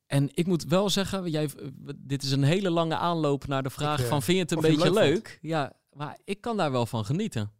En 0.07 0.29
ik 0.35 0.47
moet 0.47 0.65
wel 0.65 0.91
zeggen, 0.91 1.31
jij, 1.31 1.51
dit 1.97 2.23
is 2.23 2.31
een 2.31 2.43
hele 2.43 2.71
lange 2.71 2.97
aanloop 2.97 3.47
naar 3.47 3.63
de 3.63 3.71
vraag 3.71 3.99
ik, 3.99 4.05
uh, 4.05 4.11
van, 4.11 4.23
vind 4.23 4.37
je 4.37 4.43
het 4.43 4.53
een 4.53 4.71
beetje 4.77 4.93
leuk? 4.93 5.15
leuk? 5.15 5.39
Ja, 5.43 5.73
maar 5.93 6.19
ik 6.25 6.41
kan 6.41 6.57
daar 6.57 6.73
wel 6.73 6.87
van 6.87 7.05
genieten. 7.05 7.53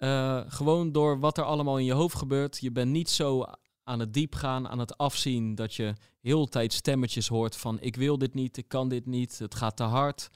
Uh, 0.00 0.40
gewoon 0.46 0.92
door 0.92 1.18
wat 1.18 1.38
er 1.38 1.44
allemaal 1.44 1.78
in 1.78 1.84
je 1.84 1.92
hoofd 1.92 2.16
gebeurt. 2.16 2.58
Je 2.58 2.70
bent 2.70 2.90
niet 2.90 3.10
zo 3.10 3.44
aan 3.84 4.00
het 4.00 4.14
diep 4.14 4.34
gaan, 4.34 4.68
aan 4.68 4.78
het 4.78 4.96
afzien, 4.96 5.54
dat 5.54 5.74
je 5.74 5.94
heel 6.20 6.46
tijd 6.46 6.72
stemmetjes 6.72 7.28
hoort 7.28 7.56
van 7.56 7.80
ik 7.80 7.96
wil 7.96 8.18
dit 8.18 8.34
niet, 8.34 8.56
ik 8.56 8.68
kan 8.68 8.88
dit 8.88 9.06
niet, 9.06 9.38
het 9.38 9.54
gaat 9.54 9.76
te 9.76 9.82
hard. 9.82 10.30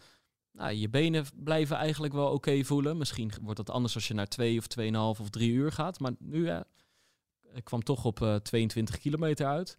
Nou, 0.53 0.73
je 0.73 0.89
benen 0.89 1.25
blijven 1.35 1.77
eigenlijk 1.77 2.13
wel 2.13 2.31
oké 2.31 2.65
voelen. 2.65 2.97
Misschien 2.97 3.33
wordt 3.43 3.57
dat 3.57 3.71
anders 3.71 3.95
als 3.95 4.09
je 4.09 4.15
naar 4.15 4.29
twee 4.29 4.59
of 4.59 4.67
tweeënhalf 4.67 5.21
of 5.21 5.31
drie 5.31 5.53
uur 5.53 5.73
gaat. 5.73 6.01
Maar 6.01 6.13
nu, 6.19 6.51
ik 7.53 7.65
kwam 7.65 7.83
toch 7.83 8.05
op 8.05 8.21
uh, 8.21 8.35
eh, 8.35 8.41
22 8.41 8.99
kilometer 8.99 9.47
uit 9.47 9.79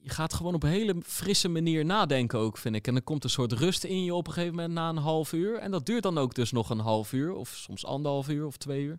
je 0.00 0.10
gaat 0.10 0.34
gewoon 0.34 0.54
op 0.54 0.62
een 0.62 0.70
hele 0.70 0.96
frisse 1.04 1.48
manier 1.48 1.84
nadenken 1.84 2.38
ook, 2.38 2.58
vind 2.58 2.74
ik. 2.74 2.86
En 2.86 2.94
dan 2.94 3.04
komt 3.04 3.24
een 3.24 3.30
soort 3.30 3.52
rust 3.52 3.84
in 3.84 4.04
je 4.04 4.14
op 4.14 4.26
een 4.26 4.32
gegeven 4.32 4.54
moment 4.54 4.74
na 4.74 4.88
een 4.88 4.96
half 4.96 5.32
uur. 5.32 5.58
En 5.58 5.70
dat 5.70 5.86
duurt 5.86 6.02
dan 6.02 6.18
ook 6.18 6.34
dus 6.34 6.52
nog 6.52 6.70
een 6.70 6.78
half 6.78 7.12
uur, 7.12 7.32
of 7.32 7.48
soms 7.48 7.84
anderhalf 7.84 8.28
uur 8.28 8.46
of 8.46 8.56
twee 8.56 8.82
uur. 8.82 8.98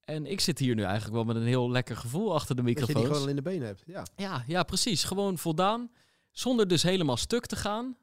En 0.00 0.26
ik 0.26 0.40
zit 0.40 0.58
hier 0.58 0.74
nu 0.74 0.82
eigenlijk 0.82 1.14
wel 1.14 1.24
met 1.24 1.36
een 1.36 1.48
heel 1.48 1.70
lekker 1.70 1.96
gevoel 1.96 2.34
achter 2.34 2.56
de 2.56 2.62
microfoon. 2.62 2.94
Dat 2.94 3.02
je 3.02 3.08
die 3.08 3.14
gewoon 3.14 3.28
in 3.28 3.36
de 3.36 3.42
benen 3.42 3.66
hebt, 3.66 3.82
ja. 3.86 4.06
Ja, 4.16 4.44
ja, 4.46 4.62
precies. 4.62 5.04
Gewoon 5.04 5.38
voldaan. 5.38 5.90
Zonder 6.30 6.68
dus 6.68 6.82
helemaal 6.82 7.16
stuk 7.16 7.46
te 7.46 7.56
gaan. 7.56 7.96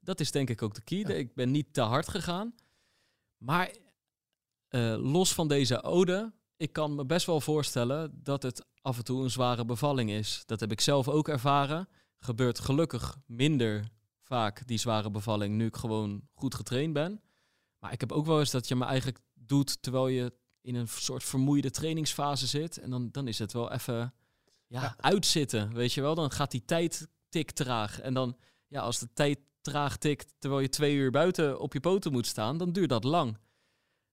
Dat 0.00 0.20
is 0.20 0.30
denk 0.30 0.50
ik 0.50 0.62
ook 0.62 0.74
de 0.74 0.82
key. 0.82 0.98
Ik 0.98 1.34
ben 1.34 1.50
niet 1.50 1.74
te 1.74 1.80
hard 1.80 2.08
gegaan. 2.08 2.54
Maar 3.38 3.74
uh, 4.70 4.96
los 4.98 5.34
van 5.34 5.48
deze 5.48 5.82
ode 5.82 6.32
ik 6.62 6.72
kan 6.72 6.94
me 6.94 7.04
best 7.04 7.26
wel 7.26 7.40
voorstellen 7.40 8.20
dat 8.22 8.42
het 8.42 8.64
af 8.82 8.98
en 8.98 9.04
toe 9.04 9.22
een 9.22 9.30
zware 9.30 9.64
bevalling 9.64 10.10
is. 10.10 10.42
Dat 10.46 10.60
heb 10.60 10.72
ik 10.72 10.80
zelf 10.80 11.08
ook 11.08 11.28
ervaren. 11.28 11.88
Gebeurt 12.18 12.58
gelukkig 12.58 13.16
minder 13.26 13.90
vaak 14.22 14.66
die 14.66 14.78
zware 14.78 15.10
bevalling 15.10 15.54
nu 15.54 15.66
ik 15.66 15.76
gewoon 15.76 16.28
goed 16.34 16.54
getraind 16.54 16.92
ben. 16.92 17.20
Maar 17.78 17.92
ik 17.92 18.00
heb 18.00 18.12
ook 18.12 18.26
wel 18.26 18.38
eens 18.38 18.50
dat 18.50 18.68
je 18.68 18.76
me 18.76 18.84
eigenlijk 18.84 19.18
doet 19.34 19.82
terwijl 19.82 20.08
je 20.08 20.32
in 20.60 20.74
een 20.74 20.88
soort 20.88 21.24
vermoeide 21.24 21.70
trainingsfase 21.70 22.46
zit. 22.46 22.78
En 22.78 22.90
dan, 22.90 23.08
dan 23.10 23.28
is 23.28 23.38
het 23.38 23.52
wel 23.52 23.72
even 23.72 24.14
ja, 24.66 24.94
uitzitten, 24.96 25.74
weet 25.74 25.92
je 25.92 26.00
wel. 26.00 26.14
Dan 26.14 26.30
gaat 26.30 26.50
die 26.50 26.64
tijd 26.64 27.08
tik 27.28 27.50
traag. 27.50 28.00
En 28.00 28.14
dan, 28.14 28.36
ja, 28.66 28.80
als 28.80 28.98
de 28.98 29.12
tijd 29.12 29.38
traag 29.60 29.96
tikt 29.96 30.34
terwijl 30.38 30.62
je 30.62 30.68
twee 30.68 30.94
uur 30.94 31.10
buiten 31.10 31.60
op 31.60 31.72
je 31.72 31.80
poten 31.80 32.12
moet 32.12 32.26
staan, 32.26 32.58
dan 32.58 32.72
duurt 32.72 32.88
dat 32.88 33.04
lang. 33.04 33.38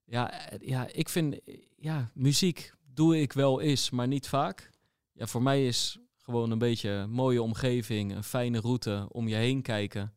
Ja, 0.04 0.48
eh, 0.48 0.68
ja, 0.68 0.86
ik 0.92 1.08
vind, 1.08 1.36
ja, 1.76 2.10
muziek 2.14 2.72
doe 3.00 3.20
ik 3.20 3.32
wel 3.32 3.60
eens, 3.60 3.90
maar 3.90 4.06
niet 4.06 4.28
vaak. 4.28 4.70
Ja, 5.12 5.26
voor 5.26 5.42
mij 5.42 5.66
is 5.66 5.98
gewoon 6.18 6.50
een 6.50 6.58
beetje 6.58 6.90
een 6.90 7.10
mooie 7.10 7.42
omgeving, 7.42 8.14
een 8.14 8.24
fijne 8.24 8.60
route 8.60 9.06
om 9.08 9.28
je 9.28 9.34
heen 9.34 9.62
kijken. 9.62 10.14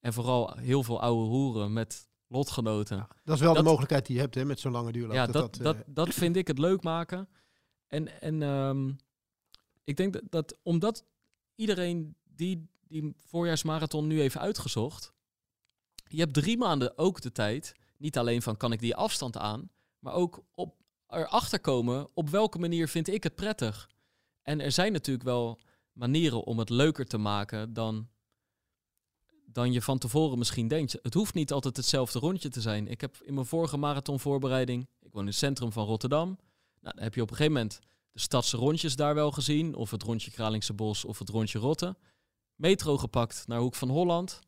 En 0.00 0.12
vooral 0.12 0.56
heel 0.56 0.82
veel 0.82 1.00
oude 1.00 1.28
hoeren 1.28 1.72
met 1.72 2.08
lotgenoten. 2.26 3.08
dat 3.24 3.34
is 3.34 3.40
wel 3.40 3.54
de 3.54 3.62
mogelijkheid 3.62 4.06
die 4.06 4.14
je 4.14 4.20
hebt 4.20 4.34
hè, 4.34 4.44
met 4.44 4.60
zo'n 4.60 4.72
lange 4.72 4.92
duurloop. 4.92 5.14
Ja, 5.14 5.26
dat, 5.26 5.54
dat, 5.54 5.62
dat, 5.62 5.76
dat, 5.86 6.14
vind 6.14 6.36
ik 6.36 6.46
het 6.46 6.58
leuk 6.58 6.82
maken. 6.82 7.28
En, 7.86 8.20
en 8.20 8.42
um, 8.42 8.96
ik 9.84 9.96
denk 9.96 10.12
dat, 10.12 10.22
dat 10.28 10.58
omdat 10.62 11.04
iedereen 11.54 12.16
die 12.24 12.70
die 12.88 13.14
voorjaarsmarathon 13.16 14.06
nu 14.06 14.20
heeft 14.20 14.38
uitgezocht, 14.38 15.12
je 16.08 16.18
hebt 16.18 16.34
drie 16.34 16.58
maanden 16.58 16.98
ook 16.98 17.20
de 17.20 17.32
tijd 17.32 17.74
niet 17.98 18.18
alleen 18.18 18.42
van 18.42 18.56
kan 18.56 18.72
ik 18.72 18.80
die 18.80 18.96
afstand 18.96 19.36
aan, 19.36 19.70
maar 19.98 20.12
ook 20.12 20.42
op 20.54 20.81
erachter 21.12 21.60
komen 21.60 22.08
op 22.14 22.28
welke 22.28 22.58
manier 22.58 22.88
vind 22.88 23.08
ik 23.08 23.22
het 23.22 23.34
prettig. 23.34 23.90
En 24.42 24.60
er 24.60 24.72
zijn 24.72 24.92
natuurlijk 24.92 25.24
wel 25.24 25.58
manieren 25.92 26.44
om 26.44 26.58
het 26.58 26.70
leuker 26.70 27.06
te 27.06 27.18
maken 27.18 27.72
dan, 27.72 28.08
dan 29.46 29.72
je 29.72 29.82
van 29.82 29.98
tevoren 29.98 30.38
misschien 30.38 30.68
denkt. 30.68 30.98
Het 31.02 31.14
hoeft 31.14 31.34
niet 31.34 31.52
altijd 31.52 31.76
hetzelfde 31.76 32.18
rondje 32.18 32.48
te 32.48 32.60
zijn. 32.60 32.88
Ik 32.88 33.00
heb 33.00 33.16
in 33.22 33.34
mijn 33.34 33.46
vorige 33.46 33.76
marathonvoorbereiding, 33.76 34.88
ik 35.00 35.12
woon 35.12 35.22
in 35.22 35.28
het 35.28 35.36
centrum 35.36 35.72
van 35.72 35.86
Rotterdam. 35.86 36.38
Nou, 36.80 36.94
dan 36.94 37.04
heb 37.04 37.14
je 37.14 37.22
op 37.22 37.30
een 37.30 37.36
gegeven 37.36 37.58
moment 37.58 37.80
de 38.12 38.20
stadse 38.20 38.56
rondjes 38.56 38.96
daar 38.96 39.14
wel 39.14 39.30
gezien, 39.30 39.74
of 39.74 39.90
het 39.90 40.02
rondje 40.02 40.30
Kralingse 40.30 40.72
Bos 40.72 41.04
of 41.04 41.18
het 41.18 41.28
rondje 41.28 41.58
Rotte. 41.58 41.96
Metro 42.54 42.98
gepakt 42.98 43.44
naar 43.46 43.58
Hoek 43.58 43.74
van 43.74 43.88
Holland. 43.88 44.40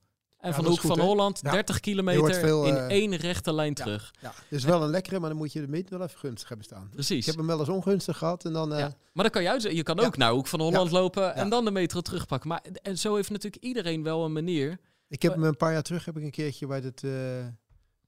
En 0.44 0.54
van 0.54 0.64
de 0.64 0.70
hoek 0.70 0.80
van 0.80 1.00
Holland, 1.00 1.42
30 1.42 1.80
kilometer 1.80 2.66
in 2.66 2.76
eh, 2.76 2.86
één 2.86 3.16
rechte 3.16 3.52
lijn 3.52 3.74
terug. 3.74 4.14
Ja, 4.20 4.32
is 4.48 4.64
wel 4.64 4.82
een 4.82 4.90
lekkere, 4.90 5.18
maar 5.18 5.28
dan 5.28 5.38
moet 5.38 5.52
je 5.52 5.60
de 5.60 5.68
meet 5.68 5.90
wel 5.90 6.02
even 6.02 6.18
gunstig 6.18 6.48
hebben 6.48 6.66
staan. 6.66 6.88
Precies. 6.92 7.18
Ik 7.18 7.26
heb 7.26 7.36
hem 7.36 7.46
wel 7.46 7.58
eens 7.58 7.68
ongunstig 7.68 8.18
gehad 8.18 8.44
en 8.44 8.52
dan... 8.52 8.72
Uh, 8.72 8.78
maar 8.78 9.24
dan 9.24 9.30
kan 9.30 9.42
je 9.42 9.48
uit, 9.48 9.62
je 9.62 9.82
kan 9.82 10.00
ook 10.00 10.16
naar 10.16 10.30
Hoek 10.30 10.46
van 10.46 10.60
Holland 10.60 10.90
lopen 10.90 11.34
en 11.34 11.48
dan 11.48 11.64
de 11.64 11.70
metro 11.70 12.00
terugpakken. 12.00 12.48
Maar 12.48 12.64
en 12.82 12.98
zo 12.98 13.14
heeft 13.14 13.30
natuurlijk 13.30 13.64
iedereen 13.64 14.02
wel 14.02 14.24
een 14.24 14.32
manier. 14.32 14.78
Ik 15.08 15.22
heb 15.22 15.32
hem 15.32 15.44
een 15.44 15.56
paar 15.56 15.72
jaar 15.72 15.82
terug 15.82 16.04
heb 16.04 16.16
ik 16.16 16.22
een 16.22 16.30
keertje 16.30 16.66
bij 16.66 16.80
het, 16.80 17.02
uh, 17.02 17.10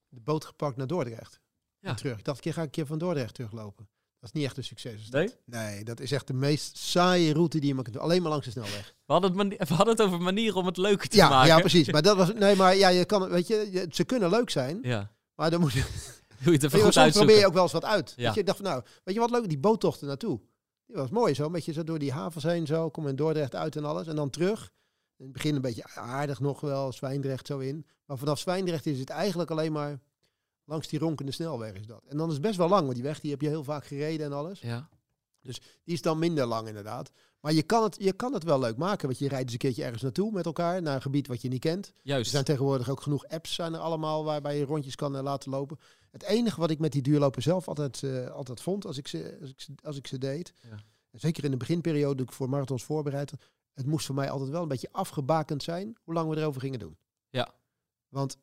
de 0.09 0.21
boot 0.21 0.45
gepakt 0.45 0.77
naar 0.77 0.87
Dordrecht. 0.87 1.41
Ja. 1.81 1.89
En 1.89 1.97
terug. 1.97 2.19
Ik 2.19 2.25
dacht, 2.25 2.37
een 2.37 2.43
keer 2.43 2.53
ga 2.53 2.61
ik 2.61 2.67
een 2.67 2.73
keer 2.73 2.87
van 2.87 2.99
Dordrecht 2.99 3.35
teruglopen. 3.35 3.89
Is 4.27 4.33
niet 4.33 4.45
echt 4.45 4.57
een 4.57 4.65
succes. 4.65 5.09
Nee? 5.11 5.31
Nee, 5.45 5.85
dat 5.85 6.01
is 6.01 6.13
echt 6.13 6.27
de 6.27 6.33
meest 6.33 6.77
saaie 6.77 7.33
route 7.33 7.59
die 7.59 7.69
je 7.69 7.75
maar 7.75 7.83
kunt 7.83 7.97
doen. 7.97 8.05
Alleen 8.05 8.23
maar 8.23 8.31
langs 8.31 8.45
de 8.45 8.51
snelweg. 8.51 8.95
We 9.07 9.13
hadden 9.13 9.39
het, 9.39 9.59
we 9.69 9.75
hadden 9.75 9.97
het 9.97 10.03
over 10.03 10.21
manieren 10.21 10.57
om 10.57 10.67
het 10.67 10.77
leuker 10.77 11.09
te 11.09 11.17
ja, 11.17 11.29
maken. 11.29 11.49
Ja, 11.49 11.59
precies. 11.59 11.91
Maar 11.91 12.03
dat 12.03 12.17
was... 12.17 12.33
Nee, 12.33 12.57
maar 12.57 12.77
ja, 12.77 12.89
je 12.89 13.05
kan... 13.05 13.29
Weet 13.29 13.47
je, 13.47 13.87
ze 13.91 14.05
kunnen 14.05 14.31
leuk 14.31 14.51
zijn. 14.51 14.79
Ja. 14.83 15.11
Maar 15.35 15.51
dan 15.51 15.61
moet 15.61 15.73
je... 15.73 15.85
Doe 16.43 16.53
je 16.53 16.59
het 16.59 16.63
even 16.63 16.93
goed 16.93 17.13
probeer 17.13 17.39
je 17.39 17.47
ook 17.47 17.53
wel 17.53 17.63
eens 17.63 17.73
wat 17.73 17.85
uit. 17.85 18.13
Ja. 18.17 18.33
je, 18.35 18.45
dacht 18.45 18.59
van, 18.59 18.67
nou, 18.67 18.83
weet 19.05 19.15
je 19.15 19.21
wat 19.21 19.31
leuk? 19.31 19.49
Die 19.49 19.59
boottochten 19.59 20.07
naartoe. 20.07 20.41
Die 20.87 20.97
was 20.97 21.11
mooi 21.11 21.35
zo. 21.35 21.45
Een 21.45 21.53
beetje 21.53 21.73
zo 21.73 21.85
door 21.85 21.99
die 21.99 22.13
havens 22.13 22.45
heen 22.45 22.67
zo. 22.67 22.91
Kom 22.91 23.09
in 23.09 23.17
Dordrecht 23.17 23.55
uit 23.55 23.77
en 23.77 23.85
alles. 23.85 24.07
En 24.07 24.17
dan 24.17 24.31
terug. 24.31 24.73
In 25.17 25.25
het 25.25 25.33
begin 25.33 25.55
een 25.55 25.61
beetje 25.61 25.85
aardig 25.95 26.41
nog 26.41 26.61
wel. 26.61 26.93
Zwijndrecht 26.93 27.47
zo 27.47 27.59
in. 27.59 27.87
Maar 28.07 28.19
vanaf 28.19 28.39
Zwijndrecht 28.39 28.87
is 28.87 28.99
het 28.99 29.11
eigenlijk 29.11 29.51
alleen 29.51 29.73
maar 29.73 29.99
langs 30.67 30.89
die 30.89 30.99
ronkende 30.99 31.33
snelweg 31.33 31.73
is 31.73 31.87
dat. 31.87 32.05
En 32.09 32.17
dan 32.17 32.27
is 32.27 32.33
het 32.33 32.43
best 32.43 32.57
wel 32.57 32.69
lang. 32.69 32.83
Want 32.83 32.95
die 32.95 33.03
weg 33.03 33.21
die 33.21 33.31
heb 33.31 33.41
je 33.41 33.49
heel 33.49 33.65
vaak 33.65 33.87
gereden 33.87 34.27
en 34.27 34.33
alles. 34.33 34.61
Ja. 34.61 34.89
Dus 35.41 35.61
die 35.85 35.95
is 35.95 36.03
dan 36.03 36.19
minder 36.19 36.47
lang 36.47 36.69
inderdaad. 36.69 37.11
Maar 37.41 37.53
je 37.53 37.63
kan, 37.63 37.83
het, 37.83 37.97
je 37.99 38.13
kan 38.13 38.33
het 38.33 38.45
wel 38.45 38.59
leuk 38.59 38.77
maken. 38.77 39.07
Want 39.07 39.19
je 39.19 39.29
rijdt 39.29 39.45
eens 39.45 39.53
een 39.53 39.59
keertje 39.59 39.85
ergens 39.85 40.03
naartoe 40.03 40.33
met 40.33 40.47
elkaar. 40.47 40.83
Naar 40.83 40.95
een 40.95 41.03
gebied 41.03 41.27
wat 41.27 41.43
je 41.43 41.49
niet 41.49 41.61
kent. 41.61 41.93
Juist. 42.03 42.25
Er 42.25 42.31
zijn 42.31 42.45
tegenwoordig 42.45 42.89
ook 42.89 43.01
genoeg 43.01 43.29
apps 43.29 43.55
zijn 43.55 43.75
er 43.75 43.81
allemaal 43.81 44.25
waarbij 44.25 44.59
je 44.59 44.65
rondjes 44.65 44.95
kan 44.95 45.17
uh, 45.17 45.23
laten 45.23 45.51
lopen. 45.51 45.79
Het 46.11 46.23
enige 46.23 46.61
wat 46.61 46.71
ik 46.71 46.79
met 46.79 46.93
die 46.93 47.03
duurlopen 47.03 47.43
zelf 47.43 47.69
altijd, 47.69 48.03
uh, 48.03 48.31
altijd 48.31 48.61
vond 48.61 48.87
als 48.87 48.99
ik 48.99 49.09
ze, 49.09 49.39
als 49.41 49.51
ik, 49.51 49.67
als 49.83 49.97
ik 49.97 50.07
ze 50.07 50.19
deed. 50.19 50.53
Ja. 50.63 50.79
Zeker 51.13 51.45
in 51.45 51.51
de 51.51 51.57
beginperiode 51.57 52.23
ik 52.23 52.33
voor 52.33 52.49
marathons 52.49 52.85
voorbereid. 52.85 53.33
Het 53.73 53.87
moest 53.87 54.07
voor 54.07 54.15
mij 54.15 54.31
altijd 54.31 54.51
wel 54.51 54.63
een 54.63 54.69
beetje 54.69 54.93
afgebakend 54.93 55.63
zijn 55.63 55.97
hoe 56.03 56.15
lang 56.15 56.31
we 56.31 56.37
erover 56.37 56.61
gingen 56.61 56.79
doen. 56.79 56.97
Ja. 57.31 57.55
Want 58.09 58.37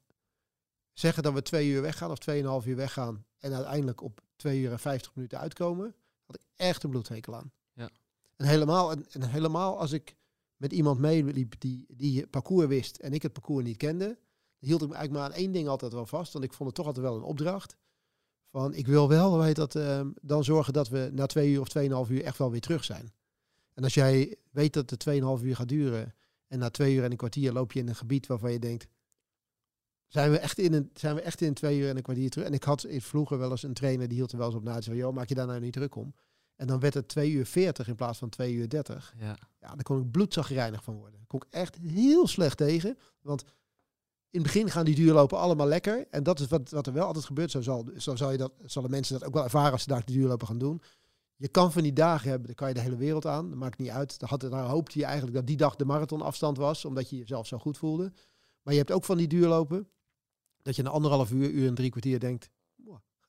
zeggen 0.94 1.24
dat 1.24 1.34
we 1.34 1.42
twee 1.42 1.70
uur 1.70 1.82
weggaan 1.82 2.12
of 2.12 2.18
tweeënhalf 2.18 2.66
uur 2.66 2.76
weggaan. 2.76 3.26
En 3.38 3.54
uiteindelijk 3.54 4.02
op 4.02 4.22
twee 4.36 4.62
uur 4.62 4.72
en 4.72 4.80
vijftig 4.80 5.16
minuten 5.16 5.40
uitkomen. 5.40 5.96
Had 6.26 6.36
ik 6.36 6.42
echt 6.56 6.84
een 6.84 6.90
bloedhekel 6.90 7.36
aan. 7.36 7.52
Ja. 7.74 7.90
En 8.36 8.46
helemaal, 8.46 8.92
en, 8.92 9.06
en 9.12 9.30
helemaal 9.30 9.80
als 9.80 9.92
ik 9.92 10.16
met 10.58 10.72
iemand 10.72 11.00
meeliep 11.00 11.56
die, 11.60 11.86
die 11.88 12.20
het 12.20 12.30
parcours 12.30 12.68
wist 12.68 12.98
en 12.98 13.14
ik 13.14 13.22
het 13.22 13.34
parcours 13.34 13.66
niet 13.66 13.78
kende, 13.78 14.18
hield 14.60 14.82
ik 14.82 14.88
me 14.88 14.96
eigenlijk 14.96 15.12
maar 15.12 15.34
aan 15.34 15.44
één 15.44 15.52
ding 15.52 15.68
altijd 15.68 15.94
wel 15.94 16.06
vast. 16.06 16.34
Want 16.34 16.46
ik 16.46 16.54
vond 16.54 16.70
het 16.70 16.78
toch 16.78 16.88
altijd 16.88 17.06
wel 17.06 17.16
een 17.16 17.24
opdracht. 17.24 17.78
Van 18.50 18.74
ik 18.74 18.88
wil 18.88 19.10
wel, 19.10 19.38
weet 19.38 19.56
dat, 19.56 19.76
uh, 19.76 20.02
dan 20.22 20.44
zorgen 20.44 20.74
dat 20.74 20.90
we 20.90 21.10
na 21.14 21.26
twee 21.26 21.52
uur 21.52 21.60
of 21.60 21.68
tweeënhalf 21.68 22.10
uur 22.10 22.24
echt 22.24 22.38
wel 22.38 22.52
weer 22.52 22.62
terug 22.62 22.84
zijn. 22.84 23.14
En 23.74 23.84
als 23.84 23.94
jij 23.94 24.36
weet 24.52 24.74
dat 24.74 24.90
het 24.90 25.00
tweeënhalf 25.00 25.42
uur 25.42 25.56
gaat 25.56 25.68
duren 25.68 26.16
en 26.48 26.60
na 26.60 26.70
twee 26.70 26.96
uur 26.96 27.04
en 27.04 27.12
een 27.12 27.18
kwartier 27.18 27.52
loop 27.52 27.72
je 27.72 27.80
in 27.80 27.88
een 27.88 27.96
gebied 27.96 28.28
waarvan 28.28 28.52
je 28.52 28.60
denkt, 28.60 28.88
zijn 30.14 30.32
we 30.32 30.38
echt 30.38 30.60
in 30.60 30.74
een, 30.74 30.90
zijn 30.94 31.16
we 31.16 31.22
echt 31.22 31.42
in 31.42 31.54
twee 31.54 31.80
uur 31.80 31.90
en 31.90 31.96
een 31.96 32.02
kwartier 32.02 32.30
terug? 32.30 32.48
En 32.48 32.54
ik 32.54 32.64
had 32.64 32.86
vroeger 32.90 33.38
wel 33.38 33.52
eens 33.52 33.64
een 33.64 33.74
trainer 33.74 34.08
die 34.08 34.18
hield 34.18 34.32
er 34.32 34.38
wel 34.38 34.48
eens 34.48 34.56
op 34.56 34.64
na. 34.64 34.82
Zei, 34.82 34.98
joh, 34.98 35.14
maak 35.14 35.30
je 35.30 35.36
daar 35.36 35.48
nou 35.48 35.60
niet 35.60 35.74
druk 35.74 35.96
om? 35.96 36.14
En 36.56 36.68
dan 36.68 36.80
werd 36.80 36.94
het 36.94 37.08
2 37.08 37.32
uur 37.32 37.46
40 37.46 37.88
in 37.88 37.96
plaats 37.96 38.20
van 38.20 38.30
2 38.30 38.54
uur 38.54 38.70
30. 38.70 39.14
Ja. 39.18 39.38
ja, 39.60 39.68
daar 39.76 39.84
kon 39.84 40.02
ik 40.02 40.12
bloedzagrijnig 40.12 40.84
van 40.84 40.96
worden. 40.96 41.18
Daar 41.18 41.28
kon 41.28 41.42
ik 41.48 41.54
echt 41.54 41.78
heel 41.78 42.28
slecht 42.28 42.58
tegen. 42.58 42.98
Want 43.22 43.42
in 44.30 44.40
het 44.40 44.44
begin 44.44 44.70
gaan 44.70 44.86
die 44.86 44.96
duurlopen 44.96 45.38
allemaal 45.38 45.68
lekker. 45.68 46.08
En 46.10 46.24
dat 46.24 46.40
is 46.40 46.48
wat, 46.48 46.70
wat 46.70 46.88
er 46.88 46.94
wel 46.94 47.06
altijd 47.06 47.26
gebeurt. 47.26 47.52
Zo, 47.52 47.62
zal, 47.62 47.88
zo 47.98 48.16
zal 48.16 48.32
je 48.32 48.38
dat, 48.38 48.52
zullen 48.66 48.90
mensen 48.90 49.20
dat 49.20 49.28
ook 49.28 49.34
wel 49.34 49.44
ervaren 49.44 49.72
als 49.72 49.82
ze 49.82 49.88
daar 49.88 50.06
de 50.06 50.12
duurlopen 50.12 50.48
gaan 50.48 50.58
doen. 50.58 50.82
Je 51.36 51.48
kan 51.48 51.72
van 51.72 51.84
die 51.84 51.94
dagen 51.94 52.30
hebben, 52.30 52.48
dan 52.48 52.56
kan 52.56 52.68
je 52.68 52.74
de 52.74 52.80
hele 52.80 52.98
wereld 52.98 53.26
aan. 53.26 53.50
Dat 53.50 53.58
maakt 53.58 53.78
niet 53.78 53.90
uit. 53.90 54.20
Dan, 54.20 54.30
had, 54.30 54.42
dan 54.42 54.60
hoopte 54.60 55.00
je 55.00 55.06
eigenlijk 55.06 55.36
dat 55.36 55.48
die 55.48 55.58
dag 55.58 55.76
de 55.76 55.86
marathonafstand 55.86 56.58
was, 56.58 56.86
omdat 56.86 57.10
je 57.10 57.18
jezelf 57.18 57.48
zo 57.48 57.58
goed 57.58 57.78
voelde. 57.78 58.12
Maar 58.62 58.74
je 58.74 58.80
hebt 58.80 58.92
ook 58.92 59.04
van 59.04 59.18
die 59.18 59.28
duurlopen, 59.28 59.88
dat 60.64 60.76
je 60.76 60.82
na 60.82 60.90
anderhalf 60.90 61.32
uur, 61.32 61.50
uur 61.50 61.68
en 61.68 61.76
drie 61.76 61.90
kwartier 61.90 62.20
denkt, 62.20 62.50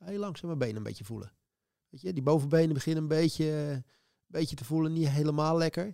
ga 0.04 0.10
je 0.10 0.18
langzaam 0.18 0.46
mijn 0.46 0.58
benen 0.58 0.76
een 0.76 0.82
beetje 0.82 1.04
voelen. 1.04 1.32
Weet 1.88 2.00
je, 2.00 2.12
die 2.12 2.22
bovenbenen 2.22 2.74
beginnen 2.74 3.02
een 3.02 3.08
beetje, 3.08 3.44
een 3.44 3.84
beetje 4.26 4.56
te 4.56 4.64
voelen, 4.64 4.92
niet 4.92 5.08
helemaal 5.08 5.56
lekker. 5.56 5.84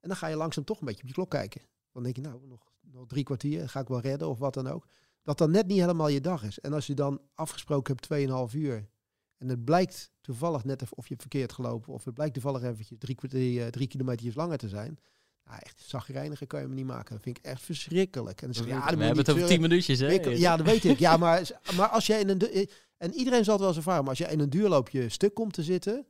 En 0.00 0.08
dan 0.08 0.16
ga 0.16 0.26
je 0.26 0.36
langzaam 0.36 0.64
toch 0.64 0.80
een 0.80 0.86
beetje 0.86 1.02
op 1.02 1.08
je 1.08 1.14
klok 1.14 1.30
kijken. 1.30 1.62
Dan 1.92 2.02
denk 2.02 2.16
je, 2.16 2.22
nou, 2.22 2.46
nog, 2.46 2.72
nog 2.80 3.06
drie 3.06 3.24
kwartier, 3.24 3.68
ga 3.68 3.80
ik 3.80 3.88
wel 3.88 4.00
redden 4.00 4.28
of 4.28 4.38
wat 4.38 4.54
dan 4.54 4.66
ook. 4.66 4.86
Dat 5.22 5.38
dan 5.38 5.50
net 5.50 5.66
niet 5.66 5.80
helemaal 5.80 6.08
je 6.08 6.20
dag 6.20 6.42
is. 6.42 6.60
En 6.60 6.72
als 6.72 6.86
je 6.86 6.94
dan 6.94 7.20
afgesproken 7.34 7.96
hebt 7.96 8.52
2,5 8.52 8.58
uur. 8.58 8.88
En 9.36 9.48
het 9.48 9.64
blijkt 9.64 10.12
toevallig 10.20 10.64
net 10.64 10.94
of 10.94 11.08
je 11.08 11.14
verkeerd 11.18 11.52
gelopen. 11.52 11.92
Of 11.92 12.04
het 12.04 12.14
blijkt 12.14 12.34
toevallig 12.34 12.62
eventjes 12.62 12.98
drie, 12.98 13.14
kwartier, 13.14 13.70
drie 13.70 13.86
kilometer 13.86 14.32
langer 14.34 14.58
te 14.58 14.68
zijn. 14.68 14.98
Nou, 15.44 15.58
echt 15.62 15.82
zagrijniger 15.86 16.46
kan 16.46 16.60
je 16.60 16.66
me 16.66 16.74
niet 16.74 16.86
maken. 16.86 17.14
Dat 17.14 17.22
vind 17.22 17.38
ik 17.38 17.44
echt 17.44 17.62
verschrikkelijk. 17.62 18.42
En 18.42 18.52
dan 18.52 18.66
ja, 18.66 18.96
we 18.96 19.04
hebben 19.04 19.24
het 19.24 19.30
over 19.30 19.46
tien 19.46 19.60
minuutjes, 19.60 19.98
hè? 19.98 20.06
ja, 20.12 20.56
dat 20.56 20.66
weet 20.66 20.84
ik. 20.84 20.98
Ja, 20.98 21.16
maar, 21.16 21.50
maar 21.76 21.88
als 21.88 22.06
jij 22.06 22.20
in 22.20 22.28
een... 22.28 22.68
En 22.96 23.14
iedereen 23.14 23.44
zal 23.44 23.52
het 23.52 23.60
wel 23.60 23.68
eens 23.68 23.78
ervaren. 23.78 24.00
Maar 24.00 24.10
als 24.10 24.18
je 24.18 24.32
in 24.32 24.40
een 24.40 24.50
duurloopje 24.50 25.08
stuk 25.08 25.34
komt 25.34 25.52
te 25.52 25.62
zitten... 25.62 26.06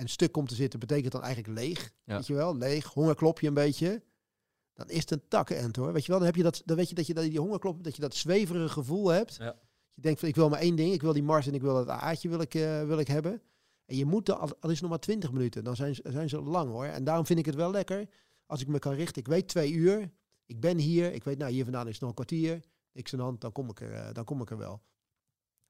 En 0.00 0.08
stuk 0.08 0.32
komt 0.32 0.48
te 0.48 0.54
zitten 0.54 0.80
betekent 0.80 1.12
dan 1.12 1.22
eigenlijk 1.22 1.58
leeg. 1.58 1.92
Ja. 2.04 2.16
Weet 2.16 2.26
je 2.26 2.34
wel? 2.34 2.56
Leeg, 2.56 2.86
hongerklop 2.86 3.40
je 3.40 3.46
een 3.46 3.54
beetje. 3.54 4.02
Dan 4.74 4.88
is 4.88 5.00
het 5.00 5.10
een 5.10 5.28
takkenend 5.28 5.76
hoor. 5.76 5.92
Weet 5.92 6.04
je 6.04 6.10
wel? 6.10 6.18
Dan 6.18 6.26
heb 6.26 6.36
je 6.36 6.42
dat, 6.42 6.62
dan 6.64 6.76
weet 6.76 6.88
je 6.88 6.94
dat 6.94 7.06
je 7.06 7.14
dat, 7.14 7.24
die 7.24 7.38
hongerklop, 7.38 7.84
dat 7.84 7.94
je 7.94 8.00
dat 8.00 8.14
zweverige 8.14 8.68
gevoel 8.68 9.08
hebt. 9.08 9.36
Ja. 9.36 9.56
Je 9.94 10.02
denkt 10.02 10.20
van 10.20 10.28
ik 10.28 10.34
wil 10.34 10.48
maar 10.48 10.60
één 10.60 10.76
ding. 10.76 10.92
Ik 10.92 11.02
wil 11.02 11.12
die 11.12 11.22
mars 11.22 11.46
en 11.46 11.54
ik 11.54 11.60
wil 11.60 11.74
dat 11.74 11.88
aardje 11.88 12.28
wil 12.28 12.40
ik, 12.40 12.54
uh, 12.54 12.82
wil 12.82 12.98
ik 12.98 13.08
hebben. 13.08 13.42
En 13.86 13.96
je 13.96 14.04
moet, 14.04 14.30
al, 14.30 14.50
al 14.60 14.70
is 14.70 14.80
nog 14.80 14.90
maar 14.90 14.98
20 14.98 15.32
minuten, 15.32 15.64
dan 15.64 15.76
zijn, 15.76 15.96
zijn 16.02 16.28
ze 16.28 16.40
lang 16.40 16.70
hoor. 16.70 16.84
En 16.84 17.04
daarom 17.04 17.26
vind 17.26 17.38
ik 17.38 17.46
het 17.46 17.54
wel 17.54 17.70
lekker 17.70 18.08
als 18.50 18.60
ik 18.60 18.68
me 18.68 18.78
kan 18.78 18.92
richten. 18.92 19.22
Ik 19.22 19.28
weet 19.28 19.48
twee 19.48 19.72
uur, 19.72 20.10
ik 20.46 20.60
ben 20.60 20.78
hier. 20.78 21.12
Ik 21.12 21.24
weet, 21.24 21.38
nou 21.38 21.50
hier 21.52 21.64
vandaan 21.64 21.88
is 21.88 21.98
nog 21.98 22.08
een 22.08 22.14
kwartier. 22.14 22.60
Niks 22.92 23.12
aan 23.12 23.20
hand, 23.20 23.40
dan 23.40 23.52
kom 23.52 23.70
ik 23.70 23.80
er, 23.80 23.92
uh, 23.92 24.12
dan 24.12 24.24
kom 24.24 24.40
ik 24.40 24.50
er 24.50 24.58
wel. 24.58 24.82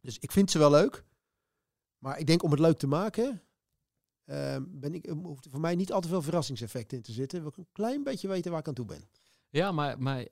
Dus 0.00 0.18
ik 0.18 0.32
vind 0.32 0.50
ze 0.50 0.58
wel 0.58 0.70
leuk. 0.70 1.04
Maar 1.98 2.18
ik 2.18 2.26
denk 2.26 2.42
om 2.42 2.50
het 2.50 2.60
leuk 2.60 2.78
te 2.78 2.86
maken, 2.86 3.42
uh, 4.24 4.56
ben 4.68 4.94
ik, 4.94 5.06
hoeft 5.06 5.46
voor 5.50 5.60
mij 5.60 5.74
niet 5.74 5.92
al 5.92 6.00
te 6.00 6.08
veel 6.08 6.22
verrassingseffect 6.22 6.92
in 6.92 7.02
te 7.02 7.12
zitten. 7.12 7.40
Wil 7.40 7.48
ik 7.48 7.56
een 7.56 7.72
klein 7.72 8.02
beetje 8.02 8.28
weten 8.28 8.50
waar 8.50 8.60
ik 8.60 8.68
aan 8.68 8.74
toe 8.74 8.86
ben. 8.86 9.08
Ja, 9.48 9.72
maar, 9.72 9.98
maar 9.98 10.20
uh, 10.20 10.24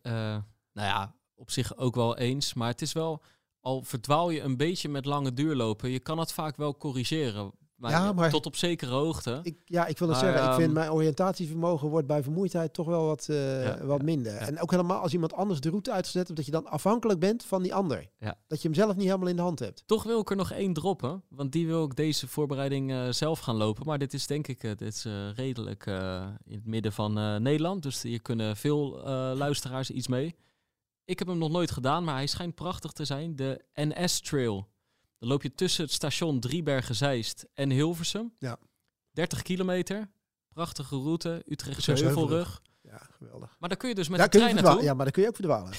nou 0.73 0.89
ja, 0.89 1.17
op 1.35 1.51
zich 1.51 1.77
ook 1.77 1.95
wel 1.95 2.17
eens. 2.17 2.55
Maar 2.55 2.69
het 2.69 2.83
is 2.83 2.93
wel, 2.93 3.23
al 3.61 3.83
verdwaal 3.83 4.31
je 4.31 4.41
een 4.41 4.57
beetje 4.57 4.89
met 4.89 5.05
lange 5.05 5.35
duurlopen, 5.35 5.91
je 5.91 6.01
kan 6.01 6.19
het 6.19 6.33
vaak 6.33 6.57
wel 6.57 6.77
corrigeren. 6.77 7.53
Maar 7.79 7.91
ja, 7.91 8.13
maar 8.13 8.31
tot 8.31 8.47
op 8.47 8.57
zekere 8.57 8.91
hoogte. 8.91 9.41
Ik, 9.43 9.57
ja, 9.65 9.87
ik 9.87 9.99
wil 9.99 10.09
het 10.09 10.19
zeggen. 10.19 10.45
ik 10.45 10.53
vind 10.53 10.63
ehm, 10.63 10.73
mijn 10.73 10.93
oriëntatievermogen 10.93 11.89
wordt 11.89 12.07
bij 12.07 12.23
vermoeidheid 12.23 12.73
toch 12.73 12.87
wel 12.87 13.07
wat, 13.07 13.27
uh, 13.31 13.65
ja, 13.65 13.85
wat 13.85 14.03
minder. 14.03 14.33
Ja, 14.33 14.39
en 14.39 14.61
ook 14.61 14.71
helemaal 14.71 15.01
als 15.01 15.13
iemand 15.13 15.33
anders 15.33 15.61
de 15.61 15.69
route 15.69 15.93
uitzet, 15.93 16.37
dat 16.37 16.45
je 16.45 16.51
dan 16.51 16.67
afhankelijk 16.67 17.21
bent 17.21 17.45
van 17.45 17.63
die 17.63 17.75
ander. 17.75 18.11
Dat 18.47 18.63
je 18.63 18.69
hem 18.69 18.77
zelf 18.77 18.97
niet 18.97 19.07
helemaal 19.07 19.29
in 19.29 19.37
de 19.37 19.43
hand 19.43 19.59
hebt. 19.59 19.83
Toch 19.87 20.03
wil 20.03 20.21
ik 20.21 20.31
er 20.31 20.37
nog 20.37 20.51
één 20.51 20.73
droppen, 20.73 21.23
want 21.29 21.53
die 21.53 21.67
wil 21.67 21.85
ik 21.85 21.97
deze 21.97 22.29
voorbereiding 22.29 22.91
uh, 22.91 23.09
zelf 23.11 23.39
gaan 23.39 23.57
lopen. 23.57 23.87
Maar 23.87 23.99
dit 23.99 24.15
is 24.15 24.27
denk 24.27 24.49
ik, 24.49 24.63
uh, 24.63 24.71
dit 24.77 24.95
is 24.95 25.07
redelijk 25.35 25.87
in 26.45 26.55
het 26.55 26.67
midden 26.67 26.93
van 26.93 27.13
Nederland. 27.43 27.83
Dus 27.83 28.03
hier 28.03 28.23
kunnen 28.23 28.57
veel 28.57 29.01
luisteraars 29.35 29.91
iets 29.91 30.09
mee. 30.09 30.35
Ik 31.05 31.19
heb 31.19 31.29
hem 31.29 31.39
nog 31.39 31.51
nooit 31.51 31.71
gedaan, 31.71 32.05
maar 32.05 32.15
hij 32.15 32.27
schijnt 32.27 32.55
prachtig 32.55 32.93
te 32.93 33.05
zijn. 33.05 33.37
De 33.37 33.65
NS 33.75 34.21
Trail. 34.21 34.69
Dan 35.19 35.29
loop 35.29 35.43
je 35.43 35.55
tussen 35.55 35.85
het 35.85 35.93
station 35.93 36.41
Driebergen-Zeist 36.41 37.47
en 37.55 37.71
Hilversum. 37.71 38.35
Ja. 38.39 38.59
30 39.13 39.43
kilometer. 39.43 40.11
Prachtige 40.53 40.97
route. 40.97 41.43
Utrechtse 41.47 41.93
Heuvelrug. 41.93 42.63
Ja, 42.83 43.01
geweldig. 43.19 43.57
Maar 43.59 43.69
dan 43.69 43.79
kun 43.79 43.89
je 43.89 43.95
dus 43.95 44.09
met 44.09 44.19
daar 44.19 44.31
de 44.31 44.39
trein 44.39 44.55
naartoe. 44.55 44.83
Ja, 44.83 44.95
maar 44.95 45.05
dan 45.05 45.13
kun 45.13 45.23
je 45.23 45.29
ook 45.29 45.37
verdwalen. 45.37 45.73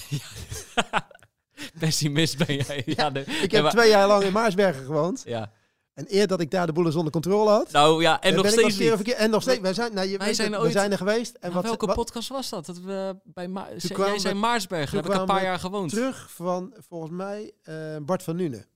Pessimist 1.78 2.46
ben 2.46 2.56
jij. 2.56 2.82
Ja, 2.96 3.10
de, 3.10 3.20
ik 3.20 3.50
heb 3.50 3.66
twee 3.66 3.88
jaar 3.88 4.08
lang 4.08 4.22
in 4.22 4.32
Maarsbergen 4.32 4.84
gewoond. 4.84 5.22
Ja. 5.24 5.52
En 5.94 6.06
eer 6.08 6.26
dat 6.26 6.40
ik 6.40 6.50
daar 6.50 6.66
de 6.66 6.72
boelen 6.72 6.92
zonder 6.92 7.12
controle 7.12 7.50
had. 7.50 7.70
Nou 7.70 8.02
ja, 8.02 8.20
en 8.20 8.34
nog 8.34 8.48
steeds 8.48 8.78
En 9.12 9.30
nog 9.30 9.42
steeds. 9.42 9.60
Wij 9.60 9.74
zijn, 9.74 9.94
nou, 9.94 10.08
je 10.08 10.18
wij 10.18 10.34
zijn, 10.34 10.56
ooit, 10.56 10.66
we 10.66 10.70
zijn 10.70 10.90
er 10.90 10.96
geweest. 10.96 11.34
En 11.34 11.52
wat, 11.52 11.64
welke 11.64 11.86
wat, 11.86 11.94
podcast 11.94 12.28
was 12.28 12.48
dat? 12.48 12.66
dat 12.66 12.78
we 12.78 13.16
bij 13.24 13.48
Ma 13.48 13.68
jij 13.96 14.18
zei 14.18 14.34
Maarsbergen. 14.34 14.94
Daar 14.94 15.02
heb 15.02 15.12
ik 15.12 15.18
een 15.20 15.34
paar 15.34 15.42
jaar 15.42 15.58
gewoond. 15.58 15.90
Terug 15.90 16.30
van, 16.30 16.74
volgens 16.88 17.10
mij, 17.10 17.52
uh, 17.64 17.96
Bart 18.00 18.22
van 18.22 18.36
Nune 18.36 18.66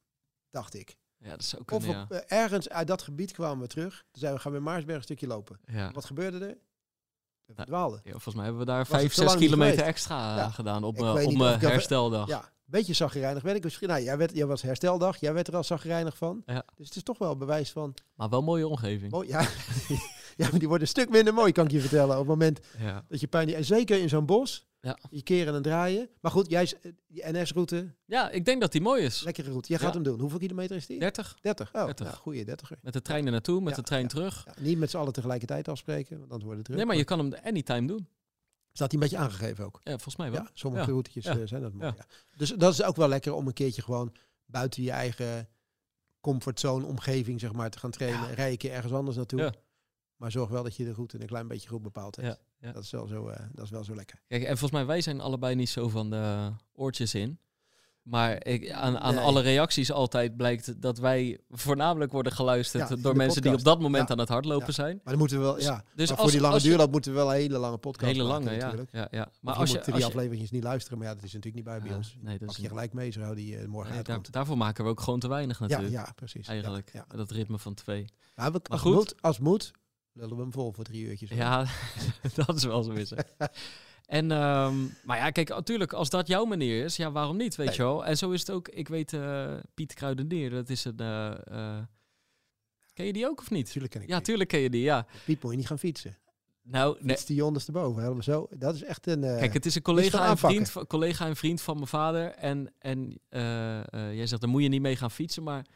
dacht 0.55 0.75
ik. 0.75 0.97
Ja, 1.19 1.31
dat 1.31 1.41
is 1.41 1.59
ook 1.59 1.71
Of 1.71 1.87
ja. 1.87 2.07
uh, 2.11 2.19
ergens 2.27 2.69
uit 2.69 2.87
dat 2.87 3.03
gebied 3.03 3.33
kwamen 3.33 3.61
we 3.61 3.67
terug. 3.67 3.93
Toen 3.93 4.21
zeiden 4.21 4.35
we, 4.35 4.49
gaan 4.49 4.53
we 4.53 4.65
Maarsberg 4.65 4.97
een 4.97 5.03
stukje 5.03 5.27
lopen. 5.27 5.61
Ja. 5.67 5.91
Wat 5.93 6.05
gebeurde 6.05 6.47
er? 6.47 6.57
We 7.45 7.55
verdwaalden. 7.55 8.01
Ja, 8.05 8.11
volgens 8.11 8.35
mij 8.35 8.45
hebben 8.45 8.63
we 8.63 8.71
daar 8.71 8.87
5, 8.87 9.15
6 9.15 9.37
kilometer 9.37 9.85
extra 9.85 10.37
ja. 10.37 10.51
gedaan 10.51 10.85
op, 10.85 11.01
op 11.01 11.35
mijn 11.37 11.61
hersteldag. 11.61 12.29
Ja, 12.29 12.39
een 12.39 12.51
beetje 12.65 12.93
zagrijnig 12.93 13.43
werd 13.43 13.57
ik 13.57 13.65
misschien. 13.65 13.89
Nou, 13.89 14.03
jij, 14.03 14.19
werd, 14.19 14.35
jij 14.35 14.47
was 14.47 14.63
hersteldag, 14.63 15.17
jij 15.17 15.33
werd 15.33 15.49
er 15.49 15.57
al 15.57 15.65
zagrijnig 15.65 16.17
van. 16.17 16.43
Ja. 16.47 16.65
Dus 16.77 16.87
het 16.87 16.97
is 16.97 17.03
toch 17.03 17.19
wel 17.19 17.37
bewijs 17.37 17.73
van... 17.73 17.95
Maar 18.15 18.29
wel 18.29 18.43
mooie 18.43 18.69
omgeving. 18.69 19.11
Mooi, 19.11 19.29
ja. 19.29 19.41
ja, 20.37 20.49
maar 20.51 20.59
die 20.59 20.69
wordt 20.69 20.83
een 20.83 20.89
stuk 20.89 21.11
minder 21.11 21.35
mooi, 21.35 21.53
kan 21.53 21.65
ik 21.65 21.71
je 21.71 21.81
vertellen. 21.81 22.13
Op 22.13 22.19
het 22.19 22.29
moment 22.29 22.61
ja. 22.79 23.05
dat 23.09 23.21
je 23.21 23.27
pijn... 23.27 23.55
En 23.55 23.65
zeker 23.65 24.01
in 24.01 24.09
zo'n 24.09 24.27
bos... 24.27 24.67
Ja. 24.85 24.99
Je 25.11 25.23
keren 25.23 25.55
en 25.55 25.63
draaien. 25.63 26.09
Maar 26.21 26.31
goed, 26.31 26.51
jij 26.51 26.73
die 27.07 27.23
NS-route. 27.33 27.95
Ja, 28.05 28.31
ik 28.31 28.45
denk 28.45 28.61
dat 28.61 28.73
die 28.73 28.81
mooi 28.81 29.03
is. 29.03 29.23
Lekkere 29.23 29.51
route. 29.51 29.69
Jij 29.69 29.79
gaat 29.79 29.89
ja. 29.89 29.95
hem 29.95 30.03
doen. 30.03 30.21
Hoeveel 30.21 30.39
kilometer 30.39 30.77
is 30.77 30.87
die? 30.87 30.99
30. 30.99 31.39
30. 31.41 31.75
Oh, 31.75 31.85
30. 31.85 32.07
Nou, 32.07 32.19
goeie 32.19 32.45
30. 32.45 32.73
Met 32.83 32.93
de 32.93 33.03
trein 33.03 33.27
er 33.27 33.33
naartoe, 33.33 33.61
met 33.61 33.71
ja, 33.71 33.77
de 33.77 33.83
trein 33.83 34.03
ja, 34.03 34.09
terug. 34.09 34.47
niet 34.61 34.79
met 34.79 34.91
z'n 34.91 34.97
allen 34.97 35.13
tegelijkertijd 35.13 35.69
afspreken, 35.69 36.19
want 36.19 36.31
dan 36.31 36.43
wordt 36.43 36.57
het 36.57 36.65
druk. 36.65 36.77
Nee, 36.77 36.87
maar 36.87 36.97
je 36.97 37.05
kan 37.05 37.19
hem 37.19 37.35
anytime 37.45 37.87
doen. 37.87 38.09
Staat 38.73 38.93
hij 38.93 39.01
een 39.01 39.09
beetje 39.09 39.25
aangegeven 39.25 39.65
ook? 39.65 39.81
Ja, 39.85 39.91
volgens 39.91 40.17
mij 40.17 40.31
wel. 40.31 40.43
Ja, 40.43 40.51
sommige 40.55 40.91
routetjes 40.91 41.27
uh, 41.27 41.35
zijn 41.45 41.63
dat 41.63 41.73
mooi. 41.73 41.95
Dus 42.37 42.51
dat 42.51 42.73
is 42.73 42.83
ook 42.83 42.97
wel 42.97 43.09
lekker 43.09 43.33
om 43.33 43.47
een 43.47 43.53
keertje 43.53 43.83
gewoon 43.83 44.13
buiten 44.47 44.83
je 44.83 44.91
eigen 44.91 45.49
comfortzone 46.21 46.87
omgeving 46.87 47.41
zeg 47.41 47.53
maar, 47.53 47.71
te 47.71 47.79
gaan 47.79 47.91
trainen. 47.91 48.29
Ja. 48.29 48.35
Rij 48.35 48.55
je 48.59 48.71
ergens 48.71 48.93
anders 48.93 49.17
naartoe. 49.17 49.55
Maar 50.17 50.31
zorg 50.31 50.51
wel 50.51 50.63
dat 50.63 50.77
je 50.77 50.85
de 50.85 50.93
route 50.93 51.21
een 51.21 51.27
klein 51.27 51.49
beetje 51.49 51.69
goed 51.69 51.83
bepaald 51.83 52.17
hebt. 52.17 52.41
Ja, 52.65 52.73
Dat, 52.73 52.83
is 52.83 52.91
wel 52.91 53.07
zo, 53.07 53.29
uh, 53.29 53.35
dat 53.53 53.65
is 53.65 53.71
wel 53.71 53.85
zo 53.85 53.95
lekker. 53.95 54.21
Kijk, 54.27 54.43
en 54.43 54.49
volgens 54.49 54.71
mij, 54.71 54.87
wij 54.87 55.01
zijn 55.01 55.21
allebei 55.21 55.55
niet 55.55 55.69
zo 55.69 55.89
van 55.89 56.11
de 56.11 56.53
oortjes 56.73 57.15
in. 57.15 57.39
Maar 58.03 58.47
ik, 58.47 58.71
aan, 58.71 58.99
aan 58.99 59.19
alle 59.19 59.41
reacties 59.41 59.93
altijd 59.93 60.37
blijkt 60.37 60.83
dat 60.83 60.99
wij 60.99 61.39
voornamelijk 61.51 62.13
worden 62.13 62.33
geluisterd 62.33 63.03
door 63.03 63.17
mensen 63.17 63.43
die 63.43 63.53
op 63.53 63.65
dat 63.65 63.81
moment 63.81 64.11
aan 64.11 64.19
het 64.19 64.29
hardlopen 64.29 64.75
zijn. 64.75 64.95
Maar 64.95 65.13
dan 65.13 65.19
moeten 65.19 65.39
we 65.39 65.43
wel, 65.45 65.55
dus- 65.55 65.65
ja. 65.65 65.85
Dus, 65.95 66.11
voor 66.11 66.31
die 66.31 66.41
lange 66.41 66.61
duurloop 66.61 66.91
moeten 66.91 67.11
we 67.13 67.17
wel 67.17 67.29
een 67.29 67.37
hele 67.37 67.59
lange 67.59 67.79
podcast 67.79 68.13
hele 68.13 68.23
lange, 68.23 68.45
maken, 68.45 68.59
natuurlijk. 68.59 68.93
Ja, 68.93 69.09
ja, 69.11 69.29
Maar 69.41 69.55
als 69.55 69.71
je, 69.71 69.81
die 69.85 69.95
als 69.95 70.05
afleveringen 70.05 70.49
niet 70.51 70.63
luisteren, 70.63 70.99
maar 70.99 71.07
ja, 71.07 71.15
dat 71.15 71.25
is 71.25 71.33
natuurlijk 71.33 71.65
niet 71.65 71.75
bij, 71.75 71.89
bij 71.89 71.97
ons. 71.97 72.17
Nee, 72.21 72.39
dat 72.39 72.47
Mag 72.47 72.57
je 72.57 72.69
gelijk 72.69 72.93
mee 72.93 73.11
zo 73.11 73.35
die 73.35 73.61
uh, 73.61 73.67
morgen 73.67 73.95
nee, 73.95 74.19
daarvoor 74.31 74.57
maken 74.57 74.85
we 74.85 74.91
ook 74.91 75.01
gewoon 75.01 75.21
te 75.21 75.29
weinig 75.29 75.61
natuurlijk. 75.61 75.93
Ja, 75.93 76.01
ja 76.01 76.13
precies. 76.15 76.47
Eigenlijk, 76.47 76.93
dat 77.09 77.31
ritme 77.31 77.59
van 77.59 77.75
twee. 77.75 78.05
Maar, 78.35 78.53
we, 78.53 78.61
als 78.63 78.81
goed, 78.81 78.95
moet, 78.95 79.23
als 79.23 79.39
moet, 79.39 79.73
lullen 80.15 80.37
we 80.37 80.43
hem 80.43 80.53
vol 80.53 80.73
voor 80.73 80.85
drie 80.85 81.05
uurtjes. 81.05 81.31
Ja, 81.31 81.67
dat 82.47 82.57
is 82.57 82.65
wel 82.65 82.83
zo 82.83 82.93
is. 82.93 83.13
En, 84.05 84.31
um, 84.31 84.95
maar 85.05 85.17
ja, 85.17 85.31
kijk, 85.31 85.49
natuurlijk, 85.49 85.93
als 85.93 86.11
dat 86.11 86.27
jouw 86.27 86.45
manier 86.45 86.85
is, 86.85 86.97
ja, 86.97 87.13
waarom 87.13 87.37
niet, 87.37 87.57
weet 87.57 87.77
je 87.77 87.83
wel? 87.83 88.05
En 88.05 88.17
zo 88.17 88.31
is 88.31 88.41
het 88.41 88.51
ook, 88.51 88.69
ik 88.69 88.89
weet, 88.89 89.13
uh, 89.13 89.53
Piet 89.75 89.95
Kruidenier, 89.95 90.51
dat 90.51 90.69
is 90.69 90.85
een... 90.85 91.01
Uh, 91.01 91.35
uh, 91.53 91.79
ken 92.93 93.07
je 93.07 93.13
die 93.13 93.27
ook 93.27 93.41
of 93.41 93.51
niet? 93.51 93.71
Tuurlijk 93.71 93.93
ken 93.93 94.03
ik 94.03 94.09
Ja, 94.09 94.21
tuurlijk 94.21 94.49
ken 94.49 94.61
je 94.61 94.71
die, 94.71 94.83
ja. 94.83 95.07
Piet 95.25 95.43
moet 95.43 95.51
je 95.51 95.57
niet 95.57 95.67
gaan 95.67 95.79
fietsen. 95.79 96.17
Nou, 96.63 96.97
nee. 97.01 97.17
die 97.27 97.45
ondersteboven, 97.45 98.03
helemaal 98.03 98.23
zo. 98.23 98.47
Dat 98.51 98.75
is 98.75 98.83
echt 98.83 99.07
een. 99.07 99.21
Kijk, 99.21 99.53
het 99.53 99.67
is 99.67 99.75
een 99.75 99.83
collega 99.83 100.29
en 100.29 100.39
vriend, 100.39 100.73
collega 100.87 101.27
en 101.27 101.37
vriend 101.37 101.61
van 101.61 101.75
mijn 101.75 101.87
vader. 101.87 102.31
En, 102.31 102.73
en 102.79 103.19
jij 104.15 104.27
zegt, 104.27 104.41
dan 104.41 104.51
moet 104.51 104.63
je 104.63 104.69
niet 104.69 104.81
mee 104.81 104.97
gaan 104.97 105.11
fietsen, 105.11 105.43
maar 105.43 105.67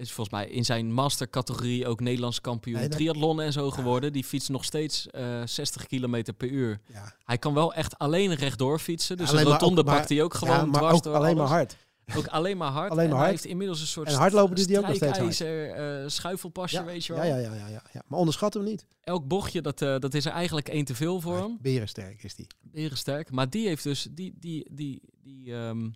is 0.00 0.12
volgens 0.12 0.36
mij 0.36 0.48
in 0.48 0.64
zijn 0.64 0.92
mastercategorie 0.92 1.86
ook 1.86 2.00
Nederlands 2.00 2.40
kampioen 2.40 2.88
triathlon 2.88 3.40
en 3.40 3.52
zo 3.52 3.70
geworden. 3.70 4.12
Die 4.12 4.24
fietst 4.24 4.48
nog 4.48 4.64
steeds 4.64 5.06
uh, 5.14 5.42
60 5.44 5.86
km 5.86 6.22
per 6.36 6.48
uur. 6.48 6.80
Ja. 6.92 7.14
Hij 7.24 7.38
kan 7.38 7.54
wel 7.54 7.74
echt 7.74 7.98
alleen 7.98 8.34
rechtdoor 8.34 8.78
fietsen. 8.78 9.16
Dus 9.16 9.30
de 9.30 9.42
rotonde 9.42 9.84
pakt 9.84 10.08
hij 10.08 10.22
ook 10.22 10.34
gewoon 10.34 10.56
ja, 10.56 10.64
maar 10.64 10.80
dwars 10.80 10.94
ook 10.94 11.02
door 11.02 11.14
alleen 11.14 11.36
maar 11.36 11.46
hard. 11.46 11.76
Ook 12.16 12.26
alleen 12.26 12.56
maar 12.56 12.70
hard. 12.70 12.90
alleen 12.90 13.08
maar 13.08 13.16
hard. 13.16 13.22
Hij 13.22 13.30
heeft 13.30 13.44
inmiddels 13.44 13.80
een 13.80 13.86
soort 13.86 14.08
en 14.08 14.14
hardlopen 14.14 14.56
doet 14.56 14.68
hij 14.68 14.78
ook 14.78 14.86
nog 14.86 14.96
steeds 14.96 15.18
hard. 15.18 15.40
Uh, 15.40 16.08
schuifelpasje, 16.08 16.84
weet 16.84 17.04
je 17.06 17.12
wel. 17.12 17.24
Ja, 17.24 17.36
ja, 17.36 17.54
ja, 17.54 17.66
ja, 17.66 17.82
ja, 17.92 18.02
Maar 18.06 18.18
onderschat 18.18 18.54
hem 18.54 18.64
niet. 18.64 18.86
Elk 19.00 19.28
bochtje, 19.28 19.60
dat, 19.60 19.80
uh, 19.80 19.98
dat 19.98 20.14
is 20.14 20.24
er 20.24 20.32
eigenlijk 20.32 20.68
één 20.68 20.84
te 20.84 20.94
veel 20.94 21.20
voor 21.20 21.36
hem. 21.36 21.58
Berensterk 21.60 22.22
is 22.22 22.34
die. 22.34 22.46
Berensterk. 22.60 23.30
Maar 23.30 23.50
die 23.50 23.66
heeft 23.66 23.82
dus... 23.82 24.08
Die, 24.10 24.34
die, 24.38 24.68
die, 24.70 25.02
die, 25.22 25.52
um, 25.52 25.94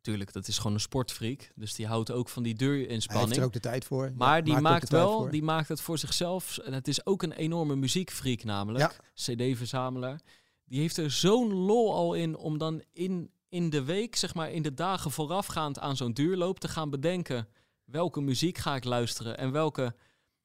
Tuurlijk, 0.00 0.32
dat 0.32 0.48
is 0.48 0.56
gewoon 0.56 0.72
een 0.72 0.80
sportfreak. 0.80 1.50
Dus 1.54 1.74
die 1.74 1.86
houdt 1.86 2.10
ook 2.10 2.28
van 2.28 2.42
die 2.42 2.54
durinspanning. 2.54 3.08
Hij 3.08 3.20
heeft 3.20 3.36
er 3.36 3.44
ook 3.44 3.52
de 3.52 3.60
tijd 3.60 3.84
voor. 3.84 4.12
Maar 4.16 4.44
die 4.44 4.58
maakt, 4.58 4.88
wel, 4.88 5.30
die 5.30 5.42
maakt 5.42 5.68
het 5.68 5.80
voor 5.80 5.98
zichzelf. 5.98 6.58
En 6.58 6.72
het 6.72 6.88
is 6.88 7.06
ook 7.06 7.22
een 7.22 7.32
enorme 7.32 7.76
muziekfreak 7.76 8.44
namelijk. 8.44 8.96
CD-verzamelaar. 9.14 10.20
Die 10.64 10.80
heeft 10.80 10.96
er 10.96 11.10
zo'n 11.10 11.52
lol 11.52 11.94
al 11.94 12.14
in 12.14 12.36
om 12.36 12.58
dan 12.58 12.82
in, 12.92 13.30
in 13.48 13.70
de 13.70 13.84
week, 13.84 14.16
zeg 14.16 14.34
maar 14.34 14.50
in 14.50 14.62
de 14.62 14.74
dagen 14.74 15.10
voorafgaand 15.10 15.78
aan 15.78 15.96
zo'n 15.96 16.12
duurloop 16.12 16.60
te 16.60 16.68
gaan 16.68 16.90
bedenken. 16.90 17.48
Welke 17.84 18.20
muziek 18.20 18.58
ga 18.58 18.74
ik 18.74 18.84
luisteren 18.84 19.38
en 19.38 19.52
welke, 19.52 19.94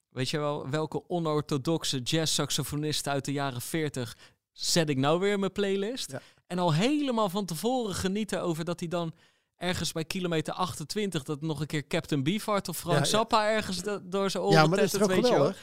weet 0.10 0.30
je 0.30 0.38
wel, 0.38 0.70
welke 0.70 1.10
onorthodoxe 1.10 2.00
jazz-saxofonisten 2.00 3.12
uit 3.12 3.26
de 3.26 3.32
jaren 3.32 3.62
40 3.62 4.18
zet 4.52 4.90
ik 4.90 4.98
nou 4.98 5.20
weer 5.20 5.34
in 5.34 5.40
mijn 5.40 5.52
playlist. 5.52 6.16
En 6.48 6.60
al 6.60 6.74
helemaal 6.74 7.30
van 7.30 7.46
tevoren 7.46 7.96
genieten 7.96 8.42
over 8.42 8.66
dat 8.66 8.80
hij 8.80 8.90
dan 8.90 9.14
ergens 9.58 9.92
bij 9.92 10.06
kilometer 10.06 10.54
28 10.54 11.24
dat 11.24 11.42
nog 11.42 11.60
een 11.60 11.68
keer 11.68 11.88
Captain 11.88 12.24
Beefheart 12.24 12.70
of 12.70 12.78
Frank 12.78 13.06
Zappa 13.06 13.50
ergens 13.50 13.82
door 14.04 14.30
zijn 14.30 14.44
oren 14.44 14.56
ja, 14.56 14.68
maar 14.68 14.78
dat 14.78 14.94
is 14.94 15.08
weet 15.08 15.28
je 15.28 15.34
wel. 15.34 15.54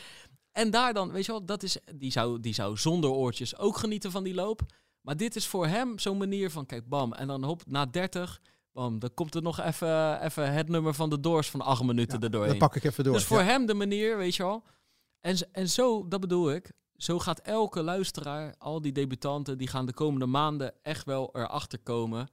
En 0.52 0.70
daar 0.70 0.94
dan, 0.94 1.12
weet 1.12 1.26
je 1.26 1.32
wel, 1.32 1.44
dat 1.44 1.62
is, 1.62 1.76
die, 1.94 2.10
zou, 2.10 2.40
die 2.40 2.54
zou 2.54 2.76
zonder 2.76 3.10
oortjes 3.10 3.58
ook 3.58 3.76
genieten 3.76 4.10
van 4.10 4.24
die 4.24 4.34
loop. 4.34 4.60
Maar 5.00 5.16
dit 5.16 5.36
is 5.36 5.46
voor 5.46 5.66
hem 5.66 5.98
zo'n 5.98 6.18
manier 6.18 6.50
van, 6.50 6.66
kijk, 6.66 6.88
bam. 6.88 7.12
En 7.12 7.26
dan 7.26 7.44
hop, 7.44 7.62
na 7.66 7.86
30, 7.86 8.40
bam, 8.72 8.98
dan 8.98 9.14
komt 9.14 9.34
er 9.34 9.42
nog 9.42 9.60
even, 9.60 10.22
even 10.22 10.52
het 10.52 10.68
nummer 10.68 10.94
van 10.94 11.10
de 11.10 11.20
Doors 11.20 11.50
van 11.50 11.60
acht 11.60 11.82
minuten 11.82 12.18
ja, 12.18 12.24
erdoorheen. 12.24 12.50
Dan 12.50 12.58
pak 12.58 12.76
ik 12.76 12.84
even 12.84 13.04
door. 13.04 13.12
Dus 13.12 13.24
voor 13.24 13.40
hem 13.40 13.66
de 13.66 13.74
manier, 13.74 14.16
weet 14.16 14.34
je 14.34 14.42
wel. 14.42 14.62
En, 15.20 15.36
en 15.52 15.68
zo, 15.68 16.08
dat 16.08 16.20
bedoel 16.20 16.52
ik, 16.52 16.72
zo 16.96 17.18
gaat 17.18 17.38
elke 17.38 17.82
luisteraar, 17.82 18.54
al 18.58 18.80
die 18.80 18.92
debutanten, 18.92 19.58
die 19.58 19.68
gaan 19.68 19.86
de 19.86 19.94
komende 19.94 20.26
maanden 20.26 20.74
echt 20.82 21.04
wel 21.04 21.30
erachter 21.32 21.78
komen 21.78 22.28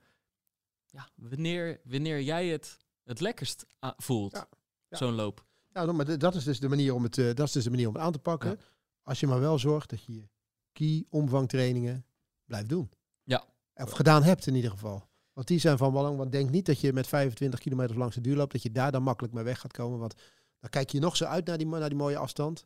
ja, 0.91 1.09
wanneer, 1.15 1.81
wanneer 1.83 2.21
jij 2.21 2.47
het 2.47 2.77
het 3.03 3.19
lekkerst 3.19 3.65
voelt, 3.97 4.47
zo'n 4.89 5.13
loop. 5.13 5.45
Ja, 5.73 5.91
maar 5.91 6.17
dat 6.17 6.35
is 6.35 6.43
dus 6.43 6.59
de 6.59 6.69
manier 6.69 6.93
om 6.93 7.03
het, 7.03 7.17
uh, 7.17 7.33
dat 7.33 7.47
is 7.47 7.51
dus 7.51 7.63
de 7.63 7.69
manier 7.69 7.87
om 7.87 7.93
het 7.93 8.03
aan 8.03 8.11
te 8.11 8.19
pakken. 8.19 8.59
Als 9.03 9.19
je 9.19 9.27
maar 9.27 9.39
wel 9.39 9.59
zorgt 9.59 9.89
dat 9.89 10.03
je 10.03 10.13
je 10.13 10.29
key 10.71 11.05
omvangtrainingen 11.09 12.05
blijft 12.45 12.69
doen. 12.69 12.91
Ja. 13.23 13.45
Of 13.73 13.91
gedaan 13.91 14.23
hebt 14.23 14.47
in 14.47 14.55
ieder 14.55 14.71
geval. 14.71 15.07
Want 15.33 15.47
die 15.47 15.59
zijn 15.59 15.77
van 15.77 15.91
belang. 15.91 16.17
Want 16.17 16.31
denk 16.31 16.49
niet 16.49 16.65
dat 16.65 16.79
je 16.79 16.93
met 16.93 17.07
25 17.07 17.59
kilometer 17.59 17.97
langs 17.97 18.15
de 18.15 18.21
duur 18.21 18.35
loopt, 18.35 18.51
dat 18.51 18.63
je 18.63 18.71
daar 18.71 18.91
dan 18.91 19.03
makkelijk 19.03 19.33
mee 19.33 19.43
weg 19.43 19.59
gaat 19.59 19.73
komen. 19.73 19.99
Want 19.99 20.13
dan 20.59 20.69
kijk 20.69 20.89
je 20.89 20.99
nog 20.99 21.15
zo 21.15 21.25
uit 21.25 21.45
naar 21.45 21.57
die, 21.57 21.67
naar 21.67 21.89
die 21.89 21.97
mooie 21.97 22.17
afstand. 22.17 22.65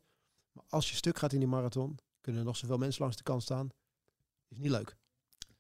Maar 0.52 0.64
als 0.70 0.90
je 0.90 0.96
stuk 0.96 1.18
gaat 1.18 1.34
in 1.34 1.40
die 1.40 1.48
marathon, 1.48 2.00
kunnen 2.22 2.42
er 2.42 2.48
nog 2.48 2.58
zoveel 2.58 2.78
mensen 2.78 3.02
langs 3.02 3.18
de 3.18 3.24
kant 3.24 3.44
staan. 3.44 3.70
Is 4.48 4.58
niet 4.58 4.72
leuk. 4.72 4.96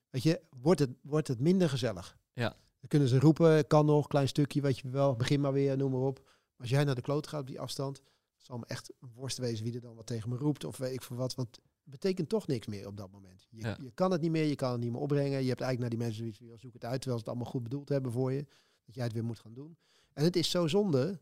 Weet 0.09 0.23
je, 0.23 0.41
wordt 0.49 0.79
het, 0.79 0.89
wordt 1.01 1.27
het 1.27 1.39
minder 1.39 1.69
gezellig. 1.69 2.17
Ja. 2.33 2.49
Dan 2.49 2.87
kunnen 2.87 3.07
ze 3.07 3.19
roepen, 3.19 3.67
kan 3.67 3.85
nog, 3.85 4.07
klein 4.07 4.27
stukje, 4.27 4.61
weet 4.61 4.79
je 4.79 4.89
wel, 4.89 5.15
begin 5.15 5.41
maar 5.41 5.53
weer, 5.53 5.77
noem 5.77 5.91
maar 5.91 6.01
op. 6.01 6.29
Als 6.57 6.69
jij 6.69 6.83
naar 6.83 6.95
de 6.95 7.01
kloot 7.01 7.27
gaat 7.27 7.41
op 7.41 7.47
die 7.47 7.59
afstand, 7.59 8.01
zal 8.37 8.57
me 8.57 8.65
echt 8.65 8.93
een 8.99 9.11
worst 9.13 9.37
wezen 9.37 9.63
wie 9.63 9.73
er 9.73 9.81
dan 9.81 9.95
wat 9.95 10.05
tegen 10.05 10.29
me 10.29 10.37
roept 10.37 10.63
of 10.63 10.77
weet 10.77 10.93
ik 10.93 11.01
voor 11.01 11.17
wat. 11.17 11.35
Want 11.35 11.55
het 11.55 11.91
betekent 11.91 12.29
toch 12.29 12.47
niks 12.47 12.67
meer 12.67 12.87
op 12.87 12.97
dat 12.97 13.11
moment. 13.11 13.47
Je, 13.49 13.75
je 13.81 13.91
kan 13.93 14.11
het 14.11 14.21
niet 14.21 14.31
meer, 14.31 14.45
je 14.45 14.55
kan 14.55 14.71
het 14.71 14.79
niet 14.79 14.91
meer 14.91 15.01
opbrengen. 15.01 15.41
Je 15.41 15.49
hebt 15.49 15.61
eigenlijk 15.61 15.79
naar 15.79 15.89
die 15.89 15.99
mensen 15.99 16.33
zoiets 16.33 16.61
zoek 16.61 16.73
het 16.73 16.85
uit, 16.85 17.01
terwijl 17.01 17.19
ze 17.19 17.25
het 17.25 17.27
allemaal 17.27 17.51
goed 17.51 17.63
bedoeld 17.63 17.89
hebben 17.89 18.11
voor 18.11 18.31
je. 18.31 18.45
Dat 18.85 18.95
jij 18.95 19.03
het 19.03 19.13
weer 19.13 19.23
moet 19.23 19.39
gaan 19.39 19.53
doen. 19.53 19.77
En 20.13 20.23
het 20.23 20.35
is 20.35 20.49
zo 20.49 20.67
zonde, 20.67 21.19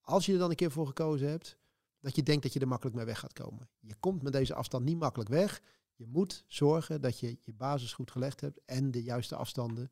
als 0.00 0.26
je 0.26 0.32
er 0.32 0.38
dan 0.38 0.50
een 0.50 0.56
keer 0.56 0.70
voor 0.70 0.86
gekozen 0.86 1.28
hebt, 1.28 1.58
dat 2.00 2.16
je 2.16 2.22
denkt 2.22 2.42
dat 2.42 2.52
je 2.52 2.60
er 2.60 2.68
makkelijk 2.68 2.96
mee 2.96 3.04
weg 3.04 3.18
gaat 3.18 3.32
komen. 3.32 3.68
Je 3.80 3.94
komt 4.00 4.22
met 4.22 4.32
deze 4.32 4.54
afstand 4.54 4.84
niet 4.84 4.98
makkelijk 4.98 5.30
weg. 5.30 5.62
Je 5.94 6.06
moet 6.06 6.44
zorgen 6.46 7.00
dat 7.00 7.18
je 7.18 7.38
je 7.40 7.52
basis 7.52 7.92
goed 7.92 8.10
gelegd 8.10 8.40
hebt 8.40 8.60
en 8.64 8.90
de 8.90 9.02
juiste 9.02 9.36
afstanden 9.36 9.90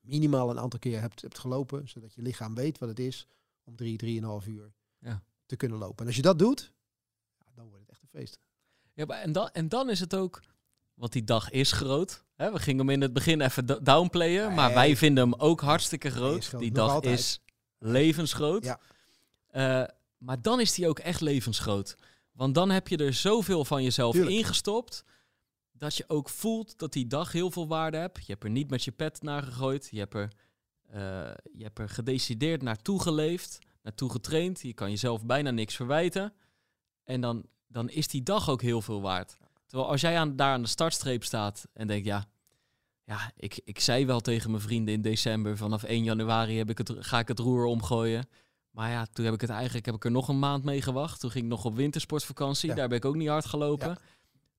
minimaal 0.00 0.50
een 0.50 0.58
aantal 0.58 0.78
keer 0.78 1.00
hebt, 1.00 1.22
hebt 1.22 1.38
gelopen, 1.38 1.88
zodat 1.88 2.14
je 2.14 2.22
lichaam 2.22 2.54
weet 2.54 2.78
wat 2.78 2.88
het 2.88 2.98
is 2.98 3.26
om 3.64 3.76
drie, 3.76 3.96
drieënhalf 3.96 4.46
uur 4.46 4.72
ja. 4.98 5.22
te 5.46 5.56
kunnen 5.56 5.78
lopen. 5.78 5.98
En 5.98 6.06
als 6.06 6.16
je 6.16 6.22
dat 6.22 6.38
doet, 6.38 6.72
dan 7.54 7.68
wordt 7.68 7.80
het 7.80 7.90
echt 7.90 8.02
een 8.02 8.08
feest. 8.08 8.38
Ja, 8.94 9.06
en, 9.06 9.32
dan, 9.32 9.50
en 9.52 9.68
dan 9.68 9.90
is 9.90 10.00
het 10.00 10.14
ook, 10.14 10.40
want 10.94 11.12
die 11.12 11.24
dag 11.24 11.50
is 11.50 11.72
groot. 11.72 12.24
Hè? 12.34 12.52
We 12.52 12.58
gingen 12.58 12.86
hem 12.86 12.94
in 12.94 13.00
het 13.00 13.12
begin 13.12 13.40
even 13.40 13.84
downplayen, 13.84 14.54
maar 14.54 14.74
wij 14.74 14.96
vinden 14.96 15.30
hem 15.30 15.40
ook 15.40 15.60
hartstikke 15.60 16.10
groot. 16.10 16.58
Die 16.58 16.72
dag 16.72 17.00
is 17.00 17.40
levensgroot. 17.78 18.64
Ja. 18.64 18.80
Uh, 19.52 19.88
maar 20.18 20.42
dan 20.42 20.60
is 20.60 20.74
die 20.74 20.88
ook 20.88 20.98
echt 20.98 21.20
levensgroot. 21.20 21.96
Want 22.32 22.54
dan 22.54 22.70
heb 22.70 22.88
je 22.88 22.96
er 22.96 23.14
zoveel 23.14 23.64
van 23.64 23.82
jezelf 23.82 24.14
ingestopt 24.16 25.04
dat 25.80 25.96
je 25.96 26.04
ook 26.06 26.28
voelt 26.28 26.78
dat 26.78 26.92
die 26.92 27.06
dag 27.06 27.32
heel 27.32 27.50
veel 27.50 27.68
waarde 27.68 27.96
hebt. 27.96 28.26
Je 28.26 28.32
hebt 28.32 28.44
er 28.44 28.50
niet 28.50 28.70
met 28.70 28.84
je 28.84 28.90
pet 28.90 29.22
naar 29.22 29.42
gegooid. 29.42 29.88
Je 29.90 29.98
hebt 29.98 30.14
er, 30.14 30.32
uh, 30.94 30.96
je 31.52 31.62
hebt 31.62 31.78
er 31.78 31.88
gedecideerd 31.88 32.62
naartoe 32.62 33.02
geleefd, 33.02 33.58
naartoe 33.82 34.10
getraind. 34.10 34.60
Je 34.60 34.74
kan 34.74 34.90
jezelf 34.90 35.24
bijna 35.24 35.50
niks 35.50 35.76
verwijten. 35.76 36.32
En 37.04 37.20
dan, 37.20 37.46
dan 37.66 37.88
is 37.88 38.08
die 38.08 38.22
dag 38.22 38.50
ook 38.50 38.62
heel 38.62 38.82
veel 38.82 39.00
waard. 39.00 39.36
Terwijl 39.66 39.90
als 39.90 40.00
jij 40.00 40.18
aan, 40.18 40.36
daar 40.36 40.52
aan 40.52 40.62
de 40.62 40.68
startstreep 40.68 41.24
staat 41.24 41.66
en 41.72 41.86
denkt, 41.86 42.06
ja, 42.06 42.24
ja 43.04 43.32
ik, 43.36 43.60
ik 43.64 43.80
zei 43.80 44.06
wel 44.06 44.20
tegen 44.20 44.50
mijn 44.50 44.62
vrienden 44.62 44.94
in 44.94 45.02
december, 45.02 45.56
vanaf 45.56 45.82
1 45.82 46.04
januari 46.04 46.56
heb 46.56 46.70
ik 46.70 46.78
het, 46.78 46.92
ga 46.98 47.18
ik 47.18 47.28
het 47.28 47.38
roer 47.38 47.64
omgooien. 47.64 48.28
Maar 48.70 48.90
ja, 48.90 49.06
toen 49.12 49.24
heb 49.24 49.34
ik 49.34 49.40
het 49.40 49.50
eigenlijk 49.50 49.86
heb 49.86 49.94
ik 49.94 50.04
er 50.04 50.10
nog 50.10 50.28
een 50.28 50.38
maand 50.38 50.64
mee 50.64 50.82
gewacht. 50.82 51.20
Toen 51.20 51.30
ging 51.30 51.44
ik 51.44 51.50
nog 51.50 51.64
op 51.64 51.74
wintersportvakantie. 51.74 52.74
Daar 52.74 52.88
ben 52.88 52.96
ik 52.96 53.04
ook 53.04 53.16
niet 53.16 53.28
hard 53.28 53.46
gelopen. 53.46 53.98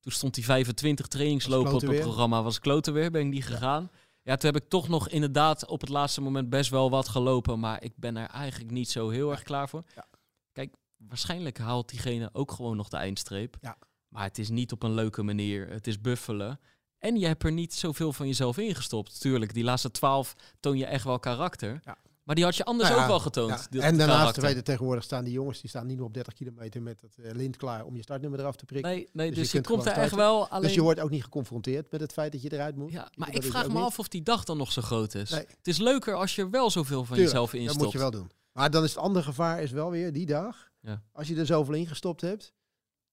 Toen 0.01 0.11
stond 0.11 0.33
die 0.33 0.43
25 0.43 1.07
trainingslopen 1.07 1.73
op 1.73 1.81
het 1.81 1.99
programma. 1.99 2.43
Was 2.43 2.59
kloten 2.59 2.93
weer, 2.93 3.11
ben 3.11 3.21
ik 3.21 3.27
niet 3.27 3.45
gegaan. 3.45 3.91
Ja. 4.23 4.35
toen 4.35 4.51
heb 4.53 4.63
ik 4.63 4.69
toch 4.69 4.87
nog 4.87 5.09
inderdaad 5.09 5.65
op 5.65 5.81
het 5.81 5.89
laatste 5.89 6.21
moment 6.21 6.49
best 6.49 6.69
wel 6.69 6.89
wat 6.89 7.07
gelopen. 7.07 7.59
Maar 7.59 7.83
ik 7.83 7.93
ben 7.95 8.17
er 8.17 8.27
eigenlijk 8.27 8.71
niet 8.71 8.89
zo 8.89 9.09
heel 9.09 9.31
erg 9.31 9.43
klaar 9.43 9.69
voor. 9.69 9.83
Ja. 9.95 10.07
Kijk, 10.51 10.75
waarschijnlijk 10.97 11.57
haalt 11.57 11.89
diegene 11.89 12.29
ook 12.33 12.51
gewoon 12.51 12.75
nog 12.77 12.89
de 12.89 12.97
eindstreep. 12.97 13.57
Ja. 13.61 13.77
Maar 14.07 14.23
het 14.23 14.37
is 14.37 14.49
niet 14.49 14.71
op 14.71 14.83
een 14.83 14.93
leuke 14.93 15.23
manier. 15.23 15.69
Het 15.69 15.87
is 15.87 16.01
buffelen. 16.01 16.59
En 16.97 17.19
je 17.19 17.27
hebt 17.27 17.43
er 17.43 17.51
niet 17.51 17.73
zoveel 17.73 18.13
van 18.13 18.27
jezelf 18.27 18.57
ingestopt. 18.57 19.21
Tuurlijk, 19.21 19.53
die 19.53 19.63
laatste 19.63 19.91
12 19.91 20.35
toon 20.59 20.77
je 20.77 20.85
echt 20.85 21.03
wel 21.03 21.19
karakter. 21.19 21.79
Ja. 21.83 21.97
Maar 22.31 22.39
die 22.39 22.49
had 22.49 22.59
je 22.59 22.65
anders 22.65 22.89
nou 22.89 23.01
ook 23.01 23.07
wel 23.07 23.19
getoond. 23.19 23.67
En 23.69 23.97
daarnaast 23.97 24.37
weten 24.37 24.63
tegenwoordig 24.63 25.03
staan 25.03 25.23
die 25.23 25.33
jongens, 25.33 25.61
die 25.61 25.69
staan 25.69 25.87
niet 25.87 25.97
meer 25.97 26.05
op 26.05 26.13
30 26.13 26.33
kilometer 26.33 26.81
met 26.81 27.01
het 27.01 27.15
uh, 27.17 27.31
lint 27.31 27.57
klaar 27.57 27.85
om 27.85 27.95
je 27.95 28.01
startnut 28.01 28.39
eraf 28.39 28.55
te 28.55 28.65
prikken. 28.65 28.91
Nee, 28.91 29.09
nee 29.13 29.29
dus, 29.29 29.37
dus 29.37 29.51
je, 29.51 29.61
komt 29.61 29.85
er 29.85 29.91
echt 29.91 30.15
wel 30.15 30.47
alleen... 30.47 30.63
Dus 30.63 30.73
je 30.73 30.81
wordt 30.81 30.99
ook 30.99 31.09
niet 31.09 31.23
geconfronteerd 31.23 31.91
met 31.91 32.01
het 32.01 32.13
feit 32.13 32.31
dat 32.31 32.41
je 32.41 32.53
eruit 32.53 32.75
moet. 32.75 32.91
Ja, 32.91 33.11
maar 33.15 33.35
ik 33.35 33.43
vraag 33.43 33.67
me 33.67 33.79
af 33.79 33.99
of 33.99 34.07
die 34.07 34.21
dag 34.21 34.43
dan 34.43 34.57
nog 34.57 34.71
zo 34.71 34.81
groot 34.81 35.13
is. 35.15 35.29
Het 35.29 35.67
is 35.67 35.77
leuker 35.77 36.13
als 36.13 36.35
je 36.35 36.49
wel 36.49 36.69
zoveel 36.69 37.05
van 37.05 37.17
jezelf 37.17 37.53
instopt. 37.53 37.73
dat 37.73 37.83
moet 37.83 37.93
je 37.93 37.99
wel 37.99 38.11
doen. 38.11 38.31
Maar 38.51 38.71
dan 38.71 38.83
is 38.83 38.89
het 38.89 38.99
andere 38.99 39.25
gevaar 39.25 39.61
is 39.61 39.71
wel 39.71 39.91
weer 39.91 40.13
die 40.13 40.25
dag. 40.25 40.71
Ja. 40.79 41.03
Als 41.11 41.27
je 41.27 41.35
er 41.35 41.45
zoveel 41.45 41.73
ingestopt 41.73 42.21
hebt, 42.21 42.53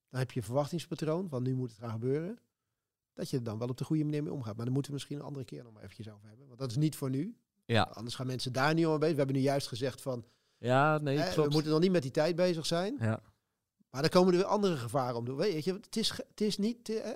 dan 0.09 0.19
heb 0.19 0.31
je 0.31 0.39
een 0.39 0.45
verwachtingspatroon 0.45 1.29
van 1.29 1.43
nu 1.43 1.55
moet 1.55 1.69
het 1.69 1.79
gaan 1.79 1.91
gebeuren. 1.91 2.39
Dat 3.13 3.29
je 3.29 3.37
er 3.37 3.43
dan 3.43 3.57
wel 3.57 3.67
op 3.67 3.77
de 3.77 3.83
goede 3.83 4.03
manier 4.03 4.23
mee 4.23 4.33
omgaat. 4.33 4.55
Maar 4.55 4.65
daar 4.65 4.73
moeten 4.73 4.91
we 4.91 4.97
misschien 4.97 5.17
een 5.17 5.25
andere 5.25 5.45
keer 5.45 5.63
nog 5.63 5.73
maar 5.73 5.83
eventjes 5.83 6.09
over 6.09 6.27
hebben. 6.27 6.47
Want 6.47 6.59
dat 6.59 6.71
is 6.71 6.77
niet 6.77 6.95
voor 6.95 7.09
nu. 7.09 7.37
Ja. 7.73 7.89
Anders 7.93 8.15
gaan 8.15 8.27
mensen 8.27 8.53
daar 8.53 8.73
niet 8.73 8.85
om 8.85 8.99
bezig. 8.99 9.11
We 9.11 9.17
hebben 9.17 9.35
nu 9.35 9.41
juist 9.41 9.67
gezegd 9.67 10.01
van, 10.01 10.25
ja, 10.57 10.97
nee, 10.97 11.17
hè, 11.17 11.35
we 11.43 11.49
moeten 11.49 11.71
nog 11.71 11.79
niet 11.79 11.91
met 11.91 12.01
die 12.01 12.11
tijd 12.11 12.35
bezig 12.35 12.65
zijn. 12.65 12.97
Ja. 12.99 13.19
Maar 13.89 14.01
dan 14.01 14.09
komen 14.09 14.33
er 14.33 14.39
weer 14.39 14.47
andere 14.47 14.77
gevaren 14.77 15.15
om. 15.15 15.35
Weet 15.35 15.63
je, 15.63 15.73
het 15.73 15.95
is, 15.95 16.09
het 16.09 16.41
is 16.41 16.57
niet... 16.57 16.89
eh, 16.89 17.09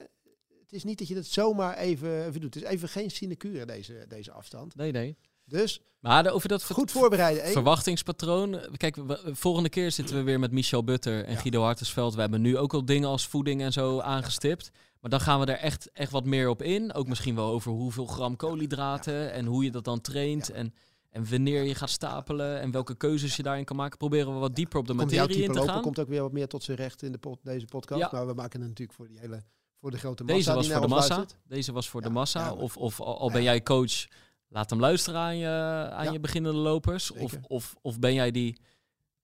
het 0.60 0.74
is 0.74 0.84
niet 0.84 0.98
dat 1.00 1.08
je 1.08 1.16
het 1.16 1.28
zomaar 1.28 1.78
even, 1.78 2.26
even 2.26 2.42
doet. 2.42 2.54
Het 2.54 2.64
is 2.64 2.70
even 2.70 2.90
geen 2.90 3.12
sinecure 3.12 3.66
deze, 3.66 4.06
deze 4.08 4.32
afstand. 4.32 4.76
Nee, 4.76 4.92
nee. 4.92 5.18
Dus 5.46 5.82
maar 6.00 6.32
over 6.32 6.50
dat 6.50 6.64
goed 6.64 6.92
voorbereiden. 6.92 7.52
Verwachtingspatroon. 7.52 8.60
Kijk, 8.78 8.96
we, 8.96 9.20
volgende 9.32 9.70
keer 9.70 9.92
zitten 9.92 10.16
we 10.16 10.22
weer 10.22 10.40
met 10.40 10.52
Michel 10.52 10.84
Butter 10.84 11.26
en 11.26 11.38
Guido 11.38 11.62
Hartensveld. 11.62 12.14
We 12.16 12.22
hebben 12.22 12.42
nu 12.42 12.58
ook 12.58 12.74
al 12.74 12.86
dingen 12.86 13.10
als 13.10 13.28
voeding 13.28 13.62
en 13.62 13.72
zo 13.72 14.00
aangestipt. 14.00 14.72
Maar 15.04 15.12
dan 15.12 15.22
gaan 15.22 15.40
we 15.40 15.46
er 15.46 15.58
echt, 15.58 15.92
echt 15.92 16.12
wat 16.12 16.26
meer 16.26 16.50
op 16.50 16.62
in. 16.62 16.94
Ook 16.94 17.08
misschien 17.08 17.36
wel 17.36 17.50
over 17.50 17.72
hoeveel 17.72 18.06
gram 18.06 18.36
koolhydraten 18.36 19.32
en 19.32 19.46
hoe 19.46 19.64
je 19.64 19.72
dat 19.72 19.84
dan 19.84 20.02
traint. 20.02 20.50
En, 20.50 20.74
en 21.10 21.30
wanneer 21.30 21.64
je 21.64 21.76
gaat 21.76 21.90
stapelen 21.90 22.60
en 22.60 22.72
welke 22.72 22.96
keuzes 22.96 23.36
je 23.36 23.44
daarin 23.44 23.66
kan 23.66 23.76
maken. 23.76 23.98
Proberen 23.98 24.34
we 24.34 24.40
wat 24.40 24.56
dieper 24.56 24.80
op 24.80 24.88
de 24.88 24.96
komt 24.96 25.12
materie 25.12 25.44
in 25.44 25.52
te 25.52 25.58
lopen, 25.58 25.74
gaan. 25.74 25.82
komt 25.82 26.00
ook 26.00 26.08
weer 26.08 26.22
wat 26.22 26.32
meer 26.32 26.48
tot 26.48 26.64
zijn 26.64 26.78
recht 26.78 27.04
in 27.04 27.12
de 27.12 27.38
deze 27.42 27.66
podcast. 27.66 28.12
Maar 28.12 28.28
we 28.28 28.34
maken 28.34 28.60
het 28.60 28.70
natuurlijk 28.70 28.98
voor 28.98 29.08
die 29.08 29.20
hele 29.20 29.44
voor 29.80 29.92
de 29.92 29.98
grote 29.98 30.24
massa. 30.24 30.36
Deze 30.36 30.54
was 30.54 30.72
voor 30.72 30.82
de 30.82 30.88
massa. 30.88 31.26
Deze 31.48 31.72
was 31.72 31.90
voor 31.90 32.02
de 32.02 32.10
massa. 32.10 32.54
of, 32.54 32.78
of 32.78 33.00
al 33.02 33.32
ben 33.32 33.44
jij 33.44 33.64
coach, 33.64 34.08
laat 34.48 34.70
hem 34.70 34.80
luisteren 34.80 35.20
aan 35.20 35.38
je, 35.38 35.90
aan 35.92 36.12
je 36.12 36.20
beginnende 36.20 36.58
lopers. 36.58 37.12
Of, 37.12 37.38
of, 37.48 37.76
of 37.82 38.00
ben 38.00 38.14
jij 38.14 38.32
die 38.32 38.58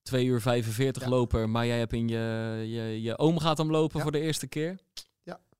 2 0.01 0.25
uur 0.25 0.41
45 0.41 1.05
loper, 1.05 1.49
maar 1.49 1.65
jij 1.65 1.77
hebt 1.77 1.93
in 1.93 2.07
je, 2.07 2.17
je, 2.67 3.01
je 3.01 3.17
oom 3.17 3.39
gaat 3.39 3.57
hem 3.57 3.71
lopen 3.71 4.01
voor 4.01 4.11
de 4.11 4.19
eerste 4.19 4.47
keer. 4.47 4.80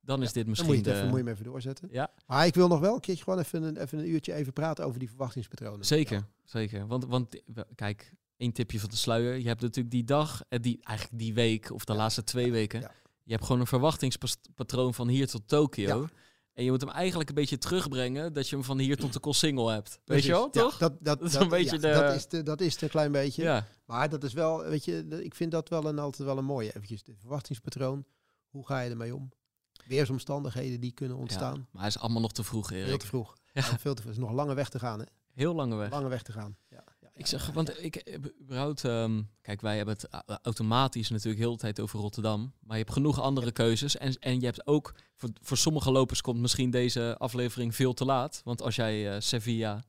Dan 0.02 0.22
is 0.22 0.34
dit 0.34 0.47
misschien 0.47 0.68
dan 0.68 0.78
moet 0.78 0.86
je, 0.86 0.91
even, 0.91 1.08
moet 1.08 1.18
je 1.18 1.24
hem 1.24 1.34
even 1.34 1.45
doorzetten. 1.45 1.89
Ja. 1.91 2.12
Maar 2.28 2.45
ik 2.45 2.56
wil 2.56 2.68
nog 2.68 2.80
wel 2.80 2.93
een 2.93 3.00
keertje 3.00 3.24
gewoon 3.24 3.39
even 3.39 3.64
een, 3.64 3.78
even 3.78 4.00
een 4.00 4.10
uurtje 4.10 4.34
even 4.34 4.54
praten 4.54 4.86
over 4.86 5.00
die 5.00 5.10
verwachtingspatronen. 5.10 5.86
Zeker, 5.86 6.26
zeker. 6.43 6.88
Want, 6.88 7.06
want 7.06 7.41
kijk, 7.76 8.14
één 8.38 8.52
tipje 8.52 8.80
van 8.80 8.89
de 8.89 8.95
sluier. 8.95 9.38
Je 9.38 9.47
hebt 9.47 9.62
natuurlijk 9.62 9.91
die 9.91 10.04
dag, 10.04 10.43
eh, 10.50 10.60
die, 10.62 10.80
eigenlijk 10.82 11.20
die 11.20 11.34
week 11.34 11.72
of 11.72 11.86
de 11.86 11.93
laatste 11.93 12.24
twee 12.24 12.52
weken 12.52 12.91
je 13.30 13.36
hebt 13.36 13.47
gewoon 13.47 13.62
een 13.62 13.68
verwachtingspatroon 13.68 14.93
van 14.93 15.08
hier 15.08 15.28
tot 15.28 15.47
Tokio. 15.47 16.08
En 16.54 16.64
je 16.64 16.72
moet 16.72 16.82
hem 16.82 16.89
eigenlijk 16.89 17.30
een 17.30 17.36
beetje 17.36 17.58
terugbrengen 17.58 18.34
dat 18.34 18.50
je 18.50 18.56
hem 18.56 18.66
van 18.66 18.80
hier 18.80 18.97
tot 18.97 19.14
de 19.14 19.20
Kossingel 19.20 19.68
hebt. 19.68 20.00
Weet 20.06 20.24
je 20.24 20.32
wel, 20.32 20.50
toch? 20.50 20.78
dat, 20.78 20.97
dat, 21.00 21.20
dat, 21.20 21.30
is 21.30 21.36
een 21.36 21.50
beetje 21.50 21.80
de... 21.80 21.91
dat, 21.91 22.16
is 22.16 22.28
de, 22.28 22.43
dat 22.43 22.62
is 22.62 22.82
een 22.82 22.89
klein 22.89 23.12
beetje. 23.12 23.43
Ja. 23.43 23.68
Maar 23.86 24.10
dat 24.10 24.24
is 24.24 24.34
wel, 24.34 24.64
weet 24.64 24.86
je, 24.86 25.06
ik 25.24 25.36
vind 25.36 25.52
dat 25.52 25.70
wel 25.70 25.86
een, 25.86 26.00
altijd 26.00 26.28
wel 26.28 26.38
een 26.38 26.45
mooie. 26.45 26.68
Eventjes 26.68 27.04
de 27.04 27.16
verwachtingspatroon. 27.16 28.06
Hoe 28.50 28.66
ga 28.66 28.80
je 28.80 28.89
ermee 28.89 29.16
om? 29.16 29.32
Weersomstandigheden 29.90 30.80
die 30.80 30.92
kunnen 30.92 31.18
ontstaan. 31.18 31.68
maar 31.72 31.82
hij 31.82 31.90
is 31.90 32.00
allemaal 32.00 32.22
nog 32.22 32.32
te 32.32 32.44
vroeg, 32.44 32.72
Erik. 32.72 32.86
Heel 32.86 32.98
te 32.98 33.08
vroeg. 33.08 33.38
Ja. 33.54 33.62
Veel 33.62 33.94
te 33.94 34.02
vroeg. 34.02 34.14
is 34.14 34.20
nog 34.20 34.32
lange 34.32 34.54
weg 34.54 34.70
te 34.70 34.80
gaan, 34.80 35.00
hè? 35.00 35.06
Heel 35.34 35.56
lange 35.56 35.76
weg. 35.76 35.90
Lange 35.90 36.08
weg 36.08 36.22
te 36.22 36.32
gaan. 36.32 36.58
Ja. 36.70 36.84
Ik 37.14 37.26
zeg, 37.26 37.52
want 37.52 37.84
ik 37.84 37.96
eh, 37.96 38.16
überhaupt, 38.42 38.84
um, 38.84 39.30
kijk, 39.42 39.62
wij 39.62 39.78
hebben 39.78 39.96
het 39.96 40.08
automatisch 40.42 41.10
natuurlijk 41.10 41.40
heel 41.40 41.52
de 41.52 41.58
tijd 41.58 41.80
over 41.80 42.00
Rotterdam. 42.00 42.54
Maar 42.60 42.78
je 42.78 42.84
hebt 42.84 42.96
genoeg 42.96 43.22
andere 43.22 43.52
keuzes. 43.52 43.98
En, 43.98 44.14
en 44.20 44.40
je 44.40 44.46
hebt 44.46 44.68
ook, 44.68 44.96
voor, 45.16 45.30
voor 45.42 45.58
sommige 45.58 45.92
lopers 45.92 46.22
komt 46.22 46.40
misschien 46.40 46.70
deze 46.70 47.16
aflevering 47.18 47.76
veel 47.76 47.94
te 47.94 48.06
laat. 48.06 48.42
Want 48.44 48.62
als 48.62 48.76
jij 48.76 49.14
uh, 49.14 49.20
Sevilla 49.20 49.84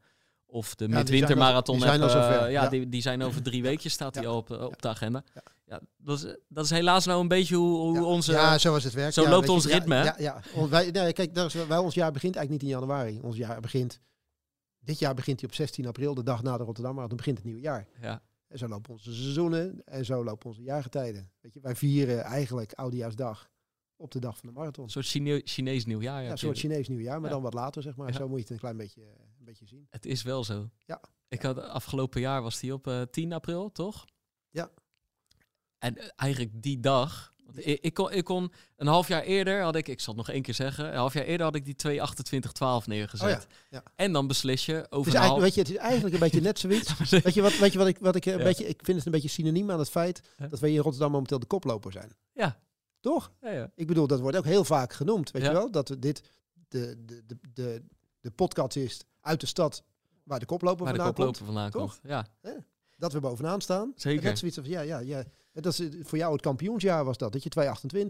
of 0.51 0.75
de 0.75 0.89
ja, 0.89 0.97
midwintermarathon 0.97 1.77
die 1.77 1.85
zijn 1.85 2.01
hebt, 2.01 2.15
uh, 2.15 2.21
ja, 2.21 2.47
ja. 2.47 2.69
Die, 2.69 2.89
die 2.89 3.03
zijn 3.03 3.23
over 3.23 3.43
drie 3.43 3.63
weken, 3.63 3.91
staat 3.91 4.15
die 4.15 4.29
al 4.29 4.37
op, 4.37 4.51
op 4.51 4.83
de 4.83 4.89
agenda. 4.89 5.25
Ja. 5.67 5.81
dat, 5.97 6.19
is, 6.19 6.37
dat 6.49 6.65
is 6.65 6.71
helaas 6.71 7.05
nou 7.05 7.21
een 7.21 7.29
beetje 7.29 7.57
hoe, 7.57 7.79
hoe 7.79 8.05
onze... 8.05 8.33
Ja, 8.33 8.59
zo 8.59 8.77
is 8.77 8.85
het 8.85 8.93
werkt. 8.93 9.15
Zo 9.15 9.29
loopt 9.29 9.49
ons 9.49 9.67
ritme, 9.67 9.95
Ja, 9.95 10.15
ja, 10.19 10.43
Wij, 10.69 10.91
nee, 10.91 11.13
kijk, 11.13 11.37
is, 11.37 11.55
wij, 11.55 11.79
ons 11.79 11.95
jaar 11.95 12.13
begint 12.13 12.37
eigenlijk 12.37 12.51
niet 12.51 12.73
in 12.73 12.79
januari. 12.79 13.21
Ons 13.23 13.37
jaar 13.37 13.61
begint 13.61 14.01
dit 14.81 14.99
jaar 14.99 15.15
begint 15.15 15.41
hij 15.41 15.49
op 15.49 15.55
16 15.55 15.87
april, 15.87 16.15
de 16.15 16.23
dag 16.23 16.43
na 16.43 16.57
de 16.57 16.65
Rotterdam 16.65 16.97
dan 16.97 17.17
begint 17.17 17.37
het 17.37 17.47
nieuwe 17.47 17.61
jaar. 17.61 17.89
Ja. 18.01 18.23
En 18.49 18.59
zo 18.59 18.69
lopen 18.69 18.93
onze 18.93 19.13
seizoenen 19.13 19.83
en 19.85 20.05
zo 20.05 20.25
lopen 20.25 20.49
onze 20.49 20.63
jaargetijden. 20.63 21.31
Weet 21.41 21.55
je, 21.55 21.61
wij 21.61 21.77
vieren 21.77 22.23
eigenlijk 22.23 22.73
Oudejaarsdag 22.73 23.51
op 23.97 24.11
de 24.11 24.19
dag 24.19 24.39
van 24.39 24.49
de 24.49 24.55
marathon. 24.55 24.85
Een 24.85 24.91
soort 24.91 25.07
Chine 25.07 25.41
Chinees 25.45 25.87
nieuwjaar. 25.87 26.23
Ja, 26.23 26.31
een 26.31 26.39
soort 26.39 26.59
Chinees 26.59 26.89
nieuwjaar, 26.89 27.21
maar 27.21 27.31
dan 27.31 27.43
wat 27.43 27.55
later, 27.55 27.83
zeg 27.83 27.97
maar. 27.97 28.15
Zo 28.15 28.29
moet 28.29 28.37
je 28.37 28.43
het 28.43 28.51
een 28.51 28.59
klein 28.59 28.77
beetje, 28.77 29.03
een 29.03 29.30
beetje 29.51 29.67
zien. 29.67 29.87
Het 29.91 30.07
is 30.07 30.23
wel 30.23 30.45
zo. 30.45 30.71
Ja. 30.87 31.01
Ik 31.29 31.43
had 31.43 31.59
afgelopen 31.59 32.21
jaar 32.21 32.43
was 32.43 32.61
die 32.61 32.73
op 32.73 32.87
uh, 32.87 33.01
eh, 33.01 33.09
10 33.09 33.33
april, 33.33 33.73
toch? 33.73 34.05
Ja. 34.51 34.71
En 35.79 35.99
uh, 35.99 36.05
eigenlijk 36.17 36.63
die 36.63 36.81
dag 36.81 37.31
ik, 37.55 37.81
ik, 37.81 37.95
kon, 37.95 38.13
ik 38.13 38.25
kon 38.25 38.53
een 38.77 38.87
half 38.87 39.09
jaar 39.09 39.23
eerder 39.23 39.63
had 39.63 39.77
ik, 39.77 39.89
ik 39.89 40.01
zal 40.01 40.15
het 40.15 40.27
nog 40.27 40.35
één 40.35 40.43
keer 40.43 40.55
zeggen, 40.55 40.89
een 40.89 40.97
half 40.97 41.15
jaar 41.15 41.25
eerder 41.25 41.47
had 41.47 41.55
ik 41.55 41.65
die 41.65 42.01
2.28.12 42.83 42.87
neergezet. 42.87 43.45
Oh 43.45 43.51
ja, 43.71 43.83
En 43.97 44.13
dan 44.13 44.27
beslis 44.27 44.67
je 44.67 44.87
over. 44.91 45.17
Half... 45.17 45.41
weet 45.41 45.55
je, 45.55 45.61
het 45.61 45.71
is 45.71 45.77
eigenlijk 45.77 46.15
een 46.15 46.21
beetje 46.21 46.41
net 46.41 46.59
zoiets. 46.59 47.11
weet 47.23 47.35
je 47.35 47.43
wat, 47.43 47.59
weet 47.59 47.73
je 47.73 47.79
wat 47.79 47.87
ik, 47.87 47.99
wat 47.99 48.17
ik 48.17 48.27
een 48.27 48.43
beetje, 48.43 48.69
ik 48.69 48.81
vind 48.85 48.97
het 48.97 49.07
een 49.07 49.13
beetje 49.13 49.29
synoniem 49.29 49.71
aan 49.71 49.79
het 49.79 49.91
feit 49.91 50.23
dat 50.49 50.61
wij 50.61 50.73
in 50.73 50.79
Rotterdam 50.79 51.11
momenteel 51.11 51.39
de 51.39 51.47
koploper 51.47 51.93
zijn. 51.93 52.13
Ja. 52.33 52.61
Toch? 53.01 53.33
Ja, 53.41 53.51
ja. 53.51 53.71
Ik 53.75 53.87
bedoel, 53.87 54.07
dat 54.07 54.21
wordt 54.21 54.37
ook 54.37 54.45
heel 54.45 54.65
vaak 54.65 54.93
genoemd, 54.93 55.31
weet 55.31 55.43
je 55.43 55.53
wel, 55.53 55.71
dat 55.71 55.97
dit 55.99 56.23
de, 56.69 57.05
de, 57.05 57.23
de, 57.27 57.39
de, 57.53 57.83
de 58.21 58.31
podcast 58.31 58.77
is 58.77 59.05
uit 59.21 59.41
de 59.41 59.47
stad 59.47 59.85
waar 60.23 60.39
de 60.39 60.47
koploper 60.47 60.85
waar 60.85 60.95
vandaan 60.95 61.15
de 61.15 61.15
koploper 61.15 61.45
komt. 61.45 61.55
vandaan 61.55 61.71
komt. 61.71 62.01
Ja. 62.03 62.27
Dat 62.97 63.13
we 63.13 63.21
bovenaan 63.21 63.61
staan. 63.61 63.93
Zeker. 63.97 64.25
Net 64.25 64.39
zoiets 64.39 64.57
van, 64.57 64.69
ja, 64.69 64.81
ja, 64.81 64.99
ja. 64.99 65.25
Dat 65.53 65.79
is, 65.79 65.89
voor 66.03 66.19
jou 66.19 66.33
het 66.33 66.43
kampioensjaar 66.43 67.05
was 67.05 67.19
dat. 67.19 67.33
Dat 67.33 67.43
je 67.43 67.51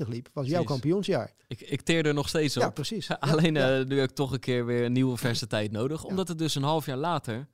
2,28 0.03 0.09
liep. 0.09 0.29
Was 0.33 0.47
jouw 0.47 0.65
kampioensjaar. 0.65 1.33
Ik, 1.47 1.61
ik 1.61 1.83
teer 1.83 2.07
er 2.07 2.15
nog 2.15 2.29
steeds 2.29 2.57
op. 2.57 2.63
Ja, 2.71 2.71
precies. 2.71 3.09
Alleen 3.09 3.55
uh, 3.55 3.85
nu 3.85 3.99
heb 3.99 4.11
ik 4.11 4.17
toch 4.17 4.33
een 4.33 4.41
keer 4.41 4.67
weer 4.67 4.85
een 4.85 4.93
nieuwe 4.93 5.17
verse 5.17 5.47
tijd 5.47 5.73
nodig. 5.73 6.05
Omdat 6.05 6.29
het 6.29 6.39
dus 6.39 6.55
een 6.55 6.63
half 6.63 6.87
jaar 6.87 6.97
later... 6.97 7.49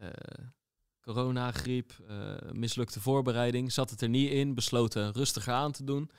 Uh, 0.00 0.08
corona, 1.00 1.52
griep, 1.52 1.92
uh, 2.10 2.34
mislukte 2.52 3.00
voorbereiding. 3.00 3.72
Zat 3.72 3.90
het 3.90 4.00
er 4.00 4.08
niet 4.08 4.30
in. 4.30 4.54
Besloten 4.54 5.12
rustiger 5.12 5.52
aan 5.52 5.72
te 5.72 5.84
doen. 5.84 6.10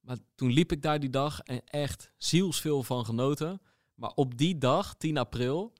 Maar 0.00 0.16
toen 0.34 0.52
liep 0.52 0.72
ik 0.72 0.82
daar 0.82 1.00
die 1.00 1.10
dag 1.10 1.40
en 1.40 1.60
echt 1.64 2.12
zielsveel 2.16 2.82
van 2.82 3.04
genoten. 3.04 3.60
Maar 3.94 4.12
op 4.14 4.38
die 4.38 4.58
dag, 4.58 4.94
10 4.94 5.18
april... 5.18 5.72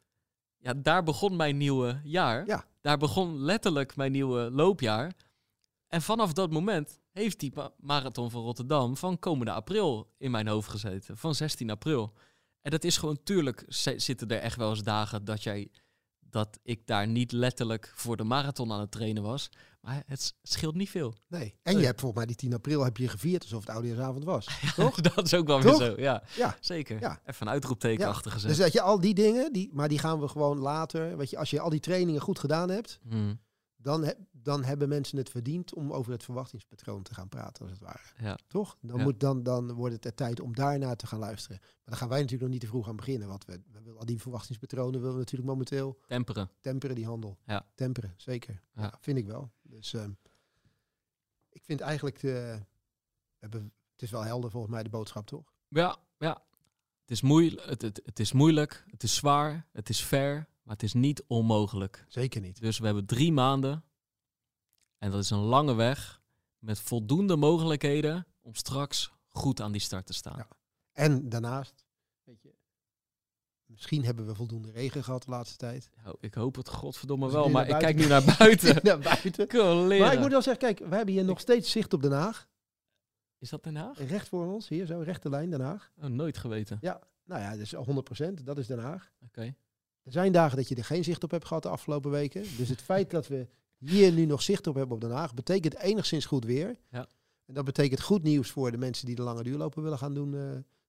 Ja, 0.65 0.75
daar 0.75 1.03
begon 1.03 1.37
mijn 1.37 1.57
nieuwe 1.57 2.01
jaar. 2.05 2.47
Ja. 2.47 2.65
Daar 2.81 2.99
begon 2.99 3.39
letterlijk 3.39 3.97
mijn 3.97 4.13
nieuwe 4.13 4.51
loopjaar. 4.51 5.13
En 5.89 6.03
vanaf 6.03 6.33
dat 6.33 6.51
moment 6.51 7.01
heeft 7.11 7.41
die 7.41 7.53
marathon 7.77 8.31
van 8.31 8.43
Rotterdam 8.43 8.97
van 8.97 9.19
komende 9.19 9.53
april 9.53 10.13
in 10.19 10.31
mijn 10.31 10.47
hoofd 10.47 10.69
gezeten. 10.71 11.17
Van 11.17 11.35
16 11.35 11.71
april. 11.71 12.13
En 12.61 12.71
dat 12.71 12.85
is 12.85 12.97
gewoon, 12.97 13.23
tuurlijk 13.23 13.65
zitten 13.97 14.29
er 14.29 14.39
echt 14.39 14.57
wel 14.57 14.71
eens 14.71 14.83
dagen 14.83 15.25
dat 15.25 15.43
jij 15.43 15.71
dat 16.35 16.59
ik 16.63 16.87
daar 16.87 17.09
niet 17.09 17.33
letterlijk 17.33 17.93
voor 17.95 18.17
de 18.17 18.25
marathon 18.25 18.73
aan 18.73 18.81
het 18.81 18.91
trainen 18.91 19.23
was. 19.23 19.51
Maar 19.81 20.03
het 20.07 20.35
scheelt 20.43 20.75
niet 20.75 20.91
veel. 20.91 21.15
Nee. 21.29 21.59
En 21.63 21.79
je 21.79 21.85
hebt 21.85 22.01
volgens 22.01 22.25
mij 22.25 22.27
die 22.27 22.37
10 22.37 22.55
april 22.55 22.85
heb 22.85 22.97
je 22.97 23.09
gevierd 23.09 23.43
alsof 23.43 23.61
het 23.61 23.71
oudejaarsavond 23.75 24.25
was. 24.25 24.49
toch? 24.77 25.01
dat 25.15 25.25
is 25.25 25.35
ook 25.35 25.47
wel 25.47 25.63
weer 25.63 25.75
zo. 25.75 25.95
Ja, 25.97 26.23
ja. 26.37 26.57
zeker. 26.61 27.01
Ja. 27.01 27.21
Even 27.25 27.47
een 27.47 27.53
uitroepteken 27.53 28.05
ja. 28.05 28.11
achter 28.11 28.31
gezet. 28.31 28.49
Dus 28.49 28.59
dat 28.59 28.73
je 28.73 28.81
al 28.81 29.01
die 29.01 29.15
dingen, 29.15 29.53
die, 29.53 29.71
maar 29.73 29.89
die 29.89 29.99
gaan 29.99 30.21
we 30.21 30.29
gewoon 30.29 30.59
later. 30.59 31.17
Weet 31.17 31.31
je, 31.31 31.39
als 31.39 31.51
je 31.51 31.61
al 31.61 31.71
die 31.71 31.81
trainingen 31.81 32.21
goed 32.21 32.39
gedaan 32.39 32.71
hebt, 32.71 32.99
hmm 33.09 33.39
dan, 33.85 34.13
dan 34.31 34.65
hebben 34.65 34.89
mensen 34.89 35.19
het 35.19 35.31
verdiend 35.31 35.75
om 35.75 35.93
over 35.93 36.13
het 36.13 36.23
verwachtingspatroon 36.23 37.03
te 37.03 37.15
gaan 37.15 37.29
praten, 37.29 37.63
als 37.63 37.71
het 37.71 37.81
ware. 37.81 38.03
Ja. 38.19 38.39
Toch? 38.47 38.77
Dan, 38.81 39.01
moet, 39.01 39.21
dan, 39.21 39.43
dan 39.43 39.73
wordt 39.73 39.95
het 39.95 40.05
er 40.05 40.15
tijd 40.15 40.41
om 40.41 40.55
daarna 40.55 40.97
te 40.97 41.07
gaan 41.07 41.19
luisteren. 41.19 41.59
Maar 41.61 41.83
dan 41.85 41.97
gaan 41.97 42.09
wij 42.09 42.17
natuurlijk 42.19 42.43
nog 42.43 42.53
niet 42.53 42.61
te 42.61 42.67
vroeg 42.67 42.89
aan 42.89 42.97
beginnen, 42.97 43.29
want 43.29 43.45
we, 43.45 43.61
we 43.73 43.81
willen 43.83 43.99
al 43.99 44.07
die 44.07 44.21
verwachtingspatronen 44.21 45.01
willen 45.01 45.13
we 45.13 45.19
natuurlijk 45.19 45.51
momenteel 45.51 45.99
temperen. 46.07 46.51
Temperen 46.61 46.97
die 46.97 47.07
handel. 47.07 47.39
Ja. 47.47 47.67
Temperen, 47.75 48.15
zeker. 48.17 48.63
Ja. 48.75 48.83
ja 48.83 48.99
vind 49.01 49.19
ik 49.19 49.27
wel. 49.27 49.51
Dus 49.63 49.93
uh, 49.93 50.05
ik 51.49 51.65
vind 51.65 51.81
eigenlijk, 51.81 52.21
de, 52.21 52.61
hebben, 53.39 53.73
het 53.93 54.03
is 54.03 54.11
wel 54.11 54.25
helder 54.25 54.51
volgens 54.51 54.73
mij 54.73 54.83
de 54.83 54.89
boodschap, 54.89 55.27
toch? 55.27 55.53
Ja, 55.69 55.97
ja. 56.19 56.43
Het 57.01 57.11
is, 57.11 57.23
moeilijk, 57.23 57.65
het, 57.67 57.83
het, 57.83 58.01
het 58.05 58.21
is 58.21 58.33
moeilijk, 58.33 58.85
het 58.91 59.03
is 59.03 59.15
zwaar, 59.15 59.67
het 59.73 59.89
is 59.89 60.05
ver, 60.05 60.49
maar 60.65 60.75
het 60.75 60.83
is 60.83 60.93
niet 60.93 61.25
onmogelijk. 61.27 62.05
Zeker 62.09 62.41
niet. 62.41 62.61
Dus 62.61 62.79
we 62.79 62.85
hebben 62.87 63.07
drie 63.07 63.33
maanden. 63.33 63.85
En 64.99 65.11
dat 65.11 65.23
is 65.23 65.31
een 65.31 65.39
lange 65.39 65.75
weg. 65.75 66.23
Met 66.59 66.81
voldoende 66.81 67.37
mogelijkheden 67.37 68.27
om 68.41 68.55
straks 68.55 69.13
goed 69.29 69.61
aan 69.61 69.73
die 69.73 69.81
start 69.81 70.07
te 70.07 70.13
staan. 70.13 70.37
Ja. 70.37 70.49
En 70.93 71.29
daarnaast, 71.29 71.85
weet 72.23 72.43
je, 72.43 72.55
misschien 73.67 74.05
hebben 74.05 74.27
we 74.27 74.35
voldoende 74.35 74.71
regen 74.71 75.05
gehad 75.05 75.23
de 75.23 75.31
laatste 75.31 75.57
tijd. 75.57 75.91
ik 76.21 76.35
hoop 76.35 76.57
het 76.57 76.69
godverdomme 76.69 77.31
wel, 77.31 77.49
maar 77.49 77.69
ik 77.69 77.79
kijk 77.79 77.97
nu 77.97 78.07
naar 78.07 78.37
buiten. 78.39 78.81
naar 78.83 78.99
buiten. 78.99 79.49
Maar 80.01 80.13
ik 80.13 80.21
moet 80.21 80.31
wel 80.31 80.43
zeggen, 80.43 80.75
kijk, 80.75 80.89
we 80.89 80.97
hebben 80.97 81.15
hier 81.15 81.25
nog 81.25 81.41
steeds 81.41 81.71
zicht 81.71 81.93
op 81.93 82.03
Den 82.03 82.13
Haag. 82.13 82.49
Is 83.39 83.51
dat 83.51 83.65
Den 83.65 83.77
Haag? 83.77 83.99
Recht 83.99 84.29
voor 84.29 84.53
ons, 84.53 84.69
hier 84.69 84.87
zo, 84.87 85.01
rechte 85.01 85.29
lijn 85.29 85.51
Den 85.51 85.61
Haag. 85.61 85.93
Oh, 85.97 86.05
nooit 86.05 86.39
geweten. 86.39 86.79
Ja, 86.81 87.01
nou 87.25 87.41
ja, 87.41 87.57
dus 87.57 87.75
100%, 87.75 88.43
dat 88.45 88.59
is 88.59 88.67
Den 88.67 88.79
Haag. 88.79 89.13
Oké. 89.25 89.55
Er 90.05 90.13
zijn 90.13 90.33
dagen 90.33 90.57
dat 90.57 90.69
je 90.69 90.75
er 90.75 90.85
geen 90.85 91.05
zicht 91.05 91.25
op 91.25 91.31
hebt 91.31 91.45
gehad 91.45 91.63
de 91.63 91.69
afgelopen 91.69 92.11
weken. 92.11 92.43
Dus 92.57 92.69
het 92.69 92.83
feit 92.83 93.11
dat 93.11 93.29
we 93.29 93.49
hier 93.79 94.13
nu 94.13 94.25
nog 94.25 94.43
zicht 94.43 94.67
op 94.67 94.75
hebben 94.75 94.95
op 94.95 95.01
Den 95.01 95.11
Haag, 95.11 95.35
betekent 95.35 95.79
enigszins 95.79 96.27
goed 96.27 96.45
weer. 96.45 96.77
Ja. 96.89 97.09
En 97.47 97.55
dat 97.55 97.65
betekent 97.65 98.01
goed 98.01 98.23
nieuws 98.23 98.51
voor 98.51 98.71
de 98.71 98.79
mensen 98.79 99.07
die 99.07 99.15
de 99.15 99.23
lange 99.23 99.43
duurlopen 99.43 99.83
willen 99.83 99.99
gaan 99.99 100.15
doen 100.15 100.33
uh, 100.33 100.41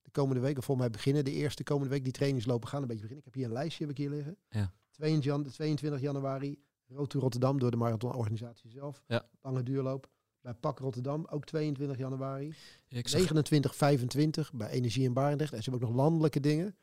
de 0.01 0.11
komende 0.11 0.41
week. 0.41 0.57
Of 0.57 0.65
volgens 0.65 0.87
mij 0.87 0.95
beginnen 0.95 1.23
de 1.23 1.31
eerste 1.31 1.63
komende 1.63 1.89
week 1.89 2.03
die 2.03 2.13
trainingslopen 2.13 2.67
gaan 2.67 2.81
een 2.81 2.87
beetje 2.87 3.01
beginnen. 3.01 3.25
Ik 3.25 3.33
heb 3.33 3.41
hier 3.41 3.51
een 3.51 3.57
lijstje 3.57 3.83
heb 3.83 3.91
ik 3.91 3.97
hier 3.97 4.09
liggen. 4.09 4.37
Ja. 4.49 4.73
22, 4.91 6.01
januari, 6.01 6.59
Road 6.87 7.09
to 7.09 7.19
Rotterdam 7.19 7.59
door 7.59 7.71
de 7.71 7.77
marathonorganisatie 7.77 8.69
zelf. 8.69 9.03
Ja. 9.07 9.25
Lange 9.41 9.63
duurloop. 9.63 10.09
Bij 10.41 10.53
Pak 10.53 10.79
Rotterdam, 10.79 11.25
ook 11.29 11.45
22 11.45 11.97
januari. 11.97 12.53
29, 12.89 13.75
25 13.75 14.53
bij 14.53 14.69
Energie 14.69 15.05
en 15.05 15.13
Barendrecht. 15.13 15.53
En 15.53 15.63
ze 15.63 15.69
hebben 15.69 15.87
ook 15.89 15.95
nog 15.95 16.03
landelijke 16.03 16.39
dingen. 16.39 16.75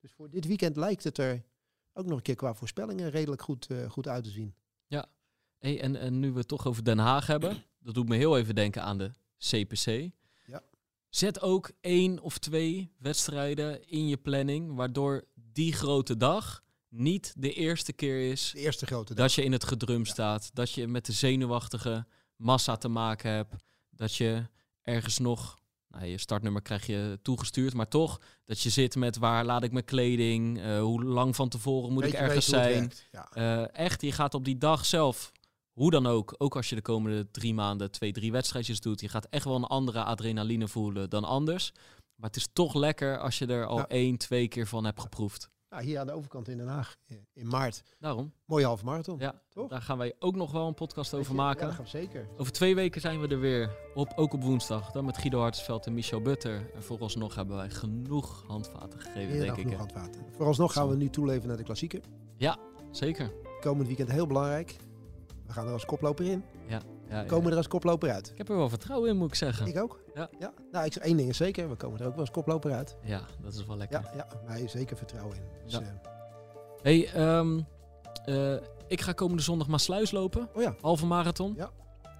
Dus 0.00 0.12
voor 0.12 0.30
dit 0.30 0.46
weekend 0.46 0.76
lijkt 0.76 1.04
het 1.04 1.18
er 1.18 1.42
ook 2.00 2.06
nog 2.06 2.16
een 2.16 2.22
keer 2.22 2.34
qua 2.34 2.54
voorspellingen 2.54 3.10
redelijk 3.10 3.42
goed, 3.42 3.66
uh, 3.70 3.90
goed 3.90 4.08
uit 4.08 4.24
te 4.24 4.30
zien. 4.30 4.54
Ja, 4.86 5.06
hey, 5.58 5.80
en, 5.80 5.96
en 5.96 6.18
nu 6.18 6.32
we 6.32 6.38
het 6.38 6.48
toch 6.48 6.66
over 6.66 6.84
Den 6.84 6.98
Haag 6.98 7.26
hebben, 7.26 7.64
dat 7.84 7.94
doet 7.94 8.08
me 8.08 8.16
heel 8.16 8.38
even 8.38 8.54
denken 8.54 8.82
aan 8.82 8.98
de 8.98 9.10
CPC. 9.38 10.10
Ja. 10.46 10.62
Zet 11.08 11.40
ook 11.40 11.70
één 11.80 12.20
of 12.20 12.38
twee 12.38 12.92
wedstrijden 12.98 13.88
in 13.88 14.08
je 14.08 14.16
planning, 14.16 14.74
waardoor 14.74 15.24
die 15.34 15.72
grote 15.72 16.16
dag 16.16 16.62
niet 16.88 17.34
de 17.36 17.52
eerste 17.52 17.92
keer 17.92 18.30
is 18.30 18.50
de 18.52 18.58
eerste 18.58 18.86
grote 18.86 19.14
dag. 19.14 19.26
dat 19.26 19.34
je 19.34 19.44
in 19.44 19.52
het 19.52 19.64
gedrum 19.64 20.04
staat, 20.04 20.50
dat 20.54 20.70
je 20.70 20.86
met 20.86 21.06
de 21.06 21.12
zenuwachtige 21.12 22.06
massa 22.36 22.76
te 22.76 22.88
maken 22.88 23.30
hebt, 23.30 23.54
dat 23.90 24.14
je 24.14 24.46
ergens 24.82 25.18
nog 25.18 25.58
nou, 25.90 26.06
je 26.06 26.18
startnummer 26.18 26.62
krijg 26.62 26.86
je 26.86 27.18
toegestuurd, 27.22 27.74
maar 27.74 27.88
toch 27.88 28.20
dat 28.44 28.60
je 28.60 28.70
zit 28.70 28.96
met 28.96 29.16
waar 29.16 29.44
laat 29.44 29.62
ik 29.62 29.72
mijn 29.72 29.84
kleding, 29.84 30.58
uh, 30.58 30.80
hoe 30.80 31.04
lang 31.04 31.36
van 31.36 31.48
tevoren 31.48 31.92
moet 31.92 32.04
ik 32.04 32.12
ergens 32.12 32.46
zijn. 32.46 32.92
Uh, 33.34 33.74
echt, 33.76 34.02
je 34.02 34.12
gaat 34.12 34.34
op 34.34 34.44
die 34.44 34.58
dag 34.58 34.86
zelf, 34.86 35.32
hoe 35.72 35.90
dan 35.90 36.06
ook, 36.06 36.34
ook 36.38 36.56
als 36.56 36.68
je 36.68 36.74
de 36.74 36.82
komende 36.82 37.30
drie 37.30 37.54
maanden 37.54 37.90
twee, 37.90 38.12
drie 38.12 38.32
wedstrijdjes 38.32 38.80
doet, 38.80 39.00
je 39.00 39.08
gaat 39.08 39.26
echt 39.30 39.44
wel 39.44 39.54
een 39.54 39.64
andere 39.64 40.04
adrenaline 40.04 40.68
voelen 40.68 41.10
dan 41.10 41.24
anders. 41.24 41.72
Maar 42.14 42.28
het 42.28 42.36
is 42.36 42.48
toch 42.52 42.74
lekker 42.74 43.18
als 43.18 43.38
je 43.38 43.46
er 43.46 43.66
al 43.66 43.86
één, 43.86 44.16
twee 44.16 44.48
keer 44.48 44.66
van 44.66 44.84
hebt 44.84 45.00
geproefd. 45.00 45.50
Nou, 45.70 45.82
hier 45.82 45.98
aan 45.98 46.06
de 46.06 46.12
overkant 46.12 46.48
in 46.48 46.56
Den 46.56 46.66
Haag, 46.68 46.96
in 47.32 47.46
maart. 47.46 47.82
Daarom. 47.98 48.32
Mooie 48.44 48.64
halve 48.64 48.84
marathon. 48.84 49.18
Ja, 49.18 49.42
toch? 49.48 49.68
Daar 49.68 49.82
gaan 49.82 49.98
wij 49.98 50.14
ook 50.18 50.36
nog 50.36 50.52
wel 50.52 50.66
een 50.66 50.74
podcast 50.74 51.14
over 51.14 51.34
maken. 51.34 51.66
Ja, 51.66 51.72
gaan 51.72 51.84
we 51.84 51.90
zeker. 51.90 52.28
Over 52.36 52.52
twee 52.52 52.74
weken 52.74 53.00
zijn 53.00 53.20
we 53.20 53.28
er 53.28 53.40
weer, 53.40 53.76
op, 53.94 54.12
ook 54.16 54.32
op 54.32 54.42
woensdag. 54.42 54.90
Dan 54.90 55.04
met 55.04 55.18
Guido 55.18 55.40
Hartsveld 55.40 55.86
en 55.86 55.94
Michel 55.94 56.20
Butter. 56.20 56.70
En 56.74 56.82
vooralsnog 56.82 57.34
hebben 57.34 57.56
wij 57.56 57.70
genoeg 57.70 58.44
handvaten 58.46 59.00
gegeven, 59.00 59.38
denk 59.38 59.56
ik. 59.56 59.62
genoeg 59.62 59.78
handvaten. 59.78 60.24
Vooralsnog 60.30 60.72
gaan 60.72 60.88
we 60.88 60.96
nu 60.96 61.10
toeleven 61.10 61.48
naar 61.48 61.56
de 61.56 61.62
klassieker. 61.62 62.00
Ja, 62.36 62.58
zeker. 62.90 63.32
Komend 63.60 63.86
weekend 63.86 64.10
heel 64.10 64.26
belangrijk. 64.26 64.76
We 65.46 65.52
gaan 65.52 65.66
er 65.66 65.72
als 65.72 65.84
koploper 65.84 66.26
in. 66.26 66.44
Ja. 66.68 66.80
Ja 67.10 67.24
komen 67.24 67.50
er 67.50 67.56
als 67.56 67.68
koploper 67.68 68.10
uit. 68.10 68.30
Ik 68.30 68.38
heb 68.38 68.48
er 68.48 68.56
wel 68.56 68.68
vertrouwen 68.68 69.10
in, 69.10 69.16
moet 69.16 69.28
ik 69.28 69.34
zeggen. 69.34 69.66
Ik 69.66 69.78
ook. 69.78 70.00
Ja. 70.14 70.28
ja. 70.38 70.52
Nou, 70.72 70.84
ik 70.84 70.92
zeg 70.92 71.02
één 71.02 71.16
ding 71.16 71.28
is 71.28 71.36
zeker. 71.36 71.68
We 71.68 71.76
komen 71.76 72.00
er 72.00 72.06
ook 72.06 72.12
wel 72.12 72.20
als 72.20 72.30
koploper 72.30 72.72
uit. 72.72 72.96
Ja, 73.02 73.20
dat 73.42 73.54
is 73.54 73.66
wel 73.66 73.76
lekker. 73.76 74.00
Ja, 74.02 74.12
ja 74.14 74.26
wij 74.46 74.68
zeker 74.68 74.96
vertrouwen 74.96 75.36
in. 75.36 75.42
Dus, 75.64 75.72
ja. 75.72 75.80
Uh, 75.80 75.86
hey, 76.82 77.36
um, 77.38 77.66
uh, 78.26 78.54
ik 78.86 79.00
ga 79.00 79.12
komende 79.12 79.42
zondag 79.42 79.68
maar 79.68 79.80
sluis 79.80 80.10
lopen. 80.10 80.48
Oh 80.54 80.62
ja. 80.62 80.74
Halve 80.80 81.06
marathon. 81.06 81.54
Ja. 81.56 81.70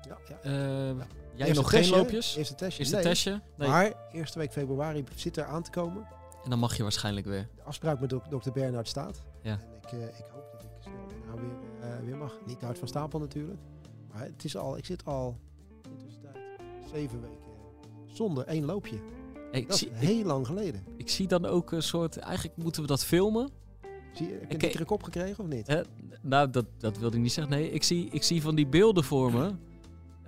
ja, 0.08 0.18
ja. 0.28 0.50
Uh, 0.50 0.96
jij 1.34 1.46
eerste 1.46 1.62
nog 1.62 1.70
geen 1.70 1.88
loopjes? 1.88 2.36
Eerste 2.36 2.54
testje. 2.54 2.78
Eerste 2.78 2.94
nee. 2.94 3.04
testje. 3.04 3.40
Nee. 3.56 3.68
Maar 3.68 3.92
eerste 4.12 4.38
week 4.38 4.52
februari 4.52 5.04
zit 5.14 5.36
er 5.36 5.44
aan 5.44 5.62
te 5.62 5.70
komen. 5.70 6.06
En 6.44 6.50
dan 6.50 6.58
mag 6.58 6.76
je 6.76 6.82
waarschijnlijk 6.82 7.26
weer. 7.26 7.48
De 7.56 7.62
afspraak 7.62 8.00
met 8.00 8.10
dokter 8.10 8.52
Bernhard 8.52 8.88
staat. 8.88 9.22
Ja. 9.42 9.52
En 9.52 10.00
ik, 10.00 10.08
ik 10.18 10.24
hoop 10.32 10.52
dat 10.52 10.62
ik 10.62 10.68
snel 10.80 11.08
daarna 11.08 11.42
weer, 11.42 12.04
weer 12.04 12.16
mag. 12.16 12.38
Niet 12.46 12.60
hard 12.60 12.78
van 12.78 12.88
stapel 12.88 13.18
natuurlijk. 13.18 13.58
Maar 14.12 14.22
het 14.22 14.44
is 14.44 14.56
al, 14.56 14.76
ik 14.76 14.84
zit 14.84 15.04
al 15.04 15.36
zeven 16.92 17.20
weken 17.20 17.40
zonder 18.12 18.46
één 18.46 18.64
loopje. 18.64 18.96
ik 19.52 19.68
dat 19.68 19.78
zie, 19.78 19.90
is 19.90 20.06
heel 20.06 20.24
lang 20.24 20.46
geleden. 20.46 20.84
Ik 20.96 21.10
zie 21.10 21.28
dan 21.28 21.46
ook 21.46 21.72
een 21.72 21.82
soort, 21.82 22.16
eigenlijk 22.16 22.56
moeten 22.56 22.82
we 22.82 22.88
dat 22.88 23.04
filmen. 23.04 23.50
Zie, 24.12 24.26
heb 24.26 24.40
je 24.40 24.52
een 24.54 24.58
dikkere 24.58 24.84
kop 24.84 25.02
gekregen 25.02 25.44
of 25.44 25.50
niet? 25.50 25.84
Nou, 26.22 26.50
dat, 26.50 26.64
dat 26.78 26.98
wilde 26.98 27.16
ik 27.16 27.22
niet 27.22 27.32
zeggen. 27.32 27.52
Nee, 27.52 27.70
ik 27.70 27.82
zie, 27.82 28.08
ik 28.10 28.22
zie 28.22 28.42
van 28.42 28.54
die 28.54 28.66
beelden 28.66 29.04
voor 29.04 29.32
me. 29.32 29.52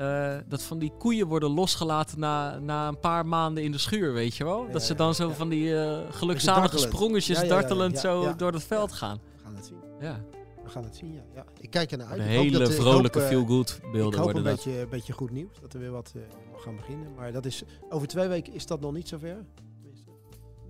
Uh, 0.00 0.36
dat 0.48 0.62
van 0.62 0.78
die 0.78 0.92
koeien 0.98 1.26
worden 1.26 1.50
losgelaten 1.50 2.18
na, 2.18 2.58
na 2.58 2.88
een 2.88 3.00
paar 3.00 3.26
maanden 3.26 3.62
in 3.64 3.72
de 3.72 3.78
schuur, 3.78 4.12
weet 4.12 4.36
je 4.36 4.44
wel? 4.44 4.70
dat 4.70 4.82
ze 4.82 4.94
dan 4.94 5.14
zo 5.14 5.30
van 5.30 5.48
die 5.48 5.68
uh, 5.68 5.98
gelukzalige 6.10 6.78
sprongetjes 6.78 7.48
dartelend 7.48 7.98
zo 7.98 8.36
door 8.36 8.52
het 8.52 8.64
veld 8.64 8.92
gaan. 8.92 9.18
We 9.36 9.42
gaan 9.42 9.54
het 9.54 9.66
zien. 9.66 9.78
Ja 10.00 10.24
gaan 10.70 10.84
het 10.84 10.96
zien, 10.96 11.12
ja. 11.12 11.22
ja. 11.34 11.44
Ik 11.60 11.70
kijk 11.70 11.90
er 11.90 11.98
naar 11.98 12.06
uit. 12.06 12.16
De 12.16 12.22
hele 12.22 12.58
dat, 12.58 12.74
vrolijke 12.74 13.20
eh, 13.20 13.28
feel-good 13.28 13.80
beelden 13.92 14.20
Ik 14.20 14.26
hoop 14.26 14.34
een 14.34 14.42
beetje, 14.42 14.86
beetje 14.90 15.12
goed 15.12 15.30
nieuws, 15.30 15.60
dat 15.60 15.74
er 15.74 15.80
weer 15.80 15.90
wat 15.90 16.12
uh, 16.16 16.22
gaan 16.56 16.76
beginnen. 16.76 17.14
Maar 17.14 17.32
dat 17.32 17.46
is, 17.46 17.62
over 17.88 18.08
twee 18.08 18.28
weken 18.28 18.52
is 18.52 18.66
dat 18.66 18.80
nog 18.80 18.92
niet 18.92 19.08
zover. 19.08 19.44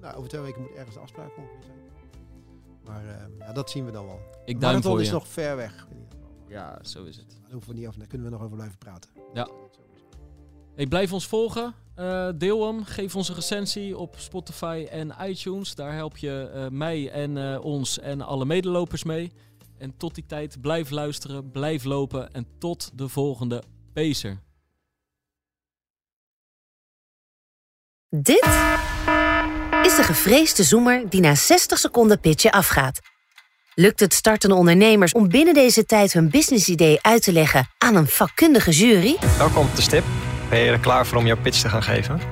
Nou, 0.00 0.16
over 0.16 0.28
twee 0.28 0.42
weken 0.42 0.62
moet 0.62 0.74
ergens 0.74 0.94
de 0.94 1.00
afspraak 1.00 1.36
ongeveer 1.36 1.62
zijn. 1.62 1.78
Maar 2.84 3.04
uh, 3.04 3.38
ja, 3.38 3.52
dat 3.52 3.70
zien 3.70 3.84
we 3.84 3.90
dan 3.90 4.06
wel. 4.06 4.20
Ik 4.44 4.60
duim 4.60 4.82
voor 4.82 5.00
is 5.00 5.10
nog 5.10 5.28
ver 5.28 5.56
weg. 5.56 5.86
Ja, 6.48 6.78
zo 6.82 7.04
is 7.04 7.16
het. 7.16 7.38
Daar 7.42 7.52
hoeven 7.52 7.70
we 7.70 7.78
niet 7.78 7.86
af, 7.86 7.94
daar 7.94 8.06
kunnen 8.06 8.26
we 8.26 8.32
nog 8.32 8.42
over 8.42 8.56
blijven 8.56 8.78
praten. 8.78 9.10
Ja. 9.34 9.48
Hey, 10.74 10.86
blijf 10.86 11.12
ons 11.12 11.26
volgen. 11.26 11.74
Uh, 11.98 12.28
deel 12.34 12.66
hem. 12.66 12.84
Geef 12.84 13.16
ons 13.16 13.28
een 13.28 13.34
recensie 13.34 13.98
op 13.98 14.14
Spotify 14.18 14.86
en 14.90 15.12
iTunes. 15.22 15.74
Daar 15.74 15.94
help 15.94 16.16
je 16.16 16.50
uh, 16.54 16.66
mij 16.68 17.10
en 17.10 17.36
uh, 17.36 17.64
ons 17.64 17.98
en 17.98 18.20
alle 18.20 18.44
medelopers 18.44 19.04
mee. 19.04 19.32
En 19.82 19.96
tot 19.96 20.14
die 20.14 20.26
tijd 20.26 20.60
blijf 20.60 20.90
luisteren, 20.90 21.50
blijf 21.50 21.84
lopen 21.84 22.32
en 22.32 22.46
tot 22.58 22.90
de 22.94 23.08
volgende 23.08 23.62
Pacer. 23.92 24.38
Dit 28.08 28.44
is 29.82 29.96
de 29.96 30.02
gevreesde 30.02 30.62
zoemer 30.62 31.08
die 31.08 31.20
na 31.20 31.34
60 31.34 31.78
seconden 31.78 32.20
pitchen 32.20 32.50
afgaat. 32.50 33.00
Lukt 33.74 34.00
het 34.00 34.14
startende 34.14 34.54
ondernemers 34.54 35.12
om 35.12 35.28
binnen 35.28 35.54
deze 35.54 35.84
tijd 35.84 36.12
hun 36.12 36.30
businessidee 36.30 36.98
uit 37.00 37.22
te 37.22 37.32
leggen 37.32 37.68
aan 37.78 37.96
een 37.96 38.08
vakkundige 38.08 38.70
jury? 38.70 39.16
Welkom 39.38 39.66
op 39.66 39.76
de 39.76 39.82
stip. 39.82 40.04
Ben 40.50 40.58
je 40.58 40.70
er 40.70 40.80
klaar 40.80 41.06
voor 41.06 41.18
om 41.18 41.26
jouw 41.26 41.40
pitch 41.40 41.60
te 41.60 41.68
gaan 41.68 41.82
geven? 41.82 42.31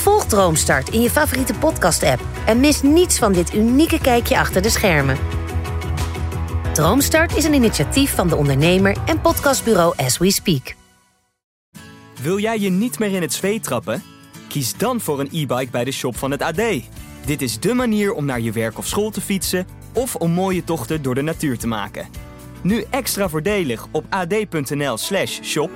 Volg 0.00 0.24
Droomstart 0.24 0.88
in 0.88 1.00
je 1.00 1.10
favoriete 1.10 1.54
podcast-app 1.54 2.22
en 2.46 2.60
mis 2.60 2.82
niets 2.82 3.18
van 3.18 3.32
dit 3.32 3.54
unieke 3.54 4.00
kijkje 4.00 4.38
achter 4.38 4.62
de 4.62 4.70
schermen. 4.70 5.18
Droomstart 6.72 7.36
is 7.36 7.44
een 7.44 7.54
initiatief 7.54 8.14
van 8.14 8.28
de 8.28 8.36
ondernemer 8.36 8.96
en 9.06 9.20
podcastbureau 9.20 9.94
As 9.96 10.18
We 10.18 10.30
Speak. 10.30 10.74
Wil 12.22 12.38
jij 12.38 12.58
je 12.58 12.70
niet 12.70 12.98
meer 12.98 13.14
in 13.14 13.22
het 13.22 13.32
zweet 13.32 13.62
trappen? 13.62 14.02
Kies 14.48 14.76
dan 14.76 15.00
voor 15.00 15.20
een 15.20 15.30
e-bike 15.32 15.70
bij 15.70 15.84
de 15.84 15.92
shop 15.92 16.16
van 16.16 16.30
het 16.30 16.42
AD. 16.42 16.62
Dit 17.24 17.42
is 17.42 17.58
dé 17.58 17.74
manier 17.74 18.12
om 18.12 18.24
naar 18.24 18.40
je 18.40 18.52
werk 18.52 18.78
of 18.78 18.86
school 18.86 19.10
te 19.10 19.20
fietsen 19.20 19.66
of 19.92 20.16
om 20.16 20.30
mooie 20.30 20.64
tochten 20.64 21.02
door 21.02 21.14
de 21.14 21.22
natuur 21.22 21.58
te 21.58 21.66
maken. 21.66 22.08
Nu 22.62 22.84
extra 22.90 23.28
voordelig 23.28 23.86
op 23.90 24.04
ad.nl/shop 24.08 25.70